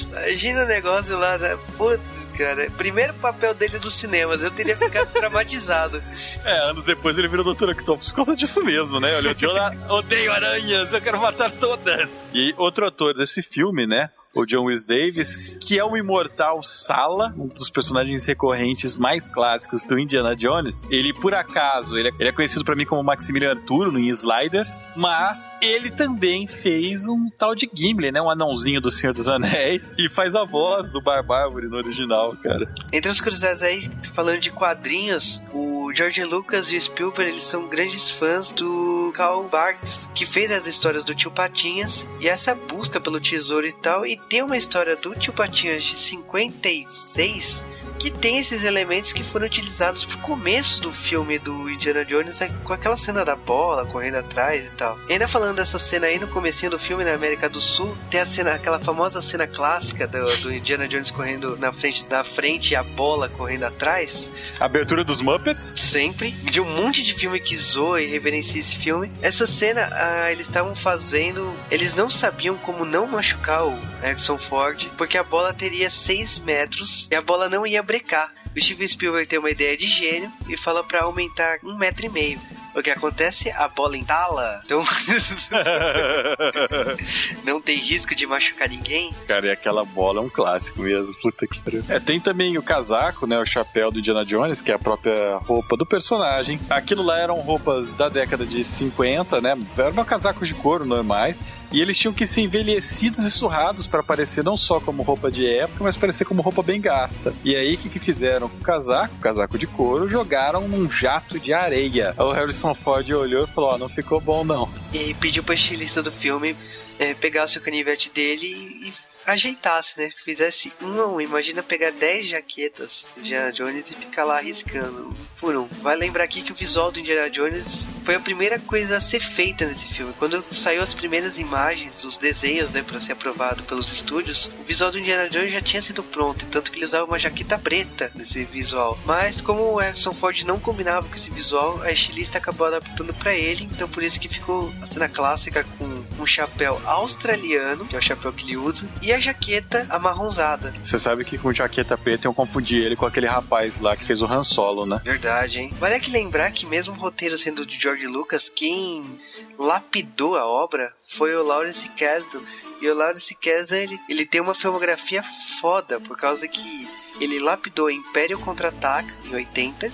Imagina 0.02 0.64
o 0.64 0.68
negócio 0.68 1.18
lá, 1.18 1.38
né? 1.38 1.58
Putz, 1.78 2.28
cara. 2.38 2.70
Primeiro 2.72 3.14
papel 3.16 3.54
dele 3.54 3.80
dos 3.80 3.96
cinemas, 3.96 4.44
eu 4.44 4.52
teria 4.52 4.76
ficado 4.76 5.12
traumatizado. 5.14 6.04
É, 6.44 6.58
anos 6.70 6.84
depois 6.84 7.18
ele 7.18 7.30
virou 7.30 7.56
Dr. 7.56 7.70
Octopus 7.70 8.10
por 8.10 8.16
causa 8.16 8.36
disso 8.36 8.64
mesmo, 8.64 9.00
né? 9.00 9.16
Olha, 9.16 9.36
eu 9.40 9.94
odeio 9.96 10.32
aranhas, 10.32 10.92
eu 10.92 11.02
quero 11.02 11.20
matar 11.20 11.52
todas. 11.52 12.28
E 12.34 12.54
outro 12.58 12.86
ator 12.86 13.14
desse 13.14 13.42
filme, 13.42 13.88
né? 13.88 14.10
O 14.34 14.46
John 14.46 14.66
Willis 14.66 14.86
Davis, 14.86 15.36
que 15.60 15.80
é 15.80 15.84
o 15.84 15.98
imortal 15.98 16.62
Sala, 16.62 17.34
um 17.38 17.48
dos 17.48 17.70
personagens 17.70 18.26
recorrentes 18.26 18.96
mais 18.96 19.28
clássicos 19.28 19.86
do 19.86 19.98
Indiana 19.98 20.36
Jones. 20.36 20.82
Ele, 20.90 21.14
por 21.14 21.34
acaso, 21.34 21.98
ele 21.98 22.10
é, 22.10 22.12
ele 22.20 22.30
é 22.30 22.32
conhecido 22.32 22.64
para 22.64 22.76
mim 22.76 22.86
como 22.86 23.04
Maximilian 23.04 23.52
Arturo 23.52 23.92
no 23.92 24.00
Sliders, 24.00 24.88
mas 24.96 25.58
ele 25.62 25.92
também 25.92 26.48
fez 26.48 27.08
um 27.08 27.28
tal 27.28 27.56
de 27.56 27.70
Gimli, 27.74 28.12
né? 28.12 28.22
Um 28.22 28.30
anãozinho 28.30 28.82
do 28.82 28.92
Senhor 28.92 29.14
dos 29.14 29.28
Anéis, 29.28 29.96
e 29.98 30.10
faz 30.10 30.36
a 30.36 30.44
voz 30.44 30.92
do 30.92 31.02
Barbárvore 31.02 31.68
no 31.68 31.78
original, 31.78 32.36
cara. 32.38 32.72
Entre 32.92 33.10
os 33.10 33.20
curiosidades 33.20 33.62
aí, 33.62 33.90
falando 34.14 34.40
de 34.40 34.52
quadrinhos, 34.52 35.42
o 35.54 35.92
George 35.94 36.24
Lucas 36.24 36.72
e 36.72 36.78
o 36.78 36.82
Spielberg, 36.82 37.32
eles 37.32 37.44
são 37.44 37.68
grandes 37.68 38.10
fãs 38.10 38.52
do 38.54 38.99
Carl 39.12 39.44
Barks, 39.44 40.10
que 40.14 40.26
fez 40.26 40.52
as 40.52 40.66
histórias 40.66 41.04
do 41.04 41.16
Tio 41.16 41.32
Patinhas, 41.32 42.08
e 42.20 42.28
essa 42.28 42.54
busca 42.56 43.00
pelo 43.00 43.20
tesouro 43.20 43.68
e 43.68 43.72
tal, 43.72 44.06
e 44.06 44.18
tem 44.18 44.42
uma 44.42 44.58
história 44.58 44.96
do 44.96 45.16
Tio 45.16 45.34
Patinhas 45.34 45.84
de 45.84 45.98
56 45.98 47.66
que 48.00 48.10
tem 48.10 48.40
esses 48.40 48.64
elementos 48.64 49.12
que 49.12 49.24
foram 49.24 49.46
utilizados 49.46 50.06
pro 50.06 50.18
começo 50.20 50.82
do 50.82 50.92
filme 50.92 51.38
do 51.38 51.70
Indiana 51.70 52.06
Jones, 52.06 52.40
né, 52.40 52.50
com 52.64 52.72
aquela 52.72 52.96
cena 52.96 53.26
da 53.26 53.36
bola 53.36 53.86
correndo 53.86 54.16
atrás 54.16 54.66
e 54.66 54.70
tal. 54.70 54.98
E 55.10 55.14
ainda 55.14 55.28
falando 55.28 55.58
dessa 55.58 55.78
cena 55.78 56.08
aí 56.08 56.18
no 56.18 56.28
comecinho 56.30 56.72
do 56.72 56.80
filme 56.80 57.04
na 57.04 57.14
América 57.14 57.50
do 57.50 57.60
Sul, 57.60 57.96
tem 58.10 58.22
a 58.22 58.26
cena, 58.26 58.54
aquela 58.54 58.80
famosa 58.80 59.22
cena 59.22 59.46
clássica 59.46 60.08
do, 60.08 60.26
do 60.38 60.54
Indiana 60.54 60.88
Jones 60.88 61.12
correndo 61.12 61.58
na 61.58 61.74
frente 61.74 62.06
da 62.06 62.24
frente 62.24 62.72
e 62.72 62.76
a 62.76 62.84
bola 62.84 63.28
correndo 63.28 63.66
atrás. 63.66 64.30
Abertura 64.60 65.04
dos 65.04 65.20
Muppets? 65.20 65.74
Sempre. 65.76 66.32
De 66.32 66.62
um 66.62 66.66
monte 66.66 67.04
de 67.04 67.14
filme 67.14 67.40
que 67.40 67.58
zoa 67.58 68.02
e 68.02 68.08
reverencia 68.08 68.62
esse 68.62 68.78
filme. 68.78 69.12
Essa 69.22 69.46
cena, 69.46 69.90
ah, 69.92 70.32
eles 70.32 70.48
estavam 70.48 70.74
fazendo. 70.74 71.54
Eles 71.70 71.94
não 71.94 72.10
sabiam 72.10 72.58
como 72.58 72.86
não 72.86 73.06
machucar 73.06 73.68
o 73.68 73.78
Harrison 74.02 74.38
Ford, 74.38 74.88
porque 74.98 75.18
a 75.18 75.24
bola 75.24 75.54
teria 75.54 75.90
6 75.90 76.40
metros 76.40 77.08
e 77.12 77.16
a 77.16 77.22
bola 77.22 77.50
não 77.50 77.68
ia 77.68 77.84
brecar. 77.90 78.32
O 78.56 78.62
Steven 78.62 78.88
Spielberg 78.88 79.28
tem 79.28 79.40
uma 79.40 79.52
ideia 79.52 79.78
de 79.78 79.88
gênio 79.88 80.32
e 80.48 80.58
fala 80.58 80.84
para 80.84 81.04
aumentar 81.04 81.60
um 81.64 81.78
metro 81.78 82.06
e 82.06 82.10
meio. 82.10 82.40
O 82.76 82.82
que 82.82 82.92
acontece? 82.92 83.50
A 83.52 83.68
bola 83.68 83.98
entala, 83.98 84.62
então 84.64 84.84
não 87.44 87.60
tem 87.60 87.78
risco 87.78 88.14
de 88.14 88.28
machucar 88.28 88.70
ninguém. 88.70 89.14
Cara, 89.28 89.48
e 89.48 89.52
aquela 89.52 89.84
bola 89.84 90.20
é 90.20 90.24
um 90.24 90.30
clássico 90.30 90.82
mesmo. 90.82 91.14
Puta 91.16 91.48
que 91.48 91.62
pariu. 91.62 91.84
É, 91.90 92.00
tem 92.00 92.20
também 92.20 92.58
o 92.58 92.64
casaco, 92.64 93.26
né? 93.26 93.38
O 93.40 93.46
chapéu 93.46 93.92
do 93.92 94.00
Indiana 94.00 94.24
Jones, 94.24 94.62
que 94.62 94.72
é 94.72 94.76
a 94.76 94.80
própria 94.80 95.38
roupa 95.38 95.76
do 95.76 95.86
personagem. 95.86 96.60
Aquilo 96.70 97.04
lá 97.04 97.18
eram 97.18 97.36
roupas 97.36 97.94
da 97.96 98.08
década 98.08 98.46
de 98.46 98.64
50, 98.64 99.42
né? 99.42 99.58
Eram 99.78 100.06
casacos 100.06 100.48
de 100.48 100.54
couro 100.54 100.86
normais. 100.86 101.44
E 101.72 101.82
eles 101.82 101.98
tinham 101.98 102.14
que 102.14 102.26
ser 102.26 102.42
envelhecidos 102.42 103.26
e 103.26 103.32
surrados 103.32 103.86
para 103.86 104.02
parecer 104.02 104.44
não 104.44 104.58
só 104.58 104.80
como 104.80 105.04
roupa 105.04 105.30
de 105.30 105.48
época, 105.48 105.84
mas 105.84 105.96
parecer 105.96 106.26
como 106.26 106.42
roupa 106.42 106.64
bem 106.64 106.82
gasta. 106.82 107.34
E 107.44 107.56
aí, 107.56 107.76
o 107.76 107.78
que, 107.78 107.90
que 107.90 108.00
fizeram 108.00 108.39
com 108.48 108.58
o 108.58 108.62
casaco, 108.62 109.16
casaco 109.16 109.58
de 109.58 109.68
couro, 109.68 110.08
jogaram 110.08 110.68
num 110.68 110.90
jato 110.90 111.40
de 111.40 111.52
areia. 111.52 112.14
O 112.18 112.32
Harrison 112.32 112.76
Ford 112.76 113.10
olhou 113.10 113.44
e 113.44 113.48
falou: 113.48 113.72
Ó, 113.72 113.76
oh, 113.76 113.78
não 113.80 113.90
ficou 113.90 114.22
bom 114.22 114.44
não. 114.44 114.70
E 114.94 115.14
pediu 115.16 115.44
pra 115.44 115.56
estilista 115.56 116.02
do 116.04 116.12
filme 116.12 116.56
é, 117.00 117.14
pegasse 117.14 117.58
o 117.58 117.62
canivete 117.62 118.10
dele 118.10 118.46
e 118.48 118.94
ajeitasse, 119.32 120.00
né? 120.00 120.12
Fizesse 120.24 120.74
um 120.82 121.00
a 121.02 121.08
um. 121.08 121.22
Imagina 121.22 121.64
pegar 121.64 121.92
10 121.92 122.28
jaquetas 122.28 123.08
do 123.16 123.22
Indiana 123.22 123.52
Jones 123.52 123.92
e 123.92 123.96
ficar 123.96 124.24
lá 124.24 124.38
arriscando 124.38 125.14
por 125.40 125.56
um. 125.56 125.68
Vai 125.82 125.96
lembrar 125.96 126.24
aqui 126.24 126.42
que 126.42 126.52
o 126.52 126.56
visual 126.56 126.92
do 126.92 127.00
Indiana 127.00 127.30
Jones 127.30 127.90
foi 128.04 128.16
a 128.16 128.20
primeira 128.20 128.60
coisa 128.60 128.98
a 128.98 129.02
ser 129.02 129.20
feita 129.20 129.66
nesse 129.66 129.86
filme. 129.86 130.14
Quando 130.18 130.44
saiu 130.50 130.82
as 130.82 130.94
primeiras 130.94 131.40
imagens, 131.40 132.04
os 132.04 132.18
desenhos, 132.18 132.72
né, 132.72 132.84
para 132.84 133.00
ser 133.00 133.14
aprovado 133.14 133.64
pelos 133.64 133.92
estúdios, 133.92 134.50
o 134.60 134.64
visual 134.64 134.92
do 134.92 135.00
Indiana 135.00 135.30
Jones 135.30 135.54
já 135.54 135.62
tinha 135.62 135.82
sido 135.82 136.04
pronto, 136.04 136.46
tanto 136.48 136.72
que 136.72 136.80
ele 136.80 136.86
usava 136.86 137.06
uma 137.06 137.20
jaqueta 137.20 137.58
preta 137.58 138.12
nesse 138.16 138.44
visual. 138.46 138.98
Mas 139.06 139.42
como 139.42 139.62
o 139.62 139.78
Harrison 139.78 140.14
Ford 140.14 140.44
não 140.44 140.60
combinava 140.60 141.08
com 141.08 141.16
esse 141.16 141.30
visual, 141.30 141.82
a 141.84 141.92
estilista 141.92 142.38
acabou 142.38 142.68
adaptando 142.68 143.14
para 143.14 143.34
ele, 143.34 143.64
então 143.72 143.88
por 143.88 144.04
isso 144.04 144.20
que 144.20 144.28
ficou 144.28 144.72
a 144.82 144.86
cena 144.86 145.08
clássica 145.08 145.64
com 145.78 146.00
um 146.22 146.26
chapéu 146.26 146.82
australiano, 146.86 147.86
que 147.86 147.96
é 147.96 148.00
o 148.00 148.02
chapéu 148.02 148.34
que 148.34 148.44
ele 148.44 148.58
usa, 148.58 148.90
e 149.02 149.14
a 149.14 149.19
jaqueta 149.20 149.86
amarronzada. 149.90 150.74
Você 150.84 150.98
sabe 150.98 151.26
que 151.26 151.38
com 151.38 151.52
jaqueta 151.52 151.98
preta 151.98 152.28
eu 152.28 152.34
confundi 152.34 152.78
ele 152.78 152.96
com 152.96 153.06
aquele 153.06 153.28
rapaz 153.28 153.80
lá 153.80 153.96
que 153.96 154.04
fez 154.04 154.22
o 154.22 154.26
Han 154.26 154.44
Solo, 154.44 154.86
né? 154.86 155.02
Verdade, 155.04 155.62
hein? 155.62 155.70
Vale 155.80 156.00
que 156.00 156.12
lembrar 156.12 156.52
que 156.52 156.66
mesmo 156.66 156.94
o 156.94 156.98
roteiro 156.98 157.38
sendo 157.38 157.66
de 157.66 157.80
George 157.80 158.08
Lucas, 158.08 158.50
quem 158.54 159.20
lapidou 159.58 160.36
a 160.36 160.46
obra 160.46 160.94
foi 161.06 161.36
o 161.36 161.44
Lawrence 161.44 161.88
Kasdan. 161.90 162.42
E 162.82 162.90
o 162.90 162.96
Lawrence 162.96 163.36
Kasdan, 163.36 163.78
ele, 163.78 164.00
ele 164.08 164.26
tem 164.26 164.40
uma 164.40 164.56
filmografia 164.56 165.24
foda, 165.60 166.00
por 166.00 166.18
causa 166.18 166.48
que 166.48 166.88
ele 167.20 167.40
lapidou 167.40 167.92
Império 167.92 168.40
Contra-Ataca, 168.40 169.14
em 169.26 169.36
80, 169.36 169.92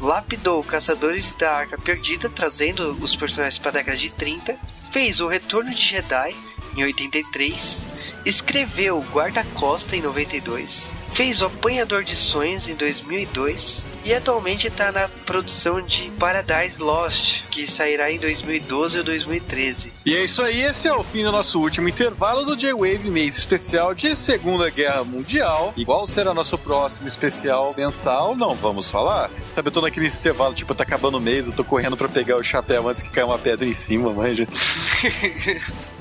lapidou 0.00 0.62
Caçadores 0.62 1.32
da 1.34 1.52
Arca 1.52 1.78
Perdida, 1.78 2.28
trazendo 2.28 2.90
os 3.02 3.16
personagens 3.16 3.58
para 3.58 3.70
a 3.70 3.74
década 3.74 3.96
de 3.96 4.14
30, 4.14 4.58
fez 4.90 5.20
O 5.20 5.26
Retorno 5.26 5.70
de 5.70 5.80
Jedi, 5.80 6.34
em 6.76 6.84
83, 6.84 7.85
escreveu 8.26 9.04
Guarda-Costa, 9.12 9.94
em 9.94 10.02
92, 10.02 10.90
fez 11.12 11.40
O 11.40 11.46
Apanhador 11.46 12.02
de 12.02 12.16
Sonhos, 12.16 12.68
em 12.68 12.74
2002, 12.74 13.86
e 14.04 14.12
atualmente 14.12 14.66
está 14.66 14.90
na 14.90 15.08
produção 15.24 15.80
de 15.80 16.10
Paradise 16.18 16.82
Lost, 16.82 17.44
que 17.52 17.70
sairá 17.70 18.10
em 18.10 18.18
2012 18.18 18.98
ou 18.98 19.04
2013. 19.04 19.92
E 20.04 20.14
é 20.14 20.24
isso 20.24 20.42
aí, 20.42 20.62
esse 20.62 20.88
é 20.88 20.92
o 20.92 21.04
fim 21.04 21.22
do 21.22 21.30
nosso 21.30 21.60
último 21.60 21.88
intervalo 21.88 22.44
do 22.44 22.56
J-Wave 22.56 23.08
mês 23.10 23.38
especial 23.38 23.94
de 23.94 24.16
Segunda 24.16 24.68
Guerra 24.70 25.04
Mundial. 25.04 25.72
E 25.76 25.84
qual 25.84 26.04
será 26.08 26.34
nosso 26.34 26.58
próximo 26.58 27.06
especial 27.06 27.72
mensal? 27.76 28.34
Não 28.34 28.56
vamos 28.56 28.88
falar. 28.90 29.30
Sabe, 29.52 29.68
eu 29.68 29.72
tô 29.72 29.80
naquele 29.80 30.08
intervalo, 30.08 30.52
tipo, 30.52 30.74
tá 30.74 30.82
acabando 30.82 31.18
o 31.18 31.20
mês, 31.20 31.46
eu 31.46 31.52
tô 31.52 31.62
correndo 31.62 31.96
para 31.96 32.08
pegar 32.08 32.36
o 32.36 32.42
chapéu 32.42 32.88
antes 32.88 33.04
que 33.04 33.08
caia 33.08 33.26
uma 33.26 33.38
pedra 33.38 33.64
em 33.64 33.74
cima, 33.74 34.12
manja. 34.12 34.48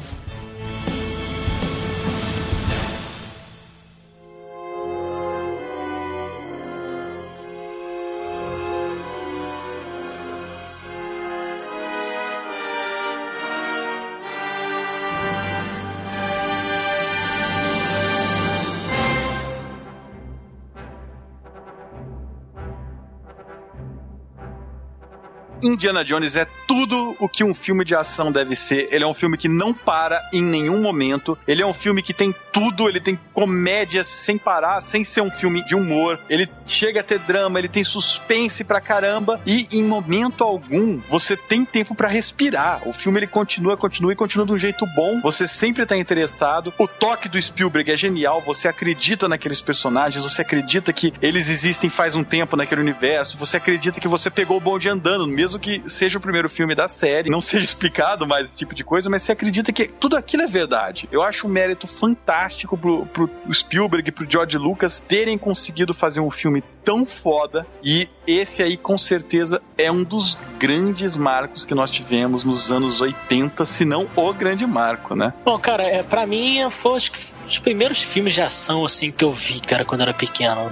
Indiana 25.65 26.05
Jones 26.05 26.35
é 26.35 26.45
tudo 26.67 27.15
o 27.19 27.27
que 27.27 27.43
um 27.43 27.55
filme 27.55 27.83
de 27.83 27.95
ação 27.95 28.31
deve 28.31 28.55
ser. 28.55 28.87
Ele 28.91 29.03
é 29.03 29.07
um 29.07 29.13
filme 29.13 29.35
que 29.35 29.49
não 29.49 29.73
para 29.73 30.21
em 30.31 30.41
nenhum 30.41 30.79
momento. 30.79 31.35
Ele 31.47 31.61
é 31.61 31.65
um 31.65 31.73
filme 31.73 32.03
que 32.03 32.13
tem 32.13 32.33
tudo, 32.53 32.87
ele 32.87 32.99
tem 32.99 33.19
comédia 33.33 34.03
sem 34.03 34.37
parar, 34.37 34.79
sem 34.81 35.03
ser 35.03 35.21
um 35.21 35.31
filme 35.31 35.65
de 35.65 35.75
humor. 35.75 36.19
Ele 36.29 36.47
chega 36.65 36.99
a 36.99 37.03
ter 37.03 37.17
drama, 37.17 37.57
ele 37.57 37.67
tem 37.67 37.83
suspense 37.83 38.63
pra 38.63 38.79
caramba 38.79 39.41
e 39.45 39.67
em 39.71 39.83
momento 39.83 40.43
algum 40.43 40.99
você 41.09 41.35
tem 41.35 41.65
tempo 41.65 41.95
para 41.95 42.07
respirar. 42.07 42.87
O 42.87 42.93
filme 42.93 43.19
ele 43.19 43.27
continua, 43.27 43.75
continua 43.75 44.13
e 44.13 44.15
continua 44.15 44.45
de 44.45 44.53
um 44.53 44.59
jeito 44.59 44.85
bom. 44.95 45.19
Você 45.21 45.47
sempre 45.47 45.85
tá 45.85 45.97
interessado. 45.97 46.71
O 46.77 46.87
toque 46.87 47.27
do 47.27 47.41
Spielberg 47.41 47.91
é 47.91 47.97
genial, 47.97 48.39
você 48.39 48.67
acredita 48.67 49.27
naqueles 49.27 49.61
personagens, 49.61 50.23
você 50.23 50.43
acredita 50.43 50.93
que 50.93 51.11
eles 51.21 51.49
existem 51.49 51.89
faz 51.89 52.15
um 52.15 52.23
tempo 52.23 52.55
naquele 52.55 52.81
universo, 52.81 53.37
você 53.37 53.57
acredita 53.57 53.99
que 53.99 54.07
você 54.07 54.29
pegou 54.29 54.57
o 54.57 54.61
bonde 54.61 54.87
andando, 54.87 55.25
mesmo 55.25 55.54
que 55.59 55.83
seja 55.87 56.17
o 56.17 56.21
primeiro 56.21 56.49
filme 56.49 56.75
da 56.75 56.87
série, 56.87 57.29
não 57.29 57.41
seja 57.41 57.65
explicado 57.65 58.27
mais 58.27 58.49
esse 58.49 58.57
tipo 58.57 58.73
de 58.73 58.83
coisa, 58.83 59.09
mas 59.09 59.23
você 59.23 59.31
acredita 59.31 59.71
que 59.71 59.87
tudo 59.87 60.15
aquilo 60.15 60.43
é 60.43 60.47
verdade. 60.47 61.07
Eu 61.11 61.21
acho 61.21 61.47
um 61.47 61.49
mérito 61.49 61.87
fantástico 61.87 62.77
pro, 62.77 63.05
pro 63.07 63.29
Spielberg 63.51 64.09
e 64.09 64.11
pro 64.11 64.29
George 64.29 64.57
Lucas 64.57 65.03
terem 65.07 65.37
conseguido 65.37 65.93
fazer 65.93 66.19
um 66.19 66.31
filme 66.31 66.63
tão 66.83 67.05
foda 67.05 67.65
e 67.83 68.07
esse 68.27 68.61
aí 68.61 68.77
com 68.77 68.97
certeza 68.97 69.61
é 69.77 69.91
um 69.91 70.03
dos 70.03 70.37
grandes 70.59 71.17
marcos 71.17 71.65
que 71.65 71.73
nós 71.73 71.89
tivemos 71.89 72.43
nos 72.43 72.71
anos 72.71 73.01
80, 73.01 73.65
se 73.65 73.83
não 73.83 74.07
o 74.15 74.33
grande 74.33 74.65
marco, 74.67 75.15
né? 75.15 75.33
Bom, 75.43 75.57
cara, 75.57 75.83
é, 75.83 76.03
para 76.03 76.27
mim 76.27 76.69
foi 76.69 76.95
acho 76.95 77.11
que 77.11 77.34
os 77.47 77.59
primeiros 77.59 78.01
filmes 78.01 78.33
de 78.33 78.41
ação, 78.41 78.85
assim, 78.85 79.11
que 79.11 79.23
eu 79.23 79.31
vi, 79.31 79.59
cara, 79.59 79.85
quando 79.85 80.01
eu 80.01 80.05
era 80.05 80.13
pequeno. 80.13 80.69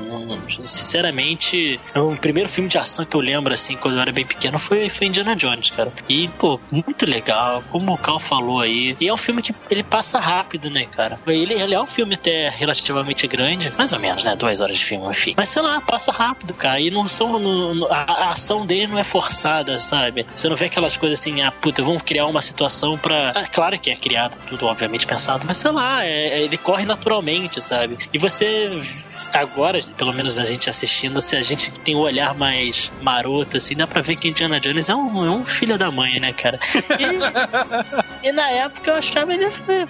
Sinceramente, 0.66 1.80
o 1.96 2.16
primeiro 2.16 2.50
filme 2.50 2.70
de 2.70 2.78
ação 2.78 3.06
que 3.06 3.16
eu 3.16 3.22
lembro, 3.22 3.54
assim, 3.54 3.76
quando 3.76 3.96
eu 3.96 4.02
era 4.02 4.12
bem 4.12 4.26
pequeno 4.26 4.58
foi, 4.60 4.90
foi 4.90 5.08
Indiana 5.08 5.36
Jones, 5.36 5.72
cara. 5.72 5.92
E, 6.08 6.28
pô, 6.30 6.60
muito 6.72 7.06
legal, 7.06 7.64
como 7.70 7.94
o 7.94 7.98
Cal 7.98 8.20
falou 8.20 8.62
aí. 8.62 8.96
E 9.00 9.08
é 9.08 9.14
um 9.14 9.18
filme 9.18 9.42
que 9.42 9.54
ele 9.70 9.84
passa 9.84 10.20
rápido, 10.20 10.70
né, 10.70 10.86
cara? 10.86 11.20
Ele, 11.28 11.54
ele 11.54 11.74
é 11.74 11.82
um 11.82 11.88
filme 11.88 12.16
até 12.16 12.50
relativamente 12.50 13.28
grande, 13.28 13.72
mais 13.78 13.92
ou 13.94 14.00
menos, 14.00 14.24
né? 14.24 14.36
Duas 14.36 14.62
horas 14.62 14.78
de 14.78 14.86
filme, 14.86 15.08
enfim. 15.08 15.34
Mas 15.38 15.50
sei 15.50 15.62
lá, 15.62 15.82
passa 15.82 16.12
rápido, 16.12 16.54
cara. 16.54 16.80
E 16.80 16.90
não 16.90 17.08
são. 17.08 17.34
A, 17.90 18.28
a, 18.28 18.32
ação 18.32 18.66
dele 18.66 18.88
não 18.88 19.00
é 19.00 19.04
forçada, 19.04 19.80
sabe? 19.80 20.26
Você 20.36 20.50
não 20.50 20.56
vê 20.56 20.66
aquelas 20.66 20.98
coisas 20.98 21.20
assim, 21.20 21.42
ah, 21.42 21.52
puta, 21.52 21.84
vamos 21.84 22.02
criar 22.02 22.26
uma 22.26 22.42
situação 22.42 22.98
pra. 22.98 23.32
Ah, 23.36 23.48
claro 23.48 23.80
que 23.80 23.92
é 23.92 23.96
criado, 23.96 24.40
tudo 24.48 24.66
obviamente 24.66 25.06
pensado, 25.06 25.46
mas 25.48 25.58
sei 25.58 25.72
lá, 25.72 26.06
é, 26.06 26.40
é 26.40 26.42
ele 26.42 26.58
corre 26.64 26.86
naturalmente, 26.86 27.62
sabe? 27.62 27.98
E 28.12 28.18
você 28.18 28.70
agora, 29.32 29.80
pelo 29.98 30.14
menos 30.14 30.40
a 30.40 30.46
gente 30.46 30.70
assistindo, 30.70 31.22
se 31.22 31.36
a 31.36 31.42
gente 31.42 31.72
tem 31.72 31.96
um 31.96 32.00
olhar 32.00 32.34
mais 32.34 32.92
maroto, 33.02 33.58
assim, 33.58 33.76
dá 33.76 33.86
pra 33.86 34.02
ver 34.02 34.16
que 34.16 34.30
Indiana 34.30 34.60
Jones 34.60 34.90
é 34.90 34.96
um, 34.96 35.26
é 35.26 35.30
um 35.30 35.46
filho 35.46 35.78
da 35.78 35.92
mãe, 35.92 36.20
né, 36.20 36.34
cara? 36.34 36.60
E, 38.24 38.28
e, 38.28 38.32
na 38.32 38.50
época 38.50 38.92
eu 38.92 38.96
achava 38.96 39.34
ele, 39.34 39.48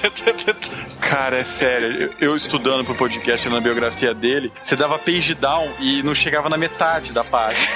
Cara, 1.00 1.38
é 1.38 1.44
sério. 1.44 2.12
Eu, 2.20 2.30
eu 2.30 2.36
estudando 2.36 2.84
pro 2.84 2.96
podcast 2.96 3.48
na 3.48 3.60
biografia 3.60 4.14
dele, 4.14 4.52
você 4.62 4.76
dava 4.76 4.98
page 4.98 5.36
down 5.36 5.70
e 5.80 6.02
não 6.02 6.16
chegava 6.16 6.50
na 6.50 6.58
metade 6.58 7.12
da 7.12 7.24
página. 7.24 7.66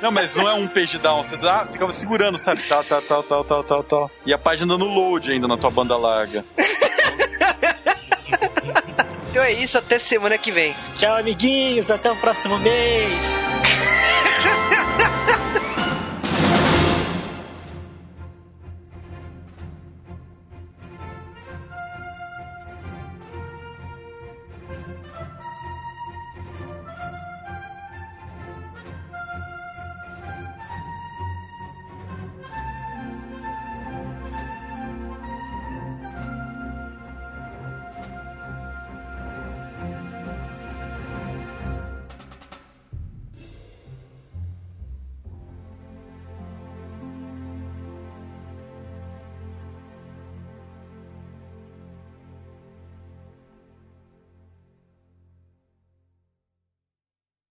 Não, 0.00 0.12
mas 0.12 0.36
não 0.36 0.48
é 0.48 0.54
um 0.54 0.68
page 0.68 0.96
down, 0.98 1.24
você 1.24 1.36
dá, 1.38 1.66
ficava 1.66 1.92
segurando, 1.92 2.38
sabe? 2.38 2.62
Tal, 2.62 2.84
tal, 2.84 3.02
tal, 3.02 3.20
tal, 3.20 3.44
tal, 3.44 3.64
tal, 3.64 3.82
tal. 3.82 4.08
E 4.24 4.32
a 4.32 4.38
página 4.38 4.78
no 4.78 4.84
load 4.84 5.32
ainda 5.32 5.48
na 5.48 5.56
tua 5.56 5.72
banda 5.72 5.96
larga. 5.96 6.44
então 9.28 9.42
é 9.42 9.52
isso, 9.52 9.76
até 9.76 9.98
semana 9.98 10.38
que 10.38 10.52
vem. 10.52 10.72
Tchau, 10.94 11.16
amiguinhos, 11.16 11.90
até 11.90 12.12
o 12.12 12.14
próximo 12.14 12.60
mês. 12.60 13.57